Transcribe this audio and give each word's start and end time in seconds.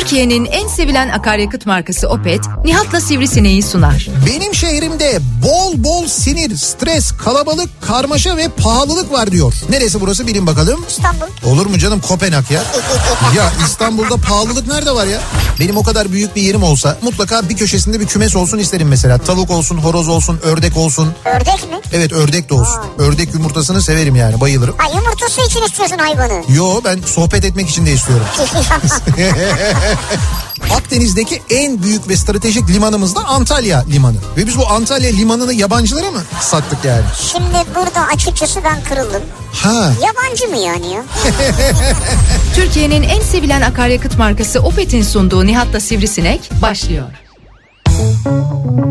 Türkiye'nin 0.00 0.44
en 0.44 0.68
sevilen 0.68 1.08
akaryakıt 1.08 1.66
markası 1.66 2.08
Opet, 2.08 2.40
Nihat'la 2.64 3.00
Sivrisineği 3.00 3.62
sunar. 3.62 4.08
Benim 4.26 4.54
şehrimde 4.54 5.18
bol 5.42 5.55
bol 5.76 6.06
sinir, 6.06 6.56
stres, 6.56 7.12
kalabalık, 7.24 7.82
karmaşa 7.82 8.36
ve 8.36 8.48
pahalılık 8.48 9.12
var 9.12 9.32
diyor. 9.32 9.54
Neresi 9.70 10.00
burası 10.00 10.26
bilin 10.26 10.46
bakalım. 10.46 10.84
İstanbul. 10.88 11.26
Olur 11.52 11.66
mu 11.66 11.78
canım 11.78 12.00
Kopenhag 12.00 12.50
ya? 12.50 12.62
ya 13.36 13.52
İstanbul'da 13.66 14.16
pahalılık 14.16 14.66
nerede 14.66 14.90
var 14.94 15.06
ya? 15.06 15.20
Benim 15.60 15.76
o 15.76 15.82
kadar 15.82 16.12
büyük 16.12 16.36
bir 16.36 16.42
yerim 16.42 16.62
olsa 16.62 16.98
mutlaka 17.02 17.48
bir 17.48 17.56
köşesinde 17.56 18.00
bir 18.00 18.06
kümes 18.06 18.36
olsun 18.36 18.58
isterim 18.58 18.88
mesela. 18.88 19.18
Tavuk 19.18 19.50
olsun, 19.50 19.76
horoz 19.76 20.08
olsun, 20.08 20.40
ördek 20.42 20.76
olsun. 20.76 21.14
Ördek 21.24 21.70
mi? 21.70 21.80
Evet 21.92 22.12
ördek 22.12 22.50
de 22.50 22.54
olsun. 22.54 22.80
Ördek 22.98 23.34
yumurtasını 23.34 23.82
severim 23.82 24.16
yani 24.16 24.40
bayılırım. 24.40 24.74
Ha 24.78 24.88
yumurtası 24.94 25.40
için 25.40 25.62
istiyorsun 25.62 25.98
hayvanı. 25.98 26.42
Yo 26.48 26.80
ben 26.84 27.00
sohbet 27.06 27.44
etmek 27.44 27.68
için 27.70 27.86
de 27.86 27.92
istiyorum. 27.92 28.26
Akdeniz'deki 30.74 31.42
en 31.50 31.82
büyük 31.82 32.08
ve 32.08 32.16
stratejik 32.16 32.70
limanımız 32.70 33.14
da 33.14 33.24
Antalya 33.24 33.84
Limanı. 33.90 34.16
Ve 34.36 34.46
biz 34.46 34.58
bu 34.58 34.68
Antalya 34.68 35.10
Limanı'nı 35.10 35.54
yabancılara 35.66 36.10
mı 36.10 36.22
sattık 36.40 36.84
yani? 36.84 37.04
Şimdi 37.16 37.64
burada 37.74 38.06
açıkçası 38.14 38.60
ben 38.64 38.76
kırıldım. 38.88 39.22
Ha. 39.52 39.92
Yabancı 40.02 40.48
mı 40.48 40.56
yani 40.56 40.92
ya? 40.92 41.02
Türkiye'nin 42.54 43.02
en 43.02 43.20
sevilen 43.20 43.62
akaryakıt 43.62 44.18
markası 44.18 44.60
Opet'in 44.60 45.02
sunduğu 45.02 45.46
Nihat'la 45.46 45.80
Sivrisinek 45.80 46.50
başlıyor. 46.62 47.06
Türkiye'nin 47.86 48.86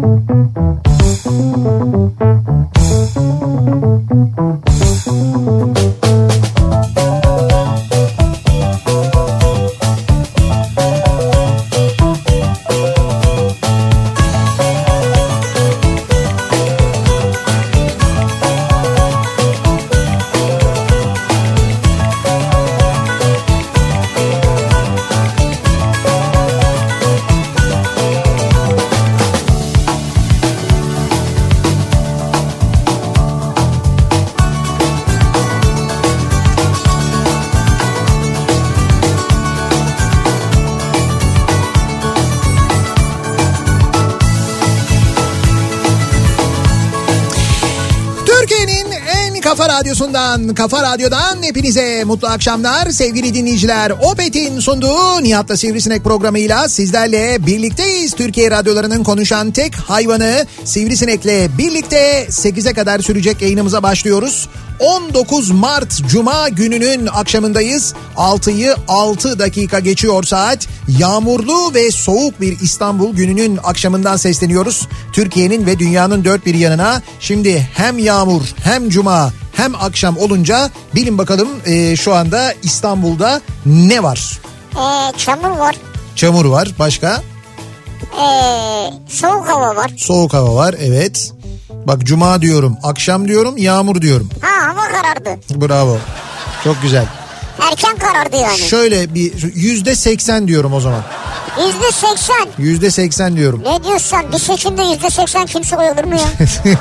radyosundan, 49.80 50.54
kafa 50.54 50.84
radyodan 50.84 51.44
hepinize 51.44 52.04
mutlu 52.04 52.28
akşamlar 52.28 52.90
sevgili 52.90 53.34
dinleyiciler. 53.34 53.92
Opet'in 53.92 54.60
sunduğu 54.60 55.24
Nihat'la 55.24 55.58
Sivrisinek 55.58 56.04
programıyla 56.04 56.70
sizlerle 56.70 57.46
birlikteyiz. 57.48 58.14
Türkiye 58.14 58.52
radyolarının 58.52 59.04
konuşan 59.04 59.52
tek 59.52 59.76
hayvanı 59.76 60.46
Sivrisinek'le 60.64 61.58
birlikte 61.58 62.26
8'e 62.30 62.74
kadar 62.74 63.00
sürecek 63.00 63.42
yayınımıza 63.42 63.84
başlıyoruz. 63.84 64.50
19 64.80 65.52
Mart 65.52 66.08
Cuma 66.08 66.50
gününün 66.50 67.08
akşamındayız. 67.08 67.94
6'yı 68.18 68.76
6 68.88 69.40
dakika 69.40 69.80
geçiyor 69.80 70.24
saat. 70.24 70.68
Yağmurlu 71.00 71.74
ve 71.74 71.92
soğuk 71.92 72.42
bir 72.42 72.60
İstanbul 72.60 73.16
gününün 73.16 73.60
akşamından 73.64 74.18
sesleniyoruz. 74.18 74.88
Türkiye'nin 75.14 75.66
ve 75.66 75.80
dünyanın 75.80 76.24
dört 76.26 76.46
bir 76.46 76.56
yanına. 76.56 77.02
Şimdi 77.20 77.70
hem 77.74 78.00
yağmur 78.00 78.42
hem 78.64 78.90
cuma 78.90 79.34
hem 79.54 79.76
akşam 79.76 80.18
olunca 80.18 80.70
bilin 80.96 81.18
bakalım 81.18 81.50
e, 81.66 81.96
şu 81.96 82.14
anda 82.14 82.54
İstanbul'da 82.64 83.42
ne 83.66 84.04
var? 84.04 84.40
Ee, 84.76 85.18
çamur 85.18 85.50
var. 85.50 85.76
Çamur 86.16 86.46
var 86.46 86.70
başka? 86.80 87.24
Ee, 88.04 88.92
soğuk 89.10 89.48
hava 89.48 89.76
var. 89.76 89.92
Soğuk 89.98 90.34
hava 90.34 90.56
var 90.56 90.76
evet. 90.80 91.32
Bak 91.88 92.06
cuma 92.06 92.42
diyorum, 92.42 92.78
akşam 92.84 93.28
diyorum, 93.28 93.58
yağmur 93.58 94.02
diyorum. 94.02 94.30
Ha 94.42 94.68
hava 94.68 94.88
karardı. 94.88 95.40
Bravo. 95.56 95.98
Çok 96.64 96.82
güzel. 96.82 97.06
Erken 97.60 97.98
karardı 97.98 98.36
yani. 98.36 98.58
Şöyle 98.58 99.14
bir 99.14 99.54
yüzde 99.56 99.96
seksen 99.96 100.48
diyorum 100.48 100.74
o 100.74 100.80
zaman. 100.80 101.04
Yüzde 101.66 101.92
seksen. 101.92 102.48
Yüzde 102.58 102.92
seksen 102.92 103.36
diyorum. 103.36 103.64
Ne 103.66 103.84
diyorsun? 103.84 104.20
Bir 104.34 104.40
seçimde 104.40 104.82
yüzde 104.84 105.10
seksen 105.10 105.46
kimse 105.46 105.78
oy 105.78 105.90
alır 105.90 106.04
mı 106.04 106.16
ya? 106.16 106.28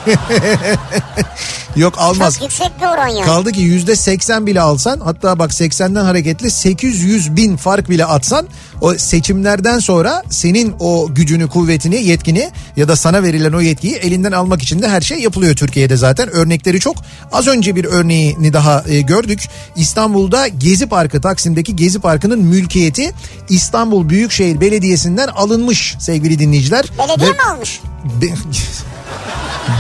Yok 1.77 1.95
almaz. 1.99 2.35
Çok 2.35 2.43
yüksek 2.43 2.71
bir 2.81 2.87
oran 2.87 3.09
ya. 3.09 3.25
Kaldı 3.25 3.53
ki 3.53 3.61
yüzde 3.61 3.97
seksen 3.97 4.47
bile 4.47 4.61
alsan 4.61 5.01
hatta 5.01 5.39
bak 5.39 5.51
80'den 5.51 6.05
hareketli 6.05 6.51
800 6.51 7.37
bin 7.37 7.57
fark 7.57 7.91
bile 7.91 8.05
atsan 8.05 8.47
o 8.81 8.95
seçimlerden 8.95 9.79
sonra 9.79 10.23
senin 10.31 10.75
o 10.81 11.09
gücünü, 11.15 11.49
kuvvetini, 11.49 12.05
yetkini 12.05 12.51
ya 12.77 12.89
da 12.89 12.97
sana 12.97 13.23
verilen 13.23 13.53
o 13.53 13.61
yetkiyi 13.61 13.95
elinden 13.95 14.33
almak 14.33 14.63
için 14.63 14.83
de 14.83 14.89
her 14.89 15.01
şey 15.01 15.19
yapılıyor 15.19 15.57
Türkiye'de 15.57 15.97
zaten. 15.97 16.31
Örnekleri 16.31 16.81
çok. 16.81 16.97
Az 17.33 17.47
önce 17.47 17.77
bir 17.77 17.85
örneğini 17.85 18.53
daha 18.53 18.85
e, 18.89 19.01
gördük. 19.01 19.49
İstanbul'da 19.77 20.49
Gezi 20.65 20.87
Parkı, 20.87 21.21
Taksim'deki 21.21 21.77
Gezi 21.77 21.99
Parkı'nın 22.01 22.39
mülkiyeti 22.39 23.15
İstanbul 23.49 24.09
Büyükşehir 24.09 24.61
Belediyesi'nden 24.61 25.29
alınmış 25.29 25.97
sevgili 25.99 26.39
dinleyiciler. 26.39 26.85
Belediye 26.99 27.29
Ve- 27.29 27.33
mi 27.33 27.43
almış? 27.43 27.81
Be- 28.23 28.27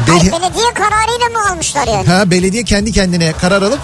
Hayır, 0.08 0.22
Beli- 0.22 0.32
belediye 0.32 0.74
kararıyla 0.74 1.28
mı 1.32 1.50
almışlar 1.50 1.86
yani? 1.86 2.06
Ha 2.06 2.30
belediye 2.30 2.64
kendi 2.64 2.92
kendine 2.92 3.32
karar 3.32 3.62
alıp 3.62 3.78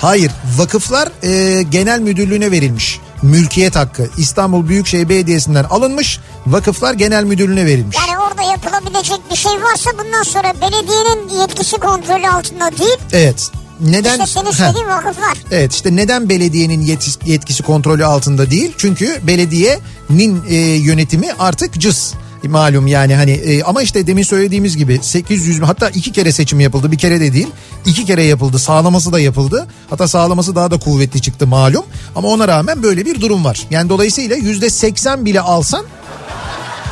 hayır 0.00 0.32
vakıflar 0.56 1.08
e, 1.22 1.62
genel 1.62 2.00
müdürlüğüne 2.00 2.50
verilmiş. 2.50 3.00
Mülkiyet 3.22 3.76
hakkı 3.76 4.08
İstanbul 4.16 4.68
Büyükşehir 4.68 5.08
Belediyesi'nden 5.08 5.64
alınmış 5.64 6.20
vakıflar 6.46 6.94
genel 6.94 7.24
müdürlüğüne 7.24 7.66
verilmiş. 7.66 7.96
Yani 7.96 8.18
orada 8.18 8.42
yapılabilecek 8.42 9.18
bir 9.30 9.36
şey 9.36 9.52
varsa 9.52 9.90
bundan 9.98 10.22
sonra 10.22 10.52
belediyenin 10.60 11.40
yetkisi 11.40 11.76
kontrolü 11.76 12.28
altında 12.28 12.78
değil. 12.78 12.98
Evet. 13.12 13.50
Neden? 13.82 14.12
İşte 14.12 14.26
senin 14.26 14.50
istediğin 14.50 14.88
vakıflar. 14.88 15.38
Evet 15.50 15.72
işte 15.72 15.96
neden 15.96 16.28
belediyenin 16.28 16.82
yetis- 16.86 17.26
yetkisi 17.26 17.62
kontrolü 17.62 18.04
altında 18.04 18.50
değil? 18.50 18.72
Çünkü 18.78 19.20
belediyenin 19.26 20.42
e, 20.48 20.54
yönetimi 20.56 21.26
artık 21.38 21.80
cız 21.80 22.14
malum 22.44 22.86
yani 22.86 23.14
hani 23.14 23.30
e, 23.30 23.62
ama 23.62 23.82
işte 23.82 24.06
demin 24.06 24.22
söylediğimiz 24.22 24.76
gibi 24.76 24.98
800 25.02 25.60
bin- 25.60 25.66
hatta 25.66 25.88
iki 25.90 26.12
kere 26.12 26.32
seçim 26.32 26.60
yapıldı 26.60 26.92
bir 26.92 26.98
kere 26.98 27.20
de 27.20 27.32
değil 27.32 27.48
iki 27.86 28.04
kere 28.04 28.22
yapıldı 28.24 28.58
sağlaması 28.58 29.12
da 29.12 29.20
yapıldı 29.20 29.66
hatta 29.90 30.08
sağlaması 30.08 30.54
daha 30.56 30.70
da 30.70 30.78
kuvvetli 30.78 31.20
çıktı 31.22 31.46
malum 31.46 31.84
ama 32.16 32.28
ona 32.28 32.48
rağmen 32.48 32.82
böyle 32.82 33.06
bir 33.06 33.20
durum 33.20 33.44
var 33.44 33.66
yani 33.70 33.88
dolayısıyla 33.88 34.36
yüzde 34.36 34.70
80 34.70 35.24
bile 35.24 35.40
alsan 35.40 35.84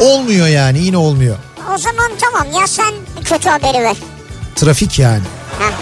olmuyor 0.01 0.47
yani 0.47 0.79
yine 0.79 0.97
olmuyor 0.97 1.37
O 1.75 1.79
zaman 1.79 2.11
tamam 2.21 2.61
ya 2.61 2.67
sen 2.67 2.95
kötü 3.25 3.49
haberi 3.49 3.85
ver. 3.85 3.97
trafik 4.57 4.99
yani 4.99 5.23
Heh. 5.59 5.73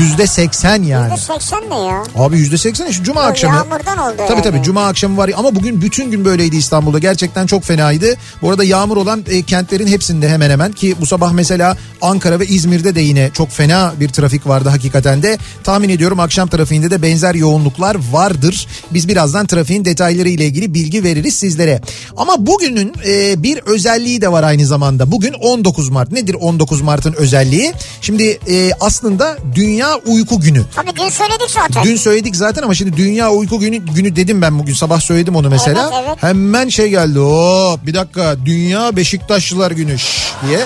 Yüzde 0.00 0.26
80 0.26 0.82
yani 0.82 1.12
Yüzde 1.12 1.32
seksen 1.32 1.62
ne 1.70 1.78
ya? 1.78 2.02
Abi 2.16 2.38
yüzde 2.38 2.58
seksen 2.58 2.90
şu 2.90 3.02
cuma 3.04 3.20
Yok, 3.22 3.30
akşamı. 3.30 3.56
yağmurdan 3.56 3.98
oldu 3.98 4.14
Tabii 4.16 4.28
herhalde. 4.28 4.42
tabii 4.42 4.62
cuma 4.62 4.86
akşamı 4.86 5.16
var 5.16 5.30
ama 5.36 5.54
bugün 5.54 5.82
bütün 5.82 6.10
gün 6.10 6.24
böyleydi 6.24 6.56
İstanbul'da. 6.56 6.98
Gerçekten 6.98 7.46
çok 7.46 7.64
fenaydı. 7.64 8.14
Bu 8.42 8.50
arada 8.50 8.64
yağmur 8.64 8.96
olan 8.96 9.24
e, 9.30 9.42
kentlerin 9.42 9.86
hepsinde 9.86 10.28
hemen 10.28 10.50
hemen 10.50 10.72
ki 10.72 10.94
bu 11.00 11.06
sabah 11.06 11.32
mesela 11.32 11.76
Ankara 12.02 12.40
ve 12.40 12.46
İzmir'de 12.46 12.94
de 12.94 13.00
yine 13.00 13.30
çok 13.34 13.50
fena 13.50 13.92
bir 14.00 14.08
trafik 14.08 14.46
vardı 14.46 14.68
hakikaten 14.68 15.22
de. 15.22 15.38
Tahmin 15.64 15.88
ediyorum 15.88 16.20
akşam 16.20 16.48
trafiğinde 16.48 16.90
de 16.90 17.02
benzer 17.02 17.34
yoğunluklar 17.34 17.96
vardır. 18.12 18.66
Biz 18.90 19.08
birazdan 19.08 19.46
trafiğin 19.46 19.84
detayları 19.84 20.28
ile 20.28 20.44
ilgili 20.46 20.74
bilgi 20.74 21.04
veririz 21.04 21.34
sizlere. 21.34 21.80
Ama 22.16 22.46
bugünün 22.46 22.92
e, 23.06 23.42
bir 23.42 23.58
özelliği 23.58 24.20
de 24.20 24.32
var 24.32 24.42
aynı 24.42 24.66
zamanda. 24.66 25.10
Bugün 25.12 25.32
19 25.32 25.88
Mart. 25.88 26.12
Nedir 26.12 26.34
19 26.34 26.80
Mart'ın 26.80 27.12
özelliği? 27.12 27.72
Şimdi 28.00 28.38
e, 28.48 28.70
aslında 28.80 29.38
Dünya 29.54 29.77
Uyku 29.86 30.40
Günü. 30.40 30.62
Tabii 30.74 30.96
dün 30.96 31.08
söyledik 31.08 31.50
zaten. 31.50 31.84
Dün 31.84 31.96
söyledik 31.96 32.36
zaten 32.36 32.62
ama 32.62 32.74
şimdi 32.74 32.96
Dünya 32.96 33.30
Uyku 33.30 33.58
Günü 33.60 33.76
günü 33.76 34.16
dedim 34.16 34.42
ben 34.42 34.58
bugün 34.58 34.74
sabah 34.74 35.00
söyledim 35.00 35.36
onu 35.36 35.48
mesela. 35.50 35.90
Evet, 35.92 36.04
evet. 36.06 36.22
Hemen 36.22 36.68
şey 36.68 36.90
geldi. 36.90 37.20
Oo 37.20 37.78
bir 37.86 37.94
dakika 37.94 38.36
Dünya 38.46 38.96
Beşiktaşlılar 38.96 39.70
Günü 39.70 39.98
şş, 39.98 40.32
diye. 40.46 40.60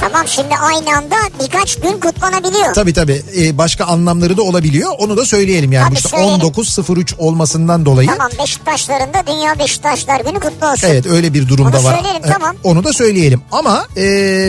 Tamam 0.00 0.28
şimdi 0.28 0.54
aynı 0.56 0.96
anda 0.96 1.16
birkaç 1.44 1.76
gün 1.76 2.00
kutlanabiliyor. 2.00 2.74
Tabii 2.74 2.92
tabii 2.92 3.22
e, 3.38 3.58
başka 3.58 3.84
anlamları 3.84 4.36
da 4.36 4.42
olabiliyor. 4.42 4.90
Onu 4.98 5.16
da 5.16 5.24
söyleyelim 5.24 5.72
yani 5.72 5.84
Tabii 5.88 5.94
işte 5.96 6.08
söyleyelim. 6.08 6.40
19.03 6.40 7.16
olmasından 7.18 7.86
dolayı. 7.86 8.08
Tamam 8.08 8.30
Beşiktaşların 8.42 9.14
da 9.14 9.22
Dünya 9.26 9.58
Beşiktaşlar 9.58 10.20
Günü 10.20 10.40
kutlu 10.40 10.66
olsun. 10.70 10.86
Evet 10.90 11.06
öyle 11.06 11.34
bir 11.34 11.48
durumda 11.48 11.78
Onu 11.78 11.84
var. 11.84 11.94
söyleyelim, 11.96 12.24
E, 12.24 12.32
tamam. 12.32 12.56
Onu 12.64 12.84
da 12.84 12.92
söyleyelim 12.92 13.40
ama 13.52 13.86
e, 13.96 14.02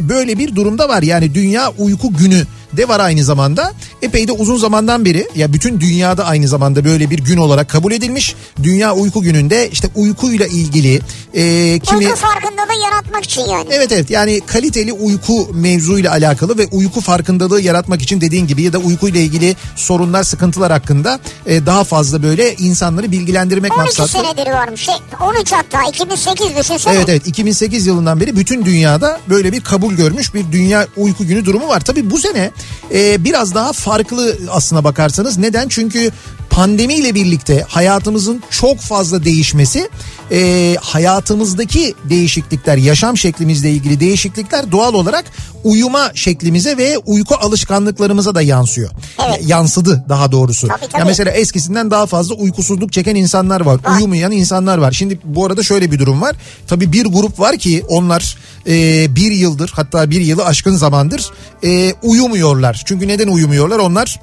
böyle 0.09 0.37
bir 0.37 0.55
durumda 0.55 0.89
var 0.89 1.01
yani 1.03 1.33
Dünya 1.33 1.71
Uyku 1.77 2.13
Günü 2.13 2.43
de 2.73 2.87
var 2.87 2.99
aynı 2.99 3.23
zamanda. 3.23 3.73
Epey 4.01 4.27
de 4.27 4.31
uzun 4.31 4.57
zamandan 4.57 5.05
beri 5.05 5.27
ya 5.35 5.53
bütün 5.53 5.79
dünyada 5.79 6.25
aynı 6.25 6.47
zamanda 6.47 6.85
böyle 6.85 7.09
bir 7.09 7.17
gün 7.19 7.37
olarak 7.37 7.69
kabul 7.69 7.91
edilmiş. 7.91 8.35
Dünya 8.63 8.93
Uyku 8.93 9.21
Günü'nde 9.21 9.69
işte 9.69 9.89
uykuyla 9.95 10.47
ilgili 10.47 10.95
e, 11.33 11.79
kimi... 11.79 11.97
Uyku 11.97 12.15
farkındalığı 12.15 12.83
yaratmak 12.83 13.23
için 13.23 13.41
yani. 13.41 13.67
Evet 13.71 13.91
evet 13.91 14.09
yani 14.09 14.41
kaliteli 14.47 14.93
uyku 14.93 15.36
mevzuyla 15.53 16.11
alakalı 16.11 16.57
ve 16.57 16.67
uyku 16.71 17.01
farkındalığı 17.01 17.61
yaratmak 17.61 18.01
için 18.01 18.21
dediğin 18.21 18.47
gibi 18.47 18.61
ya 18.61 18.73
da 18.73 18.77
uykuyla 18.77 19.19
ilgili 19.19 19.55
sorunlar 19.75 20.23
sıkıntılar 20.23 20.71
hakkında 20.71 21.19
e, 21.45 21.65
daha 21.65 21.83
fazla 21.83 22.23
böyle 22.23 22.55
insanları 22.55 23.11
bilgilendirmek 23.11 23.71
12 23.71 23.83
maksatlı. 23.83 24.19
senedir 24.19 24.51
varmış. 24.51 24.81
Şey, 24.81 24.95
13 25.21 25.51
hatta 25.51 25.83
2008 25.89 26.57
düşünsene. 26.57 26.93
Evet 26.93 27.09
evet 27.09 27.27
2008 27.27 27.87
yılından 27.87 28.19
beri 28.19 28.35
bütün 28.35 28.65
dünyada 28.65 29.19
böyle 29.29 29.51
bir 29.51 29.61
kabul 29.61 29.93
görmüş 29.93 30.33
bir 30.33 30.51
dünya 30.51 30.87
uyku 30.97 31.27
günü 31.27 31.45
durumu 31.45 31.67
var. 31.67 31.79
Tabii 31.79 32.11
bu 32.11 32.17
sene 32.17 32.51
e, 32.93 33.23
biraz 33.23 33.55
daha 33.55 33.73
farklı 33.73 34.37
aslına 34.49 34.83
bakarsanız. 34.83 35.37
Neden? 35.37 35.67
Çünkü 35.67 36.11
pandemiyle 36.49 37.15
birlikte 37.15 37.65
hayatımızın 37.67 38.43
çok 38.49 38.79
fazla 38.79 39.23
değişmesi 39.23 39.89
e, 40.31 40.75
hayatımızdaki 40.81 41.95
değişiklikler 42.09 42.77
yaşam 42.77 43.17
şeklimizle 43.17 43.71
ilgili 43.71 43.99
değişiklikler 43.99 44.71
doğal 44.71 44.93
olarak 44.93 45.25
uyuma 45.63 46.11
şeklimize 46.15 46.77
ve 46.77 46.97
uyku 46.97 47.35
alışkanlıklarımıza 47.35 48.35
da 48.35 48.41
yansıyor. 48.41 48.89
Evet. 49.27 49.41
Yansıdı 49.47 50.03
daha 50.09 50.31
doğrusu. 50.31 50.67
Tabii, 50.67 50.87
tabii. 50.89 50.99
Ya 50.99 51.05
mesela 51.05 51.31
eskisinden 51.31 51.91
daha 51.91 52.05
fazla 52.05 52.35
uykusuzluk 52.35 52.93
çeken 52.93 53.15
insanlar 53.15 53.61
var. 53.61 53.79
Var. 53.83 53.97
Uyumayan 53.97 54.31
insanlar 54.31 54.77
var. 54.77 54.91
Şimdi 54.91 55.19
bu 55.23 55.45
arada 55.45 55.63
şöyle 55.63 55.91
bir 55.91 55.99
durum 55.99 56.21
var. 56.21 56.35
Tabii 56.67 56.91
bir 56.93 57.05
grup 57.05 57.39
var 57.39 57.57
ki 57.57 57.83
onlar 57.87 58.37
e, 58.67 59.15
bir 59.15 59.31
yıldır 59.31 59.71
hatta 59.75 60.09
bir 60.09 60.21
yılı 60.21 60.45
aşkın 60.45 60.75
zamandır 60.75 61.31
e, 61.63 61.93
uyumuyorlar. 62.03 62.83
Çünkü 62.85 63.07
neden 63.07 63.27
uyumuyorlar? 63.27 63.79
Onlar 63.79 64.19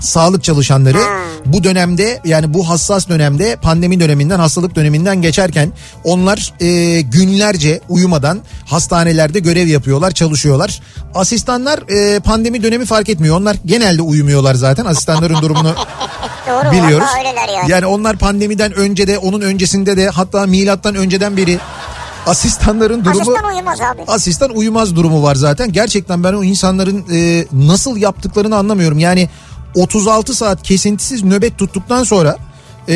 sağlık 0.00 0.44
çalışanları 0.44 0.98
bu 1.46 1.64
dönemde 1.64 2.20
yani 2.24 2.54
bu 2.54 2.68
hassas 2.68 3.08
dönemde 3.08 3.56
pandemi 3.56 4.00
döneminden 4.00 4.38
hastalık 4.38 4.74
döneminden 4.74 5.22
geçerken 5.22 5.72
onlar 6.04 6.52
e, 6.60 7.00
günlerce 7.00 7.80
uyumadan 7.88 8.40
hastanelerde 8.66 9.38
görev 9.38 9.68
yapıyorlar 9.68 10.10
çalışıyorlar. 10.10 10.80
Asistanlar 11.14 11.80
e, 11.88 12.20
pandemi 12.20 12.62
dönemi 12.62 12.86
fark 12.86 13.08
etmiyor 13.08 13.36
onlar 13.36 13.56
genelde 13.66 14.02
uyumuyorlar 14.02 14.54
zaten 14.54 14.84
asistanların 14.84 15.36
durumunu 15.42 15.74
Doğru 16.48 16.70
biliyoruz. 16.72 17.06
yani. 17.16 17.70
Yani 17.70 17.86
onlar 17.86 18.16
pandemiden 18.16 18.72
önce 18.72 19.06
de 19.06 19.18
onun 19.18 19.40
öncesinde 19.40 19.96
de 19.96 20.08
hatta 20.08 20.46
milattan 20.46 20.94
önceden 20.94 21.36
beri 21.36 21.58
asistanların 22.26 23.04
durumu 23.04 23.20
Asistan 23.20 23.54
uyumaz 23.54 23.80
abi. 23.80 24.02
asistan 24.06 24.50
uyumaz 24.50 24.96
durumu 24.96 25.22
var 25.22 25.34
zaten. 25.34 25.72
Gerçekten 25.72 26.24
ben 26.24 26.32
o 26.32 26.44
insanların 26.44 27.04
e, 27.12 27.46
nasıl 27.52 27.96
yaptıklarını 27.96 28.56
anlamıyorum. 28.56 28.98
Yani 28.98 29.28
36 29.74 30.34
saat 30.34 30.62
kesintisiz 30.62 31.24
nöbet 31.24 31.58
tuttuktan 31.58 32.04
sonra 32.04 32.36
e, 32.88 32.94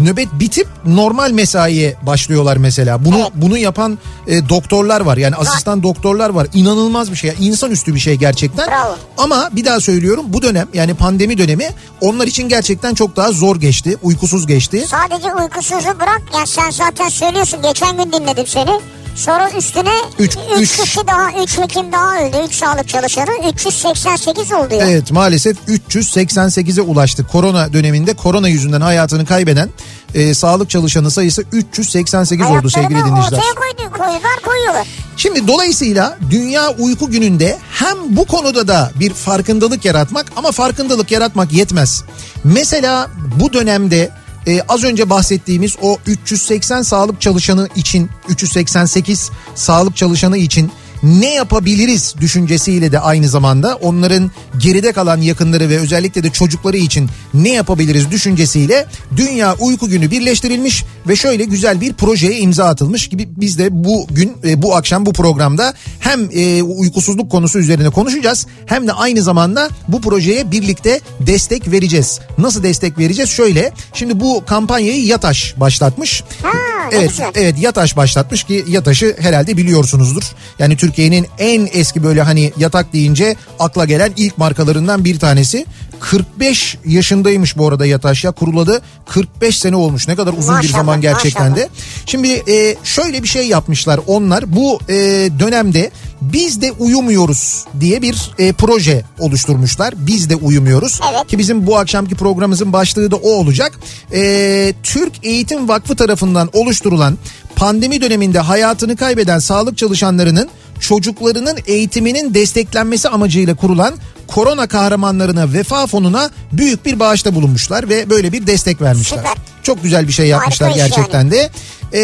nöbet 0.00 0.28
bitip 0.32 0.66
normal 0.86 1.30
mesaiye 1.30 1.96
başlıyorlar 2.02 2.56
mesela. 2.56 3.04
Bunu 3.04 3.18
Evet. 3.18 3.30
bunu 3.34 3.58
yapan 3.58 3.98
e, 4.26 4.48
doktorlar 4.48 5.00
var. 5.00 5.16
Yani 5.16 5.36
asistan 5.36 5.82
doktorlar 5.82 6.30
var. 6.30 6.46
İnanılmaz 6.54 7.10
bir 7.10 7.16
şey. 7.16 7.34
İnsanüstü 7.40 7.94
bir 7.94 8.00
şey 8.00 8.14
gerçekten. 8.16 8.66
Bravo. 8.68 8.96
Ama 9.18 9.48
bir 9.52 9.64
daha 9.64 9.80
söylüyorum 9.80 10.24
bu 10.28 10.42
dönem 10.42 10.68
yani 10.74 10.94
pandemi 10.94 11.38
dönemi 11.38 11.68
onlar 12.00 12.26
için 12.26 12.48
gerçekten 12.48 12.94
çok 12.94 13.16
daha 13.16 13.32
zor 13.32 13.56
geçti. 13.56 13.96
Uykusuz 14.02 14.46
geçti. 14.46 14.84
Sadece 14.88 15.34
uykusuzu 15.34 16.00
bırak. 16.00 16.22
Ya 16.34 16.46
sen 16.46 16.70
zaten 16.70 17.08
söylüyorsun. 17.08 17.62
Geçen 17.62 17.96
gün 17.96 18.12
dinledim 18.12 18.46
seni. 18.46 18.80
Sonra 19.16 19.50
üstüne 19.50 19.92
Üç- 20.18 20.36
3 20.56 20.60
üç- 20.62 20.76
kişi 20.80 21.06
daha 21.06 21.42
3 21.42 21.58
hekim 21.58 21.92
daha 21.92 22.18
öldü. 22.18 22.36
3 22.48 22.54
sağlık 22.54 22.88
çalışanı 22.88 23.30
388 23.54 24.52
oldu 24.52 24.74
ya. 24.74 24.86
Evet 24.90 25.10
maalesef 25.10 25.56
388'e 25.68 26.82
ulaştı. 26.82 27.26
Korona 27.32 27.72
döneminde 27.72 28.14
korona 28.14 28.48
yüzünden 28.48 28.80
hayatını 28.80 29.26
kaybeden 29.26 29.70
e, 30.14 30.34
sağlık 30.34 30.70
çalışanı 30.70 31.10
sayısı 31.10 31.44
388 31.52 32.46
oldu 32.46 32.70
sevgili 32.70 32.94
Hayatlarını 32.94 33.06
dinleyiciler. 33.16 33.38
ortaya 33.38 33.54
koydu, 33.54 33.92
koyuyorlar 33.98 34.40
koyuyorlar. 34.44 34.86
Şimdi 35.16 35.48
dolayısıyla 35.48 36.18
Dünya 36.30 36.70
Uyku 36.78 37.10
Günü'nde 37.10 37.58
hem 37.70 37.96
bu 38.16 38.24
konuda 38.24 38.68
da 38.68 38.90
bir 39.00 39.12
farkındalık 39.14 39.84
yaratmak 39.84 40.26
ama 40.36 40.52
farkındalık 40.52 41.10
yaratmak 41.10 41.52
yetmez. 41.52 42.02
Mesela 42.44 43.10
bu 43.40 43.52
dönemde 43.52 44.10
e, 44.46 44.60
az 44.68 44.84
önce 44.84 45.10
bahsettiğimiz 45.10 45.76
o 45.82 45.98
380 46.06 46.82
sağlık 46.82 47.20
çalışanı 47.20 47.68
için 47.76 48.10
388 48.28 49.30
sağlık 49.54 49.96
çalışanı 49.96 50.36
için 50.36 50.72
ne 51.04 51.34
yapabiliriz 51.34 52.14
düşüncesiyle 52.20 52.92
de 52.92 52.98
aynı 52.98 53.28
zamanda 53.28 53.74
onların 53.74 54.30
geride 54.58 54.92
kalan 54.92 55.20
yakınları 55.20 55.68
ve 55.68 55.78
özellikle 55.78 56.22
de 56.22 56.30
çocukları 56.30 56.76
için 56.76 57.08
ne 57.34 57.52
yapabiliriz 57.52 58.10
düşüncesiyle 58.10 58.86
Dünya 59.16 59.54
Uyku 59.54 59.88
Günü 59.88 60.10
birleştirilmiş 60.10 60.84
ve 61.08 61.16
şöyle 61.16 61.44
güzel 61.44 61.80
bir 61.80 61.92
projeye 61.92 62.38
imza 62.38 62.64
atılmış 62.64 63.08
gibi 63.08 63.28
biz 63.36 63.58
de 63.58 63.84
bu 63.84 64.06
gün 64.10 64.32
e, 64.44 64.62
bu 64.62 64.76
akşam 64.76 65.06
bu 65.06 65.12
programda 65.12 65.74
hem 66.00 66.28
e, 66.32 66.62
uykusuzluk 66.62 67.30
konusu 67.30 67.58
üzerine 67.58 67.90
konuşacağız 67.90 68.46
hem 68.66 68.86
de 68.86 68.92
aynı 68.92 69.22
zamanda 69.22 69.68
bu 69.88 70.00
projeye 70.00 70.50
birlikte 70.50 71.00
destek 71.20 71.70
vereceğiz. 71.70 72.20
Nasıl 72.38 72.62
destek 72.62 72.98
vereceğiz? 72.98 73.30
Şöyle 73.30 73.72
şimdi 73.92 74.20
bu 74.20 74.44
kampanyayı 74.46 75.04
Yataş 75.04 75.54
başlatmış. 75.60 76.24
Ha, 76.42 76.73
evet, 76.92 77.08
güzel. 77.08 77.30
evet 77.34 77.58
Yataş 77.58 77.96
başlatmış 77.96 78.44
ki 78.44 78.64
Yataş'ı 78.68 79.16
herhalde 79.20 79.56
biliyorsunuzdur. 79.56 80.22
Yani 80.58 80.76
Türkiye'nin 80.76 81.26
en 81.38 81.68
eski 81.72 82.02
böyle 82.02 82.22
hani 82.22 82.52
yatak 82.56 82.92
deyince 82.92 83.36
akla 83.58 83.84
gelen 83.84 84.12
ilk 84.16 84.38
markalarından 84.38 85.04
bir 85.04 85.18
tanesi. 85.18 85.66
45 86.10 86.78
yaşındaymış 86.86 87.56
bu 87.56 87.68
arada 87.68 87.86
Yataş 87.86 88.24
ya 88.24 88.30
kuruladı 88.30 88.82
45 89.06 89.58
sene 89.58 89.76
olmuş 89.76 90.08
ne 90.08 90.16
kadar 90.16 90.32
uzun 90.32 90.54
bir 90.54 90.62
Maşallah, 90.62 90.78
zaman 90.78 91.00
gerçekten 91.00 91.50
maşallah. 91.50 91.68
de. 91.68 91.68
Şimdi 92.06 92.28
e, 92.32 92.76
şöyle 92.84 93.22
bir 93.22 93.28
şey 93.28 93.48
yapmışlar 93.48 94.00
onlar 94.06 94.56
bu 94.56 94.80
e, 94.88 94.94
dönemde 95.38 95.90
biz 96.20 96.62
de 96.62 96.72
uyumuyoruz 96.72 97.64
diye 97.80 98.02
bir 98.02 98.30
e, 98.38 98.52
proje 98.52 99.04
oluşturmuşlar. 99.18 99.94
Biz 99.96 100.30
de 100.30 100.36
uyumuyoruz 100.36 101.00
Evet. 101.12 101.26
ki 101.26 101.38
bizim 101.38 101.66
bu 101.66 101.76
akşamki 101.78 102.14
programımızın 102.14 102.72
başlığı 102.72 103.10
da 103.10 103.16
o 103.16 103.30
olacak. 103.30 103.72
E, 104.12 104.74
Türk 104.82 105.12
Eğitim 105.22 105.68
Vakfı 105.68 105.96
tarafından 105.96 106.50
oluşturulan 106.52 107.18
pandemi 107.56 108.00
döneminde 108.00 108.38
hayatını 108.38 108.96
kaybeden 108.96 109.38
sağlık 109.38 109.78
çalışanlarının 109.78 110.48
çocuklarının 110.88 111.58
eğitiminin 111.66 112.34
desteklenmesi 112.34 113.08
amacıyla 113.08 113.54
kurulan 113.54 113.94
korona 114.26 114.66
kahramanlarına 114.66 115.52
vefa 115.52 115.86
fonuna 115.86 116.30
büyük 116.52 116.86
bir 116.86 117.00
bağışta 117.00 117.34
bulunmuşlar 117.34 117.88
ve 117.88 118.10
böyle 118.10 118.32
bir 118.32 118.46
destek 118.46 118.80
vermişler. 118.80 119.18
Süper. 119.18 119.34
Çok 119.62 119.82
güzel 119.82 120.08
bir 120.08 120.12
şey 120.12 120.26
yapmışlar 120.26 120.70
Harika 120.70 120.86
gerçekten 120.86 121.30
de. 121.30 121.50
Ee, 121.92 122.00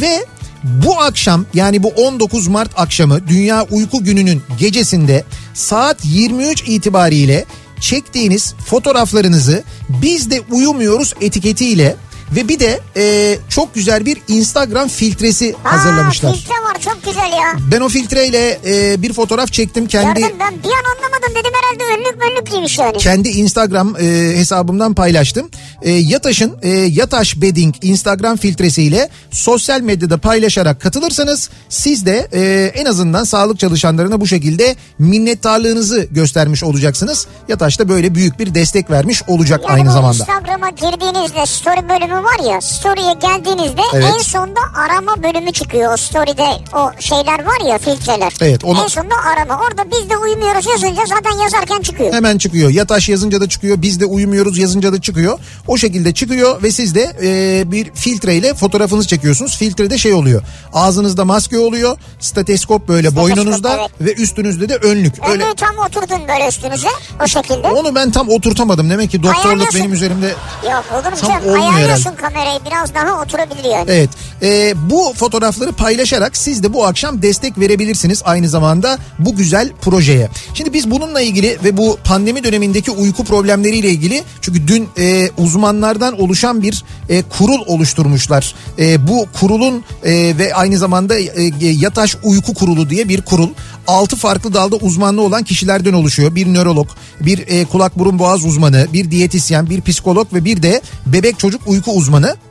ve 0.00 0.26
bu 0.64 1.00
akşam 1.00 1.46
yani 1.54 1.82
bu 1.82 1.88
19 1.88 2.46
Mart 2.46 2.70
akşamı 2.76 3.28
Dünya 3.28 3.66
Uyku 3.70 4.04
Günü'nün 4.04 4.42
gecesinde 4.58 5.24
saat 5.54 6.04
23 6.04 6.62
itibariyle 6.68 7.44
çektiğiniz 7.80 8.54
fotoğraflarınızı 8.66 9.64
biz 9.88 10.30
de 10.30 10.40
uyumuyoruz 10.50 11.14
etiketiyle 11.20 11.96
ve 12.36 12.48
bir 12.48 12.60
de 12.60 12.80
e, 12.96 13.36
çok 13.48 13.74
güzel 13.74 14.06
bir 14.06 14.18
Instagram 14.28 14.88
filtresi 14.88 15.54
Aa, 15.64 15.72
hazırlamışlar. 15.72 16.34
filtre 16.34 16.54
var 16.54 16.80
çok 16.84 17.04
güzel 17.04 17.32
ya. 17.32 17.52
Ben 17.72 17.80
o 17.80 17.88
filtreyle 17.88 18.58
e, 18.66 19.02
bir 19.02 19.12
fotoğraf 19.12 19.52
çektim 19.52 19.86
kendi 19.86 20.20
Gördüm 20.20 20.36
ben 20.40 20.54
bir 20.62 20.68
an 20.68 20.96
anlamadım 20.96 21.30
dedim 21.30 21.52
herhalde 21.54 22.00
önlük 22.00 22.22
önlük 22.22 22.50
giymiş 22.50 22.78
yani. 22.78 22.98
kendi 22.98 23.28
Instagram 23.28 23.96
e, 24.00 24.02
hesabımdan 24.36 24.94
paylaştım. 24.94 25.50
E, 25.82 25.90
Yataş'ın 25.90 26.58
e, 26.62 26.68
Yataş 26.68 27.40
Bedding 27.40 27.74
Instagram 27.82 28.36
filtresiyle 28.36 29.08
sosyal 29.30 29.80
medyada 29.80 30.18
paylaşarak 30.18 30.80
katılırsanız 30.80 31.50
siz 31.68 32.06
de 32.06 32.28
e, 32.32 32.72
en 32.74 32.84
azından 32.84 33.24
sağlık 33.24 33.58
çalışanlarına 33.58 34.20
bu 34.20 34.26
şekilde 34.26 34.76
minnettarlığınızı 34.98 36.08
göstermiş 36.10 36.62
olacaksınız. 36.64 37.26
Yataş 37.48 37.78
da 37.78 37.88
böyle 37.88 38.14
büyük 38.14 38.38
bir 38.38 38.54
destek 38.54 38.90
vermiş 38.90 39.22
olacak 39.26 39.60
Yani 39.64 39.72
aynı 39.72 39.92
zamanda. 39.92 40.18
Instagram'a 40.18 40.70
girdiğinizde 40.70 41.46
story 41.46 41.88
bölümü 41.88 42.19
var 42.24 42.52
ya 42.52 42.60
story'e 42.60 43.12
geldiğinizde 43.12 43.82
Evet. 43.94 44.04
en 44.14 44.18
sonda 44.18 44.60
arama 44.74 45.22
bölümü 45.22 45.52
çıkıyor. 45.52 45.92
O 45.92 45.96
story'de 45.96 46.48
o 46.74 46.90
şeyler 46.98 47.44
var 47.44 47.70
ya 47.70 47.78
filtreler. 47.78 48.32
Evet, 48.40 48.64
onu- 48.64 48.82
En 48.82 48.86
sonda 48.86 49.14
arama. 49.32 49.60
Orada 49.64 49.90
biz 49.90 50.10
de 50.10 50.16
uyumuyoruz 50.16 50.66
yazınca 50.66 51.02
zaten 51.06 51.42
yazarken 51.42 51.80
çıkıyor. 51.80 52.12
Hemen 52.12 52.38
çıkıyor. 52.38 52.70
Yataş 52.70 53.08
yazınca 53.08 53.40
da 53.40 53.48
çıkıyor. 53.48 53.82
Biz 53.82 54.00
de 54.00 54.04
uyumuyoruz 54.04 54.58
yazınca 54.58 54.92
da 54.92 55.00
çıkıyor. 55.00 55.38
O 55.66 55.76
şekilde 55.76 56.14
çıkıyor 56.14 56.62
ve 56.62 56.70
siz 56.70 56.94
de 56.94 57.12
e, 57.22 57.62
bir 57.72 57.94
filtreyle 57.94 58.54
fotoğrafınızı 58.54 59.08
çekiyorsunuz. 59.08 59.56
Filtrede 59.56 59.98
şey 59.98 60.12
oluyor. 60.12 60.42
Ağzınızda 60.72 61.24
maske 61.24 61.58
oluyor. 61.58 61.98
Stateskop 62.20 62.88
böyle 62.88 63.10
Steteskop, 63.10 63.36
boynunuzda 63.36 63.76
evet. 63.80 63.90
ve 64.00 64.22
üstünüzde 64.22 64.68
de 64.68 64.76
önlük. 64.76 65.14
Öyle 65.28 65.44
Önlüğü 65.44 65.54
tam 65.54 65.78
oturdun 65.78 66.28
böyle 66.28 66.48
üstünüze 66.48 66.88
o 67.24 67.26
şekilde. 67.26 67.68
Onu 67.68 67.94
ben 67.94 68.10
tam 68.10 68.28
oturtamadım. 68.28 68.90
Demek 68.90 69.10
ki 69.10 69.22
doktorluk 69.22 69.74
benim 69.74 69.92
üzerimde 69.92 70.34
Yok 70.64 70.84
Tam 71.20 71.36
olmuyor 71.36 71.58
Ayarlıyorsun 71.58 72.09
açsın 72.10 72.22
kamerayı 72.22 72.60
biraz 72.66 72.94
daha 72.94 73.22
oturabilir 73.22 73.64
yani. 73.64 73.84
Evet 73.88 74.10
e, 74.42 74.74
bu 74.90 75.12
fotoğrafları 75.16 75.72
paylaşarak 75.72 76.36
siz 76.36 76.62
de 76.62 76.72
bu 76.72 76.86
akşam 76.86 77.22
destek 77.22 77.58
verebilirsiniz 77.58 78.22
aynı 78.24 78.48
zamanda 78.48 78.98
bu 79.18 79.36
güzel 79.36 79.72
projeye. 79.80 80.28
Şimdi 80.54 80.72
biz 80.72 80.90
bununla 80.90 81.20
ilgili 81.20 81.58
ve 81.64 81.76
bu 81.76 81.98
pandemi 82.04 82.44
dönemindeki 82.44 82.90
uyku 82.90 83.24
problemleriyle 83.24 83.90
ilgili 83.90 84.22
çünkü 84.40 84.68
dün 84.68 84.88
e, 84.98 85.30
uzmanlardan 85.38 86.20
oluşan 86.20 86.62
bir 86.62 86.84
e, 87.08 87.22
kurul 87.22 87.60
oluşturmuşlar. 87.66 88.54
E, 88.78 89.08
bu 89.08 89.26
kurulun 89.40 89.84
e, 90.04 90.12
ve 90.38 90.54
aynı 90.54 90.78
zamanda 90.78 91.18
e, 91.18 91.50
Yataş 91.60 92.16
Uyku 92.22 92.54
Kurulu 92.54 92.90
diye 92.90 93.08
bir 93.08 93.20
kurul. 93.20 93.48
6 93.86 94.16
farklı 94.16 94.54
dalda 94.54 94.76
uzmanlığı 94.76 95.22
olan 95.22 95.42
kişilerden 95.42 95.92
oluşuyor. 95.92 96.34
Bir 96.34 96.54
nörolog, 96.54 96.88
bir 97.20 97.48
e, 97.48 97.64
kulak 97.64 97.98
burun 97.98 98.18
boğaz 98.18 98.44
uzmanı, 98.44 98.86
bir 98.92 99.10
diyetisyen, 99.10 99.70
bir 99.70 99.80
psikolog 99.80 100.34
ve 100.34 100.44
bir 100.44 100.62
de 100.62 100.80
bebek 101.06 101.38
çocuk 101.38 101.60
uyku 101.66 101.92
uzmanı. 101.92 101.99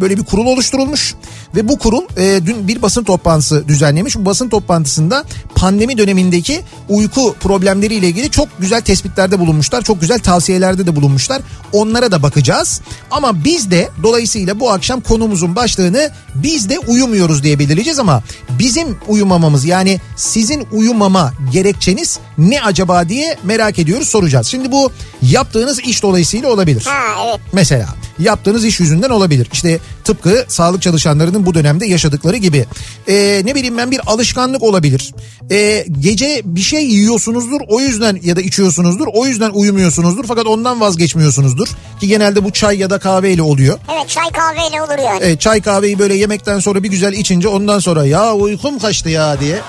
Böyle 0.01 0.17
bir 0.17 0.23
kurul 0.23 0.45
oluşturulmuş 0.45 1.15
ve 1.55 1.67
bu 1.67 1.79
kurul 1.79 2.03
e, 2.17 2.45
dün 2.45 2.67
bir 2.67 2.81
basın 2.81 3.03
toplantısı 3.03 3.67
düzenlemiş. 3.67 4.15
Bu 4.15 4.25
basın 4.25 4.49
toplantısında 4.49 5.23
pandemi 5.55 5.97
dönemindeki 5.97 6.61
uyku 6.89 7.35
problemleriyle 7.39 8.07
ilgili 8.07 8.31
çok 8.31 8.47
güzel 8.59 8.81
tespitlerde 8.81 9.39
bulunmuşlar. 9.39 9.81
Çok 9.81 10.01
güzel 10.01 10.19
tavsiyelerde 10.19 10.87
de 10.87 10.95
bulunmuşlar. 10.95 11.41
Onlara 11.73 12.11
da 12.11 12.23
bakacağız. 12.23 12.81
Ama 13.11 13.43
biz 13.43 13.71
de 13.71 13.89
dolayısıyla 14.03 14.59
bu 14.59 14.71
akşam 14.71 15.01
konumuzun 15.01 15.55
başlığını 15.55 16.09
biz 16.35 16.69
de 16.69 16.79
uyumuyoruz 16.79 17.43
diye 17.43 17.59
belirleyeceğiz 17.59 17.99
ama 17.99 18.23
bizim 18.59 18.97
uyumamamız 19.07 19.65
yani 19.65 19.99
sizin 20.15 20.67
uyumama 20.71 21.33
gerekçeniz 21.51 22.19
ne 22.37 22.61
acaba 22.61 23.09
diye 23.09 23.37
merak 23.43 23.79
ediyoruz 23.79 24.09
soracağız. 24.09 24.47
Şimdi 24.47 24.71
bu 24.71 24.91
yaptığınız 25.21 25.79
iş 25.79 26.03
dolayısıyla 26.03 26.49
olabilir. 26.49 26.83
Ha 26.85 26.99
evet. 27.25 27.39
Mesela 27.53 27.87
yaptığınız 28.19 28.65
iş 28.65 28.79
yüzünden 28.79 29.09
olabilir. 29.09 29.47
İşte 29.53 29.79
tıpkı 30.03 30.45
sağlık 30.47 30.81
çalışanlarının 30.81 31.45
bu 31.45 31.53
dönemde 31.53 31.85
yaşadıkları 31.85 32.37
gibi. 32.37 32.65
Ee, 33.07 33.41
ne 33.45 33.55
bileyim 33.55 33.77
ben 33.77 33.91
bir 33.91 33.99
alışkanlık 34.07 34.63
olabilir. 34.63 35.13
Ee, 35.51 35.85
gece 35.99 36.41
bir 36.45 36.61
şey 36.61 36.85
yiyorsunuzdur 36.85 37.61
o 37.67 37.79
yüzden 37.79 38.19
ya 38.23 38.35
da 38.35 38.41
içiyorsunuzdur 38.41 39.07
o 39.13 39.25
yüzden 39.25 39.49
uyumuyorsunuzdur 39.49 40.25
fakat 40.27 40.45
ondan 40.45 40.81
vazgeçmiyorsunuzdur. 40.81 41.67
Ki 41.99 42.07
genelde 42.07 42.43
bu 42.43 42.51
çay 42.51 42.77
ya 42.77 42.89
da 42.89 42.99
kahveyle 42.99 43.41
oluyor. 43.41 43.79
Evet 43.93 44.09
çay 44.09 44.29
kahveyle 44.29 44.81
olur 44.81 45.03
yani. 45.05 45.19
Evet, 45.21 45.41
çay 45.41 45.61
kahveyi 45.61 45.99
böyle 45.99 46.13
yemekten 46.15 46.59
sonra 46.59 46.83
bir 46.83 46.89
güzel 46.89 47.13
içince 47.13 47.47
ondan 47.47 47.79
sonra 47.79 48.05
ya 48.05 48.33
uykum 48.33 48.79
kaçtı 48.79 49.09
ya 49.09 49.39
diye. 49.39 49.59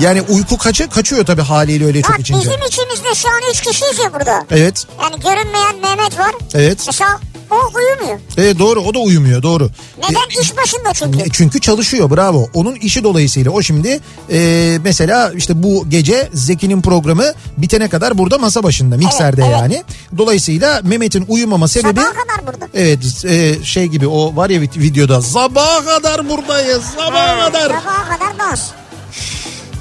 Yani 0.00 0.22
uyku 0.22 0.58
kaçı 0.58 0.88
kaçıyor 0.88 1.26
tabii 1.26 1.42
haliyle 1.42 1.84
öyle 1.86 2.02
çok 2.02 2.12
Bak 2.12 2.20
içince. 2.20 2.40
bizim 2.40 2.60
içimizde 2.66 3.14
şu 3.14 3.28
an 3.28 3.40
üç 3.50 3.60
kişiyiz 3.60 3.98
ya 4.04 4.12
burada. 4.12 4.46
Evet. 4.50 4.86
Yani 5.02 5.14
görünmeyen 5.14 5.80
Mehmet 5.82 6.18
var. 6.18 6.34
Evet. 6.54 6.78
Mesela 6.86 7.20
o 7.50 7.56
uyumuyor. 7.76 8.20
Evet 8.38 8.58
doğru 8.58 8.80
o 8.80 8.94
da 8.94 8.98
uyumuyor 8.98 9.42
doğru. 9.42 9.70
Neden? 9.98 10.42
İş 10.42 10.56
başında 10.56 10.92
çünkü. 10.94 11.18
E, 11.20 11.24
Çünkü 11.32 11.60
çalışıyor 11.60 12.10
bravo. 12.10 12.48
Onun 12.54 12.74
işi 12.74 13.04
dolayısıyla 13.04 13.50
o 13.50 13.62
şimdi 13.62 14.00
e, 14.30 14.78
mesela 14.84 15.32
işte 15.36 15.62
bu 15.62 15.84
gece 15.88 16.28
Zeki'nin 16.34 16.82
programı 16.82 17.24
bitene 17.56 17.88
kadar 17.88 18.18
burada 18.18 18.38
masa 18.38 18.62
başında 18.62 18.96
mikserde 18.96 19.42
evet. 19.44 19.52
yani. 19.60 19.82
Dolayısıyla 20.18 20.80
Mehmet'in 20.84 21.24
uyumama 21.28 21.68
sebebi 21.68 22.00
Sabaha 22.00 22.12
kadar 22.12 22.46
burada. 22.46 22.68
evet 22.74 23.24
e, 23.24 23.64
şey 23.64 23.86
gibi 23.86 24.06
o 24.06 24.36
var 24.36 24.50
ya 24.50 24.60
vid- 24.60 24.78
videoda 24.80 25.22
sabaha 25.22 25.84
kadar 25.84 26.28
buradayız 26.28 26.82
sabaha 26.84 27.28
Ha, 27.40 27.46
kadar. 27.46 27.68
Sabaha 27.68 28.18
kadar 28.18 28.38
bas. 28.52 28.60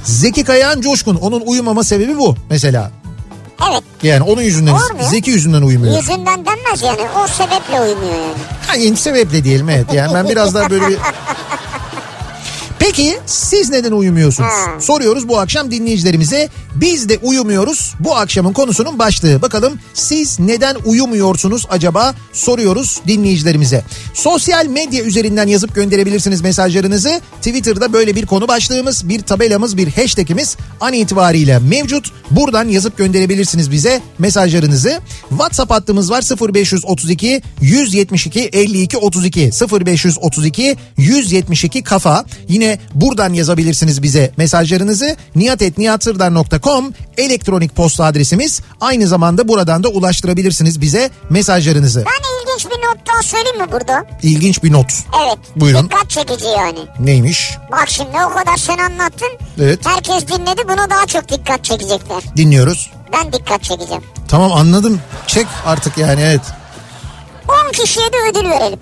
Zeki 0.03 0.43
Kayağan 0.43 0.81
Coşkun 0.81 1.15
onun 1.15 1.41
uyumama 1.41 1.83
sebebi 1.83 2.17
bu 2.17 2.35
mesela. 2.49 2.91
Evet. 3.69 3.83
Yani 4.03 4.23
onun 4.23 4.41
yüzünden 4.41 4.71
ya? 4.71 5.09
Zeki 5.09 5.31
yüzünden 5.31 5.61
uyumuyor. 5.61 5.97
Yüzünden 5.97 6.45
denmez 6.45 6.81
yani. 6.83 7.01
O 7.23 7.27
sebeple 7.27 7.81
uyumuyor 7.81 8.15
yani. 8.15 8.33
Hangi 8.67 8.95
sebeple 8.95 9.43
diyelim 9.43 9.69
evet. 9.69 9.93
Yani 9.93 10.13
ben 10.13 10.29
biraz 10.29 10.53
daha 10.53 10.69
böyle 10.69 10.87
bir... 10.87 10.97
Peki 12.89 13.19
siz 13.25 13.69
neden 13.69 13.91
uyumuyorsunuz? 13.91 14.49
Ha. 14.49 14.79
Soruyoruz 14.79 15.27
bu 15.27 15.39
akşam 15.39 15.71
dinleyicilerimize. 15.71 16.49
Biz 16.75 17.09
de 17.09 17.17
uyumuyoruz. 17.17 17.93
Bu 17.99 18.15
akşamın 18.15 18.53
konusunun 18.53 18.99
başlığı. 18.99 19.41
Bakalım 19.41 19.79
siz 19.93 20.39
neden 20.39 20.75
uyumuyorsunuz 20.85 21.65
acaba? 21.69 22.15
Soruyoruz 22.33 23.01
dinleyicilerimize. 23.07 23.83
Sosyal 24.13 24.65
medya 24.65 25.03
üzerinden 25.03 25.47
yazıp 25.47 25.75
gönderebilirsiniz 25.75 26.41
mesajlarınızı. 26.41 27.21
Twitter'da 27.41 27.93
böyle 27.93 28.15
bir 28.15 28.25
konu 28.25 28.47
başlığımız, 28.47 29.09
bir 29.09 29.21
tabelamız, 29.21 29.77
bir 29.77 29.91
hashtagimiz 29.91 30.57
an 30.81 30.93
itibariyle 30.93 31.59
mevcut. 31.59 32.11
Buradan 32.31 32.67
yazıp 32.67 32.97
gönderebilirsiniz 32.97 33.71
bize 33.71 34.01
mesajlarınızı. 34.19 35.01
WhatsApp 35.29 35.71
hattımız 35.71 36.11
var 36.11 36.23
0532 36.53 37.41
172 37.61 38.39
52 38.39 38.97
32 38.97 39.51
0532 39.71 40.77
172 40.97 41.83
kafa. 41.83 42.25
Yine 42.47 42.78
buradan 42.93 43.33
yazabilirsiniz 43.33 44.03
bize 44.03 44.31
mesajlarınızı. 44.37 45.15
niyatetniyatsırdar.com 45.35 46.93
elektronik 47.17 47.75
posta 47.75 48.05
adresimiz. 48.05 48.61
Aynı 48.81 49.07
zamanda 49.07 49.47
buradan 49.47 49.83
da 49.83 49.87
ulaştırabilirsiniz 49.87 50.81
bize 50.81 51.09
mesajlarınızı. 51.29 51.99
Ben 52.05 52.51
ilginç 52.51 52.65
bir 52.65 52.87
not 52.87 53.07
daha 53.07 53.23
söyleyeyim 53.23 53.61
mi 53.61 53.71
burada? 53.71 54.05
İlginç 54.23 54.63
bir 54.63 54.73
not. 54.73 54.93
Evet. 55.25 55.37
Buyurun. 55.55 55.83
Dikkat 55.85 56.09
çekici 56.09 56.45
yani. 56.45 56.79
Neymiş? 56.99 57.57
Bak 57.71 57.85
şimdi 57.89 58.09
o 58.31 58.33
kadar 58.33 58.57
sen 58.57 58.77
anlattın. 58.77 59.29
Evet. 59.61 59.79
Herkes 59.85 60.27
dinledi 60.27 60.61
buna 60.67 60.89
daha 60.89 61.05
çok 61.05 61.29
dikkat 61.29 61.63
çekecekler. 61.63 62.23
Dinliyoruz. 62.35 62.91
Ben 63.13 63.33
dikkat 63.33 63.63
çekeceğim. 63.63 64.03
Tamam 64.27 64.51
anladım. 64.51 64.99
Çek 65.27 65.47
artık 65.65 65.97
yani 65.97 66.21
evet. 66.21 66.41
10 67.67 67.71
kişiye 67.71 68.05
de 68.05 68.17
ödül 68.31 68.49
verelim. 68.49 68.79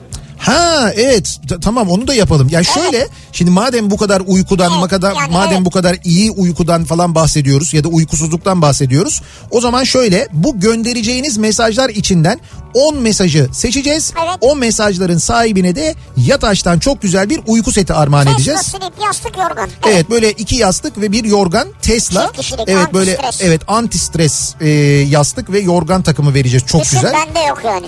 Ha 0.48 0.92
evet 0.96 1.40
T- 1.50 1.60
tamam 1.60 1.90
onu 1.90 2.08
da 2.08 2.14
yapalım. 2.14 2.50
Ya 2.52 2.64
şöyle 2.64 3.08
şimdi 3.32 3.52
madem 3.52 3.92
bu 3.92 3.98
kadar 3.98 4.22
uykudan 4.28 4.72
Evet, 4.80 4.90
kadar 4.90 5.16
yani 5.16 5.32
madem 5.32 5.54
evet. 5.54 5.66
bu 5.66 5.72
kadar 5.72 5.98
iyi 6.04 6.32
uykudan 6.32 6.86
falan 6.86 7.16
bahsediyoruz 7.16 7.74
ya 7.74 7.84
da 7.84 7.88
uykusuzluktan 7.88 8.62
bahsediyoruz. 8.62 9.22
O 9.52 9.62
zaman 9.62 9.84
şöyle 9.84 10.28
bu 10.34 10.60
göndereceğiniz 10.60 11.38
mesajlar 11.38 11.90
içinden 11.90 12.40
10 12.74 12.98
mesajı 12.98 13.50
seçeceğiz. 13.52 14.14
Evet. 14.26 14.38
O 14.42 14.56
mesajların 14.56 15.18
sahibine 15.18 15.76
de 15.76 15.96
Yataş'tan 16.18 16.80
çok 16.80 17.02
güzel 17.02 17.30
bir 17.30 17.40
uyku 17.48 17.72
seti 17.72 17.94
armağan 17.94 18.24
Tesla 18.26 18.36
edeceğiz. 18.36 18.62
slip 18.62 18.94
yastık 19.06 19.38
yorgan. 19.38 19.70
Evet 19.88 20.10
böyle 20.10 20.32
iki 20.32 20.56
yastık 20.56 21.02
ve 21.02 21.12
bir 21.12 21.24
yorgan 21.24 21.68
Tesla. 21.82 22.32
Kişilik, 22.32 22.64
evet 22.68 22.94
böyle 22.94 23.20
evet 23.42 23.62
anti 23.68 23.98
stres 23.98 24.56
e, 24.62 24.70
yastık 25.10 25.52
ve 25.52 25.60
yorgan 25.60 26.02
takımı 26.02 26.34
vereceğiz. 26.34 26.66
Çok 26.66 26.82
Düşün 26.82 26.98
güzel. 27.02 27.14
bende 27.14 27.40
yok 27.40 27.62
yani. 27.66 27.86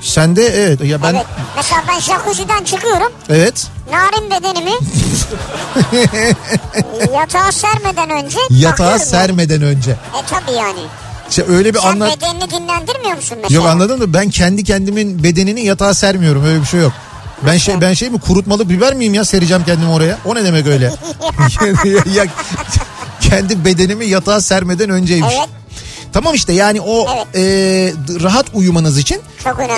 Sende 0.00 0.46
evet 0.46 0.80
ya 0.84 1.02
ben 1.02 1.14
Evet. 1.14 1.26
Mesela 1.56 1.82
ben 1.88 2.00
jacuzzi'den 2.00 2.64
çıkıyorum. 2.64 3.12
evet 3.28 3.66
Narin 3.92 4.30
bedenimi 4.30 4.70
yatağa 7.14 7.52
sermeden 7.52 8.10
önce 8.10 8.38
yatağa 8.50 8.84
bakıyorum 8.84 9.06
sermeden 9.06 9.62
önce. 9.62 9.90
E 9.90 10.26
tabi 10.30 10.56
yani. 10.56 10.80
İşte 11.30 11.44
öyle 11.48 11.74
bir 11.74 11.78
Sen 11.78 11.88
anlat. 11.88 12.16
bedenini 12.16 12.50
dinlendirmiyor 12.50 13.16
musun 13.16 13.38
mesela? 13.42 13.60
Yok 13.62 13.66
anladın 13.72 13.98
mı? 13.98 14.14
Ben 14.14 14.30
kendi 14.30 14.64
kendimin 14.64 15.22
bedenini 15.22 15.64
yatağa 15.64 15.94
sermiyorum. 15.94 16.44
Öyle 16.44 16.60
bir 16.60 16.66
şey 16.66 16.80
yok. 16.80 16.92
Ben 17.46 17.56
şey 17.58 17.80
ben 17.80 17.94
şey 17.94 18.10
mi 18.10 18.20
kurutmalı 18.20 18.68
biber 18.68 18.94
miyim 18.94 19.14
ya 19.14 19.24
sereceğim 19.24 19.62
kendimi 19.66 19.90
oraya? 19.90 20.18
O 20.24 20.34
ne 20.34 20.44
demek 20.44 20.66
öyle? 20.66 20.84
ya, 22.14 22.24
kendi 23.20 23.64
bedenimi 23.64 24.06
yatağa 24.06 24.40
sermeden 24.40 24.90
önceymiş. 24.90 25.34
Evet. 25.38 25.48
Tamam 26.12 26.34
işte 26.34 26.52
yani 26.52 26.80
o 26.80 27.06
Evet. 27.16 27.26
e, 27.36 27.42
rahat 28.22 28.46
uyumanız 28.54 28.98
için 28.98 29.20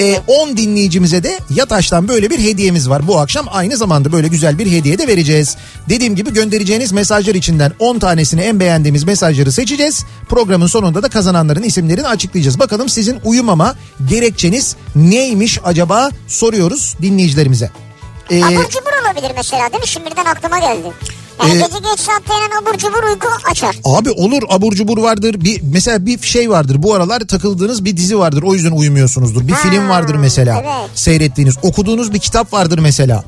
e, 0.01 0.21
10 0.27 0.57
dinleyicimize 0.57 1.23
de 1.23 1.39
Yataş'tan 1.51 2.09
böyle 2.09 2.31
bir 2.31 2.39
hediyemiz 2.39 2.91
var. 2.91 3.09
Bu 3.09 3.19
akşam 3.19 3.47
aynı 3.51 3.77
zamanda 3.77 4.13
böyle 4.13 4.29
güzel 4.29 4.59
bir 4.59 4.73
hediye 4.73 4.99
de 4.99 5.07
vereceğiz. 5.07 5.57
Dediğim 5.89 6.17
gibi 6.17 6.33
göndereceğiniz 6.33 6.93
mesajlar 6.93 7.35
içinden 7.35 7.73
10 7.79 7.99
tanesini 7.99 8.41
en 8.41 8.61
beğendiğimiz 8.61 9.05
mesajları 9.05 9.53
seçeceğiz. 9.53 10.05
Programın 10.29 10.67
sonunda 10.67 11.03
da 11.03 11.09
kazananların 11.09 11.63
isimlerini 11.63 12.07
açıklayacağız. 12.07 12.59
Bakalım 12.59 12.89
sizin 12.89 13.21
uyumama 13.25 13.75
gerekçeniz 14.09 14.77
neymiş 14.97 15.59
acaba 15.65 16.11
soruyoruz 16.29 16.97
dinleyicilerimize. 17.03 17.71
Ee, 18.31 18.45
Abur 18.45 18.69
cubur 18.69 19.07
olabilir 19.07 19.33
mesela 19.37 19.73
değil 19.73 19.81
mi? 19.83 19.89
Şimdi 19.89 20.11
birden 20.11 20.25
aklıma 20.25 20.59
geldi. 20.59 20.93
Yani 21.42 21.52
Ee, 21.52 21.54
gece 21.54 21.78
geç 21.78 22.00
saatte 22.00 22.35
yenen 22.35 22.62
abur 22.62 22.78
cubur 22.78 23.02
uyku 23.11 23.28
açar. 23.50 23.76
Abi 23.85 24.11
olur 24.11 24.42
abur 24.49 24.73
cubur 24.73 24.99
vardır. 24.99 25.40
Bir 25.40 25.61
mesela 25.73 26.06
bir 26.06 26.18
şey 26.23 26.50
vardır. 26.50 26.82
Bu 26.82 26.94
aralar 26.94 27.20
takıldığınız 27.20 27.85
bir 27.85 27.97
dizi 27.97 28.18
vardır. 28.18 28.42
O 28.42 28.54
yüzden 28.54 28.70
uyumuyorsunuzdur. 28.70 29.49
Bir 29.49 29.52
Ha, 29.52 29.70
film 29.70 29.88
vardır 29.88 30.14
mesela. 30.14 30.61
evet. 30.64 30.90
Seyrettiğiniz, 30.94 31.54
okuduğunuz 31.62 32.12
bir 32.14 32.18
kitap 32.18 32.52
vardır 32.52 32.78
mesela. 32.78 33.25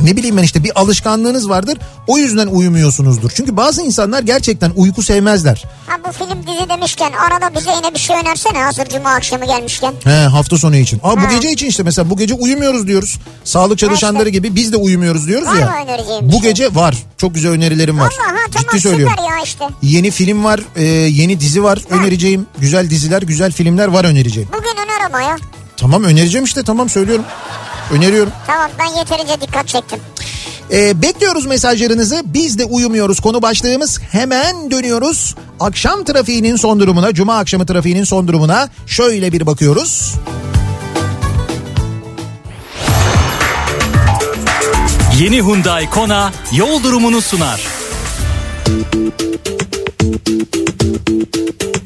Ne 0.00 0.16
bileyim 0.16 0.36
ben 0.36 0.42
işte 0.42 0.64
bir 0.64 0.80
alışkanlığınız 0.80 1.48
vardır. 1.48 1.78
O 2.06 2.18
yüzden 2.18 2.46
uyumuyorsunuzdur. 2.46 3.30
Çünkü 3.34 3.56
bazı 3.56 3.82
insanlar 3.82 4.22
gerçekten 4.22 4.72
uyku 4.76 5.02
sevmezler. 5.02 5.64
Ha 5.86 5.96
bu 6.08 6.12
film 6.12 6.42
dizi 6.46 6.68
demişken 6.68 7.12
arada 7.12 7.54
bize 7.58 7.70
yine 7.76 7.94
bir 7.94 7.98
şey 7.98 8.16
önersene 8.16 8.58
hazır 8.62 8.84
cuma 8.86 9.10
akşamı 9.10 9.46
gelmişken. 9.46 9.92
He 10.04 10.10
hafta 10.10 10.58
sonu 10.58 10.76
için. 10.76 11.00
Aa 11.02 11.16
bu 11.16 11.20
Ha. 11.20 11.32
gece 11.34 11.50
için 11.52 11.66
işte 11.66 11.82
mesela 11.82 12.10
bu 12.10 12.16
gece 12.16 12.34
uyumuyoruz 12.34 12.86
diyoruz. 12.86 13.18
Sağlık 13.44 13.78
çalışanları 13.78 14.28
gibi 14.28 14.54
biz 14.54 14.72
de 14.72 14.76
uyumuyoruz 14.76 15.26
diyoruz 15.26 15.48
Var 15.48 15.56
ya. 15.56 15.86
Bu 16.22 16.32
şey? 16.32 16.40
gece 16.40 16.74
var. 16.74 16.96
Çok 17.16 17.34
güzel 17.34 17.52
önerilerim 17.52 17.98
var. 17.98 18.04
Valla 18.18 18.32
ha 18.32 18.46
tamam 18.52 18.68
Ciddi 18.70 18.80
söylüyorum. 18.80 19.14
süper 19.18 19.30
ya 19.36 19.42
işte. 19.44 19.64
Yeni 19.82 20.10
film 20.10 20.44
var, 20.44 20.60
e, 20.76 20.82
yeni 20.84 21.40
dizi 21.40 21.62
var 21.62 21.78
önereceğim. 21.90 22.46
Güzel 22.58 22.90
diziler, 22.90 23.22
güzel 23.22 23.52
filmler 23.52 23.88
var 23.88 24.04
önereceğim. 24.04 24.48
Bugün 24.52 24.76
öner 24.84 25.06
ama 25.06 25.22
ya. 25.22 25.36
Tamam 25.76 26.04
önereceğim 26.04 26.44
işte 26.44 26.62
tamam 26.62 26.88
söylüyorum. 26.88 27.24
Öneriyorum. 27.90 28.32
Tamam 28.46 28.70
ben 28.78 28.98
yeterince 28.98 29.40
dikkat 29.40 29.68
çektim. 29.68 29.98
Ee, 30.72 31.02
bekliyoruz 31.02 31.46
mesajlarınızı. 31.46 32.22
Biz 32.24 32.58
de 32.58 32.64
uyumuyoruz. 32.64 33.20
Konu 33.20 33.42
başlığımız 33.42 34.00
hemen 34.00 34.70
dönüyoruz. 34.70 35.34
Akşam 35.60 36.04
trafiğinin 36.04 36.56
son 36.56 36.80
durumuna, 36.80 37.14
cuma 37.14 37.38
akşamı 37.38 37.66
trafiğinin 37.66 38.04
son 38.04 38.28
durumuna 38.28 38.68
şöyle 38.86 39.32
bir 39.32 39.46
bakıyoruz. 39.46 40.14
Yeni 45.20 45.36
Hyundai 45.36 45.90
Kona 45.90 46.32
yol 46.52 46.82
durumunu 46.82 47.22
sunar. 47.22 47.60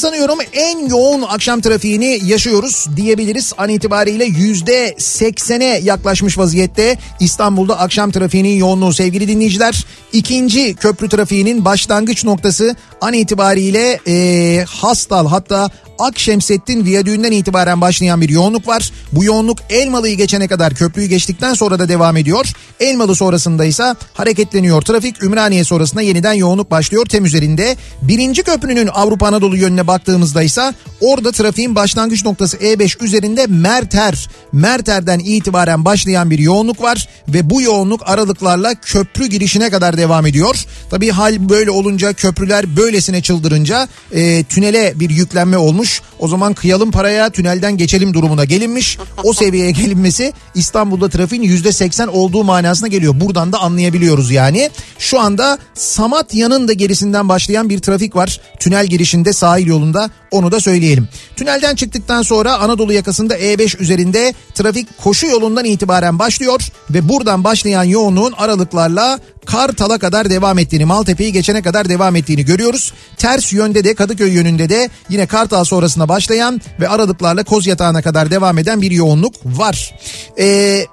sanıyorum 0.00 0.38
en 0.52 0.88
yoğun 0.88 1.22
akşam 1.22 1.60
trafiğini 1.60 2.20
yaşıyoruz 2.24 2.86
diyebiliriz. 2.96 3.52
An 3.58 3.68
itibariyle 3.68 4.24
yüzde 4.24 4.94
seksene 4.98 5.80
yaklaşmış 5.82 6.38
vaziyette 6.38 6.98
İstanbul'da 7.20 7.78
akşam 7.78 8.10
trafiğinin 8.10 8.56
yoğunluğu 8.56 8.92
sevgili 8.92 9.28
dinleyiciler. 9.28 9.84
İkinci 10.12 10.74
köprü 10.74 11.08
trafiğinin 11.08 11.64
başlangıç 11.64 12.24
noktası 12.24 12.76
an 13.00 13.12
itibariyle 13.12 14.00
e, 14.06 14.64
Hastal 14.64 15.26
hatta 15.26 15.70
Akşemsettin 16.00 16.84
Viyadüğü'nden 16.84 17.32
itibaren 17.32 17.80
başlayan 17.80 18.20
bir 18.20 18.28
yoğunluk 18.28 18.68
var. 18.68 18.92
Bu 19.12 19.24
yoğunluk 19.24 19.58
Elmalı'yı 19.70 20.16
geçene 20.16 20.48
kadar 20.48 20.74
köprüyü 20.74 21.08
geçtikten 21.08 21.54
sonra 21.54 21.78
da 21.78 21.88
devam 21.88 22.16
ediyor. 22.16 22.52
Elmalı 22.80 23.16
sonrasında 23.16 23.64
ise 23.64 23.94
hareketleniyor 24.14 24.82
trafik. 24.82 25.22
Ümraniye 25.22 25.64
sonrasında 25.64 26.02
yeniden 26.02 26.32
yoğunluk 26.32 26.70
başlıyor 26.70 27.06
tem 27.06 27.24
üzerinde. 27.24 27.76
Birinci 28.02 28.42
köprünün 28.42 28.86
Avrupa 28.86 29.26
Anadolu 29.26 29.56
yönüne 29.56 29.86
baktığımızda 29.86 30.42
ise 30.42 30.74
orada 31.00 31.32
trafiğin 31.32 31.74
başlangıç 31.74 32.24
noktası 32.24 32.56
E5 32.56 33.04
üzerinde 33.04 33.46
Merter. 33.46 34.28
Merter'den 34.52 35.18
itibaren 35.18 35.84
başlayan 35.84 36.30
bir 36.30 36.38
yoğunluk 36.38 36.82
var 36.82 37.08
ve 37.28 37.50
bu 37.50 37.62
yoğunluk 37.62 38.00
aralıklarla 38.04 38.74
köprü 38.74 39.26
girişine 39.26 39.70
kadar 39.70 39.96
devam 39.96 40.26
ediyor. 40.26 40.64
Tabii 40.90 41.10
hal 41.10 41.48
böyle 41.48 41.70
olunca 41.70 42.12
köprüler 42.12 42.76
böylesine 42.90 43.22
çıldırınca 43.22 43.88
e, 44.12 44.44
tünele 44.44 44.92
bir 44.96 45.10
yüklenme 45.10 45.58
olmuş. 45.58 46.02
O 46.20 46.28
zaman 46.28 46.54
kıyalım 46.54 46.90
paraya 46.90 47.30
tünelden 47.30 47.76
geçelim 47.76 48.14
durumuna 48.14 48.44
gelinmiş. 48.44 48.98
O 49.24 49.32
seviyeye 49.40 49.70
gelinmesi 49.70 50.32
İstanbul'da 50.54 51.08
trafiğin 51.08 51.42
%80 51.42 52.08
olduğu 52.08 52.44
manasına 52.44 52.88
geliyor. 52.88 53.20
Buradan 53.20 53.52
da 53.52 53.58
anlayabiliyoruz 53.58 54.30
yani. 54.30 54.70
Şu 54.98 55.20
anda 55.20 55.58
Samatya'nın 55.74 56.68
da 56.68 56.72
gerisinden 56.72 57.28
başlayan 57.28 57.68
bir 57.68 57.78
trafik 57.78 58.16
var. 58.16 58.40
Tünel 58.58 58.86
girişinde 58.86 59.32
sahil 59.32 59.66
yolunda 59.66 60.10
onu 60.30 60.52
da 60.52 60.60
söyleyelim. 60.60 61.08
Tünelden 61.36 61.74
çıktıktan 61.74 62.22
sonra 62.22 62.58
Anadolu 62.58 62.92
yakasında 62.92 63.38
E5 63.38 63.78
üzerinde 63.78 64.34
trafik 64.54 64.98
koşu 64.98 65.26
yolundan 65.26 65.64
itibaren 65.64 66.18
başlıyor 66.18 66.60
ve 66.90 67.08
buradan 67.08 67.44
başlayan 67.44 67.84
yoğunluğun 67.84 68.32
aralıklarla 68.32 69.18
Kartal'a 69.46 69.98
kadar 69.98 70.30
devam 70.30 70.58
ettiğini, 70.58 70.84
Maltepe'yi 70.84 71.32
geçene 71.32 71.62
kadar 71.62 71.88
devam 71.88 72.16
ettiğini 72.16 72.44
görüyoruz. 72.44 72.92
Ters 73.16 73.52
yönde 73.52 73.84
de 73.84 73.94
Kadıköy 73.94 74.32
yönünde 74.32 74.68
de 74.68 74.90
yine 75.08 75.26
Kartal 75.26 75.64
sonrasında 75.64 76.08
başlayan 76.10 76.60
ve 76.80 76.88
aralıklarla 76.88 77.44
Koz 77.44 77.66
Yatağı'na 77.66 78.02
kadar 78.02 78.30
devam 78.30 78.58
eden 78.58 78.82
bir 78.82 78.90
yoğunluk 78.90 79.34
var. 79.44 79.94
Ee, 80.38 80.84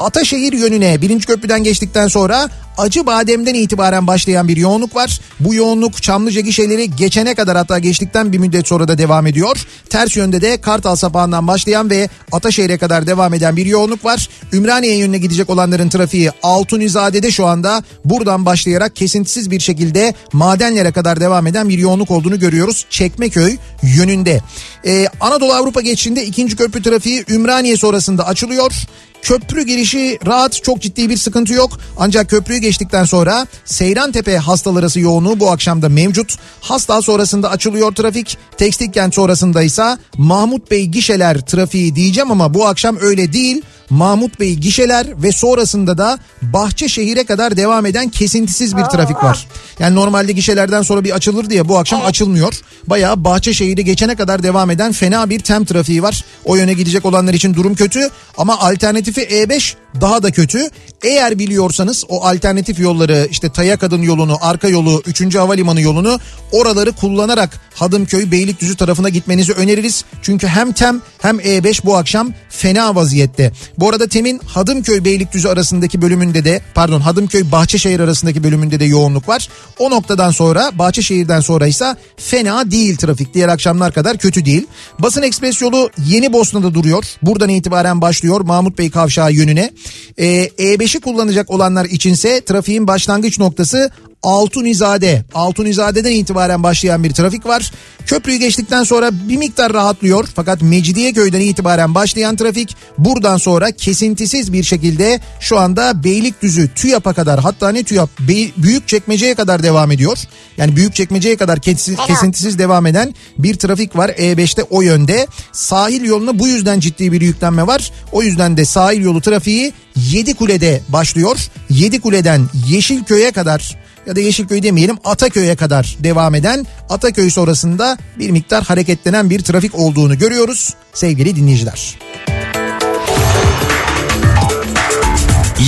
Ataşehir 0.00 0.52
yönüne 0.52 1.02
birinci 1.02 1.26
köprüden 1.26 1.64
geçtikten 1.64 2.08
sonra 2.08 2.48
Acı 2.78 3.06
Badem'den 3.06 3.54
itibaren 3.54 4.06
başlayan 4.06 4.48
bir 4.48 4.56
yoğunluk 4.56 4.96
var. 4.96 5.20
Bu 5.40 5.54
yoğunluk 5.54 6.02
Çamlıca 6.02 6.40
gişeleri 6.40 6.96
geçene 6.96 7.34
kadar 7.34 7.56
hatta 7.56 7.78
geçtikten 7.78 8.32
bir 8.32 8.38
müddet 8.38 8.68
sonra 8.68 8.88
da 8.88 8.98
devam 8.98 9.26
ediyor. 9.26 9.66
Ters 9.90 10.16
yönde 10.16 10.40
de 10.40 10.60
Kartal 10.60 10.96
sapağından 10.96 11.46
başlayan 11.46 11.90
ve 11.90 12.08
Ataşehir'e 12.32 12.78
kadar 12.78 13.06
devam 13.06 13.34
eden 13.34 13.56
bir 13.56 13.66
yoğunluk 13.66 14.04
var. 14.04 14.28
Ümraniye 14.52 14.96
yönüne 14.96 15.18
gidecek 15.18 15.50
olanların 15.50 15.88
trafiği 15.88 16.30
Altunizade'de 16.42 17.30
şu 17.30 17.46
anda 17.46 17.82
buradan 18.04 18.46
başlayarak 18.46 18.96
kesintisiz 18.96 19.50
bir 19.50 19.60
şekilde 19.60 20.14
madenlere 20.32 20.92
kadar 20.92 21.20
devam 21.20 21.46
eden 21.46 21.68
bir 21.68 21.78
yoğunluk 21.78 22.10
olduğunu 22.10 22.38
görüyoruz. 22.38 22.86
Çekmeköy 22.90 23.56
yönünde. 23.82 24.40
Ee, 24.86 25.06
Anadolu 25.20 25.52
Avrupa 25.52 25.80
geçişinde 25.80 26.24
ikinci 26.24 26.56
köprü 26.56 26.82
trafiği 26.82 27.24
Ümraniye 27.28 27.76
sonrasında 27.76 28.26
açılıyor. 28.26 28.72
Köprü 29.22 29.62
girişi 29.62 30.18
rahat 30.26 30.62
çok 30.62 30.82
ciddi 30.82 31.08
bir 31.08 31.16
sıkıntı 31.16 31.52
yok. 31.52 31.80
Ancak 31.96 32.30
köprüyü 32.30 32.60
geçtikten 32.60 33.04
sonra 33.04 33.46
Seyrantepe 33.64 34.36
Hastal 34.36 34.76
arası 34.76 35.00
yoğunluğu 35.00 35.40
bu 35.40 35.50
akşamda 35.50 35.88
mevcut. 35.88 36.36
Hastal 36.60 37.00
sonrasında 37.00 37.50
açılıyor 37.50 37.94
trafik. 37.94 38.38
Tekstil 38.56 38.92
kent 38.92 39.14
sonrasında 39.14 39.62
ise 39.62 39.98
Mahmut 40.16 40.70
Bey 40.70 40.86
gişeler 40.86 41.40
trafiği 41.40 41.94
diyeceğim 41.94 42.30
ama 42.30 42.54
bu 42.54 42.66
akşam 42.66 42.96
öyle 43.00 43.32
değil. 43.32 43.62
Mahmut 43.90 44.40
Bey 44.40 44.54
gişeler 44.54 45.22
ve 45.22 45.32
sonrasında 45.32 45.98
da 45.98 46.18
Bahçeşehir'e 46.42 47.24
kadar 47.24 47.56
devam 47.56 47.86
eden 47.86 48.08
kesintisiz 48.08 48.76
bir 48.76 48.82
trafik 48.82 49.24
var. 49.24 49.46
Yani 49.78 49.94
normalde 49.94 50.32
gişelerden 50.32 50.82
sonra 50.82 51.04
bir 51.04 51.10
açılır 51.10 51.50
diye 51.50 51.68
bu 51.68 51.78
akşam 51.78 52.06
açılmıyor. 52.06 52.54
Bayağı 52.86 53.24
Bahçeşehir'i 53.24 53.84
geçene 53.84 54.14
kadar 54.14 54.42
devam 54.42 54.70
eden 54.70 54.92
fena 54.92 55.30
bir 55.30 55.40
tem 55.40 55.64
trafiği 55.64 56.02
var. 56.02 56.24
O 56.44 56.56
yöne 56.56 56.72
gidecek 56.72 57.04
olanlar 57.04 57.34
için 57.34 57.54
durum 57.54 57.74
kötü 57.74 58.08
ama 58.36 58.58
alternatifi 58.58 59.20
E5 59.20 59.74
daha 60.00 60.22
da 60.22 60.30
kötü. 60.30 60.70
Eğer 61.02 61.38
biliyorsanız 61.38 62.04
o 62.08 62.24
alternatif 62.24 62.78
yolları 62.78 63.28
işte 63.30 63.48
Taya 63.48 63.76
Kadın 63.78 64.02
yolunu, 64.02 64.36
arka 64.40 64.68
yolu, 64.68 65.02
3. 65.06 65.34
Havalimanı 65.34 65.80
yolunu 65.80 66.18
oraları 66.52 66.92
kullanarak 66.92 67.60
Hadımköy, 67.74 68.30
Beylikdüzü 68.30 68.76
tarafına 68.76 69.08
gitmenizi 69.08 69.52
öneririz. 69.52 70.04
Çünkü 70.22 70.46
hem 70.46 70.72
TEM 70.72 71.02
hem 71.18 71.38
E5 71.38 71.84
bu 71.84 71.96
akşam 71.96 72.32
fena 72.50 72.94
vaziyette. 72.94 73.52
Bu 73.78 73.88
arada 73.88 74.08
TEM'in 74.08 74.38
Hadımköy, 74.38 75.04
Beylikdüzü 75.04 75.48
arasındaki 75.48 76.02
bölümünde 76.02 76.44
de 76.44 76.60
pardon 76.74 77.00
Hadımköy, 77.00 77.52
Bahçeşehir 77.52 78.00
arasındaki 78.00 78.44
bölümünde 78.44 78.80
de 78.80 78.84
yoğunluk 78.84 79.28
var. 79.28 79.48
O 79.78 79.90
noktadan 79.90 80.30
sonra 80.30 80.70
Bahçeşehir'den 80.74 81.40
sonra 81.40 81.66
ise 81.66 81.96
fena 82.16 82.70
değil 82.70 82.96
trafik. 82.96 83.34
Diğer 83.34 83.48
akşamlar 83.48 83.92
kadar 83.92 84.18
kötü 84.18 84.44
değil. 84.44 84.66
Basın 84.98 85.22
Ekspres 85.22 85.62
yolu 85.62 85.90
Yeni 86.06 86.32
Bosna'da 86.32 86.74
duruyor. 86.74 87.04
Buradan 87.22 87.48
itibaren 87.48 88.00
başlıyor 88.00 88.40
Mahmut 88.40 88.78
Bey 88.78 88.90
Kavşağı 88.90 89.32
yönüne. 89.32 89.70
Ee, 90.18 90.26
E5'i 90.58 91.00
kullanacak 91.00 91.50
olanlar 91.50 91.84
içinse 91.84 92.40
trafiğin 92.40 92.86
başlangıç 92.86 93.38
noktası 93.38 93.90
Altunizade. 94.22 95.24
Altunizade'den 95.34 96.12
itibaren 96.12 96.62
başlayan 96.62 97.04
bir 97.04 97.10
trafik 97.10 97.46
var. 97.46 97.72
Köprüyü 98.06 98.38
geçtikten 98.38 98.84
sonra 98.84 99.10
bir 99.28 99.36
miktar 99.36 99.72
rahatlıyor. 99.72 100.28
Fakat 100.34 100.62
Mecidiyeköy'den 100.62 101.40
itibaren 101.40 101.94
başlayan 101.94 102.36
trafik 102.36 102.76
buradan 102.98 103.36
sonra 103.36 103.70
kesintisiz 103.70 104.52
bir 104.52 104.62
şekilde 104.62 105.20
şu 105.40 105.58
anda 105.58 106.04
Beylikdüzü 106.04 106.68
TÜYAP'a 106.74 107.12
kadar 107.12 107.40
hatta 107.40 107.68
ne 107.68 107.82
TÜYAP 107.82 108.10
Büyükçekmece'ye 108.56 109.34
kadar 109.34 109.62
devam 109.62 109.90
ediyor. 109.90 110.18
Yani 110.56 110.76
Büyükçekmece'ye 110.76 111.36
kadar 111.36 111.60
kesin, 111.60 111.96
kesintisiz 111.96 112.58
devam 112.58 112.86
eden 112.86 113.14
bir 113.38 113.54
trafik 113.54 113.96
var 113.96 114.08
E5'te 114.08 114.62
o 114.62 114.82
yönde. 114.82 115.26
Sahil 115.52 116.04
yoluna 116.04 116.38
bu 116.38 116.48
yüzden 116.48 116.80
ciddi 116.80 117.12
bir 117.12 117.20
yüklenme 117.20 117.66
var. 117.66 117.92
O 118.12 118.22
yüzden 118.22 118.56
de 118.56 118.64
sahil 118.64 119.02
yolu 119.02 119.20
trafiği 119.20 119.72
Yedikule'de 119.96 120.80
başlıyor. 120.88 121.38
Yedikule'den 121.70 122.48
Yeşilköy'e 122.68 123.30
kadar 123.30 123.76
ya 124.08 124.16
da 124.16 124.20
Yeşilköy 124.20 124.62
demeyelim 124.62 124.98
Ataköy'e 125.04 125.56
kadar 125.56 125.96
devam 125.98 126.34
eden 126.34 126.66
Ataköy 126.88 127.30
sonrasında 127.30 127.98
bir 128.18 128.30
miktar 128.30 128.64
hareketlenen 128.64 129.30
bir 129.30 129.40
trafik 129.40 129.74
olduğunu 129.74 130.18
görüyoruz 130.18 130.74
sevgili 130.94 131.36
dinleyiciler. 131.36 131.98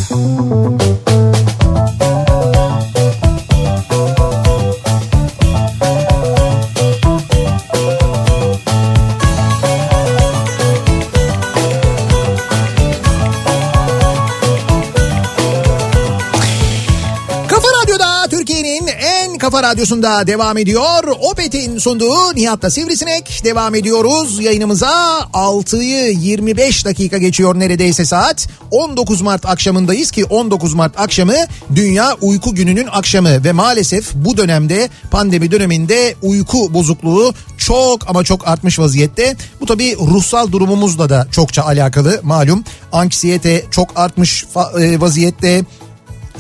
kafa 19.55 19.67
radyosunda 19.67 20.27
devam 20.27 20.57
ediyor. 20.57 21.03
Opet'in 21.31 21.77
sunduğu 21.77 22.35
Nihat'ta 22.35 22.69
Sivrisinek 22.69 23.41
devam 23.43 23.75
ediyoruz. 23.75 24.43
Yayınımıza 24.43 25.19
6'yı 25.33 26.11
25 26.11 26.85
dakika 26.85 27.17
geçiyor 27.17 27.59
neredeyse 27.59 28.05
saat. 28.05 28.47
19 28.71 29.21
Mart 29.21 29.45
akşamındayız 29.45 30.11
ki 30.11 30.25
19 30.25 30.73
Mart 30.73 30.99
akşamı 30.99 31.35
Dünya 31.75 32.17
Uyku 32.21 32.55
Günü'nün 32.55 32.87
akşamı 32.91 33.43
ve 33.43 33.51
maalesef 33.51 34.13
bu 34.15 34.37
dönemde 34.37 34.89
pandemi 35.11 35.51
döneminde 35.51 36.15
uyku 36.21 36.73
bozukluğu 36.73 37.33
çok 37.57 38.09
ama 38.09 38.23
çok 38.23 38.47
artmış 38.47 38.79
vaziyette. 38.79 39.35
Bu 39.61 39.65
tabii 39.65 39.95
ruhsal 39.95 40.51
durumumuzla 40.51 41.09
da 41.09 41.27
çokça 41.31 41.63
alakalı 41.63 42.19
malum. 42.23 42.63
Anksiyete 42.91 43.65
çok 43.71 43.99
artmış 43.99 44.45
e, 44.79 45.01
vaziyette 45.01 45.63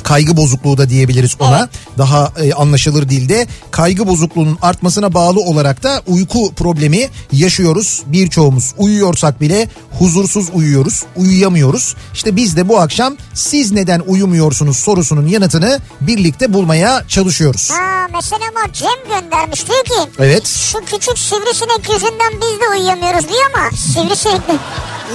kaygı 0.03 0.37
bozukluğu 0.37 0.77
da 0.77 0.89
diyebiliriz 0.89 1.35
ona. 1.39 1.69
Daha 1.97 2.31
e, 2.41 2.53
anlaşılır 2.53 3.09
dilde. 3.09 3.47
Kaygı 3.71 4.07
bozukluğunun 4.07 4.57
artmasına 4.61 5.13
bağlı 5.13 5.39
olarak 5.39 5.83
da 5.83 6.01
uyku 6.07 6.53
problemi 6.53 7.09
yaşıyoruz 7.31 8.03
birçoğumuz. 8.05 8.73
Uyuyorsak 8.77 9.41
bile 9.41 9.69
huzursuz 9.99 10.49
uyuyoruz, 10.53 11.03
uyuyamıyoruz. 11.15 11.95
İşte 12.13 12.35
biz 12.35 12.55
de 12.57 12.69
bu 12.69 12.79
akşam 12.79 13.15
siz 13.33 13.71
neden 13.71 13.99
uyumuyorsunuz 14.07 14.77
sorusunun 14.77 15.27
yanıtını 15.27 15.79
birlikte 16.01 16.53
bulmaya 16.53 17.03
çalışıyoruz. 17.07 17.69
Ha 17.71 18.07
mesela 18.13 18.45
bak 18.55 18.73
Cem 18.73 19.21
göndermiş 19.21 19.67
diyor 19.67 19.83
ki 19.83 20.11
Evet. 20.19 20.47
şu 20.47 20.79
küçük 20.85 21.19
sivrisinek 21.19 21.89
yüzünden 21.93 22.33
biz 22.33 22.59
de 22.61 22.69
uyuyamıyoruz 22.79 23.29
diyor 23.29 23.43
ama 23.55 23.77
sivrisinek 23.77 24.41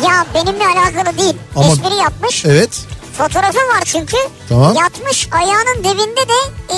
ya 0.05 0.27
benimle 0.35 0.64
alakalı 0.66 1.19
değil. 1.19 1.35
Ama- 1.57 1.66
Espri 1.66 1.95
yapmış. 1.95 2.45
Evet. 2.45 2.71
Fotoğrafı 3.18 3.59
var 3.59 3.83
çünkü. 3.85 4.16
Tamam. 4.49 4.75
Yatmış 4.77 5.29
ayağının 5.33 5.79
dibinde 5.79 6.29
de 6.29 6.40
e, 6.75 6.77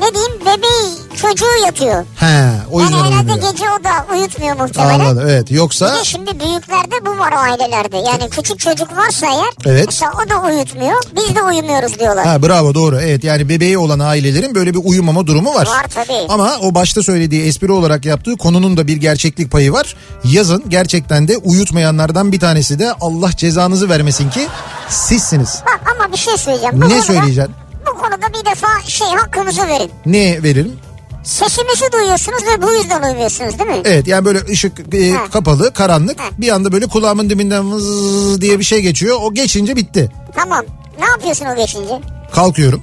ne 0.00 0.14
diyeyim 0.14 0.32
bebeği 0.40 1.18
çocuğu 1.22 1.64
yatıyor. 1.66 2.04
He, 2.16 2.26
o 2.72 2.80
Yani 2.80 2.92
yüzden 2.92 3.04
herhalde 3.04 3.32
uyumuyor. 3.32 3.52
gece 3.52 3.64
o 3.80 3.84
da 3.84 4.14
uyutmuyor 4.14 4.56
muhtemelen. 4.56 5.00
Anladım 5.00 5.28
evet 5.28 5.50
Bir 5.50 5.54
yoksa 5.54 5.94
de 5.94 6.04
şimdi 6.04 6.40
büyüklerde 6.40 7.06
bu 7.06 7.18
var 7.18 7.32
ailelerde. 7.32 7.96
Yani 7.96 8.30
küçük 8.30 8.58
çocuk 8.58 8.96
varsa 8.96 9.26
eğer 9.26 9.72
Evet. 9.72 9.84
mesela 9.86 10.12
o 10.26 10.30
da 10.30 10.40
uyutmuyor. 10.54 11.02
Biz 11.16 11.36
de 11.36 11.42
uyumuyoruz 11.42 11.98
diyorlar. 11.98 12.26
Ha 12.26 12.42
bravo 12.42 12.74
doğru. 12.74 13.00
Evet 13.00 13.24
yani 13.24 13.48
bebeği 13.48 13.78
olan 13.78 13.98
ailelerin 13.98 14.54
böyle 14.54 14.74
bir 14.74 14.80
uyumama 14.84 15.26
durumu 15.26 15.54
var. 15.54 15.66
Var 15.66 15.86
tabii. 15.94 16.26
Ama 16.28 16.56
o 16.62 16.74
başta 16.74 17.02
söylediği 17.02 17.42
espri 17.44 17.72
olarak 17.72 18.04
yaptığı 18.04 18.36
konunun 18.36 18.76
da 18.76 18.86
bir 18.86 18.96
gerçeklik 18.96 19.50
payı 19.52 19.72
var. 19.72 19.96
Yazın 20.24 20.64
gerçekten 20.68 21.28
de 21.28 21.36
uyutmayanlardan 21.36 22.32
bir 22.32 22.40
tanesi 22.40 22.78
de 22.78 22.92
Allah 23.00 23.30
cezanızı 23.36 23.88
vermesin 23.88 24.30
ki 24.30 24.48
sizsiniz. 24.90 25.62
Bak 25.66 25.80
ama 25.96 26.12
bir 26.12 26.18
şey 26.18 26.36
söyleyeceğim. 26.36 26.74
Bu 26.76 26.80
Ne 26.80 26.88
konuda- 26.88 27.02
söyleyeceksin? 27.02 27.54
Bu 27.86 27.98
konuda 27.98 28.28
bir 28.40 28.44
defa 28.50 28.68
şey 28.86 29.08
hakkımızı 29.08 29.66
verin. 29.66 29.90
Ne 30.06 30.42
verelim? 30.42 30.78
Sesimizi 31.24 31.92
duyuyorsunuz 31.92 32.42
ve 32.46 32.62
bu 32.62 32.72
yüzden 32.72 33.02
uyumuyorsunuz 33.02 33.58
değil 33.58 33.70
mi? 33.70 33.82
Evet 33.84 34.06
yani 34.08 34.24
böyle 34.24 34.38
ışık 34.50 34.94
e, 34.94 35.10
Ha. 35.10 35.30
kapalı 35.32 35.72
karanlık 35.72 36.20
Ha. 36.20 36.24
bir 36.38 36.48
anda 36.52 36.72
böyle 36.72 36.86
kulağımın 36.86 37.30
dibinden 37.30 37.72
vız 37.72 38.40
diye 38.40 38.58
bir 38.58 38.64
şey 38.64 38.80
geçiyor. 38.80 39.18
O 39.22 39.34
geçince 39.34 39.76
bitti. 39.76 40.10
Tamam. 40.34 40.64
Ne 40.98 41.04
yapıyorsun 41.06 41.46
o 41.46 41.56
geçince? 41.56 42.00
Kalkıyorum 42.34 42.82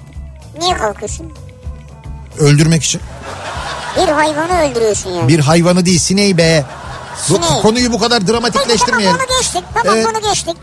Niye 0.60 0.78
kalkıyorsun? 0.78 1.32
öldürmek 2.40 2.84
için. 2.84 3.02
Bir 3.98 4.08
hayvanı 4.12 4.62
öldürüyorsun 4.62 5.10
yani. 5.10 5.28
Bir 5.28 5.40
hayvanı 5.40 5.86
değil 5.86 6.00
sineği 6.00 6.38
be. 6.38 6.66
Bu 7.30 7.34
Sineği. 7.36 7.62
konuyu 7.62 7.92
bu 7.94 8.00
kadar 8.00 8.20
Peki 8.20 8.32
dramatikleştirmeyelim. 8.32 9.16
tamam 9.18 9.28
bunu 9.30 9.38
geçtik. 9.40 9.64
Tamam 9.74 9.96
Evet. 9.98 10.08
bunu 10.14 10.30
geçtik. 10.32 10.56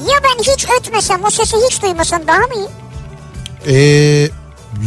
Ya 0.00 0.14
ben 0.24 0.52
hiç 0.52 0.66
ötmesem 0.80 1.24
o 1.24 1.30
sesi 1.30 1.56
hiç 1.70 1.82
duymasam 1.82 2.26
daha 2.26 2.38
mı 2.38 2.54
iyi? 2.54 2.68
Ee, 3.66 4.28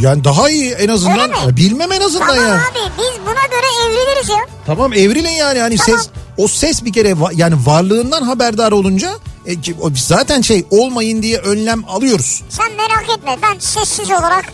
yani 0.00 0.24
daha 0.24 0.50
iyi 0.50 0.72
en 0.72 0.88
azından. 0.88 1.56
Bilmem 1.56 1.92
en 1.92 2.00
azından 2.00 2.26
Tamam 2.28 2.44
ya. 2.48 2.54
abi 2.54 2.92
biz 2.98 3.20
buna 3.26 3.46
göre 3.50 3.66
evleniriz 3.86 4.28
ya. 4.28 4.36
Tamam 4.66 4.92
evrilin 4.92 5.28
yani 5.30 5.58
hani 5.60 5.76
Tamam. 5.76 6.00
ses 6.00 6.08
o 6.36 6.48
ses 6.48 6.84
bir 6.84 6.92
kere 6.92 7.10
va- 7.10 7.32
yani 7.34 7.54
varlığından 7.66 8.22
haberdar 8.22 8.72
olunca 8.72 9.12
e, 9.46 9.52
zaten 9.96 10.40
şey 10.40 10.64
olmayın 10.70 11.22
diye 11.22 11.38
önlem 11.38 11.84
alıyoruz. 11.88 12.42
Sen 12.48 12.72
merak 12.76 13.18
etme 13.18 13.36
ben 13.42 13.58
sessiz 13.58 14.10
olarak 14.10 14.44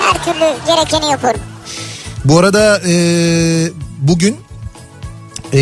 her 0.00 0.24
türlü 0.24 0.54
gerekeni 0.66 1.10
yaparım. 1.10 1.40
Bu 2.24 2.38
arada 2.38 2.80
e, 2.88 2.92
bugün 3.98 4.36
e, 5.54 5.60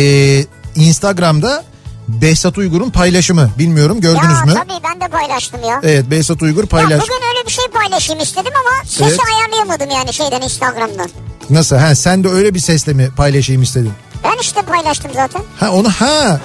Instagram'da 0.75 1.63
Behzat 2.07 2.57
Uygur'un 2.57 2.89
paylaşımı 2.89 3.49
bilmiyorum 3.59 4.01
gördünüz 4.01 4.23
ya 4.39 4.45
mü? 4.45 4.53
tabii 4.53 4.83
ben 4.83 5.01
de 5.01 5.07
paylaştım 5.07 5.59
ya. 5.69 5.79
Evet 5.83 6.11
Behzat 6.11 6.41
Uygur 6.41 6.63
Ya 6.63 6.69
paylaş. 6.69 7.01
bugün 7.01 7.13
öyle 7.35 7.45
bir 7.47 7.51
şey 7.51 7.65
paylaşayım 7.67 8.21
istedim 8.21 8.51
ama 8.61 8.85
sesi 8.89 9.03
Evet. 9.03 9.19
ayarlayamadım 9.35 9.89
yani 9.89 10.13
şeyden 10.13 10.41
Instagram'dan. 10.41 11.09
Nasıl? 11.49 11.75
Ha 11.75 11.95
sen 11.95 12.23
de 12.23 12.27
öyle 12.29 12.53
bir 12.53 12.59
sesle 12.59 12.93
mi 12.93 13.09
paylaşayım 13.17 13.61
istedin? 13.63 13.91
Ben 14.23 14.37
işte 14.41 14.61
paylaştım 14.61 15.11
zaten. 15.15 15.41
Ha 15.59 15.71
onu 15.71 15.89
ha. 15.89 16.39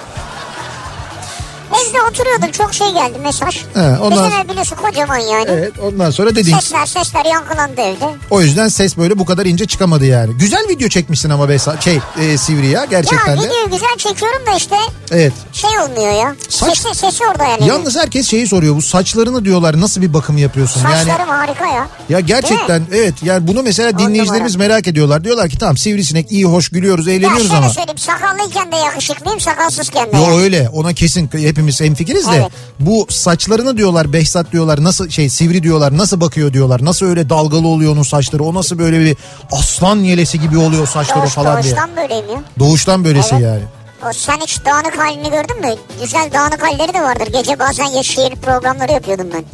Evde 1.73 2.01
oturuyordum 2.11 2.51
çok 2.51 2.73
şey 2.73 2.87
geldi 2.93 3.17
mesaj. 3.23 3.55
He, 3.73 3.79
ondan- 3.79 4.11
Bizim 4.25 4.39
ev 4.39 4.49
biliyorsun 4.49 4.75
kocaman 4.75 5.17
yani. 5.17 5.45
Evet 5.49 5.71
ondan 5.83 6.11
sonra 6.11 6.35
dedin. 6.35 6.53
Sesler 6.59 6.85
sesler 6.85 7.25
yankılandı 7.25 7.81
evde. 7.81 8.05
O 8.29 8.41
yüzden 8.41 8.67
ses 8.67 8.97
böyle 8.97 9.19
bu 9.19 9.25
kadar 9.25 9.45
ince 9.45 9.65
çıkamadı 9.65 10.05
yani. 10.05 10.33
Güzel 10.37 10.65
video 10.69 10.89
çekmişsin 10.89 11.29
ama 11.29 11.49
Behzat 11.49 11.83
şey 11.83 11.99
e, 12.21 12.37
Sivri 12.37 12.67
ya 12.67 12.85
gerçekten 12.85 13.35
ya 13.35 13.41
de. 13.41 13.45
videoyu 13.47 13.69
güzel 13.71 13.95
çekiyorum 13.97 14.45
da 14.45 14.51
işte 14.57 14.75
Evet. 15.11 15.33
şey 15.53 15.69
olmuyor 15.79 16.11
ya. 16.21 16.35
Saç- 16.49 16.77
Sesi, 16.77 16.95
sesi 16.99 17.23
orada 17.31 17.43
yani. 17.43 17.67
Yalnız 17.67 17.95
herkes 17.97 18.27
şeyi 18.27 18.47
soruyor 18.47 18.75
bu 18.75 18.81
saçlarını 18.81 19.45
diyorlar 19.45 19.81
nasıl 19.81 20.01
bir 20.01 20.13
bakım 20.13 20.37
yapıyorsun? 20.37 20.81
Yani 20.83 20.97
Saçlarım 20.97 21.29
harika 21.29 21.67
ya. 21.67 21.87
ya 22.09 22.19
gerçekten 22.19 22.83
evet 22.93 23.13
yani 23.23 23.47
bunu 23.47 23.63
mesela 23.63 23.99
dinleyicilerimiz 23.99 24.55
merak 24.55 24.87
ediyorlar. 24.87 25.23
Diyorlar 25.23 25.49
ki 25.49 25.57
tamam 25.57 25.77
sivrisinek 25.77 26.31
iyi 26.31 26.45
hoş 26.45 26.69
gülüyoruz 26.69 27.07
Ya 27.07 27.13
eğleniyoruz 27.13 27.41
şöyle 27.47 27.57
ama. 27.57 27.69
söyleyeyim 27.69 27.97
sakallıyken 27.97 28.71
de 28.71 28.75
yakışıklıyım 28.75 29.39
sakalsızken 29.39 30.11
de. 30.11 30.17
Yo 30.17 30.23
yani. 30.23 30.35
öyle 30.41 30.69
ona 30.73 30.93
kesin 30.93 31.29
hepimiz 31.33 31.62
hemfikiriz 31.67 32.27
de 32.27 32.35
Evet. 32.35 32.51
bu 32.79 33.07
saçlarını 33.09 33.77
diyorlar 33.77 34.13
Behzat 34.13 34.51
diyorlar 34.51 34.83
nasıl 34.83 35.09
şey 35.09 35.29
sivri 35.29 35.63
diyorlar 35.63 35.97
nasıl 35.97 36.21
bakıyor 36.21 36.53
diyorlar 36.53 36.85
nasıl 36.85 37.05
öyle 37.05 37.29
dalgalı 37.29 37.67
oluyor 37.67 37.93
onun 37.93 38.03
saçları 38.03 38.43
o 38.43 38.53
nasıl 38.53 38.79
böyle 38.79 38.99
bir 38.99 39.17
aslan 39.51 39.97
yelesi 39.97 40.39
gibi 40.39 40.57
oluyor 40.57 40.87
saçları 40.87 41.21
Doğuş, 41.21 41.33
falan 41.33 41.63
diye. 41.63 41.75
doğuştan 41.75 41.89
böyleyim 41.97 42.25
ya. 42.29 42.41
Doğuştan 42.59 43.03
böylesi 43.05 43.35
Evet. 43.35 43.43
yani. 43.43 43.61
O 44.09 44.13
sen 44.13 44.37
hiç 44.41 44.65
dağınık 44.65 44.97
halini 44.99 45.29
gördün 45.29 45.59
mü? 45.61 45.75
Güzel 46.01 46.29
dağınık 46.33 46.63
halleri 46.63 46.93
de 46.93 47.01
vardır. 47.01 47.27
Gece 47.33 47.59
bazen 47.59 47.85
ya 47.85 48.03
şiir 48.03 48.35
programları 48.35 48.91
yapıyordum 48.91 49.27
ben. 49.33 49.43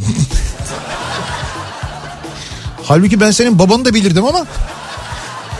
Halbuki 2.83 3.19
ben 3.19 3.31
senin 3.31 3.59
babanı 3.59 3.85
da 3.85 3.93
bilirdim 3.93 4.25
ama 4.25 4.45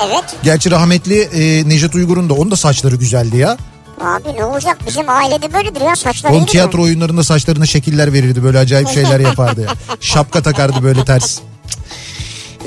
Evet. 0.08 0.24
gerçi 0.44 0.72
rahmetli 0.72 1.22
e, 1.22 1.70
Nejat 1.70 1.96
Uygur'un 1.96 2.30
da 2.30 2.34
onun 2.34 2.52
da 2.52 2.56
saçları 2.56 2.96
güzeldi 2.96 3.38
ya. 3.38 3.58
Abi 4.00 4.36
ne 4.38 4.46
olacak 4.46 4.78
bizim 4.88 5.10
ailede 5.10 5.54
böyledir 5.54 5.82
ya 5.82 5.96
saçlar 5.96 6.32
Onun 6.32 6.46
tiyatro 6.46 6.78
mi? 6.78 6.84
oyunlarında 6.84 7.24
saçlarına 7.24 7.66
şekiller 7.66 8.14
verirdi 8.14 8.44
böyle 8.44 8.60
acayip 8.60 8.90
şeyler 8.90 9.20
yapardı 9.20 9.62
ya. 9.62 9.68
Şapka 10.02 10.42
takardı 10.42 10.84
böyle 10.84 11.06
ters. 11.06 11.40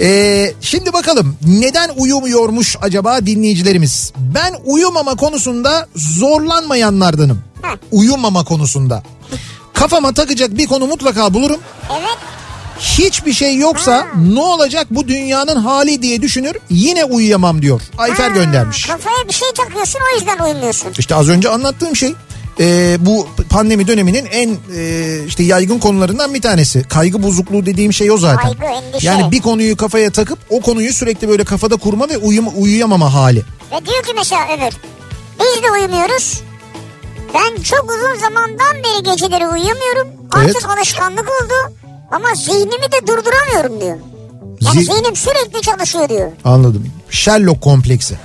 Ee, 0.01 0.55
şimdi 0.61 0.93
bakalım 0.93 1.37
neden 1.47 1.91
uyumuyormuş 1.97 2.77
acaba 2.83 3.27
dinleyicilerimiz? 3.27 4.13
Ben 4.17 4.55
uyumama 4.65 5.15
konusunda 5.17 5.89
zorlanmayanlardanım. 5.97 7.43
Heh. 7.63 7.77
Uyumama 7.91 8.45
konusunda. 8.45 9.03
Kafama 9.75 10.13
takacak 10.15 10.57
bir 10.59 10.67
konu 10.67 10.87
mutlaka 10.87 11.35
bulurum. 11.35 11.61
Evet. 11.93 12.19
Hiçbir 12.83 13.33
şey 13.33 13.57
yoksa 13.57 14.07
ne 14.33 14.41
olacak 14.41 14.87
bu 14.91 15.09
dünyanın 15.09 15.57
hali 15.57 16.03
diye 16.03 16.23
düşünür 16.23 16.57
yine 16.71 17.05
uyuyamam 17.05 17.63
diyor. 17.63 17.81
Ayfer 17.99 18.29
Ha, 18.31 18.35
göndermiş. 18.35 18.87
Kafaya 18.87 19.29
bir 19.29 19.33
şey 19.33 19.49
takıyorsun 19.57 20.01
o 20.13 20.19
yüzden 20.19 20.39
uyumuyorsun. 20.45 20.89
İşte 20.99 21.15
az 21.15 21.29
önce 21.29 21.49
anlattığım 21.49 21.97
şey 21.97 22.15
e, 22.61 22.97
bu 23.01 23.29
pandemi 23.51 23.87
döneminin 23.87 24.27
en 24.27 24.57
e, 24.77 25.19
işte 25.27 25.43
yaygın 25.43 25.79
konularından 25.79 26.35
bir 26.35 26.43
tanesi. 26.43 26.83
Kaygı 26.89 27.23
bozukluğu 27.23 27.67
dediğim 27.67 27.93
şey 27.93 28.11
o 28.11 28.19
zaten. 28.19 28.53
Kaygı, 28.53 28.75
endişe. 28.75 29.07
Yani 29.07 29.31
bir 29.33 29.41
konuyu 29.41 29.77
kafaya 29.77 30.11
takıp 30.11 30.39
o 30.51 30.61
konuyu 30.61 30.93
sürekli 30.93 31.29
böyle 31.29 31.45
kafada 31.45 31.77
kurma 31.77 32.09
ve 32.09 32.19
uyuma, 32.19 32.51
uyuyamama 32.51 33.15
hali. 33.15 33.39
Ve 33.73 33.87
diyor 33.87 34.03
ki 34.03 34.13
mesela 34.17 34.43
Ömür. 34.55 34.73
Biz 35.41 35.63
de 35.63 35.71
uyumuyoruz. 35.71 36.41
Ben 37.35 37.63
çok 37.63 37.91
uzun 37.91 38.21
zamandan 38.21 38.77
beri 38.77 39.03
geceleri 39.03 39.47
uyuyamıyorum. 39.49 40.09
Artık 40.33 40.57
Evet. 40.63 40.79
alışkanlık 40.79 41.29
oldu. 41.43 41.75
Ama 42.13 42.35
zihnimi 42.35 42.93
de 42.93 43.07
durduramıyorum 43.07 43.81
diyor. 43.81 43.97
Yani 44.61 44.81
Zi- 44.81 44.85
zihnim 44.95 45.17
sürekli 45.17 45.63
çalışıyor 45.63 46.09
diyor. 46.09 46.31
Anladım. 46.45 46.87
Sherlock 47.11 47.61
kompleksi. 47.61 48.17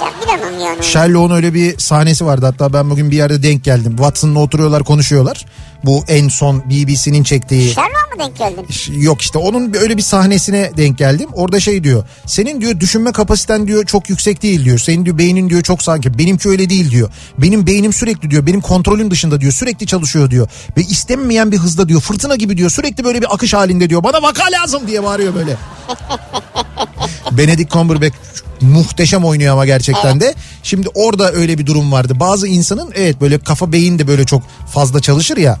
Ya 0.00 0.12
bilemem 0.22 0.60
yani. 0.60 0.82
Sherlock'un 0.84 1.34
öyle 1.36 1.54
bir 1.54 1.78
sahnesi 1.78 2.26
vardı. 2.26 2.46
Hatta 2.46 2.72
ben 2.72 2.90
bugün 2.90 3.10
bir 3.10 3.16
yerde 3.16 3.42
denk 3.42 3.64
geldim. 3.64 3.96
Watson'la 3.96 4.38
oturuyorlar 4.38 4.84
konuşuyorlar. 4.84 5.46
Bu 5.84 6.04
en 6.08 6.28
son 6.28 6.62
BBC'nin 6.70 7.22
çektiği 7.22 7.70
Sherlock 7.72 8.16
mı 8.16 8.18
denk 8.18 8.36
geldin? 8.38 8.66
Yok 9.02 9.22
işte 9.22 9.38
onun 9.38 9.74
öyle 9.74 9.96
bir 9.96 10.02
sahnesine 10.02 10.70
denk 10.76 10.98
geldim. 10.98 11.28
Orada 11.32 11.60
şey 11.60 11.84
diyor. 11.84 12.04
Senin 12.26 12.60
diyor 12.60 12.80
düşünme 12.80 13.12
kapasiten 13.12 13.66
diyor 13.66 13.84
çok 13.84 14.10
yüksek 14.10 14.42
değil 14.42 14.64
diyor. 14.64 14.78
Senin 14.78 15.04
diyor 15.04 15.18
beynin 15.18 15.50
diyor 15.50 15.62
çok 15.62 15.82
sanki. 15.82 16.18
Benimki 16.18 16.48
öyle 16.48 16.70
değil 16.70 16.90
diyor. 16.90 17.10
Benim 17.38 17.66
beynim 17.66 17.92
sürekli 17.92 18.30
diyor 18.30 18.46
benim 18.46 18.60
kontrolüm 18.60 19.10
dışında 19.10 19.40
diyor. 19.40 19.52
Sürekli 19.52 19.86
çalışıyor 19.86 20.30
diyor. 20.30 20.48
Ve 20.76 20.80
istenmeyen 20.82 21.52
bir 21.52 21.58
hızda 21.58 21.88
diyor. 21.88 22.00
Fırtına 22.00 22.36
gibi 22.36 22.56
diyor. 22.56 22.70
Sürekli 22.70 23.04
böyle 23.04 23.20
bir 23.20 23.34
akış 23.34 23.54
halinde 23.54 23.90
diyor. 23.90 24.02
Bana 24.04 24.22
vaka 24.22 24.44
lazım 24.52 24.82
diye 24.86 25.02
bağırıyor 25.02 25.34
böyle. 25.34 25.56
Benedict 27.30 27.72
Cumberbatch 27.72 28.16
muhteşem 28.60 29.24
oynuyor 29.24 29.52
ama 29.52 29.66
gerçekten 29.66 30.20
de. 30.20 30.34
Şimdi 30.62 30.88
orada 30.94 31.32
öyle 31.32 31.58
bir 31.58 31.66
durum 31.66 31.92
vardı. 31.92 32.20
Bazı 32.20 32.46
insanın 32.48 32.92
evet 32.94 33.20
böyle 33.20 33.38
kafa 33.38 33.72
beyin 33.72 33.98
de 33.98 34.06
böyle 34.08 34.24
çok 34.24 34.42
fazla 34.72 35.00
çalışır 35.00 35.36
ya. 35.36 35.58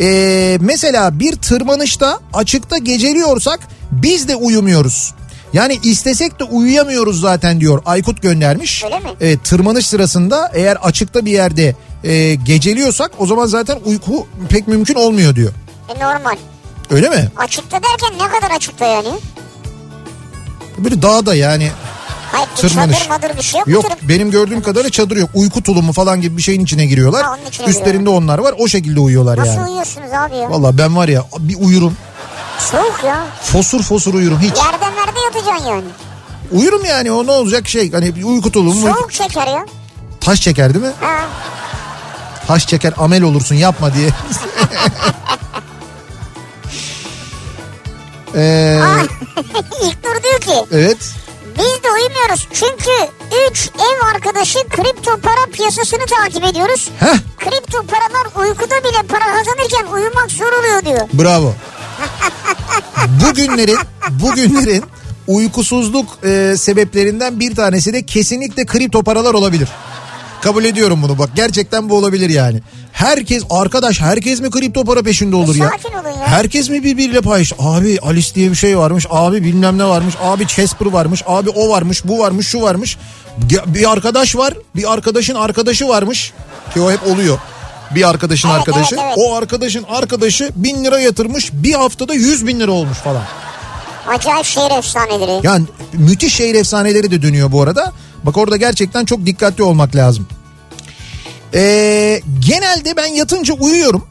Ee, 0.00 0.58
mesela 0.60 1.18
bir 1.20 1.36
tırmanışta 1.36 2.20
açıkta 2.32 2.78
geceliyorsak 2.78 3.60
biz 3.90 4.28
de 4.28 4.36
uyumuyoruz. 4.36 5.14
Yani 5.52 5.78
istesek 5.82 6.40
de 6.40 6.44
uyuyamıyoruz 6.44 7.20
zaten 7.20 7.60
diyor 7.60 7.82
Aykut 7.86 8.22
göndermiş. 8.22 8.84
Öyle 8.84 8.98
mi? 8.98 9.10
Evet, 9.20 9.44
tırmanış 9.44 9.86
sırasında 9.86 10.50
eğer 10.54 10.76
açıkta 10.76 11.24
bir 11.24 11.32
yerde 11.32 11.74
e, 12.04 12.34
geceliyorsak 12.34 13.10
o 13.18 13.26
zaman 13.26 13.46
zaten 13.46 13.78
uyku 13.84 14.26
pek 14.48 14.68
mümkün 14.68 14.94
olmuyor 14.94 15.36
diyor. 15.36 15.52
E 15.88 16.04
normal. 16.04 16.36
Öyle 16.90 17.08
mi? 17.08 17.28
Açıkta 17.36 17.76
derken 17.82 18.26
ne 18.26 18.40
kadar 18.40 18.56
açıkta 18.56 18.86
yani? 18.86 19.08
Böyle 20.84 21.02
dağda 21.02 21.34
yani 21.34 21.70
Hayır 22.32 22.48
Tırmanış. 22.56 22.98
çadır 22.98 23.08
madır 23.10 23.36
bir 23.36 23.42
şey 23.42 23.58
yok, 23.58 23.68
yok 23.68 23.84
mu? 23.84 23.90
Tır- 23.90 24.08
benim 24.08 24.30
gördüğüm 24.30 24.62
kadarıyla 24.62 24.90
çadır 24.90 25.16
yok. 25.16 25.30
Uyku 25.34 25.62
tulumu 25.62 25.92
falan 25.92 26.20
gibi 26.20 26.36
bir 26.36 26.42
şeyin 26.42 26.60
içine 26.64 26.86
giriyorlar. 26.86 27.24
Ha, 27.24 27.36
onun 27.40 27.48
içine 27.48 27.66
Üstlerinde 27.66 28.10
onlar 28.10 28.38
var 28.38 28.54
o 28.58 28.68
şekilde 28.68 29.00
uyuyorlar 29.00 29.38
Nasıl 29.38 29.50
yani. 29.52 29.68
uyuyorsunuz 29.68 30.12
abi 30.12 30.36
ya? 30.36 30.50
Valla 30.50 30.78
ben 30.78 30.96
var 30.96 31.08
ya 31.08 31.24
bir 31.38 31.56
uyurum 31.60 31.96
Soğuk 32.58 33.00
ya. 33.06 33.26
fosur 33.42 33.82
fosur 33.82 34.14
uyurum 34.14 34.38
hiç. 34.40 34.56
Yerde 34.58 34.84
merde 34.96 35.20
yatacaksın 35.24 35.66
yani. 35.68 35.84
Uyurum 36.52 36.84
yani 36.84 37.12
o 37.12 37.26
ne 37.26 37.30
olacak 37.30 37.68
şey 37.68 37.92
hani 37.92 38.16
bir 38.16 38.24
uyku 38.24 38.52
tulumu 38.52 38.86
uyku- 38.86 38.96
Soğuk 38.98 39.12
çeker 39.12 39.46
ya. 39.46 39.66
taş 40.20 40.40
çeker 40.40 40.74
değil 40.74 40.84
mi? 40.84 40.92
Ha. 41.00 41.16
Taş 42.46 42.66
çeker 42.66 42.92
amel 42.98 43.22
olursun 43.22 43.54
yapma 43.54 43.94
diye. 43.94 44.08
Ee, 48.34 48.80
İlknur 49.82 50.22
diyor 50.22 50.40
ki 50.40 50.66
evet. 50.72 50.96
biz 51.58 51.82
de 51.84 51.88
uyumuyoruz 51.90 52.48
çünkü 52.52 52.90
3 53.50 53.70
ev 53.78 54.06
arkadaşı 54.14 54.58
kripto 54.68 55.20
para 55.20 55.46
piyasasını 55.52 56.06
takip 56.06 56.44
ediyoruz. 56.44 56.88
Heh 57.00 57.16
Kripto 57.38 57.82
paralar 57.86 58.48
uykuda 58.48 58.74
bile 58.84 59.02
para 59.08 59.24
kazanırken 59.24 59.92
uyumak 59.94 60.30
zor 60.30 60.52
oluyor 60.52 60.84
diyor. 60.84 61.08
bravo. 61.12 61.54
Bugünlerin 63.26 63.78
bugünlerin 64.10 64.84
uykusuzluk 65.26 66.18
e, 66.24 66.54
sebeplerinden 66.56 67.40
bir 67.40 67.54
tanesi 67.54 67.92
de 67.92 68.06
kesinlikle 68.06 68.66
kripto 68.66 69.02
paralar 69.02 69.34
olabilir. 69.34 69.68
Kabul 70.42 70.64
ediyorum 70.64 71.02
bunu 71.02 71.18
bak 71.18 71.30
gerçekten 71.34 71.88
bu 71.88 71.96
olabilir 71.96 72.30
yani. 72.30 72.60
Herkes 72.92 73.42
arkadaş 73.50 74.00
herkes 74.00 74.40
mi 74.40 74.50
kripto 74.50 74.84
para 74.84 75.02
peşinde 75.02 75.36
olur 75.36 75.54
ya? 75.54 75.68
sakin 75.70 75.92
olun 75.98 76.18
ya. 76.18 76.26
Herkes 76.26 76.70
mi 76.70 76.84
birbiriyle 76.84 77.20
paylaş? 77.20 77.52
Abi 77.58 77.98
Alice 78.02 78.34
diye 78.34 78.50
bir 78.50 78.56
şey 78.56 78.78
varmış. 78.78 79.06
Abi 79.10 79.44
bilmem 79.44 79.78
ne 79.78 79.84
varmış. 79.84 80.14
Abi 80.22 80.46
Casper 80.46 80.86
varmış. 80.86 81.22
Abi 81.26 81.50
o 81.50 81.68
varmış. 81.68 82.04
Bu 82.04 82.18
varmış. 82.18 82.46
Şu 82.48 82.62
varmış. 82.62 82.98
Bir 83.66 83.92
arkadaş 83.92 84.36
var. 84.36 84.54
Bir 84.76 84.92
arkadaşın 84.92 85.34
arkadaşı 85.34 85.88
varmış. 85.88 86.32
Ki 86.74 86.80
o 86.80 86.90
hep 86.90 87.06
oluyor. 87.06 87.38
Bir 87.94 88.08
arkadaşın 88.08 88.48
Evet, 88.48 88.58
arkadaşı. 88.58 88.94
evet, 88.94 89.04
evet. 89.06 89.18
O 89.18 89.34
arkadaşın 89.34 89.84
arkadaşı 89.88 90.50
bin 90.56 90.84
lira 90.84 91.00
yatırmış. 91.00 91.50
Bir 91.52 91.72
haftada 91.74 92.14
yüz 92.14 92.46
bin 92.46 92.60
lira 92.60 92.70
olmuş 92.70 92.98
falan. 92.98 93.22
Acayip 94.08 94.46
şehir 94.46 94.70
efsaneleri. 94.78 95.46
Yani 95.46 95.64
müthiş 95.92 96.34
şehir 96.34 96.54
efsaneleri 96.54 97.10
de 97.10 97.22
dönüyor 97.22 97.52
bu 97.52 97.62
arada. 97.62 97.92
Bak 98.24 98.36
orada 98.36 98.56
gerçekten 98.56 99.04
çok 99.04 99.26
dikkatli 99.26 99.62
olmak 99.62 99.96
lazım. 99.96 100.26
Ee, 101.54 102.20
genelde 102.38 102.96
ben 102.96 103.06
yatınca 103.06 103.54
uyuyorum. 103.54 104.06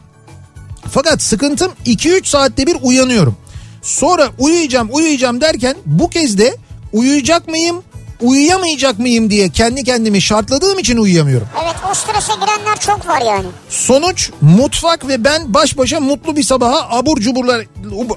Fakat 0.92 1.22
sıkıntım 1.22 1.72
2-3 1.86 2.26
saatte 2.26 2.68
bir 2.68 2.78
uyanıyorum. 2.82 3.38
Sonra 3.82 4.30
uyuyacağım 4.38 4.90
uyuyacağım 4.92 5.42
derken 5.42 5.76
bu 5.86 6.10
kez 6.10 6.38
de 6.38 6.58
uyuyacak 6.94 7.48
mıyım 7.48 7.84
uyuyamayacak 8.22 9.00
mıyım 9.00 9.30
diye 9.30 9.50
kendi 9.50 9.84
kendimi 9.84 10.22
şartladığım 10.22 10.80
için 10.80 10.98
uyuyamıyorum. 10.98 11.48
Evet 11.64 11.76
o 11.92 11.94
strese 11.94 12.34
girenler 12.34 12.80
çok 12.80 13.08
var 13.08 13.22
yani. 13.22 13.46
Sonuç 13.70 14.30
mutfak 14.42 15.08
ve 15.08 15.24
ben 15.24 15.54
baş 15.54 15.78
başa 15.78 16.00
mutlu 16.00 16.36
bir 16.36 16.44
sabaha 16.44 16.98
abur 16.98 17.22
cuburlar 17.22 17.66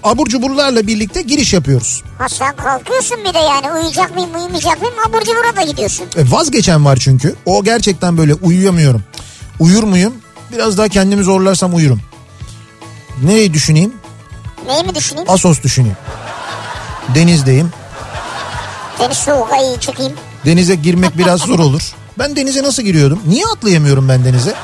abur 0.05 0.27
cuburlarla 0.27 0.87
birlikte 0.87 1.23
giriş 1.23 1.53
yapıyoruz. 1.53 2.03
Ha 2.19 2.29
sen 2.29 2.57
kalkıyorsun 2.57 3.19
bir 3.29 3.35
de 3.35 3.38
yani 3.38 3.73
uyuyacak 3.73 4.15
mıyım 4.15 4.35
uyumayacak 4.35 4.81
mıyım 4.83 4.95
abur 5.09 5.21
cubura 5.21 5.57
da 5.57 5.62
gidiyorsun. 5.62 6.07
E, 6.17 6.31
vazgeçen 6.31 6.85
var 6.85 6.97
çünkü. 7.01 7.35
O 7.47 7.65
gerçekten 7.65 8.19
böyle 8.19 8.35
uyuyamıyorum. 8.35 9.03
Uyur 9.61 9.83
muyum? 9.83 10.15
Biraz 10.53 10.79
daha 10.79 10.88
kendimi 10.88 11.23
zorlarsam 11.23 11.75
uyurum. 11.75 12.01
Nereyi 13.25 13.55
düşüneyim? 13.55 13.93
Neyi 14.67 14.83
mi 14.85 14.95
düşüneyim? 14.95 15.31
Asos 15.31 15.62
düşüneyim. 15.62 15.97
Denizdeyim. 17.15 17.71
Seni 19.03 19.15
soğuğa 19.15 19.57
iyi 19.62 19.81
çıkayım. 19.81 20.12
Denize 20.47 20.75
girmek 20.75 21.19
biraz 21.19 21.41
zor 21.41 21.59
olur. 21.59 21.83
Ben 22.19 22.37
denize 22.37 22.62
nasıl 22.62 22.83
giriyordum? 22.83 23.23
Niye 23.27 23.45
atlayamıyorum 23.57 24.09
ben 24.09 24.25
denize? 24.25 24.55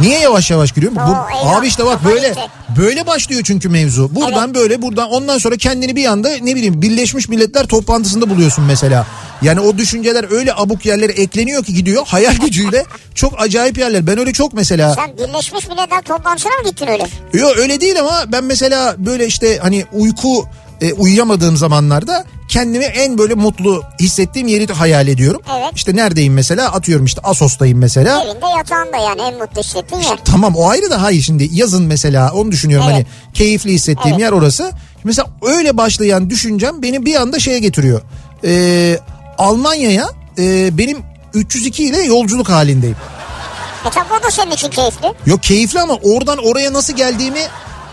Niye 0.00 0.18
yavaş 0.18 0.50
yavaş 0.50 0.72
giriyorum? 0.72 0.98
Oo, 0.98 1.06
Bu, 1.06 1.36
eyvah. 1.36 1.56
abi 1.58 1.66
işte 1.66 1.84
bak 1.86 2.04
böyle 2.04 2.28
gitti. 2.28 2.40
böyle 2.78 3.06
başlıyor 3.06 3.42
çünkü 3.44 3.68
mevzu. 3.68 4.14
Buradan 4.14 4.54
böyle 4.54 4.82
buradan 4.82 5.10
ondan 5.10 5.38
sonra 5.38 5.56
kendini 5.56 5.96
bir 5.96 6.06
anda 6.06 6.28
ne 6.42 6.54
bileyim 6.56 6.82
Birleşmiş 6.82 7.28
Milletler 7.28 7.66
toplantısında 7.66 8.30
buluyorsun 8.30 8.64
mesela. 8.64 9.06
Yani 9.42 9.60
o 9.60 9.78
düşünceler 9.78 10.32
öyle 10.32 10.54
abuk 10.54 10.86
yerlere 10.86 11.12
ekleniyor 11.12 11.64
ki 11.64 11.74
gidiyor 11.74 12.02
hayal 12.06 12.34
gücüyle 12.36 12.84
çok 13.14 13.40
acayip 13.42 13.78
yerler. 13.78 14.06
Ben 14.06 14.18
öyle 14.18 14.32
çok 14.32 14.52
mesela 14.52 14.94
Sen 14.94 15.16
Birleşmiş 15.18 15.68
Milletler 15.68 16.02
toplantısına 16.02 16.52
mı 16.52 16.68
gittin 16.70 16.86
öyle? 16.86 17.06
Yok 17.32 17.52
öyle 17.58 17.80
değil 17.80 18.00
ama 18.00 18.24
ben 18.32 18.44
mesela 18.44 18.94
böyle 18.98 19.26
işte 19.26 19.58
hani 19.62 19.84
uyku 19.92 20.44
e, 20.80 20.92
uyuyamadığım 20.92 21.56
zamanlarda 21.56 22.24
kendimi 22.52 22.84
en 22.84 23.18
böyle 23.18 23.34
mutlu 23.34 23.82
hissettiğim 24.00 24.48
yeri 24.48 24.68
de 24.68 24.72
hayal 24.72 25.08
ediyorum. 25.08 25.40
Evet. 25.58 25.70
İşte 25.74 25.96
neredeyim 25.96 26.34
mesela 26.34 26.72
atıyorum 26.72 27.04
işte 27.04 27.20
Asos'tayım 27.24 27.78
mesela. 27.78 28.22
Evinde 28.24 28.46
yatağında 28.56 28.96
yani 28.96 29.22
en 29.22 29.38
mutlu 29.38 29.60
hissettiğin 29.62 30.02
yer. 30.02 30.18
Tamam 30.24 30.54
o 30.56 30.68
ayrı 30.68 30.90
da 30.90 31.02
hayır 31.02 31.22
şimdi 31.22 31.48
yazın 31.52 31.84
mesela 31.84 32.32
onu 32.32 32.52
düşünüyorum 32.52 32.86
Evet. 32.90 33.06
hani 33.06 33.34
keyifli 33.34 33.72
hissettiğim 33.72 34.14
Evet. 34.16 34.20
yer 34.20 34.32
orası. 34.32 34.72
Mesela 35.04 35.28
öyle 35.42 35.76
başlayan 35.76 36.30
düşüncem 36.30 36.82
beni 36.82 37.06
bir 37.06 37.14
anda 37.14 37.38
şeye 37.40 37.58
getiriyor. 37.58 38.00
Ee, 38.44 38.98
Almanya'ya 39.38 40.06
e, 40.38 40.78
benim 40.78 40.98
302 41.34 41.84
ile 41.84 42.02
yolculuk 42.02 42.48
halindeyim. 42.48 42.96
E 43.86 43.90
tabi 43.90 44.06
o 44.20 44.22
da 44.22 44.30
senin 44.30 44.50
için 44.50 44.68
keyifli. 44.68 45.12
Yok 45.26 45.42
keyifli 45.42 45.80
ama 45.80 45.94
oradan 45.94 46.38
oraya 46.38 46.72
nasıl 46.72 46.92
geldiğimi 46.96 47.40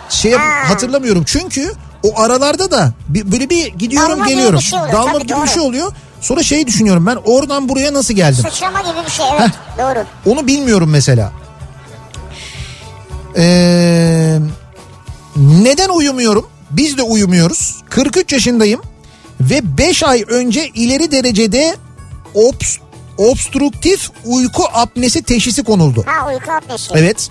şey 0.09 0.31
Ha. 0.31 0.69
hatırlamıyorum. 0.69 1.23
Çünkü 1.27 1.73
o 2.03 2.19
aralarda 2.21 2.71
da 2.71 2.93
bir, 3.07 3.31
böyle 3.31 3.49
bir 3.49 3.67
gidiyorum 3.67 4.11
Dalma 4.11 4.25
gibi 4.25 4.35
geliyorum. 4.35 4.59
bir 4.59 4.63
şey 4.63 4.79
oluyor, 4.79 4.93
Dalma 4.93 5.19
gibi 5.19 5.29
doğru. 5.29 5.43
bir 5.43 5.47
şey 5.49 5.61
oluyor. 5.61 5.91
Sonra 6.21 6.43
şey 6.43 6.67
düşünüyorum 6.67 7.05
ben 7.05 7.15
oradan 7.25 7.69
buraya 7.69 7.93
nasıl 7.93 8.13
geldim? 8.13 8.45
Sıçrama 8.49 8.81
gibi 8.81 9.05
bir 9.05 9.11
şey 9.11 9.25
evet 9.39 9.51
doğru. 9.77 10.05
Onu 10.33 10.47
bilmiyorum 10.47 10.89
mesela. 10.89 11.31
Ee, 13.37 14.39
neden 15.35 15.89
uyumuyorum? 15.89 16.47
Biz 16.71 16.97
de 16.97 17.01
uyumuyoruz. 17.01 17.75
43 17.89 18.33
yaşındayım 18.33 18.81
ve 19.41 19.77
5 19.77 20.03
ay 20.03 20.25
önce 20.27 20.67
ileri 20.67 21.11
derecede 21.11 21.75
obs, 22.33 22.77
obstruktif 23.17 24.09
uyku 24.25 24.63
apnesi 24.73 25.23
teşhisi 25.23 25.63
konuldu. 25.63 26.03
Ha 26.07 26.27
uyku 26.27 26.51
apnesi. 26.51 26.91
Evet. 26.95 27.29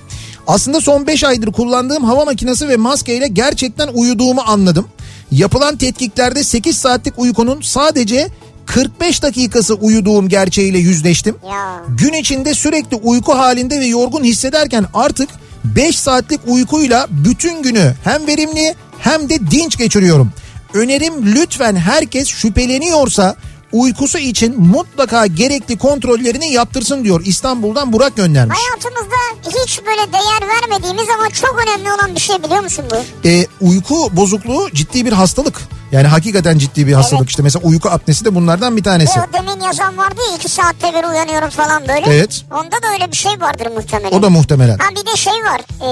Aslında 0.49 0.81
son 0.81 1.07
5 1.07 1.25
aydır 1.25 1.53
kullandığım 1.53 2.05
hava 2.05 2.25
makinesi 2.25 2.69
ve 2.69 2.77
maskeyle 2.77 3.29
gerçekten 3.29 3.89
uyuduğumu 3.95 4.41
anladım. 4.47 4.89
Yapılan 5.31 5.77
tetkiklerde 5.77 6.45
8 6.45 6.77
saatlik 6.77 7.19
uykunun 7.19 7.61
sadece 7.61 8.29
45 8.67 9.23
dakikası 9.23 9.75
uyuduğum 9.75 10.29
gerçeğiyle 10.29 10.79
yüzleştim. 10.79 11.37
Ya. 11.51 11.83
Gün 11.89 12.13
içinde 12.13 12.55
sürekli 12.55 12.97
uyku 12.97 13.33
halinde 13.33 13.81
ve 13.81 13.87
yorgun 13.87 14.25
hissederken 14.25 14.87
artık 14.95 15.29
5 15.65 15.99
saatlik 15.99 16.41
uykuyla 16.47 17.07
bütün 17.11 17.63
günü 17.63 17.95
hem 18.05 18.27
verimli 18.27 18.75
hem 18.99 19.29
de 19.29 19.51
dinç 19.51 19.79
geçiriyorum. 19.79 20.33
Önerim 20.75 21.35
lütfen 21.35 21.77
herkes 21.77 22.29
şüpheleniyorsa 22.29 23.37
uykusu 23.73 24.19
için 24.19 24.61
mutlaka 24.61 25.27
gerekli 25.27 25.79
kontrollerini 25.79 26.53
yaptırsın 26.53 27.05
diyor. 27.05 27.23
İstanbul'dan 27.25 27.93
Burak 27.93 28.17
göndermiş. 28.17 28.59
Hayatımızda 28.59 29.17
hiç 29.63 29.81
böyle 29.87 30.13
değer 30.13 30.49
vermediğimiz 30.49 31.09
ama 31.19 31.31
çok 31.31 31.63
önemli 31.67 31.93
olan 31.93 32.15
bir 32.15 32.21
şey 32.21 32.43
biliyor 32.43 32.61
musun 32.61 32.85
bu? 32.91 33.29
E, 33.29 33.47
uyku 33.61 34.17
bozukluğu 34.17 34.71
ciddi 34.75 35.07
bir 35.07 35.13
hastalık. 35.13 35.61
Yani 35.93 36.07
hakikaten 36.07 36.59
ciddi 36.59 36.87
bir 36.87 36.93
hastalık. 36.93 37.21
Evet. 37.21 37.31
İşte 37.31 37.43
mesela 37.43 37.69
uyku 37.69 37.89
apnesi 37.89 38.25
de 38.25 38.35
bunlardan 38.35 38.77
bir 38.77 38.83
tanesi. 38.83 39.19
E 39.19 39.23
o 39.23 39.33
demin 39.33 39.61
yazan 39.67 39.99
vardı 39.99 40.21
ya 40.31 40.37
iki 40.37 40.49
saatte 40.49 40.95
bir 40.95 41.09
uyanıyorum 41.09 41.49
falan 41.49 41.83
böyle. 41.89 42.07
Evet. 42.07 42.45
Onda 42.53 42.83
da 42.83 42.93
öyle 42.93 43.11
bir 43.11 43.17
şey 43.17 43.33
vardır 43.41 43.67
muhtemelen. 43.77 44.19
O 44.19 44.23
da 44.23 44.31
muhtemelen. 44.31 44.79
Ha 44.79 44.91
bir 44.91 45.07
de 45.13 45.17
şey 45.17 45.33
var. 45.33 45.61
E, 45.81 45.91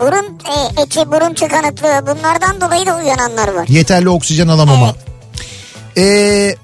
burun 0.00 0.38
e, 0.48 0.82
eti, 0.82 1.12
burun 1.12 1.34
tıkanıklığı 1.34 2.02
bunlardan 2.06 2.60
dolayı 2.60 2.86
da 2.86 2.96
uyananlar 2.96 3.48
var. 3.48 3.68
Yeterli 3.68 4.08
oksijen 4.08 4.48
alamama. 4.48 4.86
Evet. 4.86 5.11
Ee, 5.96 6.56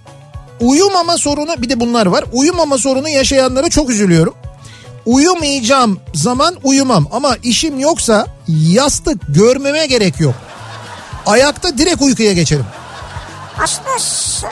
uyumama 0.61 1.19
sorunu 1.19 1.63
bir 1.63 1.71
de 1.71 1.81
bunlar 1.81 2.07
var. 2.07 2.25
Uyumama 2.33 2.79
sorunu 2.79 3.09
yaşayanlara 3.09 3.69
çok 3.69 3.91
üzülüyorum. 3.91 4.35
Uyumayacağım 5.07 6.01
zaman 6.15 6.57
uyumam 6.63 7.09
ama 7.13 7.37
işim 7.43 7.79
yoksa 7.79 8.27
yastık 8.49 9.21
görmeme 9.29 9.87
gerek 9.87 10.21
yok. 10.21 10.35
Ayakta 11.27 11.79
direkt 11.79 12.03
uykuya 12.03 12.33
geçerim. 12.33 12.67
Aslında 13.63 13.99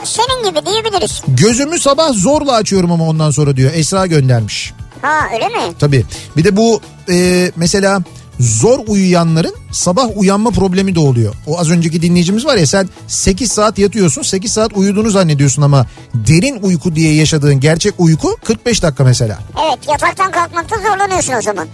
senin 0.05 0.51
gibi 0.51 0.67
diyebiliriz. 0.67 1.23
Gözümü 1.29 1.79
sabah 1.79 2.13
zorla 2.13 2.53
açıyorum 2.53 2.93
ama 2.93 3.05
ondan 3.05 3.31
sonra 3.31 3.57
diyor. 3.57 3.71
Esra 3.75 4.07
göndermiş. 4.07 4.73
Ha 5.03 5.21
öyle 5.35 5.49
mi? 5.49 5.75
Tabii. 5.79 6.05
Bir 6.37 6.45
de 6.45 6.57
bu 6.57 6.81
e, 7.11 7.51
mesela 7.57 8.01
zor 8.41 8.79
uyuyanların 8.87 9.55
sabah 9.73 10.17
uyanma 10.17 10.51
problemi 10.51 10.95
de 10.95 11.01
oluyor. 11.01 11.35
O 11.47 11.59
az 11.59 11.71
önceki 11.71 12.03
dinleyicimiz 12.03 12.47
var 12.47 12.57
ya 12.57 12.67
sen 12.67 12.89
8 13.09 13.53
saat 13.53 13.79
yatıyorsun 13.79 14.23
8 14.23 14.53
saat 14.53 14.73
uyuduğunu 14.77 15.11
zannediyorsun 15.11 15.63
ama 15.63 15.87
derin 16.15 16.59
uyku 16.63 16.95
diye 16.97 17.15
yaşadığın 17.15 17.61
gerçek 17.61 17.95
uyku 17.99 18.37
45 18.45 18.83
dakika 18.83 19.05
mesela. 19.05 19.39
Evet 19.67 19.79
yataktan 19.89 20.31
kalkmakta 20.31 20.77
zorlanıyorsun 20.77 21.35
o 21.35 21.43
zaman. 21.43 21.67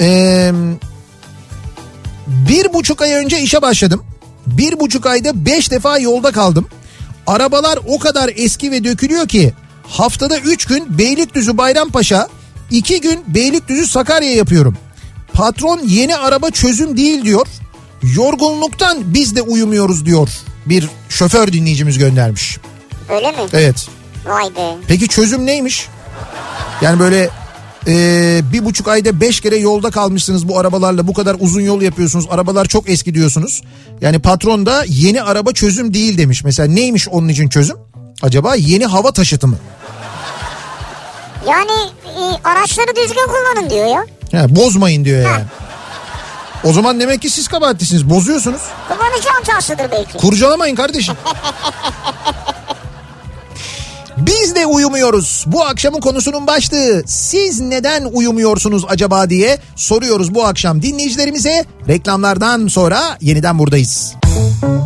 Ee, 0.00 0.52
bir 2.26 2.72
buçuk 2.72 3.02
ay 3.02 3.12
önce 3.12 3.40
işe 3.40 3.62
başladım. 3.62 4.04
Bir 4.46 4.80
buçuk 4.80 5.06
ayda 5.06 5.46
beş 5.46 5.70
defa 5.70 5.98
yolda 5.98 6.32
kaldım. 6.32 6.68
Arabalar 7.26 7.78
o 7.86 7.98
kadar 7.98 8.30
eski 8.36 8.70
ve 8.70 8.84
dökülüyor 8.84 9.28
ki 9.28 9.52
haftada 9.82 10.38
üç 10.38 10.64
gün 10.64 10.98
Beylikdüzü 10.98 11.58
Bayrampaşa, 11.58 12.28
iki 12.70 13.00
gün 13.00 13.24
Beylikdüzü 13.26 13.86
Sakarya 13.86 14.32
yapıyorum. 14.32 14.76
Patron 15.38 15.80
yeni 15.86 16.16
araba 16.16 16.50
çözüm 16.50 16.96
değil 16.96 17.24
diyor. 17.24 17.46
Yorgunluktan 18.02 19.14
biz 19.14 19.36
de 19.36 19.42
uyumuyoruz 19.42 20.06
diyor. 20.06 20.28
Bir 20.66 20.88
şoför 21.08 21.52
dinleyicimiz 21.52 21.98
göndermiş. 21.98 22.58
Öyle 23.10 23.30
mi? 23.30 23.36
Evet. 23.52 23.88
Vay 24.26 24.44
be. 24.44 24.76
Peki 24.88 25.08
çözüm 25.08 25.46
neymiş? 25.46 25.88
Yani 26.80 27.00
böyle 27.00 27.30
e, 27.86 28.40
bir 28.52 28.64
buçuk 28.64 28.88
ayda 28.88 29.20
beş 29.20 29.40
kere 29.40 29.56
yolda 29.56 29.90
kalmışsınız 29.90 30.48
bu 30.48 30.58
arabalarla 30.58 31.06
bu 31.08 31.12
kadar 31.12 31.36
uzun 31.40 31.60
yol 31.60 31.82
yapıyorsunuz 31.82 32.26
arabalar 32.30 32.64
çok 32.64 32.90
eski 32.90 33.14
diyorsunuz. 33.14 33.62
Yani 34.00 34.18
patron 34.18 34.66
da 34.66 34.84
yeni 34.88 35.22
araba 35.22 35.52
çözüm 35.52 35.94
değil 35.94 36.18
demiş. 36.18 36.44
Mesela 36.44 36.68
neymiş 36.68 37.08
onun 37.08 37.28
için 37.28 37.48
çözüm? 37.48 37.76
Acaba 38.22 38.54
yeni 38.54 38.86
hava 38.86 39.12
taşıtı 39.12 39.48
mı? 39.48 39.56
Yani 41.48 41.90
e, 42.04 42.22
araçları 42.44 42.96
düzgün 42.96 43.26
kullanın 43.26 43.70
diyor 43.70 43.86
ya. 43.86 44.17
Ha, 44.32 44.46
bozmayın 44.56 45.04
diyor 45.04 45.22
yani. 45.22 45.44
O 46.64 46.72
zaman 46.72 47.00
demek 47.00 47.22
ki 47.22 47.30
siz 47.30 47.48
kabahatlisiniz 47.48 48.10
bozuyorsunuz. 48.10 48.60
Kullanıcı 48.88 49.28
hatasıdır 49.28 49.90
belki. 49.92 50.18
Kurcalamayın 50.18 50.74
kardeşim. 50.76 51.14
Biz 54.16 54.54
de 54.54 54.66
uyumuyoruz. 54.66 55.44
Bu 55.46 55.64
akşamın 55.64 56.00
konusunun 56.00 56.46
başlığı 56.46 57.02
siz 57.06 57.60
neden 57.60 58.04
uyumuyorsunuz 58.12 58.84
acaba 58.88 59.30
diye 59.30 59.58
soruyoruz 59.76 60.34
bu 60.34 60.44
akşam 60.44 60.82
dinleyicilerimize. 60.82 61.64
Reklamlardan 61.88 62.66
sonra 62.66 63.00
yeniden 63.20 63.58
buradayız. 63.58 64.14
Kafa 64.22 64.77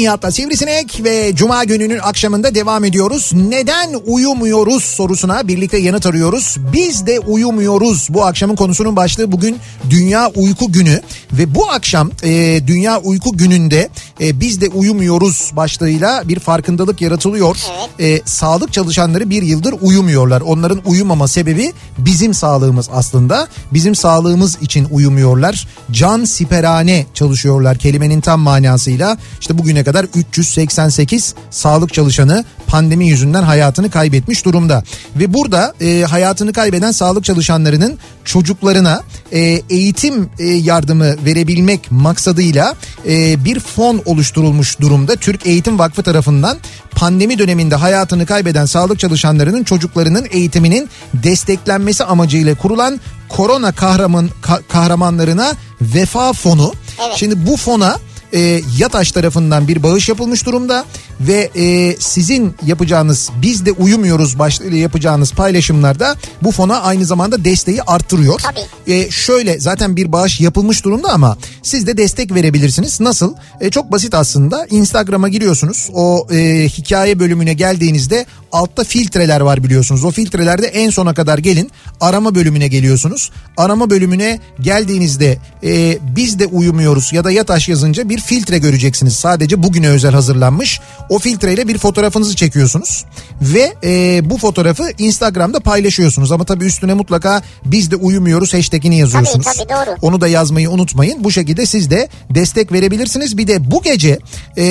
Nihat'la 0.00 0.30
Sivrisinek 0.30 1.04
ve 1.04 1.34
Cuma 1.34 1.64
gününün 1.64 1.98
akşamında 1.98 2.54
devam 2.54 2.84
ediyoruz. 2.84 3.30
Neden 3.34 3.94
uyumuyoruz 4.06 4.84
sorusuna 4.84 5.48
birlikte 5.48 5.78
yanıt 5.78 6.06
arıyoruz. 6.06 6.56
Biz 6.72 7.06
de 7.06 7.20
uyumuyoruz. 7.20 8.08
Bu 8.10 8.24
akşamın 8.24 8.56
konusunun 8.56 8.96
başlığı 8.96 9.32
bugün 9.32 9.58
Dünya 9.90 10.28
Uyku 10.28 10.72
Günü. 10.72 11.00
Ve 11.32 11.54
bu 11.54 11.70
akşam 11.70 12.10
e, 12.22 12.60
Dünya 12.66 13.00
Uyku 13.00 13.36
Günü'nde 13.36 13.88
e, 14.20 14.40
biz 14.40 14.60
de 14.60 14.68
uyumuyoruz 14.68 15.50
başlığıyla 15.52 16.28
bir 16.28 16.38
farkındalık 16.38 17.00
yaratılıyor. 17.00 17.56
E, 18.00 18.20
sağlık 18.24 18.72
çalışanları 18.72 19.30
bir 19.30 19.42
yıldır 19.42 19.74
uyumuyorlar. 19.80 20.40
Onların 20.40 20.80
uyumama 20.84 21.28
sebebi 21.28 21.72
bizim 21.98 22.34
sağlığımız 22.34 22.88
aslında. 22.92 23.48
Bizim 23.72 23.94
sağlığımız 23.94 24.62
için 24.62 24.86
uyumuyorlar. 24.90 25.68
Can 25.90 26.24
siperane 26.24 27.06
çalışıyorlar 27.14 27.78
kelimenin 27.78 28.20
tam 28.20 28.40
manasıyla. 28.40 29.18
İşte 29.40 29.58
bugüne 29.58 29.84
kadar 29.84 29.89
388 30.14 31.34
sağlık 31.50 31.94
çalışanı 31.94 32.44
pandemi 32.66 33.08
yüzünden 33.08 33.42
hayatını 33.42 33.90
kaybetmiş 33.90 34.44
durumda. 34.44 34.84
Ve 35.16 35.34
burada 35.34 35.74
e, 35.80 36.02
hayatını 36.02 36.52
kaybeden 36.52 36.92
sağlık 36.92 37.24
çalışanlarının 37.24 37.98
çocuklarına 38.24 39.02
e, 39.32 39.40
eğitim 39.70 40.30
e, 40.38 40.44
yardımı 40.44 41.24
verebilmek 41.24 41.90
maksadıyla 41.90 42.74
e, 43.08 43.44
bir 43.44 43.60
fon 43.60 44.02
oluşturulmuş 44.04 44.80
durumda. 44.80 45.16
Türk 45.16 45.46
Eğitim 45.46 45.78
Vakfı 45.78 46.02
tarafından 46.02 46.58
pandemi 46.90 47.38
döneminde 47.38 47.74
hayatını 47.74 48.26
kaybeden 48.26 48.66
sağlık 48.66 48.98
çalışanlarının 48.98 49.64
çocuklarının 49.64 50.26
eğitiminin 50.30 50.88
desteklenmesi 51.14 52.04
amacıyla 52.04 52.54
kurulan 52.54 53.00
korona 53.28 53.72
kahraman 53.72 54.30
ka- 54.42 54.62
kahramanlarına 54.68 55.52
vefa 55.80 56.32
fonu. 56.32 56.72
Evet. 57.06 57.16
Şimdi 57.16 57.46
bu 57.46 57.56
fona 57.56 57.98
e, 58.32 58.60
YATAŞ 58.78 59.12
tarafından 59.12 59.68
bir 59.68 59.82
bağış 59.82 60.08
yapılmış 60.08 60.46
durumda 60.46 60.84
ve 61.20 61.50
e, 61.56 61.96
sizin 61.98 62.54
yapacağınız 62.66 63.30
biz 63.42 63.66
de 63.66 63.72
uyumuyoruz 63.72 64.38
başlığıyla 64.38 64.78
yapacağınız 64.78 65.32
paylaşımlarda 65.32 66.16
bu 66.42 66.52
fona 66.52 66.80
aynı 66.80 67.04
zamanda 67.04 67.44
desteği 67.44 67.82
arttırıyor. 67.82 68.40
Tabii. 68.40 68.92
E, 68.94 69.10
şöyle 69.10 69.60
zaten 69.60 69.96
bir 69.96 70.12
bağış 70.12 70.40
yapılmış 70.40 70.84
durumda 70.84 71.12
ama 71.12 71.38
siz 71.62 71.86
de 71.86 71.96
destek 71.96 72.34
verebilirsiniz. 72.34 73.00
Nasıl? 73.00 73.34
E, 73.60 73.70
çok 73.70 73.92
basit 73.92 74.14
aslında. 74.14 74.66
Instagram'a 74.70 75.28
giriyorsunuz. 75.28 75.90
O 75.94 76.26
e, 76.32 76.68
hikaye 76.68 77.18
bölümüne 77.18 77.54
geldiğinizde 77.54 78.26
altta 78.52 78.84
filtreler 78.84 79.40
var 79.40 79.64
biliyorsunuz. 79.64 80.04
O 80.04 80.10
filtrelerde 80.10 80.66
en 80.66 80.90
sona 80.90 81.14
kadar 81.14 81.38
gelin. 81.38 81.70
Arama 82.00 82.34
bölümüne 82.34 82.68
geliyorsunuz. 82.68 83.30
Arama 83.56 83.90
bölümüne 83.90 84.40
geldiğinizde 84.60 85.38
e, 85.64 85.98
biz 86.16 86.38
de 86.38 86.46
uyumuyoruz 86.46 87.12
ya 87.12 87.24
da 87.24 87.30
yataş 87.30 87.68
yazınca 87.68 88.08
bir 88.08 88.20
filtre 88.20 88.58
göreceksiniz. 88.58 89.14
Sadece 89.14 89.62
bugüne 89.62 89.88
özel 89.88 90.12
hazırlanmış. 90.12 90.80
O 91.08 91.18
filtreyle 91.18 91.68
bir 91.68 91.78
fotoğrafınızı 91.78 92.36
çekiyorsunuz 92.36 93.04
ve 93.42 93.74
e, 93.84 94.20
bu 94.30 94.38
fotoğrafı 94.38 94.90
Instagram'da 94.98 95.60
paylaşıyorsunuz. 95.60 96.32
Ama 96.32 96.44
tabii 96.44 96.64
üstüne 96.64 96.94
mutlaka 96.94 97.42
biz 97.64 97.90
de 97.90 97.96
uyumuyoruz 97.96 98.54
hashtagini 98.54 98.98
yazıyorsunuz. 98.98 99.46
Tabii, 99.46 99.68
tabii, 99.68 99.86
doğru. 99.86 99.96
Onu 100.02 100.20
da 100.20 100.28
yazmayı 100.28 100.70
unutmayın. 100.70 101.24
Bu 101.24 101.30
şekilde 101.30 101.66
siz 101.66 101.90
de 101.90 102.08
destek 102.30 102.72
verebilirsiniz. 102.72 103.38
Bir 103.38 103.46
de 103.46 103.70
bu 103.70 103.82
gece 103.82 104.18
e, 104.58 104.64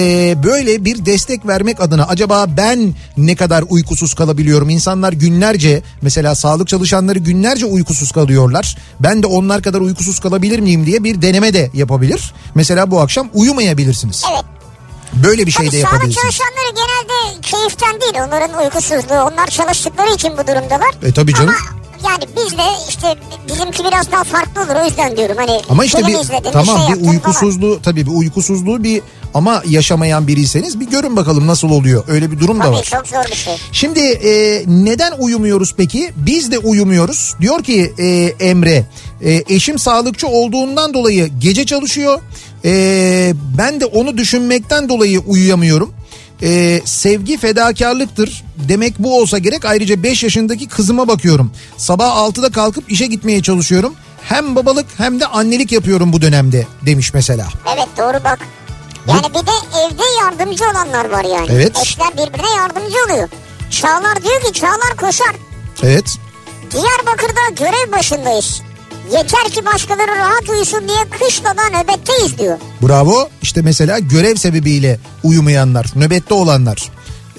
böyle 0.44 0.86
bir 0.86 1.06
destek 1.06 1.48
vermek 1.48 1.82
adına 1.82 2.04
acaba 2.08 2.46
ben 2.58 2.94
ne 3.18 3.36
kadar 3.36 3.63
uykusuz 3.69 4.13
kalabiliyorum? 4.13 4.69
İnsanlar 4.69 5.13
günlerce 5.13 5.84
mesela 6.01 6.36
sağlık 6.36 6.67
çalışanları 6.67 7.19
günlerce 7.19 7.65
uykusuz 7.65 8.12
kalıyorlar. 8.12 8.77
Ben 8.99 9.23
de 9.23 9.27
onlar 9.27 9.62
kadar 9.62 9.82
uykusuz 9.82 10.19
kalabilir 10.19 10.60
miyim 10.60 10.86
diye 10.86 11.03
bir 11.03 11.21
deneme 11.21 11.53
de 11.53 11.69
yapabilir. 11.73 12.34
Mesela 12.55 12.91
bu 12.91 13.01
akşam 13.01 13.29
uyumayabilirsiniz. 13.34 14.23
Evet. 14.34 14.45
Böyle 15.13 15.45
bir 15.45 15.51
şey 15.51 15.65
de 15.65 15.71
sağlık 15.71 15.84
yapabilirsiniz. 15.84 16.21
çalışanları 16.21 16.69
genelde 16.75 17.41
keyiften 17.41 18.01
değil 18.01 18.27
onların 18.27 18.63
uykusuzluğu. 18.63 19.32
Onlar 19.34 19.47
çalıştıkları 19.47 20.13
için 20.13 20.32
bu 20.34 20.47
durumdalar. 20.47 20.93
E 21.03 21.12
tabii 21.12 21.34
canım. 21.34 21.49
Ama 21.69 21.79
yani 22.06 22.24
biz 22.38 22.58
de 22.58 22.64
işte 22.90 23.16
bizimki 23.48 23.84
biraz 23.84 24.12
daha 24.12 24.24
farklı 24.24 24.62
olur 24.62 24.82
o 24.82 24.86
yüzden 24.86 25.18
diyorum. 25.18 25.36
Hani 25.40 25.62
Ama 25.70 25.86
işte 25.86 26.08
bir 26.08 26.20
izledin, 26.20 26.52
tamam 26.52 26.66
şey 26.66 26.76
bir 26.76 26.90
yaptın 26.90 27.00
falan. 27.04 27.14
uykusuzluğu 27.16 27.80
tabii 27.84 28.06
bir 28.06 28.12
uykusuzluğu 28.12 28.84
bir 28.84 29.02
ama 29.34 29.64
yaşamayan 29.68 30.28
biriyseniz 30.28 30.80
bir 30.80 30.88
görün 30.90 31.16
bakalım 31.16 31.48
nasıl 31.48 31.70
oluyor. 31.70 32.04
Öyle 32.08 32.32
bir 32.32 32.40
durum 32.40 32.60
da 32.60 32.64
Tabii 32.64 32.76
var. 32.76 32.84
çok 32.84 33.08
zor 33.08 33.24
bir 33.32 33.36
şey. 33.36 33.54
Şimdi 33.72 34.00
e, 34.00 34.64
neden 34.68 35.12
uyumuyoruz 35.20 35.74
peki? 35.78 36.12
Biz 36.16 36.52
de 36.52 36.60
uyumuyoruz. 36.60 37.36
Diyor 37.42 37.64
ki 37.64 37.94
e, 38.00 38.06
Emre 38.50 38.86
e, 39.22 39.44
eşim 39.50 39.80
sağlıkçı 39.80 40.28
olduğundan 40.28 40.94
dolayı 40.94 41.28
gece 41.40 41.66
çalışıyor. 41.66 42.20
E, 42.66 43.34
ben 43.58 43.80
de 43.82 43.86
onu 43.86 44.18
düşünmekten 44.18 44.90
dolayı 44.90 45.20
uyuyamıyorum. 45.20 45.94
E, 46.43 46.82
sevgi 46.86 47.38
fedakarlıktır. 47.38 48.43
Demek 48.69 48.99
bu 48.99 49.19
olsa 49.19 49.38
gerek. 49.38 49.65
Ayrıca 49.65 50.04
5 50.04 50.23
yaşındaki 50.23 50.67
kızıma 50.67 51.08
bakıyorum. 51.08 51.52
Sabah 51.78 52.17
6'da 52.17 52.49
kalkıp 52.49 52.91
işe 52.91 53.06
gitmeye 53.06 53.41
çalışıyorum. 53.41 53.93
Hem 54.21 54.56
babalık 54.56 54.86
hem 54.97 55.19
de 55.19 55.25
annelik 55.25 55.71
yapıyorum 55.71 56.13
bu 56.13 56.21
dönemde 56.21 56.67
demiş 56.86 57.13
mesela. 57.13 57.47
Evet 57.75 57.88
doğru 57.97 58.23
bak. 58.23 58.39
Yani 59.08 59.30
bir 59.30 59.34
de 59.47 59.52
evde 59.86 60.04
yardımcı 60.23 60.63
olanlar 60.63 61.10
var 61.10 61.23
yani. 61.23 61.47
Evet. 61.52 61.78
Eşler 61.82 62.13
birbirine 62.13 62.49
yardımcı 62.58 62.95
oluyor. 63.08 63.30
Çağlar 63.69 64.23
diyor 64.23 64.41
ki 64.41 64.54
Çağlar 64.54 64.95
koşar. 65.02 65.36
Evet. 65.84 66.17
Diyarbakır'da 66.71 67.65
görev 67.65 67.91
başındayız. 67.91 68.62
Yeter 69.12 69.50
ki 69.52 69.65
başkaları 69.65 70.17
rahat 70.17 70.50
uyusun 70.50 70.88
diye 70.88 70.98
kışlada 71.19 71.62
nöbetteyiz 71.69 72.38
diyor. 72.38 72.58
Bravo. 72.82 73.30
İşte 73.41 73.62
mesela 73.62 74.00
görev 74.00 74.36
sebebiyle 74.36 75.00
uyumayanlar, 75.24 75.86
nöbette 75.95 76.34
olanlar. 76.34 76.78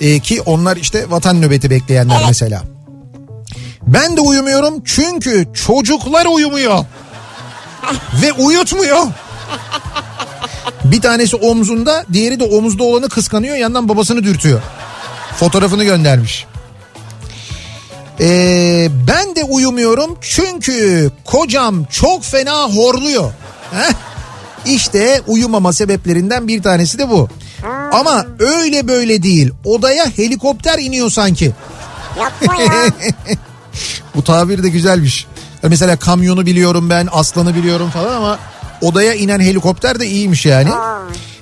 Ee, 0.00 0.20
ki 0.20 0.42
onlar 0.42 0.76
işte 0.76 1.10
vatan 1.10 1.42
nöbeti 1.42 1.70
bekleyenler 1.70 2.16
Evet. 2.16 2.26
mesela. 2.28 2.62
Ben 3.86 4.16
de 4.16 4.20
uyumuyorum 4.20 4.74
çünkü 4.84 5.46
çocuklar 5.66 6.26
uyumuyor. 6.26 6.84
Ve 8.22 8.32
uyutmuyor. 8.32 9.06
Bir 10.84 11.00
tanesi 11.00 11.36
omzunda, 11.36 12.04
diğeri 12.12 12.40
de 12.40 12.44
omuzda 12.44 12.82
olanı 12.84 13.08
kıskanıyor, 13.08 13.56
yandan 13.56 13.88
babasını 13.88 14.24
dürtüyor. 14.24 14.62
Fotoğrafını 15.36 15.84
göndermiş. 15.84 16.46
Ee, 18.20 18.88
ben 19.08 19.36
de 19.36 19.44
uyumuyorum 19.44 20.18
çünkü 20.20 21.10
kocam 21.24 21.84
çok 21.84 22.24
fena 22.24 22.62
horluyor. 22.62 23.32
Heh. 23.72 23.92
İşte 24.66 25.20
uyumama 25.26 25.72
sebeplerinden 25.72 26.48
bir 26.48 26.62
tanesi 26.62 26.98
de 26.98 27.08
bu. 27.08 27.28
Ama 27.92 28.26
öyle 28.38 28.88
böyle 28.88 29.22
değil. 29.22 29.50
Odaya 29.64 30.06
helikopter 30.16 30.78
iniyor 30.78 31.10
sanki. 31.10 31.52
Yapma 32.18 32.62
ya. 32.62 32.84
Bu 34.14 34.24
tabir 34.24 34.62
de 34.62 34.68
güzelmiş. 34.68 35.26
Mesela 35.62 35.96
kamyonu 35.96 36.46
biliyorum 36.46 36.90
ben, 36.90 37.08
aslanı 37.12 37.54
biliyorum 37.54 37.90
falan 37.90 38.16
ama 38.16 38.38
odaya 38.82 39.14
inen 39.14 39.40
helikopter 39.40 40.00
de 40.00 40.06
iyiymiş 40.06 40.46
yani. 40.46 40.68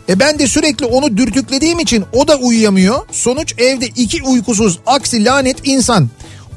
E 0.09 0.21
ben 0.21 0.39
de 0.39 0.47
sürekli 0.47 0.87
onu 0.87 1.17
dürtüklediğim 1.17 1.79
için 1.79 2.05
o 2.13 2.29
da 2.29 2.37
uyuyamıyor. 2.37 3.01
Sonuç 3.13 3.55
evde 3.59 3.87
iki 3.87 4.23
uykusuz 4.23 4.79
aksi 4.87 5.25
lanet 5.25 5.57
insan. 5.65 6.09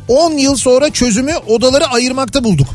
10 0.08 0.32
yıl 0.32 0.56
sonra 0.56 0.90
çözümü 0.90 1.34
odaları 1.48 1.86
ayırmakta 1.86 2.44
bulduk. 2.44 2.68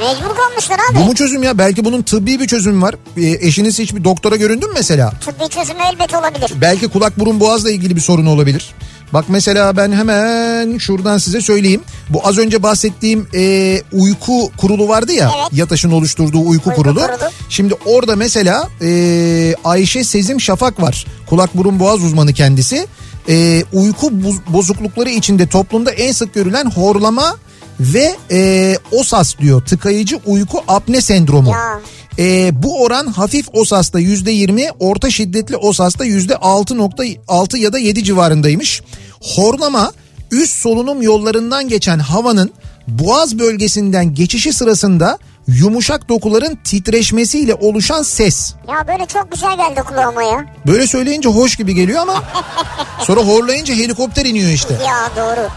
Mecbur 0.00 0.36
kalmışlar 0.36 0.78
Bu 0.94 0.98
abi. 0.98 1.04
mu 1.08 1.14
çözüm 1.14 1.42
ya? 1.42 1.58
Belki 1.58 1.84
bunun 1.84 2.02
tıbbi 2.02 2.40
bir 2.40 2.46
çözümü 2.46 2.82
var. 2.82 2.94
E, 3.16 3.46
eşiniz 3.46 3.78
hiçbir 3.78 4.04
doktora 4.04 4.36
göründü 4.36 4.66
mü 4.66 4.72
mesela? 4.74 5.10
Tıbbi 5.10 5.48
çözümü 5.48 5.78
elbet 5.92 6.14
olabilir. 6.14 6.52
Belki 6.60 6.88
kulak 6.88 7.18
burun 7.18 7.40
boğazla 7.40 7.70
ilgili 7.70 7.96
bir 7.96 8.00
sorun 8.00 8.26
olabilir. 8.26 8.70
Bak 9.12 9.24
mesela 9.28 9.76
ben 9.76 9.92
hemen 9.92 10.78
şuradan 10.78 11.18
size 11.18 11.40
söyleyeyim. 11.40 11.80
Bu 12.10 12.28
az 12.28 12.38
önce 12.38 12.62
bahsettiğim 12.62 13.28
e, 13.34 13.82
uyku 13.92 14.50
kurulu 14.56 14.88
vardı 14.88 15.12
ya. 15.12 15.32
Evet. 15.36 15.48
Yataş'ın 15.52 15.90
oluşturduğu 15.90 16.38
uyku, 16.38 16.50
Uyku 16.50 16.74
kurulu. 16.74 17.00
kurulu. 17.00 17.30
Şimdi 17.48 17.74
orada 17.86 18.16
mesela 18.16 18.68
e, 18.82 19.54
Ayşe 19.64 20.04
Sezim 20.04 20.40
Şafak 20.40 20.82
var. 20.82 21.06
Kulak 21.26 21.56
burun 21.56 21.80
boğaz 21.80 22.04
uzmanı 22.04 22.32
kendisi. 22.32 22.86
E, 23.28 23.64
uyku 23.72 24.06
boz- 24.06 24.52
bozuklukları 24.52 25.10
içinde 25.10 25.46
toplumda 25.46 25.90
en 25.90 26.12
sık 26.12 26.34
görülen 26.34 26.70
horlama 26.70 27.36
ve 27.80 28.16
e, 28.30 28.74
OSAS 28.92 29.38
diyor. 29.38 29.64
Tıkayıcı 29.66 30.20
uyku 30.26 30.62
apne 30.68 31.00
sendromu. 31.00 31.50
Ya. 31.50 31.80
Ee, 32.18 32.50
bu 32.62 32.82
oran 32.82 33.06
hafif 33.06 33.46
OSAS'ta 33.52 33.98
yüzde 33.98 34.30
yirmi, 34.30 34.68
orta 34.80 35.10
şiddetli 35.10 35.56
OSAS'ta 35.56 36.04
yüzde 36.04 36.36
altı 36.36 36.76
nokta 36.78 37.04
altı 37.28 37.58
ya 37.58 37.72
da 37.72 37.78
yedi 37.78 38.04
civarındaymış. 38.04 38.82
Horlama 39.20 39.92
üst 40.30 40.56
solunum 40.56 41.02
yollarından 41.02 41.68
geçen 41.68 41.98
havanın 41.98 42.50
boğaz 42.88 43.38
bölgesinden 43.38 44.14
geçişi 44.14 44.52
sırasında 44.52 45.18
yumuşak 45.46 46.08
dokuların 46.08 46.58
titreşmesiyle 46.64 47.54
oluşan 47.54 48.02
ses. 48.02 48.54
Ya 48.68 48.88
böyle 48.88 49.06
çok 49.06 49.32
güzel 49.32 49.56
geldi 49.56 49.80
kulağıma 49.88 50.22
ya. 50.22 50.44
Böyle 50.66 50.86
söyleyince 50.86 51.28
hoş 51.28 51.56
gibi 51.56 51.74
geliyor 51.74 52.02
ama 52.02 52.22
sonra 53.06 53.20
horlayınca 53.20 53.74
helikopter 53.74 54.24
iniyor 54.26 54.50
işte. 54.50 54.74
Ya 54.86 55.10
doğru. 55.16 55.48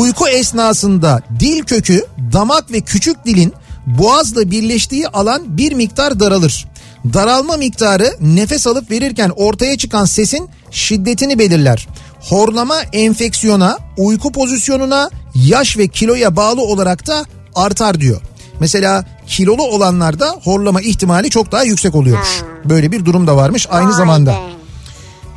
Uyku 0.00 0.28
esnasında 0.28 1.20
dil 1.40 1.62
kökü, 1.62 2.06
damak 2.32 2.72
ve 2.72 2.80
küçük 2.80 3.24
dilin 3.26 3.52
boğazla 3.86 4.50
birleştiği 4.50 5.08
alan 5.08 5.42
bir 5.58 5.72
miktar 5.72 6.20
daralır. 6.20 6.66
Daralma 7.14 7.56
miktarı 7.56 8.16
nefes 8.20 8.66
alıp 8.66 8.90
verirken 8.90 9.32
ortaya 9.36 9.78
çıkan 9.78 10.04
sesin 10.04 10.48
şiddetini 10.70 11.38
belirler. 11.38 11.88
Horlama 12.20 12.80
enfeksiyona, 12.92 13.78
uyku 13.96 14.32
pozisyonuna, 14.32 15.10
yaş 15.34 15.78
ve 15.78 15.88
kiloya 15.88 16.36
bağlı 16.36 16.62
olarak 16.62 17.06
da 17.06 17.24
artar 17.54 18.00
diyor. 18.00 18.20
Mesela 18.60 19.04
kilolu 19.26 19.62
olanlarda 19.62 20.36
horlama 20.44 20.80
ihtimali 20.80 21.30
çok 21.30 21.52
daha 21.52 21.62
yüksek 21.64 21.94
oluyormuş. 21.94 22.42
Böyle 22.64 22.92
bir 22.92 23.04
durum 23.04 23.26
da 23.26 23.36
varmış 23.36 23.66
aynı 23.70 23.88
Vay 23.88 23.96
zamanda. 23.96 24.30
be. 24.30 24.61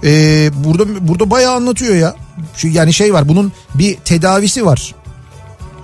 Ee, 0.03 0.49
burada 0.53 1.07
burada 1.07 1.31
bayağı 1.31 1.55
anlatıyor 1.55 1.95
ya. 1.95 2.15
Şu 2.57 2.67
yani 2.67 2.93
şey 2.93 3.13
var 3.13 3.27
bunun 3.29 3.51
bir 3.73 3.95
tedavisi 3.95 4.65
var. 4.65 4.95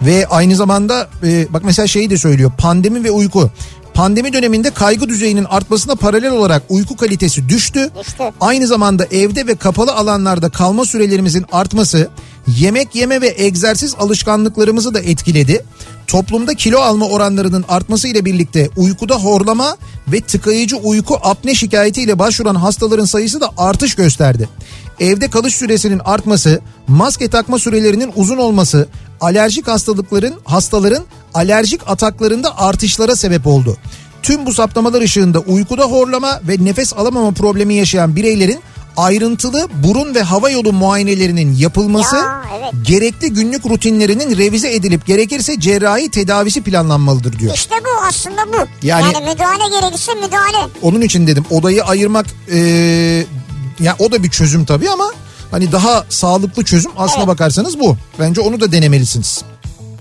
Ve 0.01 0.27
aynı 0.27 0.55
zamanda 0.55 1.07
e, 1.23 1.53
bak 1.53 1.63
mesela 1.65 1.87
şeyi 1.87 2.09
de 2.09 2.17
söylüyor. 2.17 2.51
Pandemi 2.57 3.03
ve 3.03 3.11
uyku. 3.11 3.49
Pandemi 3.93 4.33
döneminde 4.33 4.71
kaygı 4.71 5.09
düzeyinin 5.09 5.43
artmasına 5.43 5.95
paralel 5.95 6.31
olarak 6.31 6.63
uyku 6.69 6.95
kalitesi 6.97 7.49
düştü. 7.49 7.89
Düştü. 7.99 8.23
Aynı 8.41 8.67
zamanda 8.67 9.05
evde 9.05 9.47
ve 9.47 9.55
kapalı 9.55 9.93
alanlarda 9.93 10.49
kalma 10.49 10.85
sürelerimizin 10.85 11.45
artması 11.51 12.09
yemek 12.47 12.95
yeme 12.95 13.21
ve 13.21 13.35
egzersiz 13.37 13.95
alışkanlıklarımızı 13.99 14.93
da 14.93 14.99
etkiledi. 14.99 15.65
Toplumda 16.11 16.53
kilo 16.53 16.79
alma 16.79 17.05
oranlarının 17.05 17.65
artması 17.69 18.07
ile 18.07 18.25
birlikte 18.25 18.69
uykuda 18.77 19.15
horlama 19.15 19.77
ve 20.07 20.21
tıkayıcı 20.21 20.77
uyku 20.77 21.17
apne 21.23 21.55
şikayetiyle 21.55 22.19
başvuran 22.19 22.55
hastaların 22.55 23.05
sayısı 23.05 23.41
da 23.41 23.49
artış 23.57 23.95
gösterdi. 23.95 24.49
Evde 24.99 25.29
kalış 25.29 25.55
süresinin 25.55 26.01
artması, 26.05 26.61
maske 26.87 27.27
takma 27.27 27.59
sürelerinin 27.59 28.11
uzun 28.15 28.37
olması, 28.37 28.87
alerjik 29.21 29.67
hastalıkların 29.67 30.33
hastaların 30.43 31.03
alerjik 31.33 31.81
ataklarında 31.89 32.59
artışlara 32.59 33.15
sebep 33.15 33.47
oldu. 33.47 33.77
Tüm 34.23 34.45
bu 34.45 34.53
saptamalar 34.53 35.01
ışığında 35.01 35.39
uykuda 35.39 35.83
horlama 35.83 36.41
ve 36.47 36.65
nefes 36.65 36.93
alamama 36.93 37.31
problemi 37.31 37.73
yaşayan 37.73 38.15
bireylerin 38.15 38.59
ayrıntılı 38.97 39.67
burun 39.83 40.15
ve 40.15 40.21
hava 40.21 40.49
yolu 40.49 40.73
muayenelerinin 40.73 41.55
yapılması, 41.55 42.15
Ya, 42.15 42.43
evet. 42.59 42.73
gerekli 42.87 43.33
günlük 43.33 43.65
rutinlerinin 43.65 44.37
revize 44.37 44.73
edilip 44.73 45.05
gerekirse 45.05 45.59
cerrahi 45.59 46.09
tedavisi 46.11 46.63
planlanmalıdır 46.63 47.39
diyor. 47.39 47.53
İşte 47.55 47.75
bu 47.85 48.05
aslında 48.07 48.47
bu. 48.47 48.67
Yani- 48.87 49.13
Yani, 49.13 49.29
müdahale 49.31 49.79
gerekirse 49.79 50.13
müdahale. 50.13 50.67
Onun 50.81 51.01
için 51.01 51.27
dedim 51.27 51.45
odayı 51.49 51.83
ayırmak 51.83 52.25
eee 52.51 53.25
ya 53.79 53.95
o 53.99 54.11
da 54.11 54.23
bir 54.23 54.29
çözüm 54.29 54.65
tabii 54.65 54.89
ama 54.89 55.11
hani 55.51 55.71
daha 55.71 56.05
sağlıklı 56.09 56.63
çözüm 56.65 56.91
aslına 56.97 57.17
Evet. 57.19 57.27
bakarsanız 57.27 57.79
bu. 57.79 57.97
Bence 58.19 58.41
onu 58.41 58.59
da 58.61 58.71
denemelisiniz. 58.71 59.41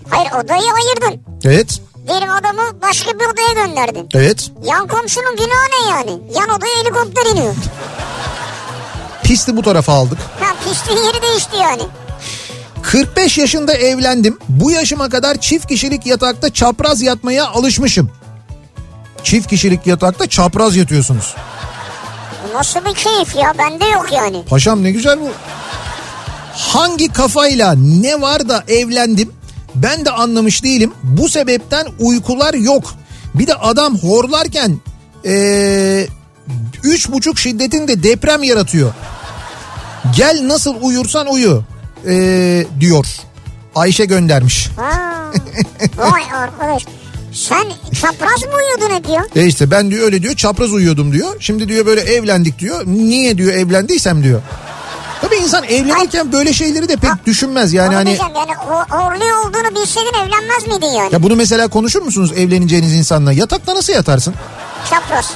Hayır 0.09 0.31
odayı 0.45 0.61
ayırdın. 0.63 1.21
Evet. 1.45 1.81
Diyelim 2.09 2.31
adamı 2.31 2.63
başka 2.83 3.11
bir 3.13 3.25
odaya 3.25 3.67
gönderdin. 3.67 4.09
Evet. 4.15 4.51
Yan 4.65 4.87
komşunun 4.89 5.37
günahı 5.37 5.69
ne 5.73 5.91
yani? 5.91 6.11
Yan 6.35 6.49
odaya 6.49 6.77
helikopter 6.83 7.27
iniyor. 7.33 7.55
Pisti 9.31 9.57
bu 9.57 9.63
tarafa 9.63 9.93
aldık. 9.93 10.19
Ha 10.41 10.55
pisliğin 10.65 11.05
yeri 11.05 11.23
değişti 11.23 11.57
yani. 11.61 11.83
45 12.83 13.39
yaşında 13.39 13.75
evlendim. 13.75 14.39
Bu 14.49 14.71
yaşıma 14.71 15.09
kadar 15.09 15.41
çift 15.41 15.67
kişilik 15.69 16.07
yatakta 16.07 16.53
çapraz 16.53 17.03
yatmaya 17.03 17.47
alışmışım. 17.47 18.11
Çift 19.25 19.51
kişilik 19.51 19.87
yatakta 19.87 20.27
çapraz 20.27 20.77
yatıyorsunuz. 20.77 21.35
Nasıl 22.55 22.85
bir 22.85 22.95
keyif 22.95 23.37
ya? 23.37 23.55
Bende 23.59 23.85
yok 23.85 24.07
yani. 24.13 24.45
Paşam 24.45 24.83
ne 24.83 24.91
güzel 24.91 25.21
bu. 25.21 25.29
Hangi 26.53 27.13
kafayla 27.13 27.75
ne 27.75 28.21
var 28.21 28.49
da 28.49 28.65
evlendim 28.69 29.33
ben 29.75 30.05
de 30.05 30.11
anlamış 30.11 30.65
değilim. 30.65 30.93
Bu 31.03 31.29
sebepten 31.29 31.87
uykular 31.99 32.55
yok. 32.55 32.95
Bir 33.35 33.47
de 33.47 33.55
adam 33.55 33.99
horlarken 33.99 34.81
ee, 35.25 36.07
üç 36.83 37.11
buçuk 37.11 37.39
şiddetinde 37.39 38.03
deprem 38.03 38.43
yaratıyor. 38.43 38.93
Gel 40.17 40.49
nasıl 40.49 40.75
uyursan 40.81 41.27
uyu 41.27 41.63
ee, 42.07 42.67
diyor. 42.81 43.07
Ayşe 43.75 44.05
göndermiş. 44.05 44.69
Ha. 44.77 45.25
Vay 45.99 46.23
arkadaş. 46.35 46.87
Sen 47.33 47.65
çapraz 48.01 48.43
mı 48.43 48.51
uyuyordun 48.57 48.95
hep 48.95 49.09
ya? 49.09 49.43
E 49.43 49.47
işte 49.47 49.71
ben 49.71 49.91
diyor 49.91 50.05
öyle 50.05 50.23
diyor 50.23 50.35
çapraz 50.35 50.73
uyuyordum 50.73 51.13
diyor. 51.13 51.37
Şimdi 51.41 51.69
diyor 51.69 51.87
böyle 51.87 52.01
evlendik 52.01 52.59
diyor. 52.59 52.87
Niye 52.87 53.39
diyor 53.39 53.53
evlendiysem 53.55 54.23
diyor. 54.25 54.43
Tabii 55.21 55.37
insan 55.37 55.65
evlenirken 55.65 56.33
böyle 56.33 56.53
şeyleri 56.53 56.89
de 56.89 56.97
pek 56.97 57.27
düşünmez 57.27 57.73
yani 57.73 57.95
hani. 57.95 58.07
diyeceğim 58.07 58.33
yani 58.35 58.59
o, 58.71 58.97
horluyor 58.97 59.37
olduğunu 59.47 59.71
bilseydin 59.81 60.15
evlenmez 60.15 60.67
miydin 60.67 60.97
yani? 60.97 61.15
Ya 61.15 61.23
bunu 61.23 61.37
mesela 61.37 61.69
konuşur 61.69 62.03
musunuz 62.03 62.33
evleneceğiniz 62.37 62.93
insanla? 62.95 63.33
Yatakta 63.33 63.75
nasıl 63.75 63.93
yatarsın? 63.93 64.35
Çapraz. 64.91 65.31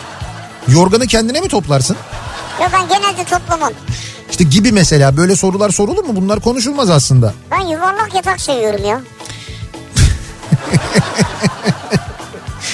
Yorganı 0.68 1.06
kendine 1.06 1.40
mi 1.40 1.48
toplarsın? 1.48 1.96
Yok 2.60 2.70
ben 2.72 2.88
genelde 2.88 3.24
toplamam. 3.24 3.72
İşte 4.34 4.44
gibi 4.44 4.72
mesela 4.72 5.16
böyle 5.16 5.36
sorular 5.36 5.70
sorulur 5.70 6.04
mu? 6.04 6.16
Bunlar 6.16 6.40
konuşulmaz 6.40 6.90
aslında. 6.90 7.34
Ben 7.50 7.60
yuvarlak 7.60 8.14
yatak 8.14 8.40
seviyorum 8.40 8.84
ya. 8.84 9.00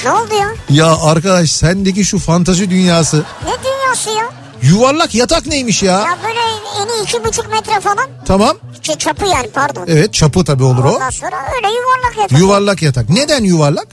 ne 0.05 0.11
oldu 0.13 0.35
ya? 0.41 0.49
Ya 0.71 0.97
arkadaş 1.03 1.51
sendeki 1.51 2.05
şu 2.05 2.19
fantazi 2.19 2.71
dünyası. 2.71 3.25
Ne 3.45 3.51
dünyası 3.65 4.11
ya? 4.11 4.29
Yuvarlak 4.63 5.15
yatak 5.15 5.47
neymiş 5.47 5.83
ya? 5.83 5.93
Ya 6.01 6.19
böyle 6.25 6.41
eni 6.81 7.03
iki 7.03 7.25
buçuk 7.25 7.51
metre 7.51 7.81
falan. 7.81 8.09
Tamam. 8.27 8.57
Ç- 8.83 8.99
çapı 8.99 9.27
yani 9.27 9.51
pardon. 9.55 9.85
Evet 9.89 10.15
çapı 10.15 10.45
tabii 10.45 10.65
olur 10.65 10.85
o. 10.85 10.95
Ondan 10.95 11.11
sonra 11.11 11.37
öyle 11.57 11.67
yuvarlak 11.69 12.17
yatak. 12.19 12.39
Yuvarlak 12.39 12.83
yatak. 12.83 13.09
Neden 13.09 13.45
yuvarlak? 13.45 13.87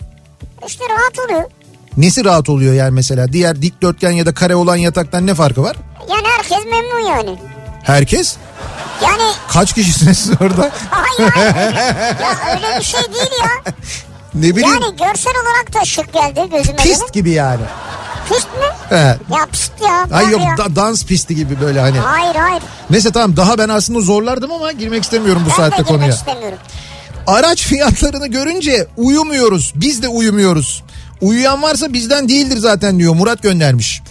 İşte 0.67 0.83
rahat 0.89 1.19
oluyor. 1.29 1.43
Nesi 1.97 2.25
rahat 2.25 2.49
oluyor 2.49 2.73
yani 2.73 2.91
mesela? 2.91 3.33
Diğer 3.33 3.61
dikdörtgen 3.61 4.11
ya 4.11 4.25
da 4.25 4.33
kare 4.33 4.55
olan 4.55 4.75
yataktan 4.75 5.27
ne 5.27 5.33
farkı 5.35 5.63
var? 5.63 5.75
Yani 6.09 6.27
herkes 6.37 6.65
memnun 6.65 7.09
yani. 7.09 7.39
Herkes. 7.87 8.35
Yani 9.03 9.23
Kaç 9.49 9.73
kişisiniz 9.73 10.29
orada? 10.41 10.71
hayır 10.89 11.31
hayır. 11.31 11.75
ya 12.21 12.55
öyle 12.55 12.79
bir 12.79 12.83
şey 12.85 12.99
değil 13.13 13.31
ya. 13.43 13.73
Ne 14.33 14.55
bileyim. 14.55 14.69
Yani 14.81 14.95
görsel 14.95 15.33
olarak 15.43 15.73
da 15.73 15.85
şık 15.85 16.13
geldi 16.13 16.49
gözüme. 16.51 16.75
Pist 16.77 17.01
benim. 17.01 17.11
gibi 17.13 17.29
yani. 17.31 17.61
Pist 18.29 18.47
mi? 18.47 18.67
He. 18.89 18.95
Ya 18.95 19.45
pist 19.51 19.71
ya. 19.81 20.07
Ay 20.17 20.25
bak 20.25 20.31
yok 20.31 20.41
ya. 20.41 20.57
da- 20.57 20.75
dans 20.75 21.05
pisti 21.05 21.35
gibi 21.35 21.61
böyle 21.61 21.79
hani. 21.79 21.99
Hayır 21.99 22.35
hayır. 22.35 22.63
Neyse 22.89 23.11
tamam 23.11 23.37
daha 23.37 23.57
ben 23.57 23.69
aslında 23.69 24.01
zorlardım 24.01 24.51
ama 24.51 24.71
girmek 24.71 25.03
istemiyorum 25.03 25.41
bu 25.45 25.49
Ben 25.49 25.55
saatte 25.55 25.71
de 25.71 25.81
girmek 25.81 25.87
konuya. 25.87 26.09
istemiyorum. 26.15 26.57
Araç 27.27 27.61
fiyatlarını 27.63 28.27
görünce 28.27 28.87
uyumuyoruz. 28.97 29.73
Biz 29.75 30.01
de 30.03 30.07
uyumuyoruz. 30.07 30.83
Uyuyan 31.21 31.61
varsa 31.61 31.93
bizden 31.93 32.29
değildir 32.29 32.57
zaten 32.57 32.99
diyor 32.99 33.13
Murat 33.15 33.41
göndermiş. 33.43 34.01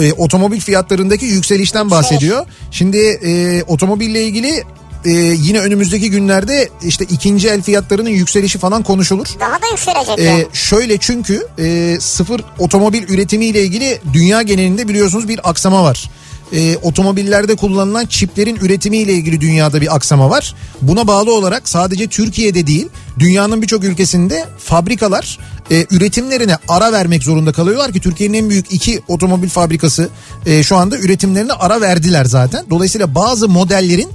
E, 0.00 0.12
otomobil 0.12 0.60
fiyatlarındaki 0.60 1.26
yükselişten 1.26 1.90
bahsediyor. 1.90 2.46
Şimdi 2.70 2.98
e, 2.98 3.62
otomobille 3.62 4.24
ilgili 4.24 4.62
e, 5.04 5.10
yine 5.38 5.60
önümüzdeki 5.60 6.10
günlerde 6.10 6.68
işte 6.82 7.04
ikinci 7.04 7.48
el 7.48 7.62
fiyatlarının 7.62 8.10
yükselişi 8.10 8.58
falan 8.58 8.82
konuşulur. 8.82 9.26
Daha 9.40 9.62
da 9.62 9.66
yükselecek 9.70 10.18
E, 10.18 10.46
şöyle 10.52 10.98
çünkü 10.98 11.46
e, 11.58 11.96
sıfır 12.00 12.40
otomobil 12.58 13.02
üretimiyle 13.08 13.62
ilgili 13.62 14.00
dünya 14.12 14.42
genelinde 14.42 14.88
biliyorsunuz 14.88 15.28
bir 15.28 15.50
aksama 15.50 15.84
var. 15.84 16.10
E, 16.52 16.76
otomobillerde 16.76 17.56
kullanılan 17.56 18.06
çiplerin 18.06 18.56
üretimiyle 18.56 19.12
ilgili 19.12 19.40
dünyada 19.40 19.80
bir 19.80 19.96
aksama 19.96 20.30
var. 20.30 20.54
Buna 20.82 21.06
bağlı 21.06 21.34
olarak 21.34 21.68
sadece 21.68 22.06
Türkiye'de 22.06 22.66
değil 22.66 22.88
dünyanın 23.18 23.62
birçok 23.62 23.84
ülkesinde 23.84 24.44
fabrikalar 24.58 25.38
e, 25.70 25.86
üretimlerine 25.90 26.56
ara 26.68 26.92
vermek 26.92 27.22
zorunda 27.22 27.52
kalıyorlar 27.52 27.92
ki 27.92 28.00
Türkiye'nin 28.00 28.34
en 28.34 28.50
büyük 28.50 28.72
iki 28.72 29.02
otomobil 29.08 29.48
fabrikası 29.48 30.08
e, 30.46 30.62
şu 30.62 30.76
anda 30.76 30.98
üretimlerine 30.98 31.52
ara 31.52 31.80
verdiler 31.80 32.24
zaten. 32.24 32.64
Dolayısıyla 32.70 33.14
bazı 33.14 33.48
modellerin 33.48 34.08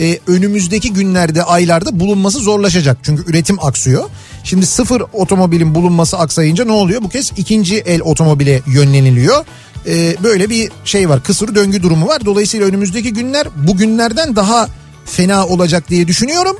e, 0.00 0.18
önümüzdeki 0.26 0.92
günlerde 0.92 1.42
aylarda 1.42 2.00
bulunması 2.00 2.38
zorlaşacak. 2.38 2.98
Çünkü 3.02 3.30
üretim 3.30 3.64
aksıyor. 3.64 4.04
Şimdi 4.44 4.66
sıfır 4.66 5.02
otomobilin 5.12 5.74
bulunması 5.74 6.18
aksayınca 6.18 6.64
ne 6.64 6.72
oluyor? 6.72 7.02
Bu 7.02 7.08
kez 7.08 7.32
ikinci 7.36 7.76
el 7.76 8.00
otomobile 8.00 8.62
yönleniliyor. 8.66 9.44
E, 9.86 10.16
böyle 10.22 10.50
bir 10.50 10.70
şey 10.84 11.08
var 11.08 11.22
kısır 11.22 11.54
döngü 11.54 11.82
durumu 11.82 12.06
var. 12.06 12.24
Dolayısıyla 12.24 12.66
önümüzdeki 12.66 13.12
günler 13.12 13.48
bugünlerden 13.66 14.36
daha 14.36 14.68
fena 15.04 15.46
olacak 15.46 15.90
diye 15.90 16.08
düşünüyorum. 16.08 16.56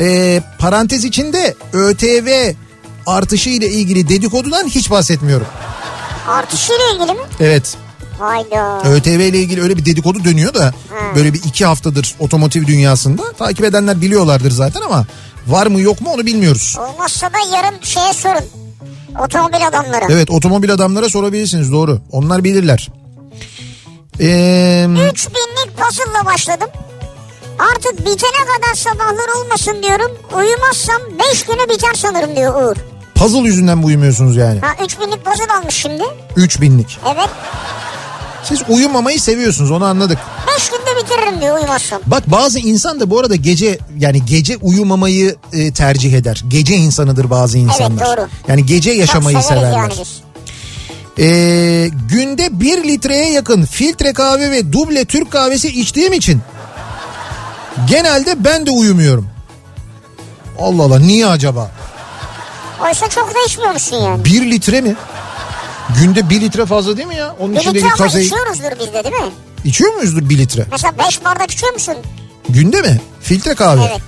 E, 0.00 0.40
parantez 0.58 1.04
içinde 1.04 1.54
ÖTV 1.72 2.52
artışı 3.06 3.50
ile 3.50 3.68
ilgili 3.68 4.08
dedikodudan 4.08 4.68
hiç 4.68 4.90
bahsetmiyorum. 4.90 5.46
Artışıyla 6.28 6.84
ilgili 6.94 7.12
mi? 7.12 7.24
Evet. 7.40 7.76
Hayda. 8.18 8.82
ÖTV 8.84 9.08
ile 9.08 9.38
ilgili 9.38 9.62
öyle 9.62 9.76
bir 9.76 9.84
dedikodu 9.84 10.24
dönüyor 10.24 10.54
da 10.54 10.74
böyle 11.14 11.34
bir 11.34 11.42
iki 11.44 11.66
haftadır 11.66 12.14
otomotiv 12.18 12.66
dünyasında 12.66 13.32
takip 13.32 13.64
edenler 13.64 14.00
biliyorlardır 14.00 14.50
zaten 14.50 14.80
ama 14.80 15.06
var 15.46 15.66
mı 15.66 15.80
yok 15.80 16.00
mu 16.00 16.10
onu 16.12 16.26
bilmiyoruz. 16.26 16.76
Olmazsa 16.80 17.26
da 17.26 17.56
yarın 17.56 17.74
şeye 17.82 18.12
sorun. 18.12 18.44
Otomobil 19.24 19.66
adamları. 19.68 20.04
Evet 20.12 20.30
otomobil 20.30 20.72
adamlara 20.72 21.08
sorabilirsiniz 21.08 21.72
doğru 21.72 22.00
onlar 22.12 22.44
bilirler. 22.44 22.88
Ee, 24.20 24.86
3 25.12 25.28
binlik 25.28 25.76
puzzle'la 25.78 26.26
başladım. 26.26 26.68
Artık 27.60 27.98
bitene 27.98 28.44
kadar 28.56 28.74
sabahlar 28.74 29.28
olmasın 29.40 29.76
diyorum. 29.82 30.10
Uyumazsam 30.36 31.02
5 31.32 31.42
güne 31.44 31.68
biter 31.68 31.94
sanırım 31.96 32.36
diyor 32.36 32.62
Uğur. 32.62 32.76
puzzle 33.14 33.38
yüzünden 33.38 33.78
mi 33.78 33.84
uyumuyorsunuz 33.84 34.36
yani? 34.36 34.60
Ha 34.60 34.84
3 34.84 35.00
binlik 35.00 35.24
puzzle 35.24 35.52
almış 35.60 35.74
şimdi. 35.74 36.02
3000'lik. 36.36 36.98
Evet. 37.14 37.28
Siz 38.44 38.62
uyumamayı 38.68 39.20
seviyorsunuz 39.20 39.70
onu 39.70 39.84
anladık. 39.84 40.18
5 40.56 40.70
günde 40.70 41.04
bitiririm 41.04 41.40
diyor 41.40 41.56
uyumazsam. 41.58 42.00
Bak 42.06 42.22
bazı 42.30 42.58
insan 42.58 43.00
da 43.00 43.10
bu 43.10 43.18
arada 43.20 43.36
gece 43.36 43.78
yani 43.98 44.24
gece 44.24 44.56
uyumamayı 44.56 45.36
e, 45.52 45.72
tercih 45.72 46.12
eder. 46.12 46.42
Gece 46.48 46.74
insanıdır 46.74 47.30
bazı 47.30 47.58
insanlar. 47.58 48.06
doğru. 48.06 48.28
Yani 48.48 48.66
gece 48.66 48.90
yaşamayı 48.90 49.36
Çok 49.36 49.44
severler. 49.46 49.72
yani 49.76 49.92
biz. 50.00 50.20
Ee, 51.18 51.88
günde 52.08 52.60
bir 52.60 52.84
litreye 52.84 53.32
yakın 53.32 53.64
filtre 53.64 54.12
kahve 54.12 54.50
ve 54.50 54.72
duble 54.72 55.04
Türk 55.04 55.30
kahvesi 55.30 55.68
içtiğim 55.80 56.12
için 56.12 56.40
genelde 57.88 58.44
ben 58.44 58.66
de 58.66 58.70
uyumuyorum. 58.70 59.26
Allah 60.58 60.82
Allah 60.82 60.98
niye 60.98 61.26
acaba? 61.26 61.70
Oysa 62.84 63.08
çok 63.08 63.34
da 63.34 63.38
içmiyormuşsun 63.46 63.96
yani. 63.96 64.24
Bir 64.24 64.50
litre 64.50 64.80
mi? 64.80 64.96
Günde 66.00 66.30
bir 66.30 66.40
litre 66.40 66.66
fazla 66.66 66.96
değil 66.96 67.08
mi 67.08 67.16
ya? 67.16 67.34
Onun 67.40 67.54
Bir 67.56 67.60
litre 67.74 67.86
ama 67.86 67.96
kazeyi... 67.96 68.26
içiyoruzdur 68.26 68.70
biz 68.80 68.86
de 68.94 69.04
değil 69.04 69.14
mi? 69.14 69.30
İçiyor 69.64 69.94
muyuzdur 69.94 70.28
bir 70.28 70.38
litre? 70.38 70.66
Mesela 70.70 70.98
5 70.98 71.24
bardak 71.24 71.50
içiyor 71.50 71.72
musun? 71.72 71.94
Günde 72.48 72.82
mi? 72.82 73.00
Filtre 73.20 73.54
kahve. 73.54 73.80
Evet. 73.90 74.00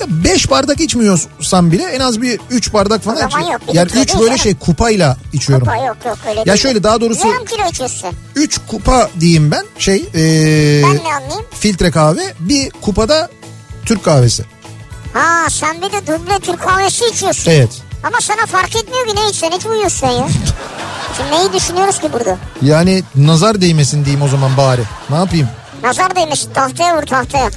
Ya 0.00 0.06
beş 0.08 0.50
bardak 0.50 0.80
içmiyorsam 0.80 1.72
bile 1.72 1.82
en 1.84 2.00
az 2.00 2.22
bir 2.22 2.40
üç 2.50 2.72
bardak 2.72 3.02
falan 3.02 3.16
O 3.16 3.52
yok, 3.52 3.60
Yani 3.72 3.88
litre 3.88 4.00
üç 4.00 4.08
değil 4.08 4.18
böyle 4.18 4.28
canım. 4.28 4.38
şey 4.38 4.54
kupayla 4.54 5.16
içiyorum. 5.32 5.66
Kupa 5.66 5.76
yok 5.86 5.96
yok 6.06 6.18
öyle 6.28 6.40
Ya 6.40 6.46
değil. 6.46 6.56
şöyle 6.58 6.82
daha 6.82 7.00
doğrusu 7.00 7.28
Yarım 7.28 7.44
kilo 7.44 7.68
içiyorsun. 7.68 8.10
üç 8.36 8.58
kupa 8.68 9.10
diyeyim 9.20 9.50
ben 9.50 9.64
şey 9.78 9.96
ee, 10.14 10.82
Ben 10.84 10.96
ne 11.04 11.14
anlayayım? 11.14 11.46
filtre 11.60 11.90
kahve 11.90 12.34
bir 12.40 12.70
kupada 12.70 13.30
Türk 13.86 14.04
kahvesi. 14.04 14.44
Ha 15.12 15.50
sen 15.50 15.76
bir 15.82 15.92
de 15.92 16.06
duble 16.06 16.38
Türk 16.42 16.62
kahvesi 16.62 17.04
içiyorsun. 17.06 17.50
Evet. 17.50 17.70
Ama 18.04 18.16
sana 18.20 18.46
fark 18.46 18.76
etmiyor 18.76 19.06
ki 19.06 19.14
ne 19.16 19.28
içsen 19.30 19.50
hiç 19.50 19.66
uyuyorsun 19.66 20.06
ya. 20.06 20.28
Şimdi 21.16 21.30
neyi 21.30 21.52
düşünüyoruz 21.52 21.98
ki 22.00 22.08
burada? 22.12 22.36
Yani 22.62 23.02
nazar 23.16 23.60
değmesin 23.60 24.04
diyeyim 24.04 24.22
o 24.22 24.28
zaman 24.28 24.56
bari. 24.56 24.82
Ne 25.10 25.16
yapayım? 25.16 25.48
Nazar 25.82 26.16
değmiş 26.16 26.44
tahtaya 26.54 26.96
vur 26.96 27.02
tahtaya. 27.02 27.50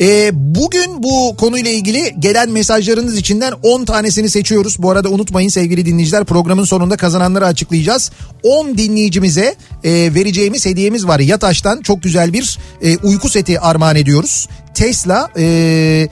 Ee, 0.00 0.30
bugün 0.32 1.02
bu 1.02 1.36
konuyla 1.36 1.70
ilgili 1.70 2.14
gelen 2.18 2.50
mesajlarınız 2.50 3.16
içinden 3.16 3.52
10 3.62 3.84
tanesini 3.84 4.30
seçiyoruz. 4.30 4.82
Bu 4.82 4.90
arada 4.90 5.08
unutmayın 5.08 5.48
sevgili 5.48 5.86
dinleyiciler 5.86 6.24
programın 6.24 6.64
sonunda 6.64 6.96
kazananları 6.96 7.46
açıklayacağız. 7.46 8.10
10 8.42 8.78
dinleyicimize 8.78 9.54
e, 9.84 9.90
vereceğimiz 10.14 10.66
hediyemiz 10.66 11.06
var. 11.06 11.20
Yataş'tan 11.20 11.80
çok 11.80 12.02
güzel 12.02 12.32
bir 12.32 12.58
e, 12.82 12.96
uyku 12.96 13.28
seti 13.28 13.60
armağan 13.60 13.96
ediyoruz. 13.96 14.48
Tesla 14.74 15.28
e, 15.38 16.08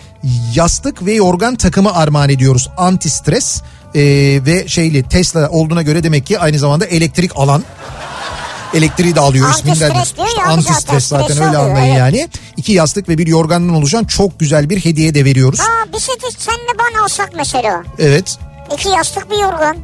yastık 0.55 1.07
ve 1.07 1.13
yorgan 1.13 1.57
takımı 1.57 1.95
armağan 1.95 2.29
ediyoruz. 2.29 2.71
Anti 2.77 3.11
stres 3.11 3.63
e, 3.95 4.01
ve 4.47 4.69
şeyli 4.69 5.03
Tesla 5.03 5.51
olduğuna 5.51 5.83
göre 5.83 6.03
demek 6.03 6.27
ki 6.27 6.39
aynı 6.39 6.59
zamanda 6.59 6.87
elektrik 6.87 7.31
alan. 7.37 7.63
Elektriği 8.75 9.15
de 9.15 9.21
alıyor 9.21 9.47
Anti 9.47 9.59
isminden. 9.59 9.91
stres 9.91 10.17
diyor 10.17 10.29
İşte 10.29 10.43
anti 10.43 10.63
zaten, 10.63 10.79
stres 10.81 11.07
zaten 11.07 11.37
öyle 11.37 11.57
alıyor, 11.57 11.71
anlayın 11.71 11.95
evet. 11.95 11.99
yani. 11.99 12.29
İki 12.57 12.73
yastık 12.73 13.09
ve 13.09 13.19
bir 13.19 13.27
yorgandan 13.27 13.75
oluşan 13.75 14.05
çok 14.05 14.41
güzel 14.41 14.71
bir 14.71 14.85
hediye 14.85 15.15
de 15.15 15.25
veriyoruz. 15.25 15.61
Ha 15.61 15.85
bir 15.93 15.99
seti 15.99 16.43
senle 16.43 16.79
bana 16.79 17.05
alsak 17.05 17.31
mesela. 17.37 17.83
Evet. 17.99 18.39
İki 18.75 18.89
yastık 18.89 19.31
bir 19.31 19.39
yorgan. 19.39 19.77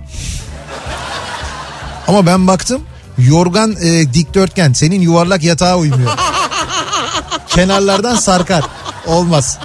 Ama 2.09 2.27
ben 2.27 2.47
baktım 2.47 2.83
yorgan 3.19 3.77
e, 3.83 4.15
dikdörtgen 4.15 4.73
senin 4.73 5.01
yuvarlak 5.01 5.43
yatağa 5.43 5.77
uymuyor. 5.77 6.11
Kenarlardan 7.49 8.15
sarkar. 8.15 8.65
Olmaz. 9.07 9.59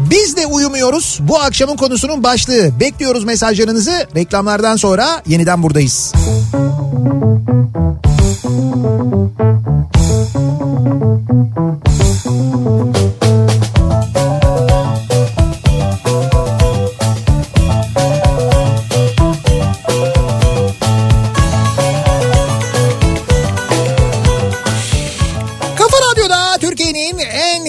Biz 0.00 0.36
de 0.36 0.46
uyumuyoruz. 0.46 1.18
Bu 1.22 1.38
akşamın 1.38 1.76
konusunun 1.76 2.22
başlığı. 2.22 2.80
Bekliyoruz 2.80 3.24
mesajlarınızı. 3.24 4.06
Reklamlardan 4.16 4.76
sonra 4.76 5.22
yeniden 5.26 5.62
buradayız. 5.62 6.12
Kafa 12.94 13.23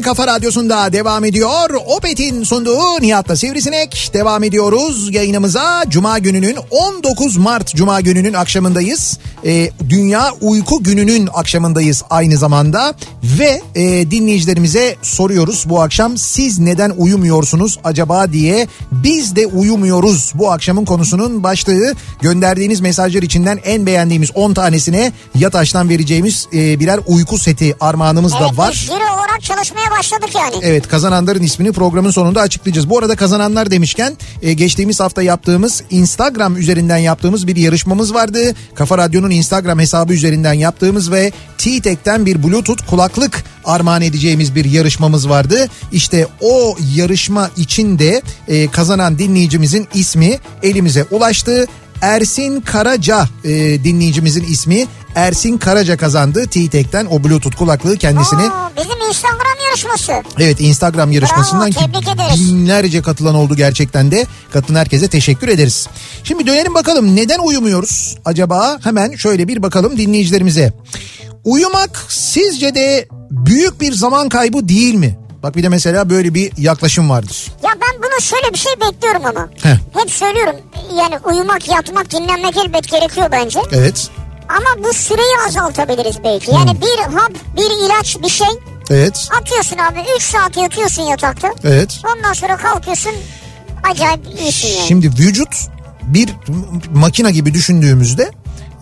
kafa 0.06 0.28
radyosunda 0.28 0.94
devam 0.94 1.26
ediyor. 1.26 1.70
Opet'in 1.86 2.44
sunduğu 2.44 3.02
Nihat'la 3.02 3.36
Sivrisinek. 3.36 4.12
Devam 4.14 4.44
ediyoruz 4.44 5.14
yayınımıza. 5.14 5.84
Cuma 5.90 6.20
gününün 6.20 6.58
19 6.70 7.38
Mart 7.38 7.76
Cuma 7.76 8.02
gününün 8.02 8.34
akşamındayız. 8.34 9.20
Ee, 9.46 9.70
Dünya 9.90 10.32
Uyku 10.42 10.84
Günü'nün 10.84 11.30
akşamındayız 11.34 12.04
aynı 12.10 12.38
zamanda. 12.38 12.94
Ve 13.24 13.62
e, 13.76 14.12
dinleyicilerimize 14.12 14.96
soruyoruz 15.02 15.64
bu 15.70 15.82
akşam 15.82 16.18
siz 16.18 16.60
neden 16.60 16.90
uyumuyorsunuz 16.98 17.80
acaba 17.84 18.32
diye. 18.32 18.68
Biz 18.92 19.36
de 19.36 19.48
uyumuyoruz 19.48 20.32
bu 20.36 20.52
akşamın 20.52 20.86
konusunun 20.86 21.44
başlığı. 21.44 21.94
Gönderdiğiniz 22.22 22.82
mesajlar 22.82 23.24
içinden 23.24 23.60
en 23.66 23.86
beğendiğimiz 23.86 24.32
10 24.36 24.54
tanesine 24.54 25.12
Yataş'tan 25.36 25.90
vereceğimiz 25.90 26.48
e, 26.54 26.80
birer 26.80 27.00
uyku 27.08 27.38
seti 27.38 27.76
armağanımız 27.80 28.34
da 28.34 28.48
Evet 28.48 28.58
var. 28.58 28.72
biz 28.74 28.80
jüri 28.80 28.94
olarak 29.16 29.42
çalışmaya 29.42 29.92
başladık 30.00 30.30
yani. 30.36 30.56
Evet 30.62 30.88
kazananların 30.88 31.44
ismini 31.44 31.72
programın 31.72 32.10
sonunda 32.10 32.42
açıklayacağız. 32.42 32.90
Bu 32.90 33.00
arada 33.00 33.16
kazananlar 33.16 33.72
demişken 33.72 34.18
e, 34.42 34.54
geçtiğimiz 34.54 35.00
hafta 35.00 35.22
yaptığımız 35.24 35.84
Instagram 35.90 36.58
üzerinden 36.58 36.98
yaptığımız 36.98 37.48
bir 37.48 37.56
yarışmamız 37.56 38.14
vardı. 38.14 38.40
Kafa 38.76 38.98
Radyo'nun 38.98 39.30
Instagram 39.30 39.80
hesabı 39.80 40.14
üzerinden 40.14 40.54
yaptığımız 40.54 41.12
ve 41.12 41.32
T-Tek'ten 41.58 42.26
bir 42.26 42.44
Bluetooth 42.44 42.90
kulaklık 42.90 43.44
armağan 43.66 44.02
edeceğimiz 44.02 44.56
bir 44.56 44.66
yarışmamız 44.66 45.30
vardı. 45.30 45.68
İşte 45.92 46.28
o 46.42 46.76
yarışma 46.96 47.50
için 47.58 48.00
de 48.00 48.22
e, 48.48 48.72
kazanan 48.72 49.20
dinleyicimizin 49.20 49.88
ismi 49.94 50.40
elimize 50.64 51.06
ulaştı. 51.12 51.68
Ersin 52.02 52.62
Karaca 52.62 53.28
e, 53.44 53.50
dinleyicimizin 53.84 54.44
ismi. 54.44 54.86
Ersin 55.16 55.58
Karaca 55.58 55.98
kazandı 55.98 56.48
T-Tek'ten 56.48 57.06
o 57.06 57.24
Bluetooth 57.24 57.56
kulaklığı 57.58 57.98
kendisine. 57.98 58.42
Oo, 58.44 58.70
bizim 58.78 59.08
Instagram 59.10 59.58
yarışması. 59.68 60.12
Evet 60.40 60.62
Instagram 60.62 61.12
yarışmasından 61.12 61.72
Bravo, 61.72 62.02
ki 62.02 62.12
ederiz. 62.12 62.40
binlerce 62.40 63.02
katılan 63.02 63.36
oldu 63.36 63.56
gerçekten 63.56 64.12
de. 64.12 64.26
Katılan 64.54 64.80
herkese 64.80 65.08
teşekkür 65.08 65.48
ederiz. 65.48 65.88
Şimdi 66.24 66.48
dönelim 66.48 66.74
bakalım 66.74 67.16
neden 67.16 67.40
uyumuyoruz 67.40 68.18
acaba? 68.26 68.80
Hemen 68.84 69.16
şöyle 69.16 69.48
bir 69.48 69.64
bakalım 69.64 69.98
dinleyicilerimize. 69.98 70.74
Uyumak 71.44 72.06
sizce 72.10 72.76
de 72.76 73.08
büyük 73.32 73.82
bir 73.82 73.94
zaman 73.94 74.30
kaybı 74.30 74.68
değil 74.70 74.94
mi? 74.96 75.18
Bak 75.44 75.56
bir 75.56 75.64
de 75.64 75.70
mesela 75.70 76.10
böyle 76.10 76.34
bir 76.34 76.52
yaklaşım 76.58 77.10
vardır. 77.10 77.52
Ya 77.64 77.70
ben 77.82 78.02
bunu 78.16 78.22
şöyle 78.22 78.54
bir 78.54 78.58
şey 78.58 78.72
bekliyorum 78.82 79.26
ama. 79.26 79.50
Heh. 79.64 79.78
Hep 80.02 80.12
söylüyorum 80.12 80.56
yani 80.98 81.16
uyumak, 81.26 81.68
yatmak, 81.68 82.12
dinlenmek 82.12 82.58
elbet 82.58 82.90
gerekiyor 82.92 83.28
bence. 83.32 83.60
Evet. 83.72 84.10
Ama 84.50 84.84
bu 84.84 84.94
süreyi 84.94 85.36
azaltabiliriz 85.48 86.24
belki. 86.24 86.52
Yani 86.52 86.72
Hmm. 86.72 86.82
bir 86.82 87.14
hap, 87.14 87.32
bir 87.58 87.86
ilaç, 87.86 88.18
bir 88.24 88.30
şey 88.30 88.48
Evet. 88.90 89.30
atıyorsun 89.42 89.78
abi 89.78 90.00
3 90.18 90.24
saat 90.24 90.58
yatıyorsun 90.58 91.04
yatakta. 91.04 91.54
Evet. 91.64 92.00
Ondan 92.16 92.34
sonra 92.34 92.58
kalkıyorsun 92.58 93.12
acayip 93.92 94.40
iyisin 94.40 94.68
yani. 94.78 94.88
Şimdi 94.88 95.08
vücut 95.08 95.56
bir 96.04 96.30
makina 96.94 97.30
gibi 97.30 97.54
düşündüğümüzde 97.54 98.32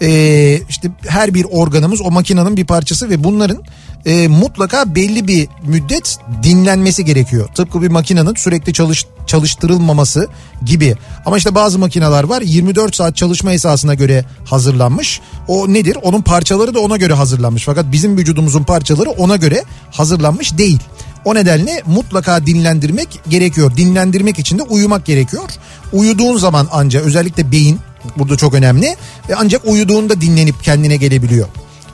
e, 0.01 0.59
işte 0.69 0.91
her 1.07 1.33
bir 1.33 1.45
organımız 1.51 2.01
o 2.01 2.11
makinenin 2.11 2.57
bir 2.57 2.65
parçası 2.65 3.09
ve 3.09 3.23
bunların 3.23 3.63
e, 4.05 4.27
mutlaka 4.27 4.95
belli 4.95 5.27
bir 5.27 5.47
müddet 5.63 6.17
dinlenmesi 6.43 7.05
gerekiyor. 7.05 7.49
Tıpkı 7.55 7.81
bir 7.81 7.87
makinenin 7.87 8.33
sürekli 8.35 8.73
çalış, 8.73 9.05
çalıştırılmaması 9.27 10.27
gibi. 10.65 10.95
Ama 11.25 11.37
işte 11.37 11.55
bazı 11.55 11.79
makineler 11.79 12.23
var 12.23 12.41
24 12.41 12.95
saat 12.95 13.15
çalışma 13.15 13.53
esasına 13.53 13.93
göre 13.93 14.25
hazırlanmış. 14.45 15.21
O 15.47 15.73
nedir? 15.73 15.97
Onun 16.01 16.21
parçaları 16.21 16.73
da 16.73 16.79
ona 16.79 16.97
göre 16.97 17.13
hazırlanmış. 17.13 17.63
Fakat 17.63 17.91
bizim 17.91 18.17
vücudumuzun 18.17 18.63
parçaları 18.63 19.09
ona 19.09 19.35
göre 19.35 19.63
hazırlanmış 19.91 20.57
değil. 20.57 20.79
O 21.25 21.35
nedenle 21.35 21.81
mutlaka 21.85 22.45
dinlendirmek 22.45 23.07
gerekiyor. 23.29 23.77
Dinlendirmek 23.77 24.39
için 24.39 24.59
de 24.59 24.63
uyumak 24.63 25.05
gerekiyor. 25.05 25.49
Uyuduğun 25.93 26.37
zaman 26.37 26.67
anca 26.71 26.99
özellikle 26.99 27.51
beyin 27.51 27.79
burada 28.17 28.37
çok 28.37 28.53
önemli. 28.53 28.85
E 29.29 29.33
ancak 29.37 29.65
uyuduğunda 29.65 30.21
dinlenip 30.21 30.63
kendine 30.63 30.95
gelebiliyor. 30.95 31.47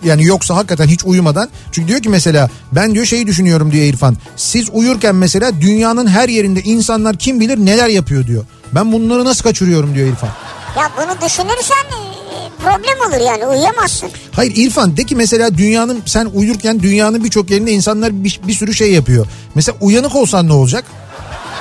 Yani 0.04 0.26
yoksa 0.26 0.56
hakikaten 0.56 0.88
hiç 0.88 1.06
uyumadan 1.06 1.50
çünkü 1.72 1.88
diyor 1.88 2.02
ki 2.02 2.10
mesela 2.10 2.50
ben 2.72 2.94
diyor 2.94 3.06
şeyi 3.06 3.28
düşünüyorum 3.28 3.72
diyor 3.72 3.84
İrfan. 3.86 4.18
Siz 4.36 4.70
uyurken 4.74 5.16
mesela 5.16 5.62
dünyanın 5.62 6.08
her 6.08 6.30
yerinde 6.30 6.62
insanlar 6.62 7.18
kim 7.18 7.40
bilir 7.40 7.58
neler 7.58 7.88
yapıyor 7.88 8.28
diyor. 8.28 8.46
Ben 8.72 8.92
bunları 8.92 9.26
nasıl 9.26 9.44
kaçırıyorum 9.44 9.96
diyor 9.96 10.08
İrfan. 10.08 10.30
Ya 10.78 10.92
bunu 10.98 11.28
düşünürsen 11.28 11.86
e, 11.92 12.50
problem 12.64 13.08
olur 13.08 13.26
yani 13.26 13.46
uyuyamazsın. 13.48 14.10
Hayır 14.32 14.54
İrfan 14.56 14.98
de 14.98 15.04
ki 15.04 15.16
mesela 15.16 15.58
dünyanın 15.58 16.02
sen 16.06 16.26
uyurken 16.34 16.80
dünyanın 16.80 17.24
birçok 17.24 17.50
yerinde 17.50 17.72
insanlar 17.72 18.24
bir, 18.24 18.40
bir 18.48 18.54
sürü 18.54 18.74
şey 18.74 18.92
yapıyor. 18.92 19.28
Mesela 19.56 19.78
uyanık 19.82 20.16
olsan 20.16 20.48
ne 20.48 20.54
olacak? 20.54 20.86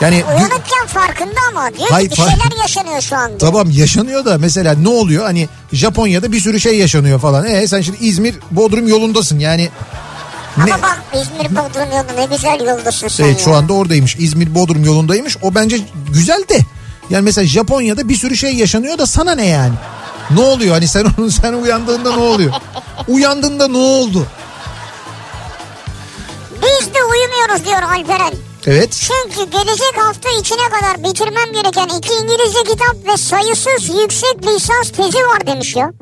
Yani 0.00 0.24
Uyanıkken 0.28 0.86
farkında 0.86 1.40
ama 1.50 1.70
diyor 1.74 1.88
Hayır, 1.90 2.10
bir 2.10 2.16
şeyler 2.16 2.60
yaşanıyor 2.62 3.00
şu 3.00 3.16
anda. 3.16 3.38
Tamam 3.38 3.70
yaşanıyor 3.70 4.24
da 4.24 4.38
mesela 4.38 4.74
ne 4.74 4.88
oluyor? 4.88 5.24
Hani 5.24 5.48
Japonya'da 5.72 6.32
bir 6.32 6.40
sürü 6.40 6.60
şey 6.60 6.78
yaşanıyor 6.78 7.20
falan. 7.20 7.46
E 7.46 7.68
sen 7.68 7.80
şimdi 7.80 7.98
İzmir 8.04 8.34
Bodrum 8.50 8.88
yolundasın 8.88 9.38
yani. 9.38 9.68
Ama 10.56 10.64
Ne? 10.66 10.72
bak 10.82 11.02
İzmir 11.14 11.56
Bodrum 11.56 11.90
yolu 11.96 12.16
ne 12.30 12.36
güzel 12.36 12.60
yoldasın 12.66 13.08
sen 13.08 13.24
Evet 13.24 13.38
ya. 13.38 13.44
şu 13.44 13.54
anda 13.54 13.72
oradaymış. 13.72 14.16
İzmir 14.16 14.54
Bodrum 14.54 14.84
yolundaymış. 14.84 15.36
O 15.42 15.54
bence 15.54 15.80
güzel 16.12 16.44
de. 16.48 16.58
Yani 17.10 17.22
mesela 17.24 17.46
Japonya'da 17.46 18.08
bir 18.08 18.16
sürü 18.16 18.36
şey 18.36 18.54
yaşanıyor 18.54 18.98
da 18.98 19.06
sana 19.06 19.34
ne 19.34 19.46
yani? 19.46 19.74
Ne 20.30 20.40
oluyor? 20.40 20.74
Hani 20.74 20.88
sen 20.88 21.06
onu 21.18 21.30
sen 21.30 21.52
uyandığında 21.52 22.16
ne 22.16 22.22
oluyor? 22.22 22.52
Uyandığında 23.08 23.68
ne 23.68 23.76
oldu? 23.76 24.26
Biz 26.62 26.94
de 26.94 26.98
uyumuyoruz 27.04 27.64
diyor 27.66 27.82
Alperen. 27.82 28.32
Evet. 28.68 28.92
Çünkü 28.92 29.50
gelecek 29.50 29.94
hafta 29.96 30.28
içine 30.40 30.68
kadar 30.68 31.04
bitirmem 31.04 31.52
gereken 31.52 31.98
iki 31.98 32.14
İngilizce 32.14 32.58
kitap 32.62 32.96
ve 33.06 33.16
sayısız 33.16 34.00
yüksek 34.02 34.46
lisans 34.46 34.90
tezi 34.90 35.18
var 35.18 35.46
demiş 35.46 35.76
ya. 35.76 35.92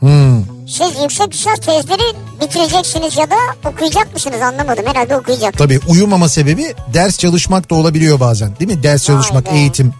Hmm. 0.00 0.44
Siz 0.68 1.02
yüksek 1.02 1.34
lisans 1.34 1.58
tezleri 1.58 2.16
bitireceksiniz 2.40 3.16
ya 3.16 3.30
da 3.30 3.68
okuyacak 3.68 4.14
mısınız 4.14 4.42
anlamadım. 4.42 4.86
Herhalde 4.86 5.16
okuyacak. 5.16 5.58
Tabii 5.58 5.80
uyumama 5.88 6.28
sebebi 6.28 6.74
ders 6.94 7.18
çalışmak 7.18 7.70
da 7.70 7.74
olabiliyor 7.74 8.20
bazen. 8.20 8.56
Değil 8.60 8.70
mi? 8.70 8.82
Ders 8.82 9.04
çalışmak, 9.04 9.46
be. 9.46 9.50
eğitim. 9.50 9.94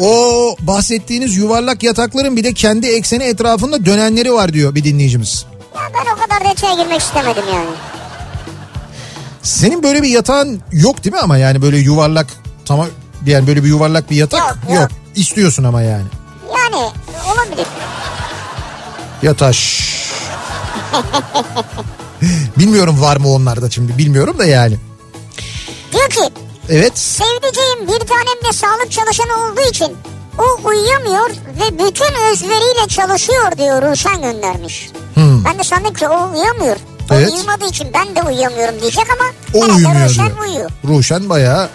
O 0.00 0.56
bahsettiğiniz 0.60 1.36
yuvarlak 1.36 1.82
yatakların 1.82 2.36
bir 2.36 2.44
de 2.44 2.52
kendi 2.54 2.86
ekseni 2.86 3.24
etrafında 3.24 3.86
dönenleri 3.86 4.32
var 4.32 4.52
diyor 4.52 4.74
bir 4.74 4.84
dinleyicimiz. 4.84 5.46
Ya 5.74 5.80
ben 5.94 6.12
o 6.14 6.20
kadar 6.20 6.50
detaya 6.50 6.74
girmek 6.74 7.00
istemedim 7.00 7.44
yani. 7.54 8.01
Senin 9.42 9.82
böyle 9.82 10.02
bir 10.02 10.08
yatağın 10.08 10.62
yok 10.72 11.04
değil 11.04 11.14
mi 11.14 11.20
ama 11.20 11.36
yani 11.38 11.62
böyle 11.62 11.78
yuvarlak 11.78 12.26
tamam 12.64 12.86
yani 13.26 13.46
böyle 13.46 13.64
bir 13.64 13.68
yuvarlak 13.68 14.10
bir 14.10 14.16
yatak 14.16 14.40
Yok, 14.40 14.56
yok. 14.70 14.80
yok. 14.80 14.90
İstiyorsun 15.14 15.64
ama 15.64 15.82
yani. 15.82 16.04
Yani 16.58 16.76
olabilir. 17.32 17.66
Yataş. 19.22 19.82
Bilmiyorum 22.58 23.00
var 23.00 23.16
mı 23.16 23.28
onlarda 23.28 23.70
şimdi 23.70 23.98
bilmiyorum 23.98 24.38
da 24.38 24.44
yani. 24.44 24.76
Diyor 25.92 26.10
ki 26.10 26.20
Evet. 26.68 26.98
sevdiceğim 26.98 27.80
bir 27.88 28.06
tanem 28.06 28.44
de 28.48 28.52
sağlık 28.52 28.90
çalışanı 28.90 29.32
olduğu 29.44 29.68
için 29.70 29.96
o 30.38 30.68
uyuyamıyor 30.68 31.30
ve 31.30 31.72
bütün 31.78 32.14
özveriyle 32.30 32.88
çalışıyor 32.88 33.58
diyor 33.58 33.82
Ruşen 33.82 34.22
göndermiş. 34.22 34.90
Hmm. 35.14 35.44
Ben 35.44 35.58
de 35.58 35.64
sandım 35.64 35.94
ki 35.94 36.08
o 36.08 36.30
uyuyamıyor. 36.32 36.76
O 37.12 37.14
Evet. 37.14 37.32
uyumadığı 37.32 37.66
için 37.68 37.88
ben 37.94 38.16
de 38.16 38.22
uyuyamıyorum 38.22 38.80
diyecek 38.80 39.04
ama 39.20 39.30
O 39.54 39.60
uyumuyor 39.66 40.04
Ruşen 40.08 40.26
diyor. 40.26 40.38
uyuyor. 40.48 40.70
Ruşen 40.88 41.28
bayağı. 41.28 41.68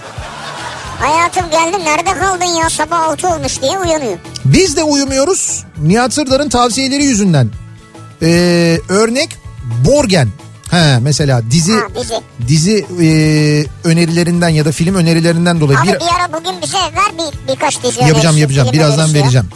Hayatım 1.00 1.50
geldim 1.52 1.80
nerede 1.86 2.20
kaldın 2.20 2.46
ya 2.46 2.70
sabah 2.70 3.00
6 3.10 3.28
olmuş 3.28 3.62
diye 3.62 3.80
uyanıyor. 3.80 4.18
Biz 4.46 4.78
de 4.78 4.84
uyumuyoruz. 4.84 5.64
Nihat 5.82 6.14
Sırdar'ın 6.14 6.50
tavsiyeleri 6.50 7.04
yüzünden. 7.04 7.50
Ee, 8.22 8.80
örnek 8.90 9.30
Borgen. 9.86 10.30
Ha 10.72 10.98
mesela 11.02 11.42
dizi 11.52 11.74
Ha 11.74 11.88
dizi 12.48 12.86
e, 13.02 13.08
önerilerinden 13.88 14.50
ya 14.50 14.66
da 14.66 14.72
film 14.72 14.96
önerilerinden 14.96 15.60
dolayı 15.62 15.80
Abi 15.80 15.88
bir 15.88 15.94
bir 15.94 16.06
ara 16.20 16.34
bugün 16.34 16.62
bize 16.62 16.78
ver 16.78 17.12
bir, 17.18 17.54
birkaç 17.54 17.84
dizi 17.84 18.00
yapacağım 18.02 18.18
önerisi, 18.36 18.40
yapacağım 18.40 18.70
birazdan 18.74 19.08
ya. 19.08 19.14
vereceğim. 19.14 19.48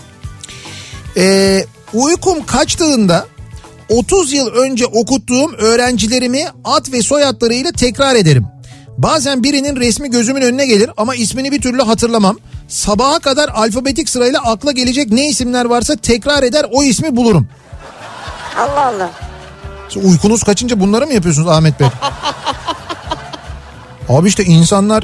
Ee, 1.17 1.65
uykum 1.93 2.45
kaçtığında 2.45 3.27
30 3.91 4.33
yıl 4.33 4.47
önce 4.47 4.85
okuttuğum 4.85 5.53
öğrencilerimi 5.57 6.45
ad 6.63 6.91
ve 6.91 7.01
soyadlarıyla 7.01 7.71
tekrar 7.71 8.15
ederim. 8.15 8.45
Bazen 8.97 9.43
birinin 9.43 9.75
resmi 9.75 10.11
gözümün 10.11 10.41
önüne 10.41 10.65
gelir 10.65 10.89
ama 10.97 11.15
ismini 11.15 11.51
bir 11.51 11.61
türlü 11.61 11.81
hatırlamam. 11.81 12.37
Sabaha 12.67 13.19
kadar 13.19 13.49
alfabetik 13.49 14.09
sırayla 14.09 14.41
akla 14.41 14.71
gelecek 14.71 15.11
ne 15.11 15.27
isimler 15.29 15.65
varsa 15.65 15.95
tekrar 15.95 16.43
eder 16.43 16.65
o 16.71 16.83
ismi 16.83 17.15
bulurum. 17.15 17.47
Allah 18.57 18.85
Allah. 18.85 19.11
Siz 19.89 20.05
Uykunuz 20.05 20.43
kaçınca 20.43 20.79
bunları 20.79 21.07
mı 21.07 21.13
yapıyorsunuz 21.13 21.47
Ahmet 21.47 21.79
Bey? 21.79 21.87
Abi 24.09 24.27
işte 24.27 24.43
insanlar 24.43 25.03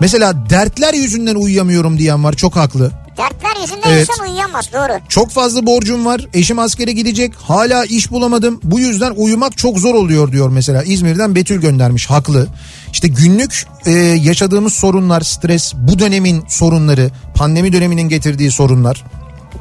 mesela 0.00 0.50
dertler 0.50 0.94
yüzünden 0.94 1.34
uyuyamıyorum 1.34 1.98
diyen 1.98 2.24
var 2.24 2.32
çok 2.32 2.56
haklı. 2.56 2.90
Dertler 3.16 3.60
yüzünden 3.60 3.90
Evet. 3.90 4.08
insan 4.10 4.28
uyuyamaz 4.28 4.72
doğru. 4.72 5.00
Çok 5.08 5.30
fazla 5.30 5.66
borcum 5.66 6.06
var. 6.06 6.26
Eşim 6.34 6.58
askere 6.58 6.92
gidecek. 6.92 7.34
Hala 7.34 7.84
iş 7.84 8.10
bulamadım. 8.10 8.60
Bu 8.62 8.80
yüzden 8.80 9.12
uyumak 9.16 9.58
çok 9.58 9.78
zor 9.78 9.94
oluyor 9.94 10.32
diyor 10.32 10.48
mesela. 10.48 10.82
İzmir'den 10.82 11.34
Betül 11.34 11.60
göndermiş. 11.60 12.10
Haklı. 12.10 12.46
İşte 12.92 13.08
günlük 13.08 13.66
e, 13.86 13.90
yaşadığımız 14.00 14.72
sorunlar, 14.72 15.20
stres, 15.20 15.72
bu 15.74 15.98
dönemin 15.98 16.44
sorunları, 16.48 17.10
pandemi 17.34 17.72
döneminin 17.72 18.08
getirdiği 18.08 18.50
sorunlar. 18.50 19.04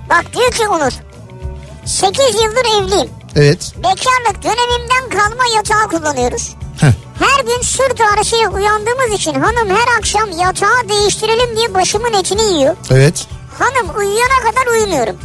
Bak 0.09 0.25
diyor 0.33 0.51
ki 0.51 0.67
Onur. 0.67 0.91
8 1.85 2.19
yıldır 2.19 2.83
evliyim. 2.83 3.09
Evet. 3.35 3.73
Bekarlık 3.77 4.43
dönemimden 4.43 5.09
kalma 5.09 5.43
yatağı 5.55 5.87
kullanıyoruz. 5.89 6.55
Heh. 6.77 6.91
Her 7.19 7.43
gün 7.43 7.61
sırt 7.61 8.01
ağrısıyla 8.01 8.49
uyandığımız 8.49 9.19
için 9.19 9.33
hanım 9.33 9.69
her 9.69 9.97
akşam 9.99 10.31
yatağı 10.39 10.89
değiştirelim 10.89 11.55
diye 11.57 11.73
başımın 11.73 12.13
etini 12.13 12.41
yiyor. 12.59 12.75
Evet. 12.91 13.27
Hanım 13.59 13.97
uyuyana 13.97 14.39
kadar 14.51 14.71
uyumuyorum. 14.71 15.15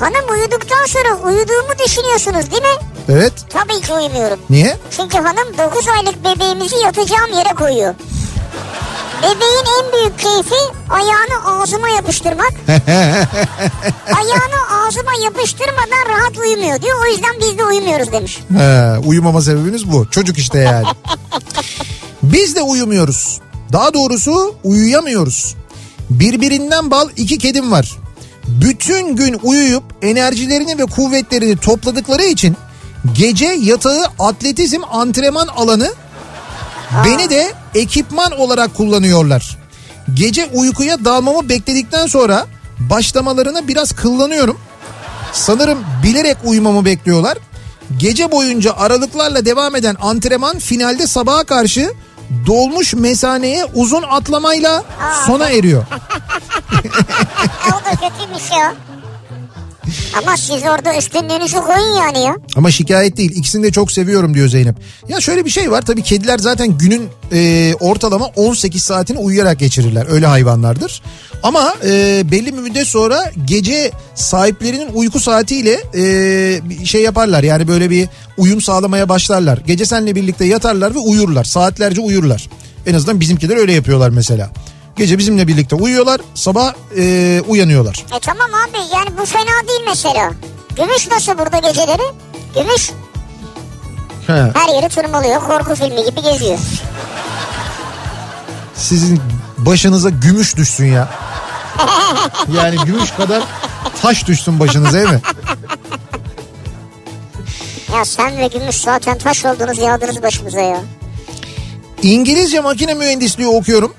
Hanım 0.00 0.30
uyuduktan 0.30 0.86
sonra 0.86 1.14
uyuduğumu 1.14 1.78
düşünüyorsunuz 1.86 2.50
değil 2.50 2.62
mi? 2.62 2.78
Evet. 3.08 3.32
Tabii 3.50 3.80
ki 3.80 3.92
uyumuyorum. 3.92 4.38
Niye? 4.50 4.76
Çünkü 4.96 5.18
hanım 5.18 5.58
9 5.58 5.88
aylık 5.88 6.24
bebeğimizi 6.24 6.76
yatacağım 6.76 7.32
yere 7.32 7.54
koyuyor. 7.54 7.94
Bebeğin 9.22 9.64
en 9.84 9.92
büyük 9.92 10.18
keyfi 10.18 10.60
ayağını 10.90 11.60
ağzıma 11.62 11.88
yapıştırmak. 11.88 12.52
ayağını 14.06 14.86
ağzıma 14.86 15.12
yapıştırmadan 15.24 16.08
rahat 16.08 16.38
uyumuyor 16.38 16.82
diyor. 16.82 16.96
O 17.02 17.10
yüzden 17.10 17.34
biz 17.40 17.58
de 17.58 17.64
uyumuyoruz 17.64 18.12
demiş. 18.12 18.40
He, 18.58 18.98
uyumama 19.06 19.40
sebebiniz 19.42 19.92
bu. 19.92 20.10
Çocuk 20.10 20.38
işte 20.38 20.58
yani. 20.58 20.86
Biz 22.22 22.56
de 22.56 22.62
uyumuyoruz. 22.62 23.40
Daha 23.72 23.94
doğrusu 23.94 24.54
uyuyamıyoruz. 24.64 25.54
Birbirinden 26.10 26.90
bal 26.90 27.08
iki 27.16 27.38
kedim 27.38 27.72
var. 27.72 27.96
bütün 28.46 29.16
gün 29.16 29.40
uyuyup 29.42 29.84
enerjilerini 30.02 30.78
ve 30.78 30.84
kuvvetlerini 30.84 31.56
topladıkları 31.56 32.22
için 32.24 32.56
gece 33.14 33.46
yatağı 33.46 34.04
atletizm 34.18 34.80
antrenman 34.90 35.46
alanı 35.46 35.92
beni 37.04 37.30
de 37.30 37.52
ekipman 37.74 38.32
olarak 38.40 38.74
kullanıyorlar. 38.74 39.58
Gece 40.14 40.46
uykuya 40.46 41.04
dalmamı 41.04 41.48
bekledikten 41.48 42.06
sonra 42.06 42.46
başlamalarına 42.78 43.68
biraz 43.68 43.92
kıllanıyorum. 43.92 44.58
Sanırım 45.32 45.78
bilerek 46.02 46.36
uyumamı 46.44 46.84
bekliyorlar. 46.84 47.38
Gece 47.98 48.32
boyunca 48.32 48.72
aralıklarla 48.76 49.44
devam 49.44 49.76
eden 49.76 49.96
antrenman 50.00 50.58
finalde 50.58 51.06
sabaha 51.06 51.44
karşı 51.44 51.92
dolmuş 52.46 52.94
mesaneye 52.94 53.64
uzun 53.74 54.02
atlamayla 54.02 54.84
sona 55.26 55.48
eriyor. 55.48 55.84
o 57.68 57.72
da 57.84 57.90
kötüymüş 57.90 58.50
ya. 58.50 58.74
Ama 60.22 60.36
siz 60.36 60.62
orada 60.62 60.96
üstünlüğünüzü 60.98 61.56
koyun 61.56 61.96
yani 61.96 62.18
ya. 62.18 62.36
Ama 62.56 62.70
şikayet 62.70 63.16
değil. 63.16 63.32
İkisini 63.36 63.62
de 63.62 63.72
çok 63.72 63.92
seviyorum 63.92 64.34
diyor 64.34 64.48
Zeynep. 64.48 64.76
Ya 65.08 65.20
şöyle 65.20 65.44
bir 65.44 65.50
şey 65.50 65.70
var. 65.70 65.82
Tabii 65.82 66.02
kediler 66.02 66.38
zaten 66.38 66.78
günün 66.78 67.08
e, 67.32 67.74
ortalama 67.80 68.26
18 68.26 68.82
saatini 68.82 69.18
uyuyarak 69.18 69.58
geçirirler. 69.58 70.06
Öyle 70.10 70.26
hayvanlardır. 70.26 71.02
Ama 71.42 71.74
e, 71.84 72.22
belli 72.30 72.46
bir 72.54 72.58
müddet 72.58 72.86
sonra 72.86 73.30
gece 73.44 73.90
sahiplerinin 74.14 74.88
uyku 74.94 75.20
saatiyle 75.20 75.80
e, 75.94 76.84
şey 76.84 77.02
yaparlar. 77.02 77.42
Yani 77.42 77.68
böyle 77.68 77.90
bir 77.90 78.08
uyum 78.38 78.60
sağlamaya 78.60 79.08
başlarlar. 79.08 79.58
Gece 79.66 79.84
seninle 79.86 80.14
birlikte 80.14 80.44
yatarlar 80.44 80.94
ve 80.94 80.98
uyurlar. 80.98 81.44
Saatlerce 81.44 82.00
uyurlar. 82.00 82.48
En 82.86 82.94
azından 82.94 83.20
bizimkiler 83.20 83.56
öyle 83.56 83.72
yapıyorlar 83.72 84.10
mesela. 84.10 84.50
Gece 84.96 85.18
bizimle 85.18 85.48
birlikte 85.48 85.76
uyuyorlar. 85.76 86.20
Sabah 86.34 86.72
e, 86.96 87.40
uyanıyorlar. 87.48 88.04
E 88.16 88.20
tamam 88.20 88.50
abi 88.54 88.78
yani 88.94 89.18
bu 89.20 89.26
fena 89.26 89.68
değil 89.68 89.80
mesela. 89.86 90.30
Gümüş 90.76 91.08
nasıl 91.10 91.38
burada 91.38 91.58
geceleri? 91.58 92.02
Gümüş 92.54 92.90
He. 94.26 94.32
her 94.54 94.74
yeri 94.74 94.88
tırmalıyor. 94.88 95.40
Korku 95.40 95.74
filmi 95.74 96.04
gibi 96.04 96.22
geziyor. 96.22 96.58
Sizin 98.74 99.20
başınıza 99.58 100.10
gümüş 100.10 100.56
düşsün 100.56 100.84
ya. 100.86 101.08
Yani 102.56 102.76
gümüş 102.84 103.10
kadar 103.10 103.42
taş 104.02 104.26
düşsün 104.26 104.60
başınıza 104.60 104.92
değil 104.92 105.08
mi? 105.10 105.20
Ya 107.94 108.04
sen 108.04 108.38
ve 108.38 108.46
Gümüş 108.46 108.76
zaten 108.76 109.18
taş 109.18 109.44
oldunuz 109.44 109.78
yağdınız 109.78 110.22
başımıza 110.22 110.60
ya. 110.60 110.80
İngilizce 112.02 112.60
makine 112.60 112.94
mühendisliği 112.94 113.48
okuyorum. 113.48 113.94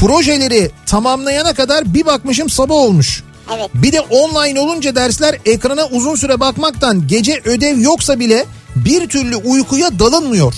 Projeleri 0.00 0.70
tamamlayana 0.86 1.54
kadar 1.54 1.94
bir 1.94 2.06
bakmışım 2.06 2.50
sabah 2.50 2.74
olmuş. 2.74 3.22
Evet. 3.56 3.70
Bir 3.74 3.92
de 3.92 4.00
online 4.00 4.60
olunca 4.60 4.94
dersler 4.94 5.38
ekrana 5.44 5.86
uzun 5.86 6.14
süre 6.14 6.40
bakmaktan 6.40 7.08
gece 7.08 7.40
ödev 7.44 7.78
yoksa 7.80 8.18
bile 8.18 8.44
bir 8.76 9.08
türlü 9.08 9.36
uykuya 9.36 9.98
dalınmıyor. 9.98 10.54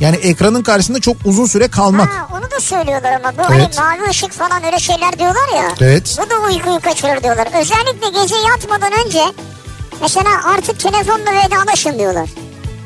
Yani 0.00 0.16
ekranın 0.16 0.62
karşısında 0.62 1.00
çok 1.00 1.16
uzun 1.24 1.46
süre 1.46 1.68
kalmak. 1.68 2.08
Ha, 2.08 2.28
onu 2.36 2.50
da 2.50 2.60
söylüyorlar 2.60 3.12
ama 3.12 3.32
bu 3.38 3.54
Evet. 3.54 3.78
hani 3.78 3.98
mavi 4.00 4.10
ışık 4.10 4.32
falan 4.32 4.64
öyle 4.64 4.78
şeyler 4.78 5.18
diyorlar 5.18 5.56
ya. 5.56 5.74
Evet. 5.80 6.18
Bu 6.18 6.30
da 6.30 6.34
uykuyu 6.38 6.80
kaçırır 6.80 7.22
diyorlar. 7.22 7.48
Özellikle 7.60 8.22
gece 8.22 8.34
yatmadan 8.36 8.92
önce 9.06 9.22
mesela 10.00 10.30
artık 10.56 10.80
telefonla 10.80 11.32
vedalaşın 11.44 11.98
diyorlar. 11.98 12.28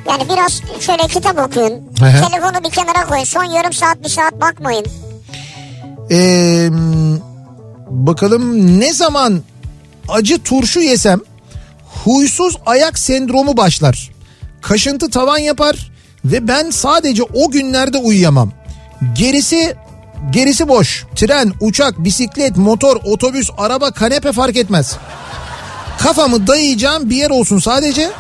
Yani 0.09 0.23
biraz 0.29 0.63
şöyle 0.81 1.03
kitap 1.09 1.39
okuyun. 1.39 1.73
Hı 2.01 2.05
hı. 2.07 2.29
Telefonu 2.31 2.65
bir 2.65 2.71
kenara 2.71 3.07
koyun. 3.07 3.25
Son 3.25 3.45
yarım 3.45 3.73
saat 3.73 4.05
bir 4.05 4.09
saat 4.09 4.41
bakmayın. 4.41 4.87
Ee, 6.11 6.69
bakalım 7.89 8.81
ne 8.81 8.93
zaman 8.93 9.43
acı 10.09 10.43
turşu 10.43 10.81
yesem 10.81 11.21
huysuz 12.05 12.57
ayak 12.67 12.99
sendromu 12.99 13.57
başlar. 13.57 14.11
Kaşıntı 14.63 15.11
tavan 15.11 15.39
yapar 15.39 15.91
ve 16.25 16.49
ben 16.49 16.71
sadece 16.71 17.23
o 17.23 17.51
günlerde 17.51 17.99
uyuyamam. 17.99 18.53
Gerisi 19.15 19.75
gerisi 20.31 20.69
boş. 20.69 21.05
Tren, 21.15 21.53
uçak, 21.61 22.05
bisiklet, 22.05 22.57
motor, 22.57 22.97
otobüs, 23.05 23.51
araba, 23.59 23.91
kanepe 23.91 24.33
fark 24.33 24.57
etmez. 24.57 24.97
Kafamı 25.99 26.47
dayayacağım 26.47 27.11
bir 27.11 27.17
yer 27.17 27.31
olsun 27.31 27.59
sadece. 27.59 28.05
Ha, 28.05 28.11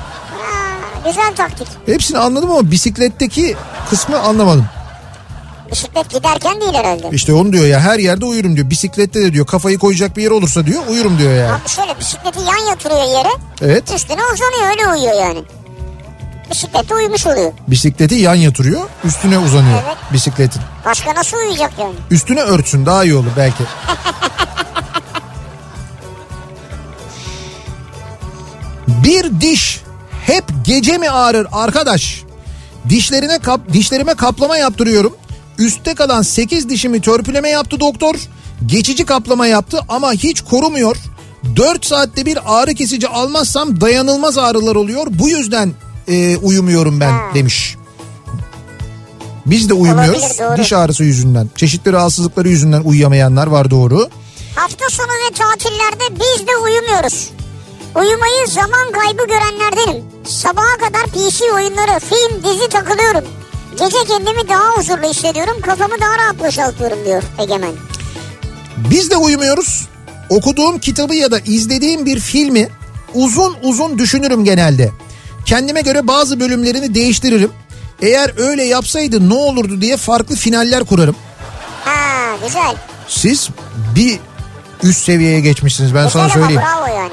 güzel 1.04 1.36
taktik. 1.36 1.68
Hepsini 1.86 2.18
anladım 2.18 2.50
ama 2.50 2.70
bisikletteki 2.70 3.56
kısmı 3.90 4.18
anlamadım. 4.18 4.66
Bisiklet 5.72 6.10
giderken 6.10 6.60
değil 6.60 6.74
herhalde. 6.74 7.08
İşte 7.12 7.32
onu 7.32 7.52
diyor 7.52 7.66
ya 7.66 7.80
her 7.80 7.98
yerde 7.98 8.24
uyurum 8.24 8.56
diyor. 8.56 8.70
Bisiklette 8.70 9.20
de 9.20 9.32
diyor 9.32 9.46
kafayı 9.46 9.78
koyacak 9.78 10.16
bir 10.16 10.22
yer 10.22 10.30
olursa 10.30 10.66
diyor 10.66 10.82
uyurum 10.88 11.18
diyor 11.18 11.34
yani. 11.34 11.52
Abi 11.52 11.68
şöyle 11.68 11.98
bisikleti 12.00 12.38
yan 12.40 12.70
yatırıyor 12.70 13.18
yere. 13.18 13.28
Evet. 13.62 13.92
Üstüne 13.94 14.20
uzanıyor 14.34 14.70
öyle 14.70 14.88
uyuyor 14.88 15.20
yani. 15.26 15.42
Bisiklette 16.50 16.94
uyumuş 16.94 17.26
oluyor. 17.26 17.52
Bisikleti 17.68 18.14
yan 18.14 18.34
yatırıyor 18.34 18.80
üstüne 19.04 19.38
uzanıyor 19.38 19.78
Evet. 19.86 19.96
bisikletin. 20.12 20.62
Başka 20.84 21.14
nasıl 21.14 21.36
uyuyacak 21.36 21.72
yani? 21.80 21.94
Üstüne 22.10 22.40
örtsün 22.40 22.86
daha 22.86 23.04
iyi 23.04 23.14
olur 23.14 23.30
belki. 23.36 23.62
Bir 28.88 29.40
diş 29.40 29.80
hep 30.26 30.44
gece 30.64 30.98
mi 30.98 31.10
ağrır 31.10 31.46
arkadaş? 31.52 32.22
Dişlerine 32.88 33.38
kap, 33.38 33.60
dişlerime 33.72 34.14
kaplama 34.14 34.56
yaptırıyorum. 34.56 35.16
Üstte 35.58 35.94
kalan 35.94 36.22
8 36.22 36.68
dişimi 36.68 37.00
törpüleme 37.00 37.48
yaptı 37.48 37.80
doktor. 37.80 38.14
Geçici 38.66 39.04
kaplama 39.04 39.46
yaptı 39.46 39.80
ama 39.88 40.12
hiç 40.12 40.40
korumuyor. 40.40 40.96
4 41.56 41.86
saatte 41.86 42.26
bir 42.26 42.38
ağrı 42.46 42.74
kesici 42.74 43.08
almazsam 43.08 43.80
dayanılmaz 43.80 44.38
ağrılar 44.38 44.76
oluyor. 44.76 45.06
Bu 45.10 45.28
yüzden 45.28 45.72
e, 46.08 46.36
uyumuyorum 46.36 47.00
ben 47.00 47.14
demiş. 47.34 47.76
Biz 49.46 49.68
de 49.68 49.74
uyumuyoruz. 49.74 50.22
Olabilir, 50.22 50.38
doğru. 50.38 50.56
Diş 50.56 50.72
ağrısı 50.72 51.04
yüzünden. 51.04 51.50
Çeşitli 51.56 51.92
rahatsızlıkları 51.92 52.48
yüzünden 52.48 52.80
uyuyamayanlar 52.80 53.46
var 53.46 53.70
doğru. 53.70 54.08
Hafta 54.54 54.88
sonu 54.90 55.06
ve 55.06 55.34
tatillerde 55.34 56.20
biz 56.20 56.46
de 56.46 56.56
uyumuyoruz. 56.56 57.30
Uyumayı 57.96 58.46
zaman 58.46 58.92
kaybı 58.92 59.26
görenlerdenim. 59.26 60.04
Sabaha 60.24 60.76
kadar 60.76 61.02
PC 61.06 61.44
oyunları, 61.54 62.00
film, 62.00 62.42
dizi 62.44 62.68
takılıyorum. 62.68 63.24
Gece 63.78 63.96
kendimi 64.08 64.48
daha 64.48 64.76
huzurlu 64.76 65.08
hissediyorum. 65.10 65.60
Kafamı 65.62 65.94
daha 66.00 66.18
rahat 66.18 66.38
boşaltıyorum 66.38 67.04
diyor 67.04 67.22
Egemen. 67.38 67.72
Biz 68.76 69.10
de 69.10 69.16
uyumuyoruz. 69.16 69.88
Okuduğum 70.28 70.78
kitabı 70.78 71.14
ya 71.14 71.30
da 71.30 71.38
izlediğim 71.40 72.06
bir 72.06 72.20
filmi 72.20 72.68
uzun 73.14 73.56
uzun 73.62 73.98
düşünürüm 73.98 74.44
genelde. 74.44 74.90
Kendime 75.46 75.80
göre 75.80 76.06
bazı 76.06 76.40
bölümlerini 76.40 76.94
değiştiririm. 76.94 77.50
Eğer 78.02 78.32
öyle 78.38 78.62
yapsaydı 78.64 79.28
ne 79.28 79.34
olurdu 79.34 79.80
diye 79.80 79.96
farklı 79.96 80.34
finaller 80.36 80.84
kurarım. 80.84 81.16
Ha 81.84 82.36
güzel. 82.46 82.74
Siz 83.08 83.48
bir 83.96 84.18
üst 84.82 85.04
seviyeye 85.04 85.40
geçmişsiniz 85.40 85.94
ben 85.94 86.08
sana 86.08 86.26
Güzel 86.26 86.42
ama 86.42 86.46
söyleyeyim. 86.48 86.62
bravo 86.62 86.96
yani. 86.96 87.12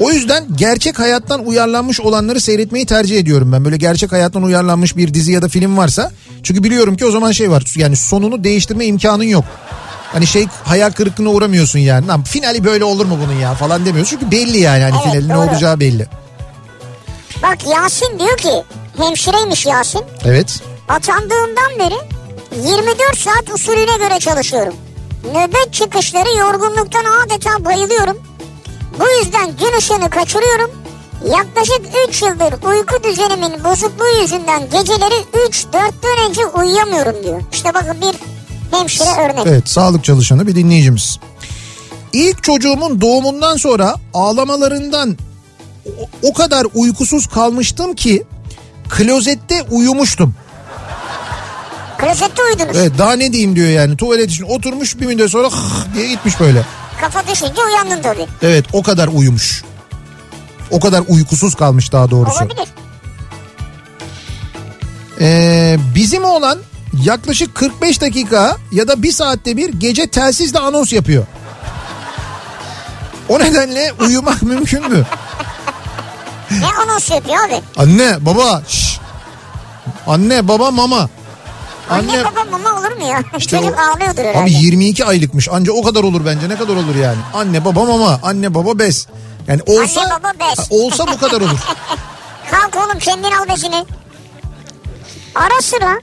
O 0.00 0.10
yüzden 0.10 0.44
gerçek 0.56 0.98
hayattan 0.98 1.46
uyarlanmış 1.46 2.00
olanları 2.00 2.40
seyretmeyi 2.40 2.86
tercih 2.86 3.18
ediyorum 3.18 3.52
ben. 3.52 3.64
Böyle 3.64 3.76
gerçek 3.76 4.12
hayattan 4.12 4.42
uyarlanmış 4.42 4.96
bir 4.96 5.14
dizi 5.14 5.32
ya 5.32 5.42
da 5.42 5.48
film 5.48 5.76
varsa. 5.76 6.10
Çünkü 6.42 6.62
biliyorum 6.64 6.96
ki 6.96 7.06
o 7.06 7.10
zaman 7.10 7.32
şey 7.32 7.50
var. 7.50 7.64
Yani 7.76 7.96
sonunu 7.96 8.44
değiştirme 8.44 8.86
imkanın 8.86 9.24
yok. 9.24 9.44
Hani 10.12 10.26
şey 10.26 10.46
hayal 10.64 10.90
kırıklığına 10.90 11.28
uğramıyorsun 11.28 11.78
yani. 11.78 12.06
Lan 12.06 12.22
finali 12.22 12.64
böyle 12.64 12.84
olur 12.84 13.06
mu 13.06 13.18
bunun 13.24 13.38
ya 13.38 13.54
falan 13.54 13.86
demiyorsun. 13.86 14.16
Çünkü 14.16 14.30
belli 14.30 14.58
yani 14.58 14.82
hani 14.82 14.94
Evet, 14.94 15.12
finalin 15.12 15.28
ne 15.28 15.36
olacağı 15.36 15.80
belli. 15.80 16.06
Bak 17.42 17.58
Yasin 17.66 18.18
diyor 18.18 18.36
ki 18.36 18.62
hemşireymiş 18.96 19.66
Yasin. 19.66 20.02
Evet. 20.24 20.60
Atandığımdan 20.88 21.78
beri 21.78 21.98
24 22.68 23.18
saat 23.18 23.54
usulüne 23.54 23.96
göre 24.08 24.18
çalışıyorum. 24.18 24.74
Nöbet 25.24 25.72
çıkışları 25.72 26.38
yorgunluktan 26.38 27.04
adeta 27.04 27.64
bayılıyorum. 27.64 28.18
Bu 28.98 29.04
yüzden 29.24 29.56
gün 29.56 29.78
ışığını 29.78 30.10
kaçırıyorum. 30.10 30.70
Yaklaşık 31.24 31.80
3 32.08 32.22
yıldır 32.22 32.52
uyku 32.68 33.04
düzenimin 33.04 33.64
bozukluğu 33.64 34.20
yüzünden 34.22 34.62
geceleri 34.62 35.14
3-4'ten 35.48 36.28
önce 36.30 36.46
uyuyamıyorum 36.46 37.24
diyor. 37.24 37.42
İşte 37.52 37.74
bakın 37.74 37.96
bir 38.00 38.14
hemşire 38.76 39.24
örnek. 39.24 39.46
Evet 39.46 39.68
sağlık 39.68 40.04
çalışanı 40.04 40.46
bir 40.46 40.54
dinleyicimiz. 40.54 41.18
İlk 42.12 42.42
çocuğumun 42.42 43.00
doğumundan 43.00 43.56
sonra 43.56 43.94
ağlamalarından 44.14 45.16
o, 45.86 45.90
o 46.22 46.32
kadar 46.32 46.66
uykusuz 46.74 47.26
kalmıştım 47.26 47.94
ki 47.94 48.22
klozette 48.88 49.62
uyumuştum. 49.70 50.34
Klozette 51.98 52.42
uyudunuz. 52.42 52.76
Evet 52.76 52.92
daha 52.98 53.12
ne 53.12 53.32
diyeyim 53.32 53.56
diyor 53.56 53.68
yani 53.68 53.96
tuvalet 53.96 54.30
için 54.30 54.44
oturmuş 54.44 55.00
bir 55.00 55.06
müddet 55.06 55.30
sonra 55.30 55.50
diye 55.94 56.08
gitmiş 56.08 56.40
böyle. 56.40 56.64
Kafa 57.00 57.26
düşünce 57.28 57.60
uyandın 57.66 58.02
tabii. 58.02 58.26
Evet 58.42 58.64
o 58.72 58.82
kadar 58.82 59.08
uyumuş. 59.08 59.64
O 60.70 60.80
kadar 60.80 61.02
uykusuz 61.08 61.54
kalmış 61.54 61.92
daha 61.92 62.10
doğrusu. 62.10 62.38
Olabilir. 62.38 62.68
Ee, 65.20 65.76
bizim 65.94 66.24
olan 66.24 66.58
yaklaşık 67.04 67.54
45 67.54 68.00
dakika 68.00 68.56
ya 68.72 68.88
da 68.88 69.02
bir 69.02 69.12
saatte 69.12 69.56
bir 69.56 69.68
gece 69.68 70.10
telsizle 70.10 70.58
anons 70.58 70.92
yapıyor. 70.92 71.26
O 73.28 73.38
nedenle 73.38 73.92
uyumak 74.00 74.42
mümkün 74.42 74.88
mü? 74.92 75.06
Ne 76.50 76.66
anons 76.82 77.10
yapıyor 77.10 77.36
abi? 77.48 77.60
Anne 77.76 78.16
baba 78.26 78.62
şş. 78.68 79.00
Anne 80.06 80.48
baba 80.48 80.70
mama. 80.70 81.08
Anne, 81.90 82.12
Anne 82.12 82.24
baba 82.24 82.44
mama 82.58 82.77
ya? 83.04 83.22
İşte 83.38 83.58
Çocuk 83.58 83.78
o- 83.78 83.82
ağlıyordur 83.82 84.24
herhalde. 84.24 84.38
Abi 84.44 84.52
22 84.52 85.04
aylıkmış. 85.04 85.48
Anca 85.48 85.72
o 85.72 85.82
kadar 85.82 86.02
olur 86.04 86.26
bence. 86.26 86.48
Ne 86.48 86.56
kadar 86.56 86.76
olur 86.76 86.94
yani? 86.94 87.18
Anne 87.34 87.64
baba 87.64 87.84
mama. 87.84 88.20
Anne 88.22 88.54
baba 88.54 88.78
bez. 88.78 89.06
Yani 89.48 89.60
olsa 89.66 90.00
Anne, 90.00 90.10
baba, 90.10 90.32
bez. 90.40 90.66
Olsa 90.70 91.06
bu 91.06 91.18
kadar 91.18 91.40
olur. 91.40 91.58
Kalk 92.50 92.76
oğlum 92.86 92.98
kendin 92.98 93.30
al 93.32 93.48
bezini. 93.54 93.84
Ara 95.34 95.62
sıra 95.62 96.00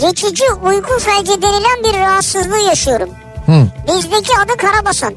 geçici 0.00 0.44
uyku 0.64 0.98
felci 0.98 1.42
denilen 1.42 1.84
bir 1.84 1.98
rahatsızlığı 2.00 2.60
yaşıyorum. 2.68 3.08
Hı. 3.46 3.66
Bizdeki 3.88 4.38
adı 4.44 4.56
karabasan. 4.56 5.14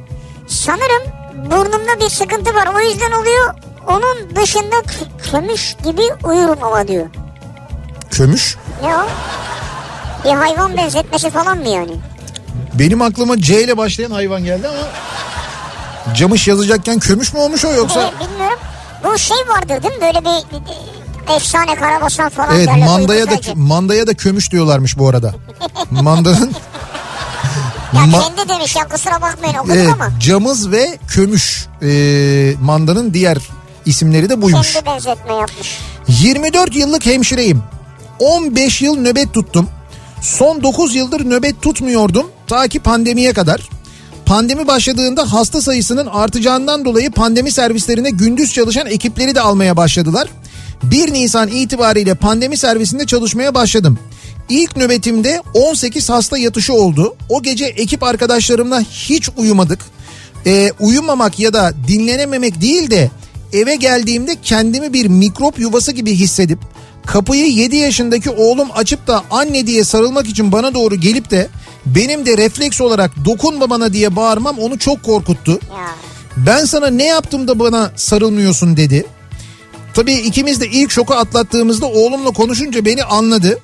Sanırım 0.47 1.03
burnumda 1.51 1.99
bir 2.05 2.09
sıkıntı 2.09 2.53
var 2.55 2.69
o 2.75 2.79
yüzden 2.79 3.11
oluyor. 3.11 3.53
Onun 3.87 4.35
dışında 4.35 4.75
kömüş 5.31 5.75
gibi 5.83 6.01
uyurum 6.23 6.63
ama 6.63 6.87
diyor. 6.87 7.05
Kömüş. 8.11 8.57
Ne 8.83 8.95
o? 8.95 9.01
Bir 10.25 10.29
hayvan 10.29 10.77
benzetmesi 10.77 11.29
falan 11.29 11.57
mı 11.57 11.69
yani? 11.69 11.91
Benim 12.73 13.01
aklıma 13.01 13.41
C 13.41 13.63
ile 13.63 13.77
başlayan 13.77 14.11
hayvan 14.11 14.43
geldi 14.43 14.67
ama 14.67 14.87
camış 16.15 16.47
yazacakken 16.47 16.99
kömüş 16.99 17.33
mü 17.33 17.39
olmuş 17.39 17.65
o 17.65 17.73
yoksa? 17.73 18.01
Ee, 18.01 18.25
bilmiyorum. 18.29 18.59
Bu 19.03 19.17
şey 19.17 19.37
vardır 19.37 19.83
değil 19.83 19.95
mi? 19.95 20.01
Böyle 20.01 20.21
bir 20.25 20.29
e, 21.31 21.35
efsane 21.35 21.75
karabasan 21.75 22.29
falan 22.29 22.55
Evet 22.55 22.67
derler, 22.67 22.85
mandaya 22.85 23.25
da 23.25 23.29
felci. 23.31 23.53
mandaya 23.55 24.07
da 24.07 24.13
kömüş 24.13 24.51
diyorlarmış 24.51 24.97
bu 24.97 25.09
arada. 25.09 25.33
Mandanın 25.91 26.51
Ya 27.93 28.01
Ma- 28.01 28.21
kendi 28.35 28.49
demiş 28.49 28.75
ya 28.75 28.87
kusura 28.87 29.21
bakmayın 29.21 29.55
okuduk 29.55 29.75
evet, 29.75 29.89
ama. 29.93 30.09
camız 30.19 30.71
ve 30.71 30.97
kömüş 31.07 31.67
e, 31.81 31.87
mandanın 32.61 33.13
diğer 33.13 33.37
isimleri 33.85 34.29
de 34.29 34.41
buymuş. 34.41 34.73
Kendi 34.73 34.85
benzetme 34.85 35.33
yapmış. 35.33 35.79
24 36.07 36.75
yıllık 36.75 37.05
hemşireyim. 37.05 37.63
15 38.19 38.81
yıl 38.81 38.97
nöbet 38.97 39.33
tuttum. 39.33 39.69
Son 40.21 40.63
9 40.63 40.95
yıldır 40.95 41.25
nöbet 41.25 41.61
tutmuyordum 41.61 42.27
ta 42.47 42.67
ki 42.67 42.79
pandemiye 42.79 43.33
kadar. 43.33 43.69
Pandemi 44.25 44.67
başladığında 44.67 45.33
hasta 45.33 45.61
sayısının 45.61 46.05
artacağından 46.05 46.85
dolayı 46.85 47.11
pandemi 47.11 47.51
servislerine 47.51 48.09
gündüz 48.09 48.53
çalışan 48.53 48.87
ekipleri 48.87 49.35
de 49.35 49.41
almaya 49.41 49.77
başladılar. 49.77 50.29
1 50.83 51.13
Nisan 51.13 51.47
itibariyle 51.47 52.15
pandemi 52.15 52.57
servisinde 52.57 53.05
çalışmaya 53.05 53.55
başladım. 53.55 53.99
İlk 54.49 54.77
nöbetimde 54.77 55.41
18 55.53 56.09
hasta 56.09 56.37
yatışı 56.37 56.73
oldu. 56.73 57.15
O 57.29 57.41
gece 57.41 57.65
ekip 57.65 58.03
arkadaşlarımla 58.03 58.81
hiç 58.81 59.29
uyumadık. 59.37 59.79
Ee, 60.45 60.71
uyumamak 60.79 61.39
ya 61.39 61.53
da 61.53 61.73
dinlenememek 61.87 62.61
değil 62.61 62.91
de 62.91 63.11
eve 63.53 63.75
geldiğimde 63.75 64.35
kendimi 64.43 64.93
bir 64.93 65.07
mikrop 65.07 65.59
yuvası 65.59 65.91
gibi 65.91 66.15
hissedip 66.15 66.59
kapıyı 67.09 67.45
7 67.47 67.75
yaşındaki 67.75 68.29
oğlum 68.29 68.67
açıp 68.75 69.07
da 69.07 69.23
anne 69.31 69.67
diye 69.67 69.83
sarılmak 69.83 70.27
için 70.27 70.51
bana 70.51 70.73
doğru 70.73 70.95
gelip 70.95 71.31
de 71.31 71.47
benim 71.85 72.25
de 72.25 72.37
refleks 72.37 72.81
olarak 72.81 73.11
dokunma 73.25 73.69
bana 73.69 73.93
diye 73.93 74.15
bağırmam 74.15 74.59
onu 74.59 74.79
çok 74.79 75.03
korkuttu. 75.03 75.59
Ben 76.37 76.65
sana 76.65 76.87
ne 76.87 77.07
yaptım 77.07 77.47
da 77.47 77.59
bana 77.59 77.91
sarılmıyorsun 77.95 78.77
dedi. 78.77 79.05
Tabii 79.93 80.13
ikimiz 80.13 80.61
de 80.61 80.67
ilk 80.67 80.91
şoku 80.91 81.13
atlattığımızda 81.13 81.85
oğlumla 81.85 82.31
konuşunca 82.31 82.85
beni 82.85 83.03
anladı. 83.03 83.59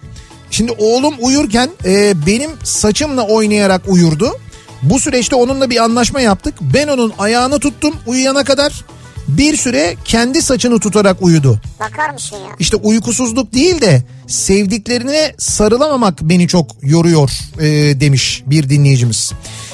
Şimdi 0.52 0.72
oğlum 0.78 1.16
uyurken 1.20 1.70
e, 1.86 2.26
benim 2.26 2.52
saçımla 2.64 3.28
oynayarak 3.28 3.82
uyurdu. 3.88 4.38
Bu 4.82 5.00
süreçte 5.00 5.36
onunla 5.36 5.70
bir 5.70 5.84
anlaşma 5.84 6.22
yaptık. 6.22 6.54
Ben 6.62 6.88
onun 6.88 7.14
ayağını 7.18 7.60
tuttum 7.60 7.96
uyuyana 8.08 8.43
kadar. 8.43 8.86
Bir 9.28 9.57
süre 9.57 9.95
kendi 10.05 10.41
saçını 10.41 10.80
tutarak 10.80 11.17
uyudu. 11.21 11.59
Bakar 11.80 12.09
mısın 12.09 12.36
ya? 12.36 12.55
İşte 12.59 12.78
uykusuzluk 12.78 13.53
değil 13.53 13.82
de 13.82 14.03
sevdiklerine 14.28 15.36
sarılamamak 15.38 16.21
beni 16.21 16.47
çok 16.47 16.71
yoruyor 16.82 17.32
e, 17.59 17.99
demiş 17.99 18.43
bir 18.45 18.69
dinleyicimiz. 18.69 19.32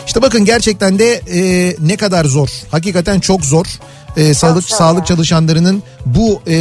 İşte 0.07 0.21
bakın 0.21 0.45
gerçekten 0.45 0.99
de 0.99 1.21
e, 1.33 1.75
ne 1.79 1.97
kadar 1.97 2.25
zor. 2.25 2.49
Hakikaten 2.71 3.19
çok 3.19 3.45
zor. 3.45 3.65
E, 4.17 4.33
sağlık 4.33 4.63
zor 4.63 4.77
sağlık 4.77 4.99
ya. 4.99 5.05
çalışanlarının 5.05 5.83
bu 6.05 6.41
e, 6.47 6.53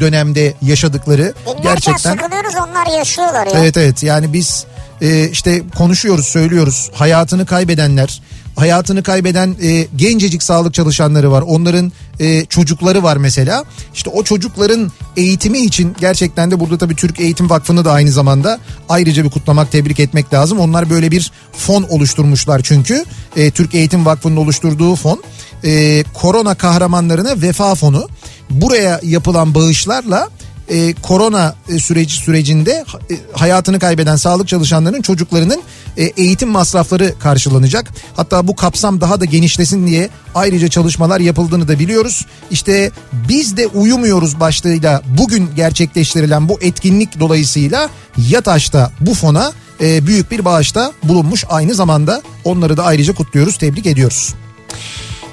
dönemde 0.00 0.54
yaşadıkları 0.62 1.34
Dinlerken 1.46 1.62
gerçekten 1.62 2.12
sıkılıyoruz 2.16 2.54
onlar 2.68 2.98
yaşıyorlar 2.98 3.46
ya. 3.46 3.52
Evet 3.54 3.76
evet 3.76 4.02
yani 4.02 4.32
biz 4.32 4.66
e, 5.02 5.28
işte 5.28 5.62
konuşuyoruz 5.76 6.26
söylüyoruz 6.26 6.90
hayatını 6.94 7.46
kaybedenler 7.46 8.22
hayatını 8.58 9.02
kaybeden 9.02 9.56
e, 9.62 9.86
gencecik 9.96 10.42
sağlık 10.42 10.74
çalışanları 10.74 11.32
var. 11.32 11.42
Onların 11.42 11.92
e, 12.20 12.44
çocukları 12.44 13.02
var 13.02 13.16
mesela. 13.16 13.64
İşte 13.94 14.10
o 14.10 14.22
çocukların 14.22 14.92
eğitimi 15.16 15.58
için 15.58 15.96
gerçekten 16.00 16.50
de 16.50 16.60
burada 16.60 16.78
tabii 16.78 16.94
Türk 16.96 17.20
Eğitim 17.20 17.50
Vakfı'nı 17.50 17.84
da 17.84 17.92
aynı 17.92 18.10
zamanda 18.10 18.58
ayrıca 18.88 19.24
bir 19.24 19.30
kutlamak 19.30 19.72
tebrik 19.72 20.00
etmek 20.00 20.34
lazım. 20.34 20.58
Onlar 20.58 20.90
böyle 20.90 21.10
bir 21.10 21.32
fon 21.52 21.82
oluşturmuşlar 21.82 22.60
çünkü. 22.64 23.04
E, 23.36 23.50
Türk 23.50 23.74
Eğitim 23.74 24.06
Vakfı'nın 24.06 24.36
oluşturduğu 24.36 24.96
fon. 24.96 25.22
E, 25.64 26.04
korona 26.14 26.54
kahramanlarına 26.54 27.42
vefa 27.42 27.74
fonu. 27.74 28.08
Buraya 28.50 29.00
yapılan 29.02 29.54
bağışlarla 29.54 30.28
e, 30.68 30.94
korona 31.02 31.54
e, 31.68 31.78
süreci 31.78 32.16
sürecinde 32.16 32.84
e, 33.10 33.14
hayatını 33.32 33.78
kaybeden 33.78 34.16
sağlık 34.16 34.48
çalışanlarının 34.48 35.02
çocuklarının 35.02 35.62
e, 35.96 36.04
eğitim 36.04 36.48
masrafları 36.48 37.18
karşılanacak. 37.18 37.92
Hatta 38.16 38.48
bu 38.48 38.56
kapsam 38.56 39.00
daha 39.00 39.20
da 39.20 39.24
genişlesin 39.24 39.86
diye 39.86 40.08
ayrıca 40.34 40.68
çalışmalar 40.68 41.20
yapıldığını 41.20 41.68
da 41.68 41.78
biliyoruz. 41.78 42.26
İşte 42.50 42.90
biz 43.28 43.56
de 43.56 43.66
uyumuyoruz 43.66 44.40
başlığıyla 44.40 45.02
bugün 45.18 45.48
gerçekleştirilen 45.56 46.48
bu 46.48 46.58
etkinlik 46.60 47.20
dolayısıyla 47.20 47.88
Yataş'ta 48.30 48.92
bu 49.00 49.14
fona 49.14 49.52
e, 49.80 50.06
büyük 50.06 50.30
bir 50.30 50.44
bağışta 50.44 50.92
bulunmuş 51.02 51.44
aynı 51.48 51.74
zamanda 51.74 52.22
onları 52.44 52.76
da 52.76 52.84
ayrıca 52.84 53.14
kutluyoruz, 53.14 53.56
tebrik 53.58 53.86
ediyoruz. 53.86 54.34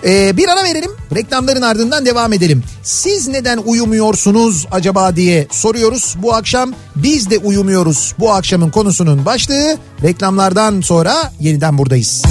Ee, 0.04 0.38
bir 0.38 0.48
ara 0.50 0.64
verelim. 0.64 0.92
Reklamların 1.16 1.62
ardından 1.62 2.06
devam 2.06 2.34
edelim. 2.34 2.64
Siz 2.84 3.28
neden 3.28 3.58
uyumuyorsunuz 3.58 4.68
acaba 4.72 5.16
diye 5.16 5.48
soruyoruz. 5.52 6.16
Bu 6.22 6.34
akşam 6.34 6.74
biz 6.96 7.30
de 7.30 7.38
uyumuyoruz. 7.38 8.14
Bu 8.20 8.32
akşamın 8.32 8.70
konusunun 8.70 9.26
başlığı 9.26 9.78
reklamlardan 10.04 10.82
sonra 10.82 11.32
yeniden 11.40 11.78
buradayız. 11.78 12.24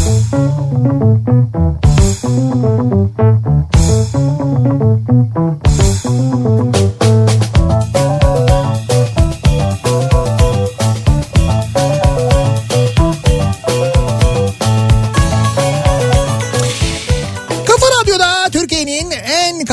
Kafa 7.74 8.03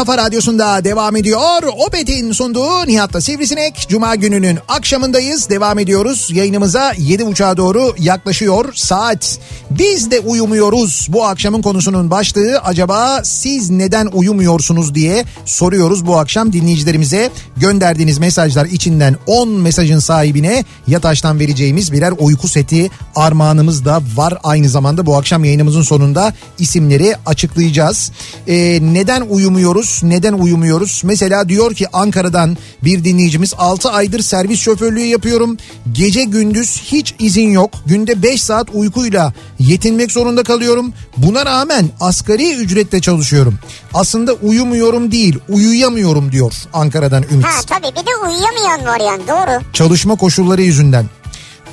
kafa 0.01 0.17
radyosunda 0.17 0.83
devam 0.83 1.15
ediyor. 1.15 1.63
Opet'in 1.87 2.31
sunduğu 2.31 2.87
Nihat'la 2.87 3.21
Sivrisinek. 3.21 3.85
Cuma 3.89 4.15
gününün 4.15 4.59
akşamındayız. 4.67 5.49
Devam 5.49 5.79
ediyoruz. 5.79 6.29
Yayınımıza 6.33 6.91
7.30'a 6.91 7.57
doğru 7.57 7.95
yaklaşıyor 7.99 8.73
saat. 8.73 9.39
Biz 9.69 10.11
de 10.11 10.19
uyumuyoruz. 10.19 11.07
Bu 11.09 11.25
akşamın 11.25 11.61
konusunun 11.61 12.11
başlığı 12.11 12.59
acaba 12.59 13.21
siz 13.23 13.69
neden 13.69 14.05
uyumuyorsunuz 14.13 14.95
diye 14.95 15.25
soruyoruz 15.45 16.05
bu 16.07 16.17
akşam 16.17 16.53
dinleyicilerimize. 16.53 17.29
Gönderdiğiniz 17.57 18.17
mesajlar 18.17 18.65
içinden 18.65 19.15
10 19.27 19.49
mesajın 19.49 19.99
sahibine 19.99 20.65
Yataş'tan 20.87 21.39
vereceğimiz 21.39 21.91
birer 21.91 22.13
uyku 22.19 22.47
seti 22.47 22.89
armağanımız 23.15 23.85
da 23.85 24.01
var. 24.15 24.37
Aynı 24.43 24.69
zamanda 24.69 25.05
bu 25.05 25.17
akşam 25.17 25.45
yayınımızın 25.45 25.81
sonunda 25.81 26.33
isimleri 26.59 27.15
açıklayacağız. 27.25 28.11
Ee, 28.47 28.79
neden 28.81 29.21
uyumuyoruz? 29.21 29.90
Neden 30.03 30.33
uyumuyoruz? 30.33 31.01
Mesela 31.05 31.49
diyor 31.49 31.73
ki 31.73 31.87
Ankara'dan 31.93 32.57
bir 32.83 33.03
dinleyicimiz 33.03 33.53
6 33.57 33.91
aydır 33.91 34.19
servis 34.21 34.59
şoförlüğü 34.59 35.05
yapıyorum. 35.05 35.57
Gece 35.91 36.23
gündüz 36.23 36.81
hiç 36.81 37.15
izin 37.19 37.51
yok. 37.51 37.71
Günde 37.85 38.23
5 38.23 38.43
saat 38.43 38.67
uykuyla 38.73 39.33
yetinmek 39.59 40.11
zorunda 40.11 40.43
kalıyorum. 40.43 40.93
Buna 41.17 41.45
rağmen 41.45 41.89
asgari 41.99 42.55
ücretle 42.55 43.01
çalışıyorum. 43.01 43.59
Aslında 43.93 44.33
uyumuyorum 44.33 45.11
değil, 45.11 45.39
uyuyamıyorum 45.49 46.31
diyor 46.31 46.53
Ankara'dan 46.73 47.23
Ümit. 47.31 47.45
Ha 47.45 47.61
tabii 47.67 47.91
bir 47.91 48.05
de 48.05 48.11
uyuyamayan 48.23 48.85
var 48.85 48.99
yani 48.99 49.27
doğru. 49.27 49.73
Çalışma 49.73 50.15
koşulları 50.15 50.61
yüzünden. 50.61 51.05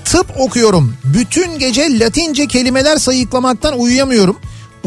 Tıp 0.05 0.27
okuyorum. 0.39 0.95
Bütün 1.05 1.59
gece 1.59 1.99
Latince 1.99 2.47
kelimeler 2.47 2.97
sayıklamaktan 2.97 3.79
uyuyamıyorum. 3.79 4.37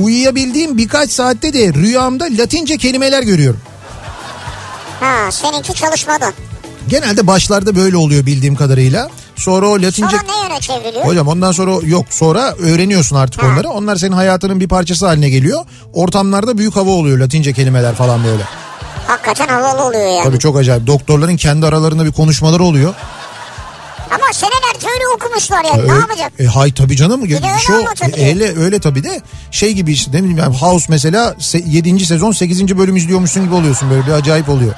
Uyuyabildiğim 0.02 0.78
birkaç 0.78 1.12
saatte 1.12 1.54
de 1.54 1.74
rüyamda 1.74 2.24
Latince 2.38 2.78
kelimeler 2.78 3.24
görüyorum. 3.24 3.60
Ha 4.99 5.32
seninki 5.32 5.74
çalışmadan. 5.74 6.34
Genelde 6.88 7.28
başlarda 7.28 7.76
böyle 7.76 7.97
oluyor 7.97 8.26
bildiğim 8.26 8.56
kadarıyla. 8.56 9.10
Sonra 9.36 9.68
o 9.68 9.74
Latince... 9.82 10.18
Sonra 10.18 10.22
ne 10.36 10.43
yöne 10.49 10.60
çevriliyor? 10.60 11.06
Hocam 11.06 11.28
ondan 11.28 11.52
sonra 11.52 11.72
yok 11.86 12.06
sonra 12.10 12.56
öğreniyorsun 12.56 13.16
artık 13.16 13.43
Ha. 13.43 13.47
onları. 13.47 13.70
Onlar 13.70 13.95
senin 13.95 14.12
hayatının 14.12 14.60
bir 14.60 14.68
parçası 14.68 15.06
haline 15.06 15.30
geliyor. 15.30 15.66
Ortamlarda 15.93 16.58
büyük 16.58 16.76
hava 16.76 16.89
oluyor 16.89 17.18
Latince 17.18 17.54
kelimeler 17.54 17.95
falan 17.95 18.24
böyle. 18.24 18.43
Hakikaten 19.08 19.47
havalı 19.47 19.84
oluyor 19.88 20.06
yani. 20.08 20.24
Tabii 20.24 20.39
çok 20.39 20.58
acayip. 20.58 20.88
Doktorların 20.88 21.38
kendi 21.38 21.66
aralarında 21.66 22.06
bir 22.06 22.12
konuşmaları 22.12 22.64
oluyor. 22.64 22.93
Ama 24.12 24.34
senelerce 24.34 24.88
öyle 24.93 25.03
okumuşlar 25.16 25.64
yani 25.66 25.88
ne 25.88 25.91
Ee, 25.91 25.95
yapacak? 25.99 26.32
E, 26.39 26.45
hay 26.45 26.74
tabii 26.74 26.95
canım. 26.95 27.30
de 27.30 27.36
öyle 27.36 27.47
Şu, 27.59 27.74
e, 28.18 28.30
öyle, 28.30 28.59
öyle 28.59 28.80
tabii 28.80 29.03
de 29.03 29.22
şey 29.51 29.74
gibi 29.74 29.91
işte 29.91 30.12
ne 30.12 30.18
bileyim 30.20 30.38
yani 30.38 30.57
House 30.57 30.86
mesela 30.89 31.36
7. 31.66 32.05
sezon 32.05 32.32
8. 32.32 32.78
bölüm 32.78 32.95
izliyormuşsun 32.97 33.43
gibi 33.43 33.53
oluyorsun 33.53 33.89
böyle 33.89 34.07
bir 34.07 34.12
acayip 34.12 34.49
oluyor. 34.49 34.74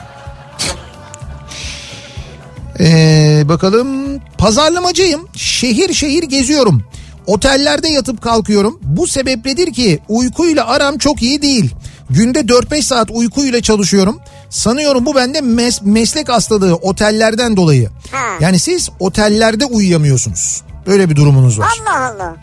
Ee, 2.80 3.42
bakalım 3.46 4.20
pazarlamacıyım 4.38 5.28
şehir 5.36 5.94
şehir 5.94 6.24
geziyorum 6.24 6.84
otellerde 7.28 7.88
yatıp 7.88 8.22
kalkıyorum 8.22 8.80
bu 8.84 9.08
sebepledir 9.08 9.74
ki 9.74 10.00
uykuyla 10.10 10.68
aram 10.68 10.98
çok 10.98 11.22
iyi 11.22 11.42
değil 11.42 11.72
günde 12.14 12.40
4-5 12.40 12.82
saat 12.82 13.08
uykuyla 13.12 13.62
çalışıyorum 13.62 14.20
sanıyorum 14.50 15.06
bu 15.06 15.16
bende 15.16 15.38
mes- 15.40 15.80
meslek 15.84 16.30
hastalığı 16.30 16.76
otellerden 16.76 17.58
dolayı 17.58 17.90
Ha. 18.12 18.18
yani 18.40 18.60
siz 18.60 18.90
otellerde 19.00 19.66
uyuyamıyorsunuz 19.66 20.62
böyle 20.88 21.10
bir 21.10 21.16
durumunuz 21.16 21.60
var 21.60 21.68
Allah 21.88 22.06
Allah. 22.16 22.36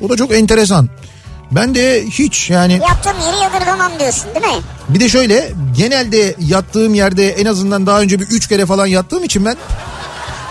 o 0.00 0.08
da 0.08 0.16
çok 0.16 0.32
enteresan 0.34 0.88
ben 1.50 1.74
de 1.74 2.04
hiç 2.10 2.50
yani 2.50 2.72
Yaptığım 2.72 3.12
yeri 3.26 3.42
yadırgamam 3.42 3.92
diyorsun 4.00 4.24
değil 4.34 4.46
mi? 4.56 4.62
bir 4.88 5.00
de 5.00 5.08
şöyle 5.08 5.52
genelde 5.76 6.34
yattığım 6.48 6.94
yerde 6.94 7.28
en 7.30 7.46
azından 7.46 7.86
daha 7.86 8.00
önce 8.00 8.20
bir 8.20 8.26
3 8.26 8.48
kere 8.48 8.66
falan 8.66 8.86
yattığım 8.86 9.24
için 9.24 9.44
ben 9.44 9.56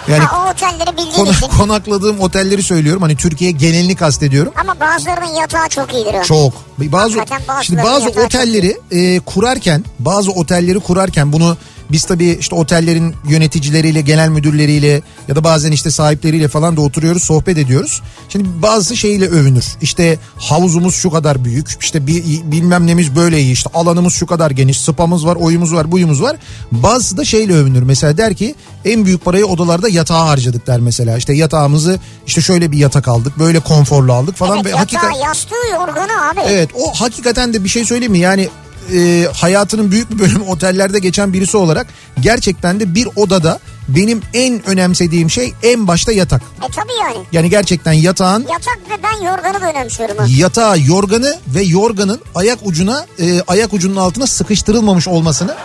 yani 0.08 0.24
Ha, 0.24 0.46
o 0.48 0.52
otelleri 0.52 0.92
bildiğin 0.98 1.26
Kona- 1.26 1.32
için. 1.32 1.48
konakladığım 1.48 2.20
otelleri 2.20 2.64
söylüyorum. 2.64 3.02
Hani 3.02 3.16
Türkiye 3.16 3.52
genelini 3.52 3.96
kastediyorum. 3.96 4.54
Ama 4.56 4.80
bazılarının 4.80 5.36
yatağı 5.42 5.70
çok 5.70 5.94
iyidir 5.94 6.14
o. 6.14 6.24
Çok. 6.24 6.54
Bazı 6.80 7.20
şimdi 7.64 7.84
bazı 7.84 8.10
otelleri 8.10 8.78
e, 8.92 9.20
kurarken, 9.20 9.84
bazı 10.00 10.32
otelleri 10.32 10.80
kurarken 10.80 11.34
bunu 11.34 11.58
biz 11.92 12.04
tabii 12.04 12.38
işte 12.40 12.56
otellerin 12.56 13.16
yöneticileriyle, 13.30 14.02
genel 14.02 14.30
müdürleriyle 14.30 15.02
ya 15.28 15.36
da 15.36 15.44
bazen 15.44 15.72
işte 15.72 15.92
sahipleriyle 15.92 16.48
falan 16.48 16.78
da 16.78 16.82
oturuyoruz, 16.82 17.24
sohbet 17.24 17.58
ediyoruz. 17.58 18.02
Şimdi 18.30 18.50
bazı 18.62 18.98
şeyle 18.98 19.28
övünür. 19.28 19.66
İşte 19.82 20.20
havuzumuz 20.36 20.96
şu 20.96 21.10
kadar 21.10 21.46
büyük, 21.46 21.78
işte 21.82 22.08
bir, 22.08 22.24
bilmem 22.44 22.88
nemiz 22.88 23.16
böyle 23.16 23.42
iyi, 23.42 23.54
işte 23.54 23.70
alanımız 23.74 24.14
şu 24.14 24.26
kadar 24.26 24.52
geniş, 24.52 24.82
spamız 24.82 25.26
var, 25.26 25.36
oyumuz 25.36 25.74
var, 25.74 25.92
buyumuz 25.92 26.22
var. 26.22 26.38
Bazısı 26.72 27.18
da 27.18 27.26
şeyle 27.26 27.54
övünür. 27.54 27.84
Mesela 27.84 28.18
der 28.18 28.34
ki 28.34 28.56
en 28.86 29.06
büyük 29.06 29.26
parayı 29.26 29.46
odalarda 29.46 29.90
yatağa 29.90 30.28
harcadık 30.28 30.68
der 30.68 30.80
mesela. 30.80 31.18
İşte 31.18 31.34
yatağımızı 31.34 32.00
işte 32.28 32.42
şöyle 32.42 32.72
bir 32.72 32.78
yatak 32.78 33.08
aldık, 33.08 33.40
böyle 33.40 33.60
konforlu 33.60 34.14
aldık 34.14 34.36
falan. 34.36 34.56
Evet 34.56 34.66
ve 34.66 34.70
yatağı, 34.70 34.80
hakikaten 34.80 35.28
yastığı, 35.28 35.68
yorganı 35.72 36.30
abi. 36.32 36.40
Evet 36.48 36.70
o 36.76 36.94
hakikaten 36.94 37.54
de 37.54 37.64
bir 37.64 37.70
şey 37.70 37.86
söyleyeyim 37.86 38.12
mi? 38.12 38.20
Yani 38.20 38.50
e, 38.94 39.28
hayatının 39.34 39.92
büyük 39.92 40.12
bir 40.12 40.20
bölümü 40.20 40.44
otellerde 40.44 41.00
geçen 41.00 41.34
birisi 41.34 41.58
olarak 41.58 41.88
gerçekten 42.20 42.80
de 42.80 42.96
bir 42.96 43.08
odada 43.16 43.60
benim 43.88 44.22
en 44.34 44.68
önemsediğim 44.70 45.30
şey 45.30 45.54
en 45.64 45.88
başta 45.88 46.12
yatak. 46.12 46.42
E 46.42 46.72
tabii 46.76 46.94
yani. 47.02 47.26
Yani 47.32 47.50
gerçekten 47.50 47.94
yatağın 47.94 48.42
Yatak 48.42 48.80
ve 48.90 49.04
ben 49.04 49.26
yorganı 49.26 49.62
da 49.62 49.70
önemsiyorum. 49.70 50.18
yatağı 50.28 50.80
yorganı 50.80 51.40
ve 51.48 51.62
yorganın 51.62 52.22
ayak 52.36 52.60
ucuna 52.64 53.06
e, 53.20 53.42
ayak 53.42 53.74
ucunun 53.74 53.96
altına 53.96 54.28
sıkıştırılmamış 54.28 55.08
olmasını 55.08 55.56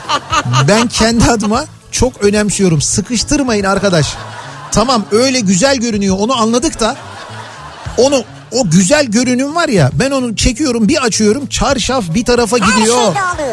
ben 0.68 0.88
kendi 0.88 1.24
adıma 1.24 1.64
çok 1.90 2.24
önemsiyorum. 2.24 2.80
Sıkıştırmayın 2.80 3.64
arkadaş. 3.64 4.14
Tamam 4.72 5.04
öyle 5.12 5.40
güzel 5.40 5.76
görünüyor 5.76 6.16
onu 6.18 6.36
anladık 6.40 6.80
da 6.80 6.96
onu 7.96 8.24
o 8.52 8.70
güzel 8.70 9.06
görünüm 9.06 9.54
var 9.54 9.68
ya 9.68 9.90
ben 9.94 10.10
onu 10.10 10.36
çekiyorum 10.36 10.88
bir 10.88 11.02
açıyorum 11.04 11.46
çarşaf 11.46 12.04
bir 12.14 12.24
tarafa 12.24 12.58
gidiyor. 12.58 12.96
şey. 12.96 13.46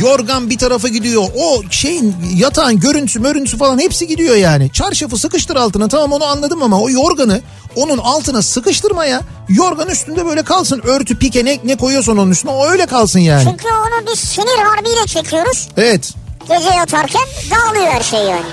Yorgan 0.00 0.50
bir 0.50 0.58
tarafa 0.58 0.88
gidiyor. 0.88 1.24
O 1.36 1.62
şeyin 1.70 2.14
yatağın 2.36 2.80
görüntüsü 2.80 3.20
mörüntüsü 3.20 3.58
falan 3.58 3.78
hepsi 3.78 4.06
gidiyor 4.06 4.36
yani. 4.36 4.72
Çarşafı 4.72 5.18
sıkıştır 5.18 5.56
altına 5.56 5.88
tamam 5.88 6.12
onu 6.12 6.24
anladım 6.24 6.62
ama 6.62 6.80
o 6.80 6.90
yorganı 6.90 7.40
onun 7.76 7.98
altına 7.98 8.42
sıkıştırma 8.42 9.04
ya. 9.04 9.20
Yorgan 9.48 9.88
üstünde 9.88 10.26
böyle 10.26 10.42
kalsın. 10.42 10.80
Örtü 10.84 11.18
pike 11.18 11.44
ne, 11.44 11.58
ne 11.64 11.76
koyuyorsan 11.76 12.18
onun 12.18 12.30
üstüne 12.30 12.50
o 12.50 12.66
öyle 12.66 12.86
kalsın 12.86 13.20
yani. 13.20 13.44
Çünkü 13.50 13.68
onu 13.68 14.06
biz 14.12 14.18
sinir 14.20 14.58
harbiyle 14.64 15.06
çekiyoruz. 15.06 15.68
Evet. 15.76 16.14
Gece 16.48 16.68
yatarken 16.76 17.22
dağılıyor 17.50 17.86
her 17.86 18.02
şey 18.02 18.20
yani. 18.20 18.46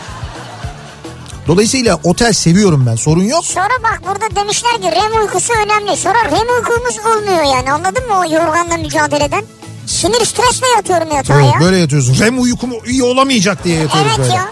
Dolayısıyla 1.56 2.00
otel 2.04 2.34
seviyorum 2.34 2.86
ben 2.86 2.96
sorun 2.96 3.24
yok. 3.24 3.46
Sonra 3.46 3.74
bak 3.84 4.02
burada 4.08 4.36
demişler 4.42 4.72
ki 4.72 4.92
REM 4.92 5.22
uykusu 5.22 5.54
önemli. 5.54 5.98
Sonra 5.98 6.24
REM 6.26 6.58
uykumuz 6.58 7.00
olmuyor 7.06 7.44
yani 7.56 7.72
anladın 7.72 8.08
mı 8.08 8.14
o 8.20 8.24
yorganla 8.24 8.78
mücadeleden? 8.78 9.44
Sinir 9.86 10.26
stresle 10.26 10.68
yatıyorum 10.76 11.16
yatağa 11.16 11.42
Evet, 11.42 11.54
ya. 11.54 11.60
böyle 11.62 11.78
yatıyorsun. 11.78 12.20
Rem 12.20 12.42
uykum 12.42 12.70
iyi 12.86 13.04
olamayacak 13.04 13.64
diye 13.64 13.76
yatıyoruz 13.80 14.12
Evet 14.18 14.20
böyle. 14.20 14.34
ya. 14.34 14.48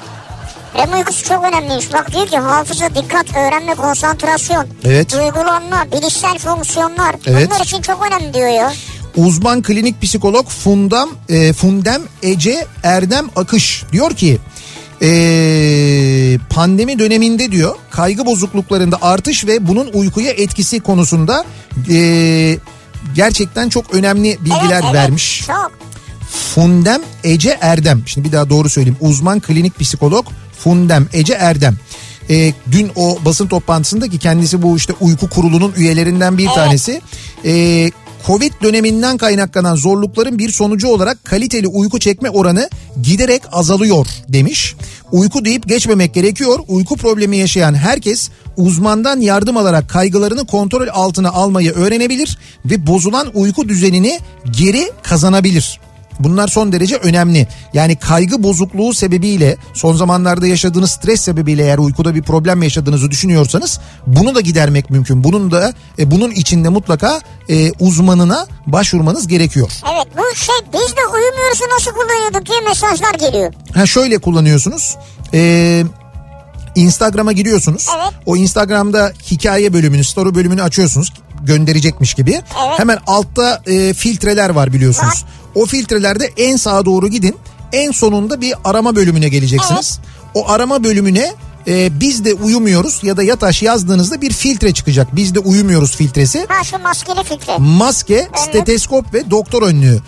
REM 0.77 0.93
uykusu 0.93 1.23
çok 1.25 1.43
önemliymiş. 1.43 1.93
Bak 1.93 2.13
diyor 2.13 2.27
ki 2.27 2.37
hafıza, 2.37 2.95
dikkat, 2.95 3.37
öğrenme, 3.37 3.75
konsantrasyon, 3.75 4.67
Evet. 4.83 5.13
duygulanma, 5.13 5.85
bilişsel 5.91 6.39
fonksiyonlar. 6.39 7.15
Evet. 7.27 7.49
Bunlar 7.51 7.61
için 7.65 7.81
çok 7.81 8.05
önemli 8.07 8.33
diyor 8.33 8.49
ya. 8.49 8.73
Uzman 9.17 9.61
klinik 9.61 10.01
psikolog 10.01 10.47
Fundam 10.47 11.09
e, 11.29 11.53
Fundem 11.53 12.01
Ece 12.23 12.65
Erdem 12.83 13.29
Akış 13.35 13.83
diyor 13.91 14.11
ki 14.15 14.37
e, 15.01 16.39
pandemi 16.49 16.99
döneminde 16.99 17.51
diyor 17.51 17.75
kaygı 17.91 18.25
bozukluklarında 18.25 18.97
artış 19.01 19.47
ve 19.47 19.67
bunun 19.67 19.89
uykuya 19.93 20.31
etkisi 20.31 20.79
konusunda 20.79 21.45
e, 21.89 22.57
gerçekten 23.15 23.69
çok 23.69 23.93
önemli 23.93 24.37
bilgiler 24.39 24.71
evet, 24.71 24.83
evet, 24.83 24.93
vermiş. 24.93 25.43
Çok. 25.47 25.71
Fundem 26.55 27.01
Ece 27.23 27.57
Erdem. 27.61 28.03
Şimdi 28.05 28.27
bir 28.27 28.31
daha 28.31 28.49
doğru 28.49 28.69
söyleyeyim. 28.69 28.97
Uzman 29.01 29.39
klinik 29.39 29.79
psikolog 29.79 30.25
Fundem 30.59 31.07
Ece 31.13 31.33
Erdem. 31.33 31.75
Ee, 32.29 32.53
dün 32.71 32.91
o 32.95 33.17
basın 33.25 33.47
toplantısında 33.47 34.09
ki 34.09 34.17
kendisi 34.17 34.61
bu 34.61 34.77
işte 34.77 34.93
uyku 34.99 35.29
kurulunun 35.29 35.73
üyelerinden 35.77 36.37
bir 36.37 36.45
Evet. 36.45 36.55
tanesi. 36.55 37.01
Ee, 37.45 37.91
Covid 38.27 38.53
döneminden 38.63 39.17
kaynaklanan 39.17 39.75
zorlukların 39.75 40.39
bir 40.39 40.49
sonucu 40.51 40.87
olarak 40.87 41.25
kaliteli 41.25 41.67
uyku 41.67 41.99
çekme 41.99 42.29
oranı 42.29 42.69
giderek 43.01 43.41
azalıyor 43.51 44.07
demiş. 44.29 44.75
Uyku 45.11 45.45
deyip 45.45 45.67
geçmemek 45.67 46.13
gerekiyor. 46.13 46.59
Uyku 46.67 46.95
problemi 46.95 47.37
yaşayan 47.37 47.73
herkes 47.73 48.29
uzmandan 48.57 49.19
yardım 49.19 49.57
alarak 49.57 49.89
kaygılarını 49.89 50.45
kontrol 50.45 50.87
altına 50.91 51.29
almayı 51.29 51.71
öğrenebilir 51.71 52.37
ve 52.65 52.87
bozulan 52.87 53.27
uyku 53.33 53.69
düzenini 53.69 54.19
geri 54.51 54.91
kazanabilir. 55.03 55.79
Bunlar 56.19 56.47
son 56.47 56.71
derece 56.71 56.95
önemli. 56.95 57.47
Yani 57.73 57.95
kaygı 57.95 58.43
bozukluğu 58.43 58.93
sebebiyle 58.93 59.57
son 59.73 59.95
zamanlarda 59.95 60.47
yaşadığınız 60.47 60.91
stres 60.91 61.21
sebebiyle 61.21 61.63
eğer 61.63 61.77
uykuda 61.77 62.15
bir 62.15 62.21
problem 62.21 62.63
yaşadığınızı 62.63 63.11
düşünüyorsanız 63.11 63.79
bunu 64.07 64.35
da 64.35 64.41
gidermek 64.41 64.89
mümkün. 64.89 65.23
Bunun 65.23 65.51
da 65.51 65.73
e, 65.99 66.11
bunun 66.11 66.31
içinde 66.31 66.69
mutlaka 66.69 67.19
e, 67.49 67.71
uzmanına 67.79 68.47
başvurmanız 68.67 69.27
gerekiyor. 69.27 69.71
Evet 69.93 70.07
bu 70.17 70.35
şey 70.35 70.55
biz 70.73 70.95
de 70.95 71.01
uyumuyoruz 71.13 71.59
nasıl 71.73 71.91
kullanıyorduk 71.91 72.45
diye 72.45 72.61
mesajlar 72.61 73.13
geliyor. 73.13 73.53
Ha 73.73 73.85
şöyle 73.85 74.17
kullanıyorsunuz. 74.17 74.97
Ee, 75.33 75.83
Instagram'a 76.75 77.31
giriyorsunuz. 77.31 77.87
Evet. 77.97 78.13
O 78.25 78.35
Instagram'da 78.35 79.11
hikaye 79.31 79.73
bölümünü, 79.73 80.03
story 80.03 80.35
bölümünü 80.35 80.63
açıyorsunuz 80.63 81.13
gönderecekmiş 81.45 82.13
gibi. 82.13 82.31
Evet. 82.31 82.79
Hemen 82.79 82.97
altta 83.07 83.61
e, 83.65 83.93
filtreler 83.93 84.49
var 84.49 84.73
biliyorsunuz. 84.73 85.25
O 85.55 85.65
filtrelerde 85.65 86.33
en 86.37 86.55
sağa 86.55 86.85
doğru 86.85 87.07
gidin. 87.07 87.35
En 87.73 87.91
sonunda 87.91 88.41
bir 88.41 88.53
arama 88.63 88.95
bölümüne 88.95 89.29
geleceksiniz. 89.29 89.99
O 90.33 90.49
arama 90.49 90.83
bölümüne 90.83 91.33
e, 91.67 91.99
biz 91.99 92.25
de 92.25 92.33
uyumuyoruz 92.33 92.99
ya 93.03 93.17
da 93.17 93.23
yataş 93.23 93.61
yazdığınızda 93.61 94.21
bir 94.21 94.33
filtre 94.33 94.73
çıkacak. 94.73 95.15
Biz 95.15 95.35
de 95.35 95.39
uyumuyoruz 95.39 95.95
filtresi. 95.95 96.45
Ha 96.49 96.63
şu 96.63 96.79
maskeli 96.79 97.23
filtre. 97.23 97.57
Maske, 97.57 98.27
steteskop 98.35 99.13
ve 99.13 99.31
doktor 99.31 99.61
önlüğü. 99.61 99.99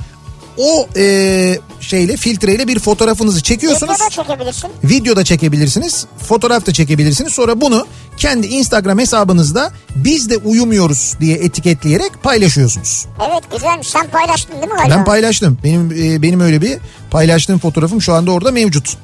O 0.63 0.87
e, 0.97 1.57
şeyle 1.79 2.17
filtreyle 2.17 2.67
bir 2.67 2.79
fotoğrafınızı 2.79 3.43
çekiyorsunuz. 3.43 3.93
Videoda 3.93 4.09
çekebilirsin. 4.09 4.69
Video 4.83 5.15
da 5.15 5.23
çekebilirsiniz, 5.23 6.05
fotoğraf 6.27 6.65
da 6.65 6.73
çekebilirsiniz. 6.73 7.33
Sonra 7.33 7.61
bunu 7.61 7.87
kendi 8.17 8.47
Instagram 8.47 8.99
hesabınızda 8.99 9.71
biz 9.95 10.29
de 10.29 10.37
uyumuyoruz 10.37 11.13
diye 11.19 11.37
etiketleyerek 11.37 12.23
paylaşıyorsunuz. 12.23 13.05
Evet 13.29 13.51
güzelmiş. 13.51 13.87
Sen 13.87 14.07
paylaştın 14.07 14.53
değil 14.53 14.67
mi 14.67 14.77
galiba? 14.77 14.95
Ben 14.95 15.05
paylaştım. 15.05 15.57
Benim 15.63 15.91
e, 15.91 16.21
benim 16.21 16.39
öyle 16.39 16.61
bir 16.61 16.77
paylaştığım 17.11 17.59
fotoğrafım 17.59 18.01
şu 18.01 18.13
anda 18.13 18.31
orada 18.31 18.51
mevcut. 18.51 18.97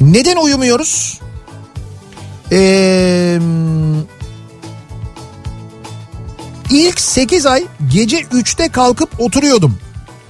Neden 0.00 0.36
uyumuyoruz? 0.36 1.20
Ee, 2.52 3.38
ilk 6.70 7.00
8 7.00 7.46
ay 7.46 7.64
gece 7.92 8.20
3'te 8.20 8.68
kalkıp 8.68 9.20
oturuyordum 9.20 9.78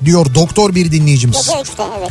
diyor 0.05 0.35
doktor 0.35 0.75
bir 0.75 0.93
dinleyicimiz. 0.93 1.37
3'te 1.37 1.83
evet. 1.99 2.11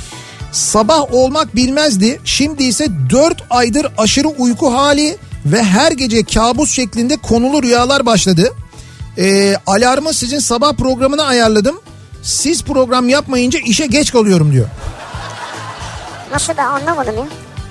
Sabah 0.51 1.13
olmak 1.13 1.55
bilmezdi. 1.55 2.19
Şimdi 2.25 2.63
ise 2.63 2.87
4 3.09 3.43
aydır 3.49 3.87
aşırı 3.97 4.27
uyku 4.27 4.73
hali 4.73 5.17
ve 5.45 5.63
her 5.63 5.91
gece 5.91 6.23
kabus 6.23 6.71
şeklinde 6.71 7.17
konulu 7.17 7.63
rüyalar 7.63 8.05
başladı. 8.05 8.53
Ee, 9.17 9.55
alarmı 9.67 10.13
sizin 10.13 10.39
sabah 10.39 10.73
programına 10.73 11.23
ayarladım. 11.23 11.81
Siz 12.23 12.63
program 12.63 13.09
yapmayınca 13.09 13.59
işe 13.59 13.85
geç 13.85 14.11
kalıyorum 14.11 14.51
diyor. 14.51 14.67
Nasıl 16.31 16.57
da 16.57 16.63
anlamadım 16.63 17.15
ya. 17.17 17.25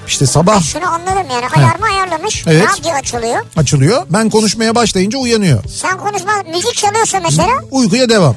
İşte 0.07 0.27
sabah 0.27 0.63
Şunu 0.63 0.87
anladım 0.87 1.27
yani 1.33 1.47
alarmı 1.57 1.87
ayarlamış. 1.87 2.45
Evet. 2.47 2.65
Radyo 2.79 2.93
açılıyor. 2.93 3.41
açılıyor. 3.57 4.07
Ben 4.11 4.31
konuşmaya 4.31 4.75
başlayınca 4.75 5.19
uyanıyor. 5.19 5.65
Sen 5.65 5.99
konuşma 5.99 6.33
müzik 6.53 6.75
çalıyorsa 6.75 7.21
mesela 7.21 7.53
Uykuya 7.71 8.09
devam. 8.09 8.37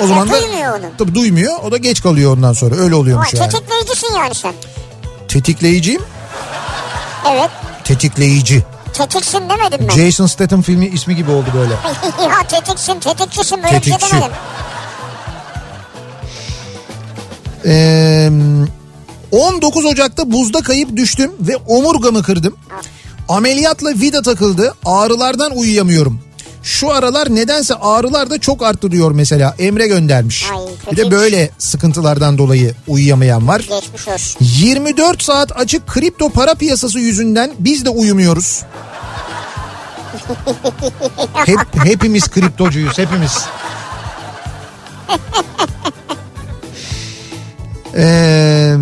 O 0.00 0.06
zaman 0.06 0.28
da 0.30 0.40
duymuyor 0.42 0.78
onu. 0.78 0.84
tabii 0.98 1.14
duymuyor. 1.14 1.52
O 1.64 1.72
da 1.72 1.76
geç 1.76 2.02
kalıyor 2.02 2.36
ondan 2.36 2.52
sonra. 2.52 2.74
Öyle 2.74 2.94
Ama 2.94 2.96
oluyormuş 2.96 3.34
yani. 3.34 3.48
tetikleyicisin 3.50 4.14
yani 4.18 4.34
sen. 4.34 4.54
Tetikleyiciyim. 5.28 6.02
Evet. 7.32 7.50
Tetikleyici. 7.84 8.64
Tetiksin 8.92 9.40
demedim 9.48 9.86
ben. 9.88 9.94
Jason 9.96 10.26
Statham 10.26 10.62
filmi 10.62 10.86
ismi 10.86 11.16
gibi 11.16 11.30
oldu 11.30 11.46
böyle. 11.54 11.72
ya 12.30 12.46
tetiksin 12.48 13.00
tetikçisin 13.00 13.62
böyle 13.62 13.76
bir 13.76 13.80
Tetikçi. 13.82 14.08
şey 14.10 14.18
demedim. 14.20 14.36
Ee, 17.66 18.30
19 19.32 19.84
Ocak'ta 19.84 20.32
buzda 20.32 20.60
kayıp 20.60 20.96
düştüm 20.96 21.32
ve 21.40 21.56
omurgamı 21.56 22.22
kırdım. 22.22 22.56
Ameliyatla 23.28 23.90
vida 23.90 24.22
takıldı. 24.22 24.74
Ağrılardan 24.84 25.56
uyuyamıyorum. 25.56 26.20
Şu 26.62 26.90
aralar 26.92 27.34
nedense 27.34 27.74
ağrılar 27.74 28.30
da 28.30 28.38
çok 28.40 28.62
arttı 28.62 28.90
diyor 28.90 29.10
mesela. 29.12 29.54
Emre 29.58 29.86
göndermiş. 29.86 30.46
Ay, 30.52 30.92
bir 30.92 30.96
de 30.96 31.10
böyle 31.10 31.50
sıkıntılardan 31.58 32.38
dolayı 32.38 32.74
uyuyamayan 32.88 33.48
var. 33.48 33.60
Geçmiş 33.60 34.08
olsun. 34.08 34.38
24 34.40 35.22
saat 35.22 35.52
açık 35.60 35.86
kripto 35.86 36.30
para 36.30 36.54
piyasası 36.54 36.98
yüzünden 36.98 37.50
biz 37.58 37.84
de 37.84 37.90
uyumuyoruz. 37.90 38.62
Hep, 41.46 41.58
hepimiz 41.84 42.28
kriptocuyuz 42.30 42.98
hepimiz. 42.98 43.38
Ee, 47.96 48.74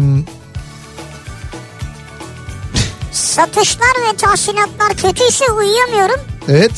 Satışlar 3.12 3.89
ve 4.09 4.16
tahsilatlar 4.16 4.89
kötüyse 4.97 5.45
uyuyamıyorum. 5.53 6.20
evet. 6.49 6.72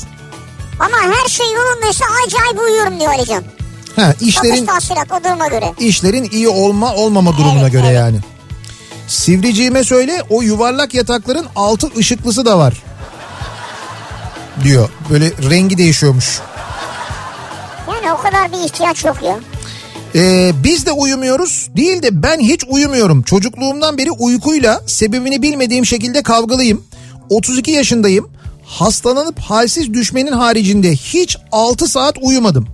Ama 0.81 0.97
her 1.15 1.29
şey 1.29 1.47
yolundaysa 1.53 2.05
acayip 2.27 2.61
uyuyorum 2.61 3.01
diyor 3.01 3.13
Alican. 3.13 3.45
Ha, 3.97 4.07
Satış 4.13 4.29
işlerin 4.29 4.67
tahsilat 4.67 5.13
o 5.13 5.25
duruma 5.25 5.47
göre. 5.49 5.73
işlerin 5.79 6.29
iyi 6.33 6.49
olma 6.49 6.95
olmama 6.95 7.33
durumuna 7.37 7.61
Evet, 7.61 7.73
göre 7.73 7.87
evet. 7.87 7.97
yani. 7.97 8.19
Sivriciğime 9.09 9.85
söyle 9.85 10.23
o 10.31 10.43
yuvarlak 10.43 10.95
yatakların 10.95 11.47
altı 11.57 11.89
ışıklısı 11.99 12.47
da 12.47 12.59
var. 12.59 12.83
Diyor. 14.65 14.89
Böyle 15.11 15.33
rengi 15.51 15.79
değişiyormuş. 15.79 16.41
Yani 17.89 18.13
o 18.13 18.17
kadar 18.23 18.53
bir 18.53 18.65
ihtiyaç 18.67 19.05
yok 19.05 19.17
ya. 19.23 19.39
Ee, 20.15 20.53
biz 20.65 20.87
de 20.87 20.93
uyumuyoruz 20.93 21.69
değil 21.77 22.03
de 22.03 22.23
ben 22.23 22.41
hiç 22.41 22.65
uyumuyorum. 22.69 23.23
Çocukluğumdan 23.23 23.99
beri 23.99 24.11
uykuyla 24.11 24.83
sebebini 24.87 25.43
bilmediğim 25.43 25.87
şekilde 25.87 26.23
kavgalıyım. 26.23 26.85
32 27.31 27.71
yaşındayım. 27.71 28.31
Hastalanıp 28.73 29.39
halsiz 29.39 29.95
düşmenin 29.95 30.33
haricinde 30.33 30.93
hiç 30.93 31.37
6 31.53 31.89
saat 31.89 32.19
uyumadım. 32.23 32.69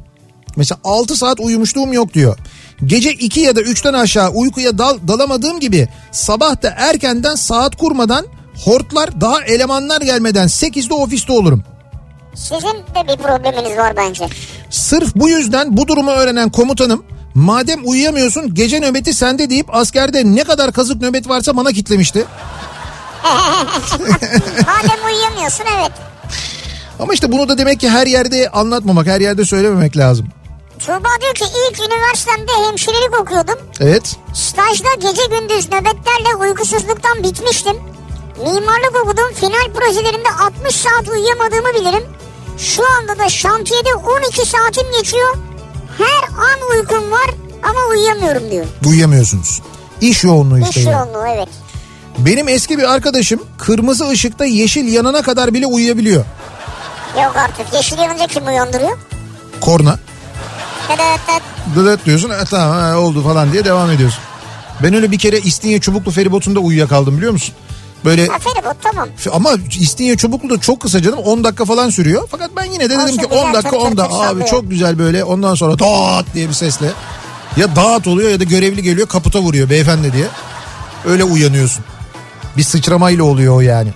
Mesela 0.57 0.79
6 0.85 1.17
saat 1.17 1.41
uyumuşluğum 1.41 1.93
yok 1.93 2.15
diyor. 2.15 2.39
Gece 2.85 3.13
2 3.13 3.41
ya 3.41 3.57
da 3.57 3.61
3'ten 3.61 3.93
aşağı 3.93 4.31
uykuya 4.31 4.79
dal, 4.79 4.99
dalamadığım 5.09 5.61
gibi 5.61 5.89
sabah 6.13 6.63
da 6.63 6.75
erkenden 6.77 7.35
saat 7.35 7.77
kurmadan 7.77 8.27
hortlar 8.65 9.21
daha 9.21 9.45
elemanlar 9.45 10.01
gelmeden 10.01 10.47
8'de 10.47 10.95
ofiste 10.95 11.33
olurum. 11.33 11.65
Sizin 12.35 12.79
de 12.95 13.09
bir 13.09 13.23
probleminiz 13.23 13.79
var 13.79 13.97
bence. 13.97 14.27
Sırf 14.71 15.15
bu 15.15 15.29
yüzden 15.29 15.77
bu 15.77 15.89
durumu 15.89 16.11
öğrenen 16.11 16.51
komutanım 16.51 17.05
madem 17.35 17.81
uyuyamıyorsun 17.85 18.55
gece 18.55 18.81
nöbeti 18.81 19.15
sende 19.15 19.51
deyip 19.51 19.75
askerde 19.75 20.23
ne 20.25 20.45
kadar 20.45 20.73
kazık 20.73 21.03
nöbet 21.03 21.29
varsa 21.29 21.57
bana 21.57 21.73
kitlemişti. 21.73 22.25
Madem 24.67 25.07
uyuyamıyorsun 25.07 25.65
evet. 25.79 25.93
Ama 27.01 27.15
işte 27.15 27.33
bunu 27.33 27.49
da 27.49 27.59
demek 27.59 27.81
ki 27.81 27.89
her 27.91 28.07
yerde 28.07 28.51
anlatmamak, 28.51 29.07
her 29.07 29.21
yerde 29.21 29.45
söylememek 29.45 29.97
lazım. 29.97 30.29
Tuğba 30.79 31.09
diyor 31.21 31.35
ki 31.35 31.45
ilk 31.45 31.81
üniversitemde 31.81 32.53
hemşirelik 32.69 33.21
okuyordum. 33.21 33.59
Evet. 33.81 34.17
Stajda 34.35 34.95
gece 35.01 35.23
gündüz 35.27 35.69
nöbetlerle 35.69 36.35
uykusuzluktan 36.41 37.23
bitmiştim. 37.23 37.77
Mimarlık 38.39 38.97
okudum. 39.05 39.33
Final 39.35 39.73
projelerinde 39.75 40.29
60 40.61 40.77
saat 40.77 41.09
uyuyamadığımı 41.09 41.69
bilirim. 41.75 42.03
Şu 42.59 42.83
anda 42.99 43.19
da 43.19 43.29
şantiyede 43.29 43.95
12 43.95 44.47
saatim 44.47 44.93
geçiyor. 44.99 45.37
Her 45.99 46.29
an 46.29 46.77
uykum 46.79 47.11
var 47.11 47.31
ama 47.63 47.81
uyuyamıyorum 47.91 48.51
diyor. 48.51 48.67
Uyuyamıyorsunuz. 48.87 49.63
İş 50.01 50.25
yoğunluğu 50.25 50.59
işte. 50.59 50.81
İş 50.81 50.87
yoğunluğu 50.87 51.27
evet. 51.37 51.49
Benim 52.19 52.49
eski 52.49 52.79
bir 52.79 52.93
arkadaşım 52.95 53.41
kırmızı 53.59 54.09
ışıkta 54.09 54.45
yeşil 54.45 54.93
yanana 54.93 55.23
kadar 55.23 55.55
bile 55.55 55.67
uyuyabiliyor. 55.67 56.25
Yok 57.17 57.37
artık 57.37 57.75
yeşil 57.75 57.99
yanınca 57.99 58.27
kim 58.27 58.47
uyandırıyor? 58.47 58.99
Korna. 59.61 59.99
Dıdıt 60.89 61.21
dıt. 61.29 61.77
Dıdıt 61.77 62.07
diyorsun 62.07 62.31
e, 62.31 62.45
tamam 62.51 62.71
ha, 62.79 62.99
oldu 62.99 63.23
falan 63.23 63.53
diye 63.53 63.65
devam 63.65 63.91
ediyorsun. 63.91 64.21
Ben 64.83 64.95
öyle 64.95 65.11
bir 65.11 65.19
kere 65.19 65.39
İstinye 65.39 65.81
Çubuklu 65.81 66.11
feribotunda 66.11 66.61
uyuyakaldım 66.61 67.17
biliyor 67.17 67.33
musun? 67.33 67.55
Böyle 68.05 68.27
Ha 68.27 68.39
feribot 68.39 68.77
tamam. 68.83 69.09
ama 69.33 69.51
İstinye 69.81 70.17
Çubuklu 70.17 70.51
da 70.51 70.61
çok 70.61 70.81
kısa 70.81 71.03
canım 71.03 71.19
10 71.19 71.45
dakika 71.45 71.65
falan 71.65 71.91
sürüyor. 71.91 72.29
Fakat 72.31 72.51
ben 72.57 72.65
yine 72.65 72.85
de 72.91 72.99
dedim 72.99 73.17
ki 73.17 73.29
güzel, 73.29 73.45
10 73.49 73.55
dakika 73.55 73.71
çok 73.71 73.83
10 73.83 73.97
dakika 73.97 74.29
abi 74.29 74.47
çok 74.47 74.71
güzel 74.71 74.99
böyle 74.99 75.25
ondan 75.25 75.55
sonra 75.55 75.79
dağıt 75.79 76.35
diye 76.35 76.49
bir 76.49 76.55
sesle. 76.55 76.91
Ya 77.57 77.77
dağıt 77.77 78.07
oluyor 78.07 78.31
ya 78.31 78.41
da 78.41 78.45
görevli 78.45 78.83
geliyor 78.83 79.09
kaputa 79.09 79.41
vuruyor 79.41 79.71
beyefendi 79.71 80.13
diye. 80.13 80.27
Öyle 81.07 81.25
uyanıyorsun. 81.25 81.85
Bir 82.59 82.63
sıçramayla 82.63 83.25
oluyor 83.25 83.63
yani. 83.63 83.89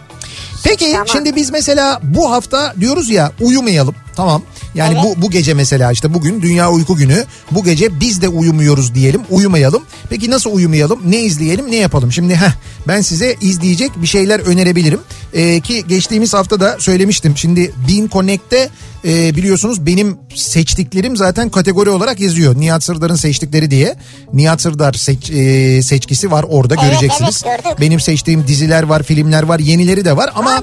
Peki 0.64 0.92
Tamam. 0.92 1.08
şimdi 1.08 1.36
biz 1.36 1.50
mesela 1.50 2.00
bu 2.02 2.30
hafta 2.30 2.74
diyoruz 2.80 3.10
ya 3.10 3.32
uyumayalım 3.40 3.94
tamam. 4.16 4.42
Yani 4.74 4.92
Evet. 4.94 5.16
bu 5.18 5.22
bu 5.22 5.30
gece 5.30 5.54
mesela 5.54 5.92
işte 5.92 6.14
bugün 6.14 6.42
Dünya 6.42 6.70
Uyku 6.70 6.96
Günü. 6.96 7.24
Bu 7.50 7.64
gece 7.64 8.00
biz 8.00 8.22
de 8.22 8.28
uyumuyoruz 8.28 8.94
diyelim, 8.94 9.20
uyumayalım. 9.30 9.82
Peki 10.10 10.30
nasıl 10.30 10.50
uyumayalım? 10.52 11.00
Ne 11.06 11.20
izleyelim, 11.20 11.70
ne 11.70 11.76
yapalım? 11.76 12.12
Şimdi 12.12 12.34
heh, 12.36 12.52
ben 12.88 13.00
size 13.00 13.36
izleyecek 13.40 13.90
bir 14.02 14.06
şeyler 14.06 14.40
önerebilirim. 14.40 15.00
Ee, 15.34 15.60
ki 15.60 15.84
geçtiğimiz 15.88 16.34
hafta 16.34 16.60
da 16.60 16.76
söylemiştim. 16.78 17.36
Şimdi 17.36 17.72
Bean 17.88 18.08
Connect'te 18.12 18.68
e, 19.04 19.36
biliyorsunuz 19.36 19.86
benim 19.86 20.18
seçtiklerim 20.34 21.16
zaten 21.16 21.48
kategori 21.50 21.90
olarak 21.90 22.20
yazıyor. 22.20 22.56
Nihat 22.60 22.82
Sırdar'ın 22.84 23.14
seçtikleri 23.14 23.70
diye. 23.70 23.96
Nihat 24.32 24.60
Sırdar 24.62 24.92
seç, 24.92 25.30
e, 25.30 25.82
seçkisi 25.82 26.30
var 26.30 26.44
orada 26.48 26.74
Evet, 26.74 26.84
göreceksiniz. 26.84 27.42
evet, 27.46 27.64
gördük. 27.64 27.80
Benim 27.80 28.00
seçtiğim 28.00 28.46
diziler 28.46 28.82
var, 28.82 29.02
filmler 29.02 29.42
var, 29.42 29.58
yenileri 29.58 30.04
de 30.04 30.16
var 30.16 30.30
ama? 30.34 30.62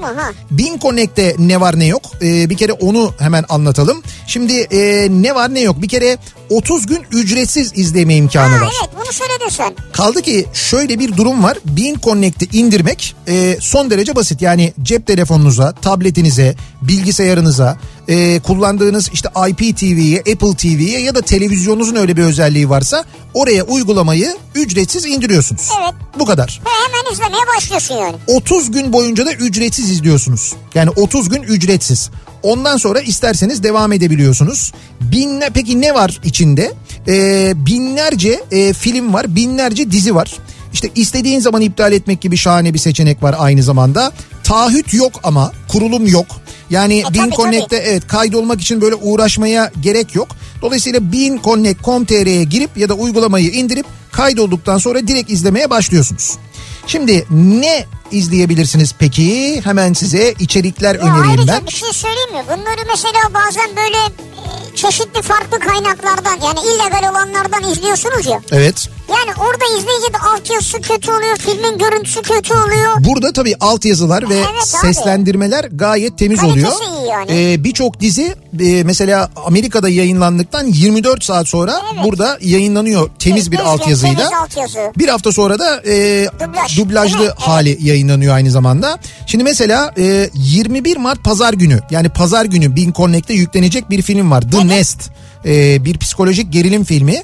Bin 0.51 0.79
Connect'te 0.79 1.35
ne 1.39 1.61
var 1.61 1.79
ne 1.79 1.85
yok 1.85 2.01
Ee, 2.21 2.49
bir 2.49 2.57
kere 2.57 2.73
onu 2.73 3.13
hemen 3.19 3.45
anlatalım. 3.49 3.98
Şimdi 4.27 4.53
e, 4.53 5.07
ne 5.11 5.35
var 5.35 5.53
ne 5.53 5.59
yok 5.59 5.81
bir 5.81 5.87
kere 5.87 6.17
30 6.49 6.85
gün 6.85 6.99
ücretsiz 7.11 7.71
izleme 7.75 8.15
imkanı 8.15 8.55
Ha 8.55 8.61
var. 8.65 8.73
evet 8.81 8.89
bunu 8.95 9.13
söyledin 9.13 9.49
sen. 9.49 9.73
Kaldı 9.93 10.21
ki 10.21 10.45
şöyle 10.53 10.99
bir 10.99 11.17
durum 11.17 11.43
var. 11.43 11.57
Bean 11.65 11.95
Connect'i 12.03 12.57
indirmek 12.57 13.15
e, 13.27 13.57
son 13.61 13.89
derece 13.89 14.15
basit. 14.15 14.41
Yani 14.41 14.73
cep 14.83 15.07
telefonunuza, 15.07 15.71
tabletinize, 15.71 16.55
bilgisayarınıza, 16.81 17.77
e, 18.07 18.39
kullandığınız 18.39 19.09
işte 19.13 19.29
IPTV'ye, 19.49 20.19
Apple 20.19 20.53
TV'ye 20.57 20.99
ya 21.01 21.15
da 21.15 21.21
televizyonunuzun 21.21 21.95
öyle 21.95 22.17
bir 22.17 22.23
özelliği 22.23 22.69
varsa 22.69 23.03
oraya 23.33 23.63
uygulamayı 23.63 24.37
ücretsiz 24.55 25.05
indiriyorsunuz. 25.05 25.69
Evet. 25.81 25.93
Bu 26.19 26.25
kadar. 26.25 26.61
Ve 26.65 26.69
hemen 26.69 27.13
izlemeye 27.13 27.43
başlıyorsun 27.57 27.95
yani. 27.95 28.15
30 28.27 28.71
gün 28.71 28.93
boyunca 28.93 29.25
da 29.25 29.33
ücretsiz 29.33 29.89
izliyorsunuz. 29.91 30.53
Yani 30.75 30.89
30 30.89 31.29
gün 31.29 31.43
ücretsiz. 31.43 32.09
Ondan 32.43 32.77
sonra 32.77 32.99
isterseniz 33.01 33.63
devam 33.63 33.91
edebiliyorsunuz. 33.93 34.71
Binle, 35.01 35.49
peki 35.53 35.81
ne 35.81 35.93
var 35.93 36.19
içinde? 36.23 36.71
Ee, 37.07 37.53
binlerce 37.55 38.43
e, 38.51 38.73
film 38.73 39.13
var, 39.13 39.35
binlerce 39.35 39.91
dizi 39.91 40.15
var. 40.15 40.35
İşte 40.73 40.89
istediğin 40.95 41.39
zaman 41.39 41.61
iptal 41.61 41.93
etmek 41.93 42.21
gibi 42.21 42.37
şahane 42.37 42.73
bir 42.73 42.79
seçenek 42.79 43.23
var 43.23 43.35
aynı 43.39 43.63
zamanda. 43.63 44.11
Taahhüt 44.43 44.93
yok 44.93 45.11
ama 45.23 45.51
kurulum 45.67 46.07
yok. 46.07 46.25
Yani 46.69 46.99
E, 47.09 47.13
Bin 47.13 47.19
Connect'te 47.31 47.75
evet 47.75 48.07
kaydolmak 48.07 48.61
için 48.61 48.81
böyle 48.81 48.95
uğraşmaya 48.95 49.71
gerek 49.81 50.15
yok. 50.15 50.27
Dolayısıyla 50.61 51.11
binconnect.com.tr'ye 51.11 52.43
girip 52.43 52.77
ya 52.77 52.89
da 52.89 52.93
uygulamayı 52.93 53.49
indirip 53.51 53.85
kaydolduktan 54.11 54.77
sonra 54.77 55.07
direkt 55.07 55.31
izlemeye 55.31 55.69
başlıyorsunuz. 55.69 56.37
Şimdi 56.89 57.25
ne 57.31 57.85
izleyebilirsiniz 58.11 58.93
peki? 58.99 59.61
Hemen 59.63 59.93
size 59.93 60.33
içerikler 60.39 60.95
Ya 60.95 61.01
önereyim 61.01 61.29
ayrıca 61.29 61.53
ben. 61.53 61.65
bir 61.67 61.71
şey 61.71 61.89
söyleyeyim 61.93 62.31
mi? 62.33 62.43
Bunları 62.47 62.81
mesela 62.87 63.33
bazen 63.33 63.69
böyle 63.75 63.97
çeşitli 64.75 65.21
farklı 65.21 65.59
kaynaklardan 65.59 66.37
yani 66.45 66.59
illegal 66.59 67.11
olanlardan 67.11 67.71
izliyorsunuz 67.71 68.25
ya. 68.25 68.39
Evet. 68.51 68.89
Yani 69.09 69.31
orada 69.39 69.65
izleyince 69.79 70.13
de 70.13 70.17
altyazısı 70.17 70.81
kötü 70.81 71.11
oluyor, 71.11 71.37
filmin 71.37 71.77
görüntüsü 71.77 72.21
kötü 72.21 72.53
oluyor. 72.53 72.91
Burada 72.99 73.33
tabii 73.33 73.55
altyazılar 73.59 74.29
ve 74.29 74.35
Evet 74.35 74.47
abi. 74.83 74.93
seslendirmeler 74.93 75.63
gayet 75.71 76.17
temiz 76.17 76.39
Kalitesi 76.39 76.67
oluyor. 76.67 76.81
iyi 77.03 77.07
yani. 77.09 77.51
Ee, 77.53 77.63
Birçok 77.63 77.99
dizi 77.99 78.35
e, 78.59 78.83
mesela 78.83 79.29
Amerika'da 79.45 79.89
yayınlandıktan 79.89 80.65
24 80.67 81.23
saat 81.23 81.47
sonra 81.47 81.81
Evet. 81.93 82.05
burada 82.05 82.37
yayınlanıyor 82.41 83.09
temiz 83.19 83.51
bir 83.51 83.57
Düzgün, 83.57 83.69
altyazıyla. 83.71 84.15
temiz 84.15 84.33
altyazı. 84.33 84.91
Bir 84.97 85.07
hafta 85.07 85.31
sonra 85.31 85.59
da 85.59 85.81
e, 85.87 86.25
Dublaj, 86.39 86.77
dublajlı? 86.77 87.23
Evet. 87.23 87.33
hali 87.37 87.77
yayınlanıyor 87.81 88.35
aynı 88.35 88.51
zamanda. 88.51 88.99
Şimdi 89.27 89.43
mesela 89.43 89.93
e, 89.97 90.29
21 90.33 90.97
Mart 90.97 91.23
pazar 91.23 91.53
günü 91.53 91.79
yani 91.91 92.09
pazar 92.09 92.45
günü 92.45 92.75
Bin 92.75 92.93
Connect'te 92.93 93.33
yüklenecek 93.33 93.89
bir 93.89 94.01
film 94.01 94.31
var. 94.31 94.38
The 94.41 94.67
Nest. 94.67 95.09
E, 95.45 95.85
bir 95.85 95.97
psikolojik 95.97 96.53
gerilim 96.53 96.83
filmi. 96.83 97.13
E, 97.13 97.23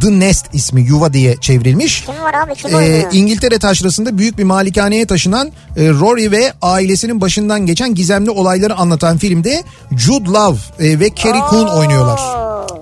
The 0.00 0.20
Nest 0.20 0.46
ismi 0.52 0.82
yuva 0.82 1.12
diye 1.12 1.36
çevrilmiş. 1.36 2.04
Kim 2.04 2.14
var 2.14 2.34
abi 2.34 2.54
kim 2.54 2.76
Ee? 2.80 3.08
İngiltere 3.12 3.58
taşrasında 3.58 4.18
büyük 4.18 4.38
bir 4.38 4.44
malikaneye 4.44 5.06
taşınan 5.06 5.48
e, 5.76 5.88
Rory 5.88 6.30
ve 6.30 6.52
ailesinin 6.62 7.20
başından 7.20 7.66
geçen 7.66 7.94
gizemli 7.94 8.30
olayları 8.30 8.74
anlatan 8.74 9.18
filmde 9.18 9.62
Jude 9.96 10.30
Law 10.30 10.86
e, 10.86 11.00
ve 11.00 11.10
Carrie 11.14 11.42
Coon 11.50 11.66
oynuyorlar. 11.66 12.20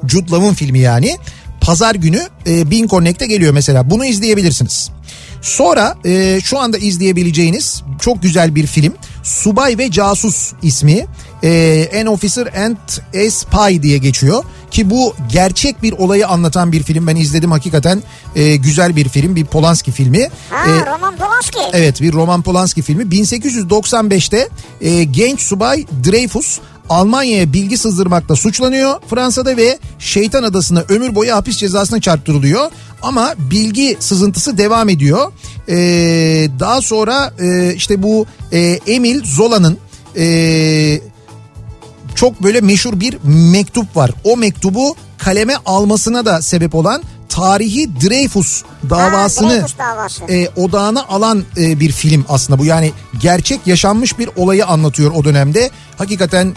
Jude 0.08 0.30
Law'ın 0.30 0.54
filmi 0.54 0.78
yani. 0.78 1.16
Pazar 1.60 1.94
günü 1.94 2.20
e, 2.46 2.70
Bin 2.70 2.88
Connect'e 2.88 3.26
geliyor 3.26 3.52
mesela. 3.52 3.90
Bunu 3.90 4.04
izleyebilirsiniz. 4.04 4.90
Sonra 5.42 5.96
e, 6.04 6.40
şu 6.44 6.58
anda 6.58 6.78
izleyebileceğiniz 6.78 7.82
çok 8.00 8.22
güzel 8.22 8.54
bir 8.54 8.66
film. 8.66 8.92
Subay 9.22 9.78
ve 9.78 9.90
Casus 9.90 10.52
ismi. 10.62 11.06
E, 11.44 11.90
An 12.00 12.06
Officer 12.06 12.46
and 12.46 12.76
a 13.26 13.30
Spy 13.30 13.82
diye 13.82 13.98
geçiyor. 13.98 14.44
Ki 14.70 14.90
bu 14.90 15.14
gerçek 15.32 15.82
bir 15.82 15.92
olayı 15.92 16.28
anlatan 16.28 16.72
bir 16.72 16.82
film. 16.82 17.06
Ben 17.06 17.16
izledim 17.16 17.50
hakikaten 17.50 18.02
e, 18.36 18.56
güzel 18.56 18.96
bir 18.96 19.08
film. 19.08 19.36
Bir 19.36 19.44
Polanski 19.44 19.92
filmi. 19.92 20.28
Ha 20.50 20.64
E, 20.70 20.86
Roman 20.94 21.16
Polanski. 21.16 21.58
Evet 21.72 22.02
bir 22.02 22.12
Roman 22.12 22.42
Polanski 22.42 22.82
filmi. 22.82 23.02
1895'te 23.02 24.48
e, 24.80 25.04
genç 25.04 25.40
subay 25.40 25.86
Dreyfus 26.04 26.58
Almanya'ya 26.88 27.52
bilgi 27.52 27.78
sızdırmakla 27.78 28.36
suçlanıyor 28.36 28.94
Fransa'da 29.10 29.56
ve 29.56 29.78
Şeytan 29.98 30.42
Adası'na 30.42 30.84
ömür 30.88 31.14
boyu 31.14 31.34
hapis 31.34 31.56
cezasına 31.56 32.00
çarptırılıyor. 32.00 32.70
Ama 33.02 33.34
bilgi 33.38 33.96
sızıntısı 34.00 34.58
devam 34.58 34.88
ediyor. 34.88 35.32
E, 35.68 35.76
daha 36.60 36.80
sonra 36.82 37.32
e, 37.40 37.74
işte 37.74 38.02
bu 38.02 38.26
e, 38.52 38.58
Emil 38.86 39.24
Zola'nın 39.24 39.78
e, 40.16 41.00
çok 42.14 42.42
böyle 42.42 42.60
meşhur 42.60 43.00
bir 43.00 43.18
mektup 43.24 43.96
var. 43.96 44.10
O 44.24 44.36
mektubu 44.36 44.96
kaleme 45.18 45.54
almasına 45.66 46.24
da 46.26 46.42
sebep 46.42 46.74
olan 46.74 47.02
tarihi 47.28 48.00
Dreyfus 48.00 48.62
davasını 48.90 49.50
Dreyfus 49.50 49.78
davası. 49.78 50.24
e, 50.28 50.48
odağına 50.56 51.04
alan 51.08 51.44
e, 51.56 51.80
bir 51.80 51.92
film 51.92 52.24
aslında 52.28 52.58
bu. 52.58 52.64
Yani 52.64 52.92
gerçek 53.20 53.66
yaşanmış 53.66 54.18
bir 54.18 54.30
olayı 54.36 54.66
anlatıyor 54.66 55.12
o 55.14 55.24
dönemde. 55.24 55.70
Hakikaten 55.98 56.56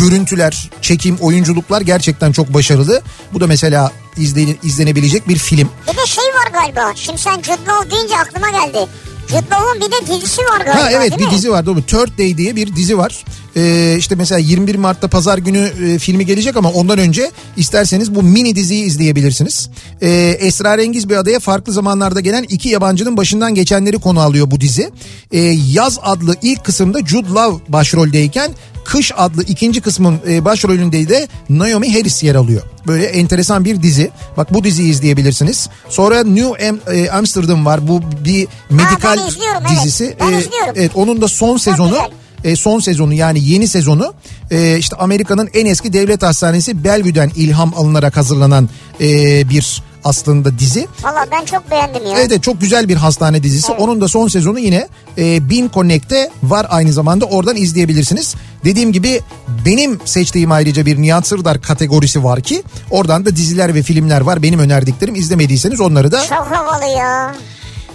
görüntüler, 0.00 0.70
çekim, 0.82 1.16
oyunculuklar 1.20 1.80
gerçekten 1.80 2.32
çok 2.32 2.54
başarılı. 2.54 3.02
Bu 3.32 3.40
da 3.40 3.46
mesela 3.46 3.92
izlen, 4.16 4.56
izlenebilecek 4.62 5.28
bir 5.28 5.36
film. 5.36 5.68
Bir 5.92 5.96
de 5.96 6.06
şey 6.06 6.24
var 6.24 6.60
galiba. 6.60 6.92
Şimdi 6.94 7.20
sen 7.20 7.36
Jude 7.42 7.66
Law 7.68 7.90
deyince 7.90 8.16
aklıma 8.16 8.50
geldi. 8.50 8.86
Jude 9.28 9.44
Law'un 9.50 9.80
bir 9.80 9.92
de 9.92 10.14
dizisi 10.14 10.42
var 10.42 10.60
galiba 10.64 10.82
Ha 10.84 10.90
evet 10.92 11.18
bir 11.18 11.24
mi? 11.24 11.30
dizi 11.30 11.50
var 11.50 11.66
doğru. 11.66 11.82
Third 11.82 12.18
Day 12.18 12.36
diye 12.38 12.56
bir 12.56 12.76
dizi 12.76 12.98
var. 12.98 13.24
Ee, 13.56 13.96
işte 13.98 14.14
mesela 14.14 14.38
21 14.38 14.74
Mart'ta 14.74 15.08
pazar 15.08 15.38
günü 15.38 15.72
e, 15.86 15.98
filmi 15.98 16.26
gelecek 16.26 16.56
ama 16.56 16.70
ondan 16.72 16.98
önce 16.98 17.30
isterseniz 17.56 18.14
bu 18.14 18.22
mini 18.22 18.56
diziyi 18.56 18.84
izleyebilirsiniz. 18.84 19.68
Ee, 20.02 20.36
esrarengiz 20.40 21.08
bir 21.08 21.16
adaya 21.16 21.40
farklı 21.40 21.72
zamanlarda 21.72 22.20
gelen 22.20 22.42
iki 22.42 22.68
yabancının 22.68 23.16
başından 23.16 23.54
geçenleri 23.54 23.98
konu 23.98 24.20
alıyor 24.20 24.50
bu 24.50 24.60
dizi. 24.60 24.90
Ee, 25.32 25.40
Yaz 25.72 25.98
adlı 26.02 26.36
ilk 26.42 26.64
kısımda 26.64 26.98
Jude 27.06 27.28
Law 27.30 27.72
başroldeyken 27.72 28.50
Kış 28.84 29.12
adlı 29.16 29.42
ikinci 29.44 29.80
kısmın 29.80 30.20
e, 30.28 30.44
başrolünde 30.44 31.08
de 31.08 31.28
Naomi 31.48 31.92
Harris 31.94 32.22
yer 32.22 32.34
alıyor. 32.34 32.62
Böyle 32.86 33.04
enteresan 33.04 33.64
bir 33.64 33.82
dizi. 33.82 34.10
Bak 34.36 34.54
bu 34.54 34.64
diziyi 34.64 34.90
izleyebilirsiniz. 34.90 35.68
Sonra 35.88 36.24
New 36.24 36.68
Am- 36.68 36.94
e, 36.94 37.10
Amsterdam 37.10 37.66
var. 37.66 37.88
Bu 37.88 38.00
bir 38.24 38.48
medikal 38.70 39.16
ben 39.18 39.26
izliyorum, 39.26 39.62
evet. 39.70 39.80
dizisi. 39.84 40.16
Ben 40.20 40.32
Ee, 40.32 40.38
izliyorum. 40.38 40.72
Evet 40.76 40.90
onun 40.94 41.22
da 41.22 41.28
son 41.28 41.56
sezonu 41.56 41.88
güzel. 41.90 42.52
e, 42.52 42.56
son 42.56 42.78
sezonu 42.80 43.14
yani 43.14 43.44
yeni 43.44 43.68
sezonu 43.68 44.14
e, 44.50 44.78
işte 44.78 44.96
Amerika'nın 44.96 45.48
en 45.54 45.66
eski 45.66 45.92
devlet 45.92 46.22
hastanesi 46.22 46.84
Bellevue'den 46.84 47.30
ilham 47.36 47.74
alınarak 47.76 48.16
hazırlanan 48.16 48.68
e, 49.00 49.06
bir 49.50 49.82
aslında 50.04 50.58
dizi. 50.58 50.88
Valla 51.02 51.26
ben 51.32 51.44
çok 51.44 51.70
beğendim 51.70 52.06
ya. 52.06 52.12
Evet 52.18 52.26
evet, 52.32 52.42
çok 52.42 52.60
güzel 52.60 52.88
bir 52.88 52.96
hastane 52.96 53.42
dizisi. 53.42 53.72
Onun 53.72 54.00
da 54.00 54.08
son 54.08 54.28
sezonu 54.28 54.58
yine 54.58 54.88
e, 55.18 55.48
Bin 55.50 55.70
Connect'te 55.74 56.30
var 56.42 56.66
aynı 56.70 56.92
zamanda 56.92 57.24
oradan 57.24 57.56
izleyebilirsiniz. 57.56 58.34
Dediğim 58.64 58.92
gibi 58.92 59.20
benim 59.66 60.00
seçtiğim 60.04 60.52
ayrıca 60.52 60.86
bir 60.86 61.02
Nihat 61.02 61.26
Sırdar 61.26 61.60
kategorisi 61.62 62.24
var 62.24 62.40
ki 62.40 62.62
oradan 62.90 63.26
da 63.26 63.36
diziler 63.36 63.74
ve 63.74 63.82
filmler 63.82 64.20
var. 64.20 64.42
Benim 64.42 64.60
önerdiklerim 64.60 65.14
izlemediyseniz 65.14 65.80
onları 65.80 66.12
da 66.12 66.22
Çok 66.22 66.46
havalı 66.46 66.84
ya. 66.98 67.34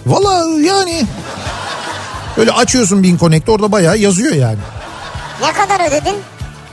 valla 0.06 0.60
yani 0.60 1.02
öyle 2.36 2.52
açıyorsun 2.52 3.02
Bin 3.02 3.18
Connect'te 3.18 3.52
orada 3.52 3.72
bayağı 3.72 3.98
yazıyor 3.98 4.32
yani. 4.34 4.58
Ne 5.42 5.52
kadar 5.52 5.88
ödedin 5.88 6.16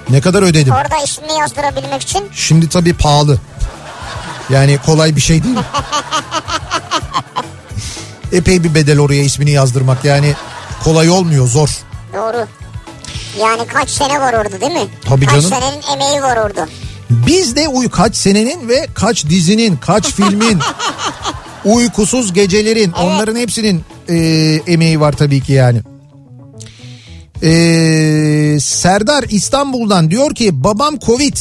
Ne 0.09 0.21
kadar 0.21 0.43
ödedim? 0.43 0.73
orada 0.73 1.03
ismini 1.05 1.39
yazdırabilmek 1.39 2.01
için? 2.01 2.23
Şimdi 2.33 2.69
tabii 2.69 2.93
pahalı. 2.93 3.37
Yani 4.49 4.77
kolay 4.85 5.15
bir 5.15 5.21
şey 5.21 5.43
değil. 5.43 5.55
Epey 8.31 8.63
bir 8.63 8.75
bedel 8.75 8.99
oraya 8.99 9.23
ismini 9.23 9.51
yazdırmak 9.51 10.05
yani 10.05 10.33
kolay 10.83 11.09
olmuyor 11.09 11.47
zor. 11.47 11.69
Doğru. 12.13 12.47
Yani 13.41 13.67
kaç 13.67 13.89
sene 13.89 14.21
var 14.21 14.33
orada 14.33 14.61
değil 14.61 14.71
mi? 14.71 14.87
Tabii 15.05 15.25
kaç 15.25 15.43
canım. 15.43 15.49
senenin 15.49 15.81
emeği 15.93 16.21
var 16.21 16.37
orada. 16.37 16.67
Bizde 17.09 17.67
uy 17.67 17.89
kaç 17.89 18.15
senenin 18.15 18.69
ve 18.69 18.87
kaç 18.93 19.25
dizinin, 19.25 19.77
kaç 19.77 20.13
filmin, 20.13 20.59
uykusuz 21.65 22.33
gecelerin 22.33 22.91
onların 22.91 23.35
hepsinin 23.35 23.83
e, 24.09 24.15
emeği 24.67 24.99
var 24.99 25.11
tabii 25.11 25.41
ki 25.41 25.53
yani. 25.53 25.81
E, 27.43 28.59
Serdar 28.59 29.23
İstanbul'dan 29.29 30.11
diyor 30.11 30.35
ki 30.35 30.63
babam 30.63 30.99
Covid 30.99 31.37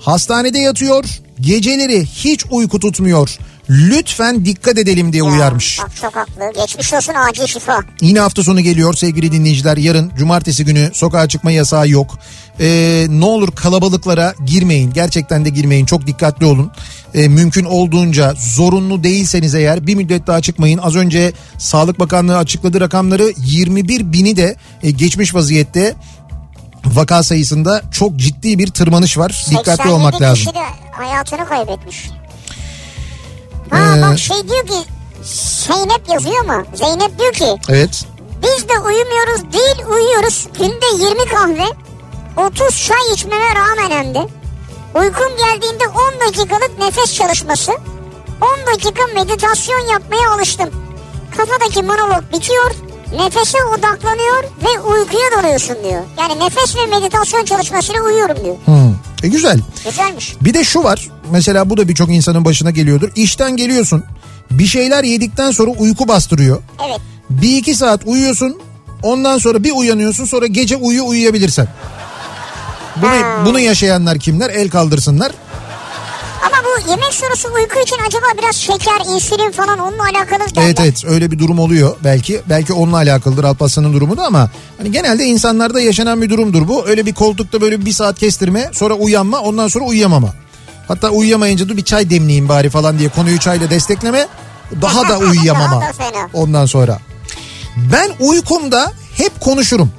hastanede 0.00 0.58
yatıyor 0.58 1.04
geceleri 1.40 2.06
hiç 2.06 2.44
uyku 2.50 2.80
tutmuyor. 2.80 3.38
Lütfen 3.70 4.44
dikkat 4.44 4.78
edelim 4.78 5.12
diye 5.12 5.24
Ya, 5.24 5.30
uyarmış. 5.30 5.78
Bak 5.82 5.90
çok 6.00 6.16
haklı. 6.16 6.60
Geçmiş 6.60 6.92
olsun 6.92 7.12
acil 7.28 7.46
şifa. 7.46 7.80
Yine 8.00 8.20
hafta 8.20 8.42
sonu 8.42 8.60
geliyor 8.60 8.94
sevgili 8.94 9.32
dinleyiciler. 9.32 9.76
Yarın 9.76 10.12
cumartesi 10.18 10.64
günü 10.64 10.90
sokağa 10.92 11.28
çıkma 11.28 11.52
yasağı 11.52 11.88
yok. 11.88 12.18
Ee, 12.60 13.06
ne 13.08 13.24
olur 13.24 13.48
kalabalıklara 13.52 14.34
girmeyin. 14.46 14.92
Gerçekten 14.92 15.44
de 15.44 15.48
girmeyin. 15.48 15.86
Çok 15.86 16.06
dikkatli 16.06 16.46
olun. 16.46 16.70
Ee, 17.14 17.28
mümkün 17.28 17.64
olduğunca 17.64 18.34
zorunlu 18.38 19.04
değilseniz 19.04 19.54
eğer 19.54 19.86
bir 19.86 19.94
müddet 19.94 20.26
daha 20.26 20.40
çıkmayın. 20.40 20.78
Az 20.82 20.96
önce 20.96 21.32
Sağlık 21.58 21.98
Bakanlığı 21.98 22.38
açıkladı 22.38 22.80
rakamları 22.80 23.32
21 23.36 24.12
bini 24.12 24.36
de 24.36 24.56
e, 24.82 24.90
geçmiş 24.90 25.34
vaziyette. 25.34 25.94
Vaka 26.94 27.22
sayısında 27.22 27.82
çok 27.92 28.16
ciddi 28.16 28.58
bir 28.58 28.66
tırmanış 28.70 29.18
var. 29.18 29.44
Dikkatli 29.50 29.70
87 29.70 29.88
olmak 29.94 30.20
lazım. 30.22 30.34
kişi 30.34 30.54
de 30.54 30.64
hayatını 30.92 31.48
kaybetmiş. 31.48 32.10
Ha 33.70 33.96
Ee, 33.98 34.02
bak 34.02 34.18
şey 34.18 34.36
diyor 34.48 34.66
ki 34.66 34.88
Zeynep 35.66 36.08
yazıyor 36.08 36.44
mu? 36.44 36.64
Zeynep 36.74 37.18
diyor 37.18 37.32
ki 37.32 37.56
Evet. 37.68 38.04
biz 38.42 38.68
de 38.68 38.78
uyumuyoruz 38.78 39.52
değil 39.52 39.86
uyuyoruz. 39.90 40.48
Günde 40.58 41.04
20 41.04 41.24
kahve 41.24 41.66
30 42.46 42.84
çay 42.86 43.12
içmeme 43.14 43.54
rağmen 43.54 43.90
hem 43.90 44.14
de. 44.14 44.18
Uykum 44.94 45.36
geldiğinde 45.38 45.84
10 45.88 46.28
dakikalık 46.28 46.78
nefes 46.78 47.14
çalışması 47.14 47.72
10 48.40 48.74
dakika 48.74 49.02
meditasyon 49.14 49.80
yapmaya 49.92 50.30
alıştım. 50.34 50.70
Kafadaki 51.36 51.82
monolog 51.82 52.32
bitiyor 52.32 52.70
nefese 53.12 53.58
odaklanıyor 53.64 54.42
ve 54.44 54.80
uykuya 54.80 55.38
dalıyorsun 55.38 55.76
diyor. 55.84 56.02
Yani 56.18 56.44
nefes 56.44 56.76
ve 56.76 56.86
meditasyon 56.86 57.44
çalışmasıyla 57.44 58.02
uyuyorum 58.02 58.36
diyor. 58.44 58.56
Hmm. 58.64 58.94
E 59.22 59.28
güzel. 59.28 59.60
Güzelmiş. 59.84 60.36
Bir 60.40 60.54
de 60.54 60.64
şu 60.64 60.84
var. 60.84 61.08
Mesela 61.30 61.70
bu 61.70 61.76
da 61.76 61.88
birçok 61.88 62.10
insanın 62.10 62.44
başına 62.44 62.70
geliyordur. 62.70 63.08
İşten 63.16 63.56
geliyorsun. 63.56 64.04
Bir 64.50 64.66
şeyler 64.66 65.04
yedikten 65.04 65.50
sonra 65.50 65.70
uyku 65.70 66.08
bastırıyor. 66.08 66.62
Evet. 66.88 67.00
Bir 67.30 67.56
iki 67.56 67.74
saat 67.74 68.00
uyuyorsun. 68.06 68.60
Ondan 69.02 69.38
sonra 69.38 69.64
bir 69.64 69.72
uyanıyorsun. 69.72 70.24
Sonra 70.24 70.46
gece 70.46 70.76
uyu 70.76 71.04
uyuyabilirsen. 71.04 71.68
Bunu, 72.96 73.10
Ha. 73.10 73.42
bunu 73.46 73.60
yaşayanlar 73.60 74.18
kimler? 74.18 74.50
El 74.50 74.70
kaldırsınlar. 74.70 75.32
Ama 76.46 76.56
bu 76.64 76.90
yemek 76.90 77.14
sonrası 77.14 77.48
uyku 77.48 77.78
için 77.80 77.96
acaba 78.08 78.26
biraz 78.38 78.56
şeker, 78.56 79.14
insülin 79.14 79.50
falan 79.50 79.78
onunla 79.78 80.02
alakalı 80.02 80.40
derler. 80.40 80.62
Evet 80.64 80.80
evet 80.80 81.04
öyle 81.06 81.30
bir 81.30 81.38
durum 81.38 81.58
oluyor 81.58 81.96
belki. 82.04 82.40
Belki 82.48 82.72
onunla 82.72 82.96
alakalıdır 82.96 83.44
Alparslan'ın 83.44 83.92
durumu 83.92 84.16
da 84.16 84.24
ama 84.26 84.50
hani 84.78 84.92
genelde 84.92 85.24
insanlarda 85.24 85.80
yaşanan 85.80 86.22
bir 86.22 86.30
durumdur 86.30 86.68
bu. 86.68 86.86
Öyle 86.86 87.06
bir 87.06 87.14
koltukta 87.14 87.60
böyle 87.60 87.86
bir 87.86 87.92
saat 87.92 88.18
kestirme 88.18 88.70
sonra 88.72 88.94
uyanma 88.94 89.40
ondan 89.40 89.68
sonra 89.68 89.84
uyuyamama. 89.84 90.34
Hatta 90.88 91.10
uyuyamayınca 91.10 91.68
da 91.68 91.76
bir 91.76 91.84
çay 91.84 92.10
demleyeyim 92.10 92.48
bari 92.48 92.70
falan 92.70 92.98
diye 92.98 93.08
konuyu 93.08 93.38
çayla 93.38 93.70
destekleme 93.70 94.26
daha 94.82 95.08
da 95.08 95.18
uyuyamama 95.30 95.82
ondan 96.32 96.66
sonra. 96.66 96.98
Ben 97.92 98.10
uykumda 98.20 98.92
hep 99.16 99.40
konuşurum. 99.40 99.90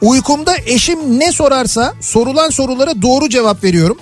Uykumda 0.00 0.56
eşim 0.66 1.18
ne 1.20 1.32
sorarsa 1.32 1.94
sorulan 2.00 2.50
sorulara 2.50 3.02
doğru 3.02 3.28
cevap 3.28 3.64
veriyorum. 3.64 3.96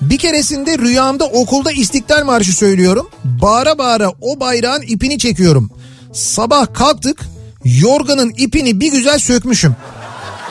Bir 0.00 0.18
keresinde 0.18 0.78
rüyamda 0.78 1.24
okulda 1.24 1.72
İstiklal 1.72 2.24
Marşı 2.24 2.52
söylüyorum. 2.52 3.10
Bağıra 3.24 3.78
bağıra 3.78 4.12
o 4.20 4.40
bayrağın 4.40 4.82
ipini 4.82 5.18
çekiyorum. 5.18 5.70
Sabah 6.12 6.74
kalktık 6.74 7.20
yorganın 7.64 8.30
ipini 8.36 8.80
bir 8.80 8.92
güzel 8.92 9.18
sökmüşüm. 9.18 9.76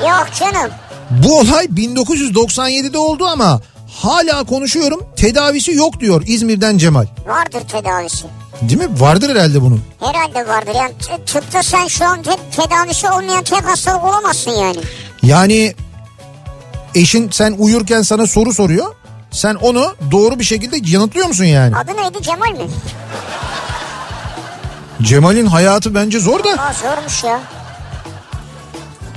Yok 0.01 0.27
canım. 0.39 0.71
Bu 1.09 1.39
olay 1.39 1.65
1997'de 1.65 2.97
oldu 2.97 3.25
ama 3.25 3.61
hala 3.89 4.43
konuşuyorum 4.43 4.99
tedavisi 5.15 5.71
yok 5.73 5.99
diyor 5.99 6.23
İzmir'den 6.27 6.77
Cemal. 6.77 7.05
Vardır 7.27 7.61
tedavisi. 7.71 8.25
Değil 8.61 8.79
mi? 8.79 8.87
Vardır 8.99 9.29
herhalde 9.29 9.61
bunun. 9.61 9.81
Herhalde 9.99 10.47
vardır. 10.47 10.71
Yani 10.75 10.93
tıpta 11.25 11.63
sen 11.63 11.87
şu 11.87 12.05
an 12.05 12.21
te- 12.23 12.61
tedavisi 12.61 13.09
olmayan 13.09 13.43
tek 13.43 13.63
hastalık 13.65 14.03
olamazsın 14.03 14.51
yani. 14.51 14.77
Yani 15.23 15.73
eşin 16.95 17.29
sen 17.31 17.55
uyurken 17.57 18.01
sana 18.01 18.27
soru 18.27 18.53
soruyor. 18.53 18.95
Sen 19.35 19.55
onu 19.55 19.95
doğru 20.11 20.39
bir 20.39 20.43
şekilde 20.43 20.91
yanıtlıyor 20.91 21.27
musun 21.27 21.43
yani? 21.43 21.75
Adı 21.75 21.97
neydi 21.97 22.21
Cemal 22.21 22.51
mi? 22.51 22.67
Cemal'in 25.01 25.45
hayatı 25.45 25.95
bence 25.95 26.19
zor 26.19 26.43
da. 26.43 26.49
Aa 26.49 26.73
zormuş 26.73 27.23
ya. 27.23 27.39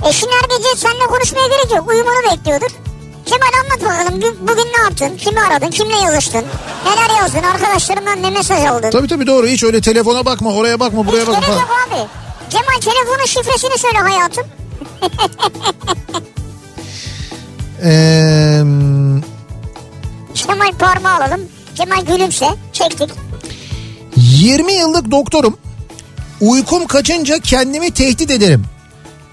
Eşin 0.09 0.27
her 0.27 0.57
gece 0.57 0.69
seninle 0.77 1.05
konuşmaya 1.05 1.47
gerek 1.47 1.71
yok. 1.77 1.89
Uyumanı 1.89 2.31
bekliyordur. 2.31 2.67
Cemal 3.25 3.47
anlat 3.63 3.81
bakalım 3.99 4.21
Bugün- 4.41 4.73
ne 4.77 4.83
yaptın? 4.83 5.17
Kimi 5.17 5.41
aradın? 5.41 5.69
Kimle 5.69 5.97
yazıştın? 5.97 6.45
Neler 6.85 7.21
yazdın? 7.21 7.43
Arkadaşlarından 7.43 8.21
ne 8.23 8.29
mesaj 8.29 8.65
aldın? 8.65 8.89
Tabii 8.91 9.07
tabii 9.07 9.27
doğru 9.27 9.47
hiç 9.47 9.63
öyle 9.63 9.81
telefona 9.81 10.25
bakma 10.25 10.49
oraya 10.53 10.79
bakma 10.79 11.07
buraya 11.07 11.21
Hiç 11.21 11.27
bakma 11.27 11.39
gerek 11.39 11.53
falan. 11.53 11.59
yok 11.61 11.69
abi. 11.91 12.07
Cemal 12.49 12.81
telefonun 12.81 13.25
şifresini 13.25 13.77
söyle 13.77 13.97
hayatım. 13.97 14.45
Ee, 17.83 18.61
Cemal 20.47 20.71
parmağı 20.79 21.15
alalım. 21.17 21.41
Cemal 21.75 22.05
gülümse. 22.05 22.45
Çektik. 22.73 23.09
20 24.15 24.73
yıllık 24.73 25.11
doktorum. 25.11 25.57
Uykum 26.41 26.87
kaçınca 26.87 27.39
kendimi 27.39 27.91
tehdit 27.91 28.31
ederim. 28.31 28.65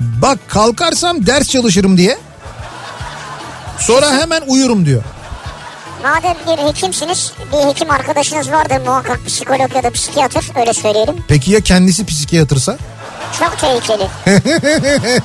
Bak 0.01 0.39
kalkarsam 0.49 1.27
ders 1.27 1.49
çalışırım 1.49 1.99
diye. 1.99 2.19
Sonra 3.78 4.12
hemen 4.12 4.43
uyurum 4.47 4.87
diyor. 4.87 5.03
Madem 6.03 6.37
bir 6.47 6.62
hekimsiniz, 6.62 7.33
bir 7.53 7.69
hekim 7.69 7.91
arkadaşınız 7.91 8.51
vardır 8.53 8.81
muhakkak 8.87 9.27
psikolog 9.27 9.74
ya 9.74 9.83
da 9.83 9.91
psikiyatr 9.91 10.61
öyle 10.61 10.74
söyleyelim. 10.74 11.16
Peki 11.28 11.51
ya 11.51 11.61
kendisi 11.61 12.07
psikiyatrsa? 12.07 12.77
Çok 13.39 13.59
tehlikeli. 13.59 14.09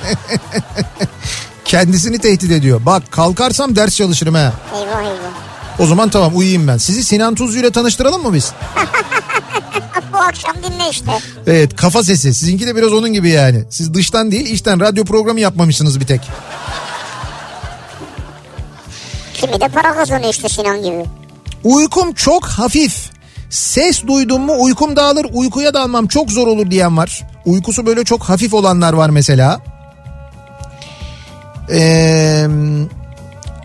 Kendisini 1.64 2.18
tehdit 2.18 2.50
ediyor. 2.50 2.86
Bak 2.86 3.02
kalkarsam 3.10 3.76
ders 3.76 3.96
çalışırım 3.96 4.34
ha. 4.34 4.52
Eyvah 4.74 5.02
eyvah. 5.02 5.51
O 5.78 5.86
zaman 5.86 6.08
tamam 6.08 6.36
uyuyayım 6.36 6.68
ben. 6.68 6.76
Sizi 6.76 7.04
Sinan 7.04 7.34
Tuzcu 7.34 7.58
ile 7.58 7.70
tanıştıralım 7.70 8.22
mı 8.22 8.34
biz? 8.34 8.52
Bu 10.12 10.16
akşam 10.18 10.56
dinle 10.56 10.90
işte. 10.90 11.12
Evet 11.46 11.76
kafa 11.76 12.02
sesi. 12.02 12.34
Sizinki 12.34 12.66
de 12.66 12.76
biraz 12.76 12.92
onun 12.92 13.12
gibi 13.12 13.30
yani. 13.30 13.64
Siz 13.70 13.94
dıştan 13.94 14.30
değil 14.32 14.46
içten 14.46 14.80
radyo 14.80 15.04
programı 15.04 15.40
yapmamışsınız 15.40 16.00
bir 16.00 16.06
tek. 16.06 16.30
Kimi 19.34 19.60
de 19.60 19.68
para 19.68 19.94
kazanıyor 19.94 20.30
işte 20.30 20.48
Sinan 20.48 20.82
gibi. 20.82 21.04
Uykum 21.64 22.12
çok 22.12 22.44
hafif. 22.46 23.10
Ses 23.50 24.06
duydum 24.06 24.42
mu 24.42 24.54
uykum 24.58 24.96
dağılır 24.96 25.26
uykuya 25.32 25.74
dalmam 25.74 26.06
çok 26.06 26.30
zor 26.30 26.46
olur 26.46 26.70
diyen 26.70 26.96
var. 26.96 27.22
Uykusu 27.46 27.86
böyle 27.86 28.04
çok 28.04 28.22
hafif 28.22 28.54
olanlar 28.54 28.92
var 28.92 29.10
mesela. 29.10 29.60
Ee, 31.70 32.46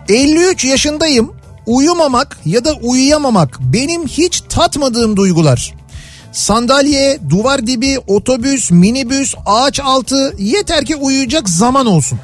53 0.08 0.64
yaşındayım. 0.64 1.37
Uyumamak 1.68 2.38
ya 2.46 2.64
da 2.64 2.72
uyuyamamak 2.72 3.58
benim 3.60 4.06
hiç 4.06 4.42
tatmadığım 4.48 5.16
duygular. 5.16 5.74
Sandalye, 6.32 7.18
duvar 7.30 7.66
dibi, 7.66 7.98
otobüs, 8.06 8.70
minibüs, 8.70 9.34
ağaç 9.46 9.80
altı 9.80 10.34
yeter 10.38 10.84
ki 10.84 10.96
uyuyacak 10.96 11.48
zaman 11.48 11.86
olsun. 11.86 12.18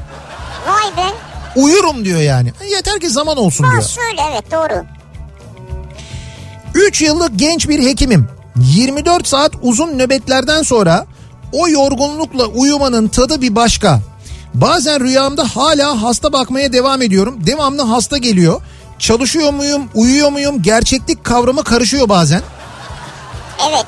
Vay 0.68 0.96
be. 0.96 1.08
Uyurum 1.56 2.04
diyor 2.04 2.20
yani. 2.20 2.52
Yeter 2.70 3.00
ki 3.00 3.10
zaman 3.10 3.36
olsun 3.36 3.66
diyor. 3.70 3.82
Ha 3.82 3.88
söyle 3.88 4.20
evet 4.32 4.52
doğru. 4.52 4.84
3 6.74 7.02
yıllık 7.02 7.38
genç 7.38 7.68
bir 7.68 7.84
hekimim. 7.84 8.28
24 8.56 9.26
saat 9.26 9.52
uzun 9.62 9.98
nöbetlerden 9.98 10.62
sonra 10.62 11.06
o 11.52 11.68
yorgunlukla 11.68 12.46
uyumanın 12.46 13.08
tadı 13.08 13.42
bir 13.42 13.56
başka. 13.56 14.00
Bazen 14.54 15.00
rüyamda 15.00 15.44
hala 15.56 16.02
hasta 16.02 16.32
bakmaya 16.32 16.72
devam 16.72 17.02
ediyorum. 17.02 17.38
Devamlı 17.46 17.82
hasta 17.82 18.18
geliyor. 18.18 18.60
Çalışıyor 18.98 19.52
muyum, 19.52 19.82
uyuyor 19.94 20.30
muyum? 20.30 20.62
Gerçeklik 20.62 21.24
kavramı 21.24 21.64
karışıyor 21.64 22.08
bazen. 22.08 22.42
Evet. 23.70 23.86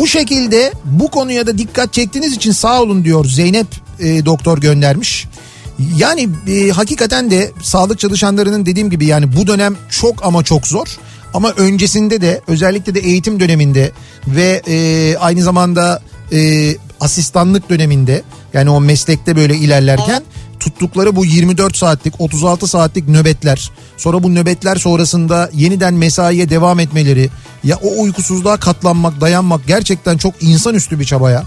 Bu 0.00 0.06
şekilde 0.06 0.72
bu 0.84 1.10
konuya 1.10 1.46
da 1.46 1.58
dikkat 1.58 1.92
çektiğiniz 1.92 2.32
için 2.32 2.52
sağ 2.52 2.82
olun 2.82 3.04
diyor 3.04 3.24
Zeynep 3.24 3.66
e, 4.00 4.24
doktor 4.24 4.58
göndermiş. 4.58 5.26
Yani 5.96 6.28
e, 6.48 6.70
hakikaten 6.70 7.30
de 7.30 7.52
sağlık 7.62 7.98
çalışanlarının 7.98 8.66
dediğim 8.66 8.90
gibi 8.90 9.06
yani 9.06 9.36
bu 9.36 9.46
dönem 9.46 9.76
çok 9.90 10.26
ama 10.26 10.44
çok 10.44 10.66
zor. 10.66 10.86
Ama 11.34 11.50
öncesinde 11.50 12.20
de 12.20 12.40
özellikle 12.46 12.94
de 12.94 13.00
eğitim 13.00 13.40
döneminde 13.40 13.92
ve 14.26 14.62
e, 14.68 15.16
aynı 15.16 15.42
zamanda 15.42 16.02
e, 16.32 16.38
asistanlık 17.00 17.70
döneminde 17.70 18.22
yani 18.52 18.70
o 18.70 18.80
meslekte 18.80 19.36
böyle 19.36 19.56
ilerlerken 19.56 20.22
tuttukları 20.60 21.16
bu 21.16 21.24
24 21.24 21.76
saatlik 21.76 22.14
36 22.18 22.66
saatlik 22.66 23.08
nöbetler 23.08 23.70
sonra 23.96 24.22
bu 24.22 24.34
nöbetler 24.34 24.76
sonrasında 24.76 25.50
yeniden 25.52 25.94
mesaiye 25.94 26.50
devam 26.50 26.80
etmeleri 26.80 27.30
ya 27.64 27.76
o 27.76 28.02
uykusuzluğa 28.02 28.56
katlanmak 28.56 29.20
dayanmak 29.20 29.66
gerçekten 29.66 30.18
çok 30.18 30.34
insanüstü 30.40 31.00
bir 31.00 31.04
çaba 31.04 31.30
ya. 31.30 31.44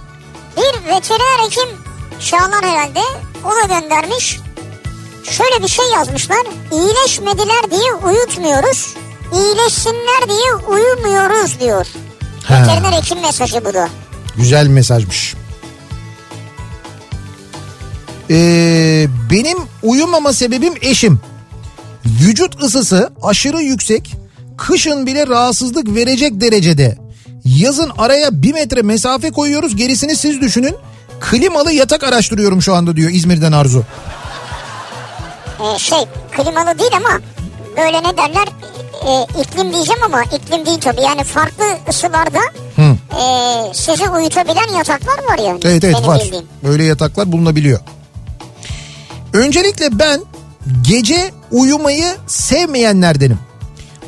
Bir 0.57 0.87
veteriner 0.95 1.45
hekim 1.45 1.69
Şahan 2.19 2.51
herhalde 2.51 3.01
o 3.45 3.49
da 3.49 3.79
göndermiş. 3.79 4.39
Şöyle 5.23 5.63
bir 5.63 5.67
şey 5.67 5.85
yazmışlar. 5.93 6.45
İyileşmediler 6.71 7.71
diye 7.71 7.93
uyutmuyoruz. 7.93 8.95
İyileşsinler 9.33 10.29
diye 10.29 10.55
uyumuyoruz 10.67 11.59
diyor. 11.59 11.87
Veteriner 12.49 12.91
hekim 12.91 13.21
mesajı 13.21 13.65
bu 13.65 13.73
da. 13.73 13.89
Güzel 14.39 14.67
mesajmış. 14.67 15.35
Ee, 18.29 19.07
benim 19.31 19.57
uyumama 19.83 20.33
sebebim 20.33 20.73
eşim. 20.81 21.19
Vücut 22.05 22.63
ısısı 22.63 23.09
aşırı 23.23 23.61
yüksek. 23.61 24.15
Kışın 24.57 25.05
bile 25.05 25.27
rahatsızlık 25.27 25.95
verecek 25.95 26.41
derecede. 26.41 26.97
Yazın 27.45 27.91
araya 27.97 28.41
bir 28.41 28.53
metre 28.53 28.81
mesafe 28.81 29.31
koyuyoruz 29.31 29.75
gerisini 29.75 30.15
siz 30.15 30.41
düşünün. 30.41 30.75
Klimalı 31.19 31.71
yatak 31.71 32.03
araştırıyorum 32.03 32.61
şu 32.61 32.75
anda 32.75 32.95
diyor 32.95 33.09
İzmir'den 33.11 33.51
Arzu. 33.51 33.83
Ee, 35.59 35.79
şey 35.79 36.05
klimalı 36.31 36.79
değil 36.79 36.91
ama 36.97 37.19
böyle 37.77 37.97
ne 38.03 38.17
derler 38.17 38.47
e, 39.07 39.41
iklim 39.41 39.73
diyeceğim 39.73 40.03
ama 40.05 40.23
iklim 40.23 40.65
değil 40.65 40.79
tabii. 40.81 41.01
Yani 41.01 41.23
farklı 41.23 41.65
ısılarda 41.89 42.39
Hı. 42.75 42.81
e, 43.21 43.23
sizi 43.73 44.09
uyutabilen 44.09 44.77
yataklar 44.77 45.17
var 45.29 45.37
yani. 45.47 45.59
Evet 45.63 45.83
evet 45.83 46.07
var. 46.07 46.21
bildiğim. 46.25 46.45
Böyle 46.63 46.83
yataklar 46.83 47.31
bulunabiliyor. 47.31 47.79
Öncelikle 49.33 49.99
ben 49.99 50.21
gece 50.81 51.31
uyumayı 51.51 52.15
sevmeyenlerdenim. 52.27 53.39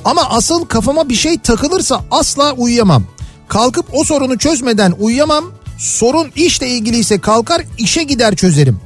Ama 0.05 0.29
asıl 0.29 0.65
kafama 0.65 1.09
bir 1.09 1.15
şey 1.15 1.39
takılırsa 1.39 2.01
asla 2.11 2.53
uyuyamam. 2.53 3.03
Kalkıp 3.47 3.85
o 3.93 4.03
sorunu 4.03 4.37
çözmeden 4.37 4.93
uyuyamam. 4.99 5.51
Sorun 5.77 6.31
işle 6.35 6.67
ilgiliyse 6.67 7.19
kalkar 7.19 7.61
işe 7.77 8.03
gider 8.03 8.35
çözerim. 8.35 8.79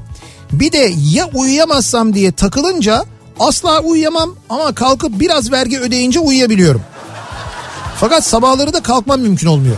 Bir 0.51 0.71
de 0.71 0.93
ya 1.13 1.29
uyuyamazsam 1.33 2.13
diye 2.13 2.31
takılınca 2.31 3.05
asla 3.39 3.79
uyuyamam 3.79 4.35
ama 4.49 4.75
kalkıp 4.75 5.19
biraz 5.19 5.51
vergi 5.51 5.79
ödeyince 5.79 6.19
uyuyabiliyorum. 6.19 6.81
Fakat 7.99 8.23
sabahları 8.23 8.73
da 8.73 8.83
kalkmam 8.83 9.19
mümkün 9.19 9.47
olmuyor. 9.47 9.75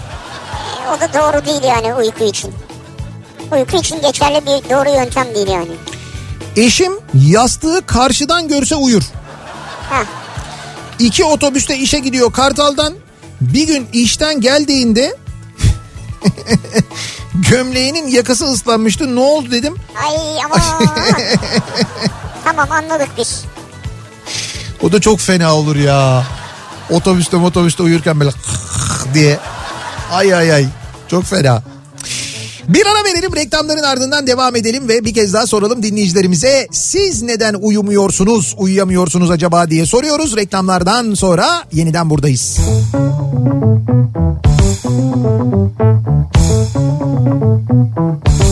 O 0.97 1.01
da 1.01 1.13
doğru 1.13 1.45
değil 1.45 1.63
yani 1.63 1.95
uyku 1.95 2.23
için. 2.23 2.53
Uyku 3.51 3.77
için 3.77 4.01
geçerli 4.01 4.41
bir 4.45 4.69
doğru 4.69 4.89
yöntem 4.89 5.35
değil 5.35 5.47
yani. 5.47 5.71
Eşim 6.55 6.93
yastığı 7.13 7.85
karşıdan 7.85 8.47
görse 8.47 8.75
uyur. 8.75 9.03
Heh. 9.89 10.05
İki 10.99 11.23
otobüste 11.23 11.77
işe 11.77 11.99
gidiyor 11.99 12.31
Kartal'dan. 12.31 12.93
Bir 13.41 13.67
gün 13.67 13.87
işten 13.93 14.41
geldiğinde 14.41 15.17
gömleğinin 17.49 18.07
yakası 18.07 18.45
ıslanmıştı. 18.45 19.15
Ne 19.15 19.19
oldu 19.19 19.51
dedim. 19.51 19.75
Ay 20.07 20.15
aman. 20.45 20.59
tamam 22.47 22.71
anladık 22.71 23.09
biz. 23.17 23.45
O 24.81 24.91
da 24.91 25.01
çok 25.01 25.19
fena 25.19 25.55
olur 25.55 25.75
ya. 25.75 26.23
Otobüste 26.89 27.37
otobüste 27.37 27.83
uyurken 27.83 28.19
böyle 28.19 28.31
diye. 29.13 29.39
Ay 30.11 30.33
ay 30.33 30.53
ay. 30.53 30.65
Çok 31.07 31.23
fena. 31.23 31.63
Bir 32.67 32.85
ara 32.85 33.03
verelim 33.03 33.35
reklamların 33.35 33.83
ardından 33.83 34.27
devam 34.27 34.55
edelim 34.55 34.87
ve 34.87 35.05
bir 35.05 35.13
kez 35.13 35.33
daha 35.33 35.47
soralım 35.47 35.83
dinleyicilerimize. 35.83 36.67
Siz 36.71 37.21
neden 37.21 37.53
uyumuyorsunuz, 37.53 38.55
uyuyamıyorsunuz 38.57 39.31
acaba 39.31 39.69
diye 39.69 39.85
soruyoruz. 39.85 40.35
Reklamlardan 40.35 41.13
sonra 41.13 41.63
yeniden 41.71 42.09
buradayız. 42.09 42.57
Kafa 48.27 48.46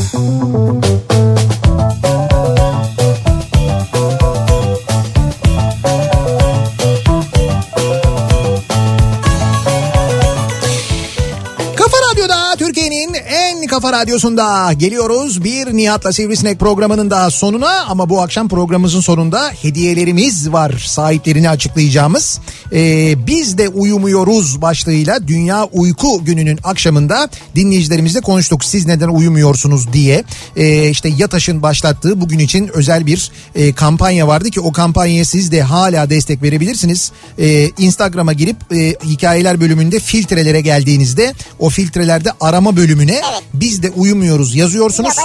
kafa 13.86 13.98
radyosunda 13.98 14.74
geliyoruz. 14.74 15.44
Bir 15.44 15.66
Nihat'la 15.78 16.14
Sivrisinek 16.14 16.60
programının 16.60 17.10
daha 17.10 17.30
sonuna 17.30 17.86
ama 17.88 18.10
bu 18.10 18.22
akşam 18.22 18.48
programımızın 18.48 19.00
sonunda 19.00 19.52
hediyelerimiz 19.62 20.52
var 20.52 20.86
sahiplerini 20.88 21.50
açıklayacağımız. 21.50 22.40
Ee, 22.74 23.28
biz 23.28 23.58
de 23.58 23.70
uyumuyoruz 23.70 24.62
başlığıyla 24.62 25.28
Dünya 25.28 25.64
Uyku 25.64 26.26
Günü'nün 26.26 26.60
akşamında 26.64 27.30
dinleyicilerimizle 27.56 28.22
konuştuk. 28.22 28.66
Siz 28.66 28.86
neden 28.86 29.08
uyumuyorsunuz 29.08 29.94
diye. 29.94 30.24
Ee, 30.56 30.90
işte 30.90 31.10
YATAŞ'ın 31.18 31.62
başlattığı 31.62 32.22
bugün 32.22 32.40
için 32.40 32.70
özel 32.74 33.06
bir 33.06 33.32
e, 33.56 33.74
kampanya 33.74 34.28
vardı 34.28 34.50
ki 34.50 34.62
o 34.62 34.72
kampanyaya 34.72 35.26
siz 35.26 35.52
de 35.52 35.62
hala 35.62 36.10
destek 36.10 36.44
verebilirsiniz. 36.44 37.12
Ee, 37.40 37.72
Instagram'a 37.78 38.34
girip 38.34 38.58
e, 38.74 38.96
hikayeler 39.06 39.62
bölümünde 39.62 40.00
filtrelere 40.00 40.62
geldiğinizde 40.62 41.34
o 41.60 41.70
filtrelerde 41.70 42.32
arama 42.40 42.76
bölümüne 42.76 43.22
Evet. 43.32 43.44
Biz 43.76 43.84
de 43.84 43.90
uyumuyoruz 43.90 44.56
yazıyorsunuz. 44.56 45.18
Ya 45.18 45.24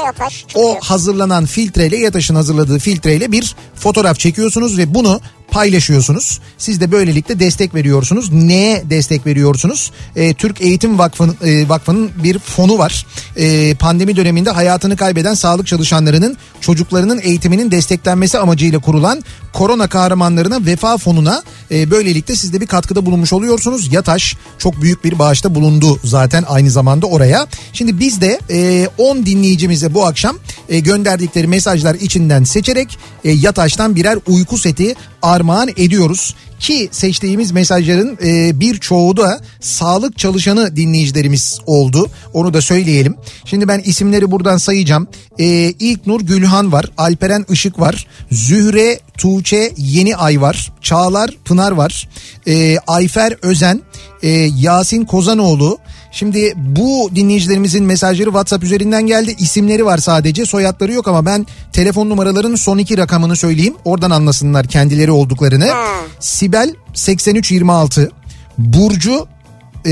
O 0.54 0.78
hazırlanan 0.80 1.46
filtreyle 1.46 1.96
Yataş'ın 1.96 2.34
hazırladığı 2.34 2.78
filtreyle 2.78 3.32
bir 3.32 3.56
fotoğraf 3.74 4.18
çekiyorsunuz 4.18 4.78
ve 4.78 4.94
bunu 4.94 5.20
paylaşıyorsunuz. 5.50 6.40
Siz 6.58 6.80
de 6.80 6.92
böylelikle 6.92 7.40
destek 7.40 7.74
veriyorsunuz. 7.74 8.32
Neye 8.32 8.82
destek 8.90 9.26
veriyorsunuz? 9.26 9.92
Ee, 10.16 10.34
Türk 10.34 10.60
Eğitim 10.60 10.98
Vakfı'nın 10.98 11.36
e, 11.44 11.68
Vakfı'nın 11.68 12.10
bir 12.24 12.38
fonu 12.38 12.78
var. 12.78 13.06
Ee, 13.36 13.74
pandemi 13.74 14.16
döneminde 14.16 14.50
hayatını 14.50 14.96
kaybeden 14.96 15.34
sağlık 15.34 15.66
çalışanlarının 15.66 16.36
çocuklarının 16.60 17.20
eğitiminin 17.22 17.70
desteklenmesi 17.70 18.38
amacıyla 18.38 18.78
kurulan 18.78 19.22
korona 19.52 19.88
kahramanlarına 19.88 20.66
vefa 20.66 20.98
fonuna 20.98 21.42
e, 21.70 21.90
böylelikle 21.90 22.36
siz 22.36 22.52
de 22.52 22.60
bir 22.60 22.66
katkıda 22.66 23.06
bulunmuş 23.06 23.32
oluyorsunuz. 23.32 23.92
Yataş 23.92 24.36
çok 24.58 24.82
büyük 24.82 25.04
bir 25.04 25.18
bağışta 25.18 25.54
bulundu 25.54 26.00
zaten 26.04 26.44
aynı 26.48 26.70
zamanda 26.70 27.06
oraya. 27.06 27.46
Şimdi 27.72 27.98
biz 27.98 28.20
de 28.20 28.40
e, 28.50 28.88
10 28.98 29.26
dinleyicimize 29.26 29.94
bu 29.94 30.06
akşam 30.06 30.36
e, 30.68 30.80
gönderdikleri 30.80 31.46
mesajlar 31.46 31.94
içinden 31.94 32.44
seçerek 32.44 32.98
e, 33.24 33.30
Yataş'tan 33.30 33.96
birer 33.96 34.18
uyku 34.26 34.58
seti 34.58 34.94
armağan 35.40 35.68
ediyoruz. 35.76 36.34
Ki 36.58 36.88
seçtiğimiz 36.92 37.52
mesajların 37.52 38.18
e, 38.24 38.60
birçoğu 38.60 39.16
da 39.16 39.40
sağlık 39.60 40.18
çalışanı 40.18 40.76
dinleyicilerimiz 40.76 41.58
oldu. 41.66 42.10
Onu 42.32 42.54
da 42.54 42.60
söyleyelim. 42.60 43.16
Şimdi 43.44 43.68
ben 43.68 43.78
isimleri 43.78 44.30
buradan 44.30 44.56
sayacağım. 44.56 45.08
E, 45.38 45.46
İlknur 45.70 46.20
Gülhan 46.20 46.72
var. 46.72 46.86
Alperen 46.98 47.46
Işık 47.50 47.80
var. 47.80 48.06
Zühre 48.30 49.00
Tuğçe 49.18 49.72
Yeni 49.76 50.16
Ay 50.16 50.40
var. 50.40 50.72
Çağlar 50.80 51.30
Pınar 51.44 51.72
var. 51.72 52.08
E, 52.46 52.78
Ayfer 52.86 53.36
Özen. 53.42 53.80
E, 54.22 54.28
Yasin 54.58 55.04
Kozanoğlu. 55.04 55.78
Şimdi 56.12 56.52
bu 56.56 57.10
dinleyicilerimizin 57.14 57.84
mesajları 57.84 58.28
WhatsApp 58.28 58.64
üzerinden 58.64 59.06
geldi. 59.06 59.36
İsimleri 59.38 59.84
var 59.84 59.98
sadece 59.98 60.46
soyadları 60.46 60.92
yok 60.92 61.08
ama 61.08 61.26
ben 61.26 61.46
telefon 61.72 62.10
numaralarının 62.10 62.56
son 62.56 62.78
iki 62.78 62.98
rakamını 62.98 63.36
söyleyeyim. 63.36 63.74
Oradan 63.84 64.10
anlasınlar 64.10 64.66
kendileri 64.66 65.10
olduklarını. 65.10 65.68
Sibel 66.20 66.74
8326, 66.94 68.10
Burcu 68.58 69.26
e, 69.86 69.90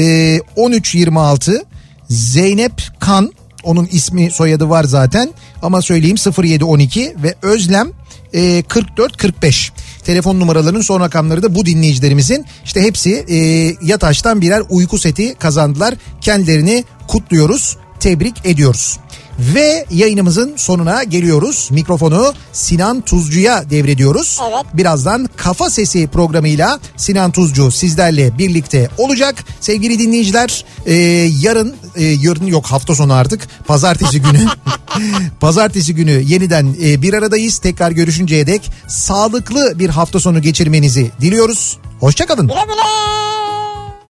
1326, 0.56 1.62
Zeynep 2.08 2.82
Kan 3.00 3.32
onun 3.62 3.88
ismi 3.92 4.30
soyadı 4.30 4.68
var 4.68 4.84
zaten 4.84 5.30
ama 5.62 5.82
söyleyeyim 5.82 6.16
0712 6.38 7.14
ve 7.22 7.34
Özlem 7.42 7.92
e, 8.34 8.40
4445 8.40 9.72
telefon 10.08 10.40
numaralarının 10.40 10.80
son 10.80 11.00
rakamları 11.00 11.42
da 11.42 11.54
bu 11.54 11.66
dinleyicilerimizin 11.66 12.46
işte 12.64 12.82
hepsi 12.82 13.24
e, 13.28 13.36
Yataş'tan 13.82 14.40
birer 14.40 14.62
uyku 14.68 14.98
seti 14.98 15.34
kazandılar 15.34 15.94
kendilerini 16.20 16.84
kutluyoruz 17.08 17.76
tebrik 18.00 18.46
ediyoruz. 18.46 18.98
Ve 19.38 19.86
yayınımızın 19.90 20.52
sonuna 20.56 21.04
geliyoruz. 21.04 21.68
Mikrofonu 21.70 22.34
Sinan 22.52 23.00
Tuzcu'ya 23.00 23.70
devrediyoruz. 23.70 24.40
Evet. 24.50 24.66
Birazdan 24.74 25.28
Kafa 25.36 25.70
Sesi 25.70 26.06
programıyla 26.06 26.80
Sinan 26.96 27.30
Tuzcu 27.30 27.70
sizlerle 27.70 28.38
birlikte 28.38 28.88
olacak. 28.98 29.44
Sevgili 29.60 29.98
dinleyiciler 29.98 30.64
e, 30.86 30.94
yarın 31.40 31.76
e, 31.96 32.04
yarın 32.04 32.46
yok 32.46 32.66
hafta 32.66 32.94
sonu 32.94 33.12
artık 33.12 33.48
pazartesi 33.66 34.22
günü 34.22 34.46
pazartesi 35.40 35.94
günü 35.94 36.22
yeniden 36.26 36.76
e, 36.82 37.02
bir 37.02 37.14
aradayız. 37.14 37.58
Tekrar 37.58 37.90
görüşünceye 37.90 38.46
dek 38.46 38.70
sağlıklı 38.88 39.78
bir 39.78 39.88
hafta 39.88 40.20
sonu 40.20 40.42
geçirmenizi 40.42 41.10
diliyoruz. 41.20 41.78
Hoşçakalın. 42.00 42.48
Güle 42.48 42.64
güle. 42.64 43.37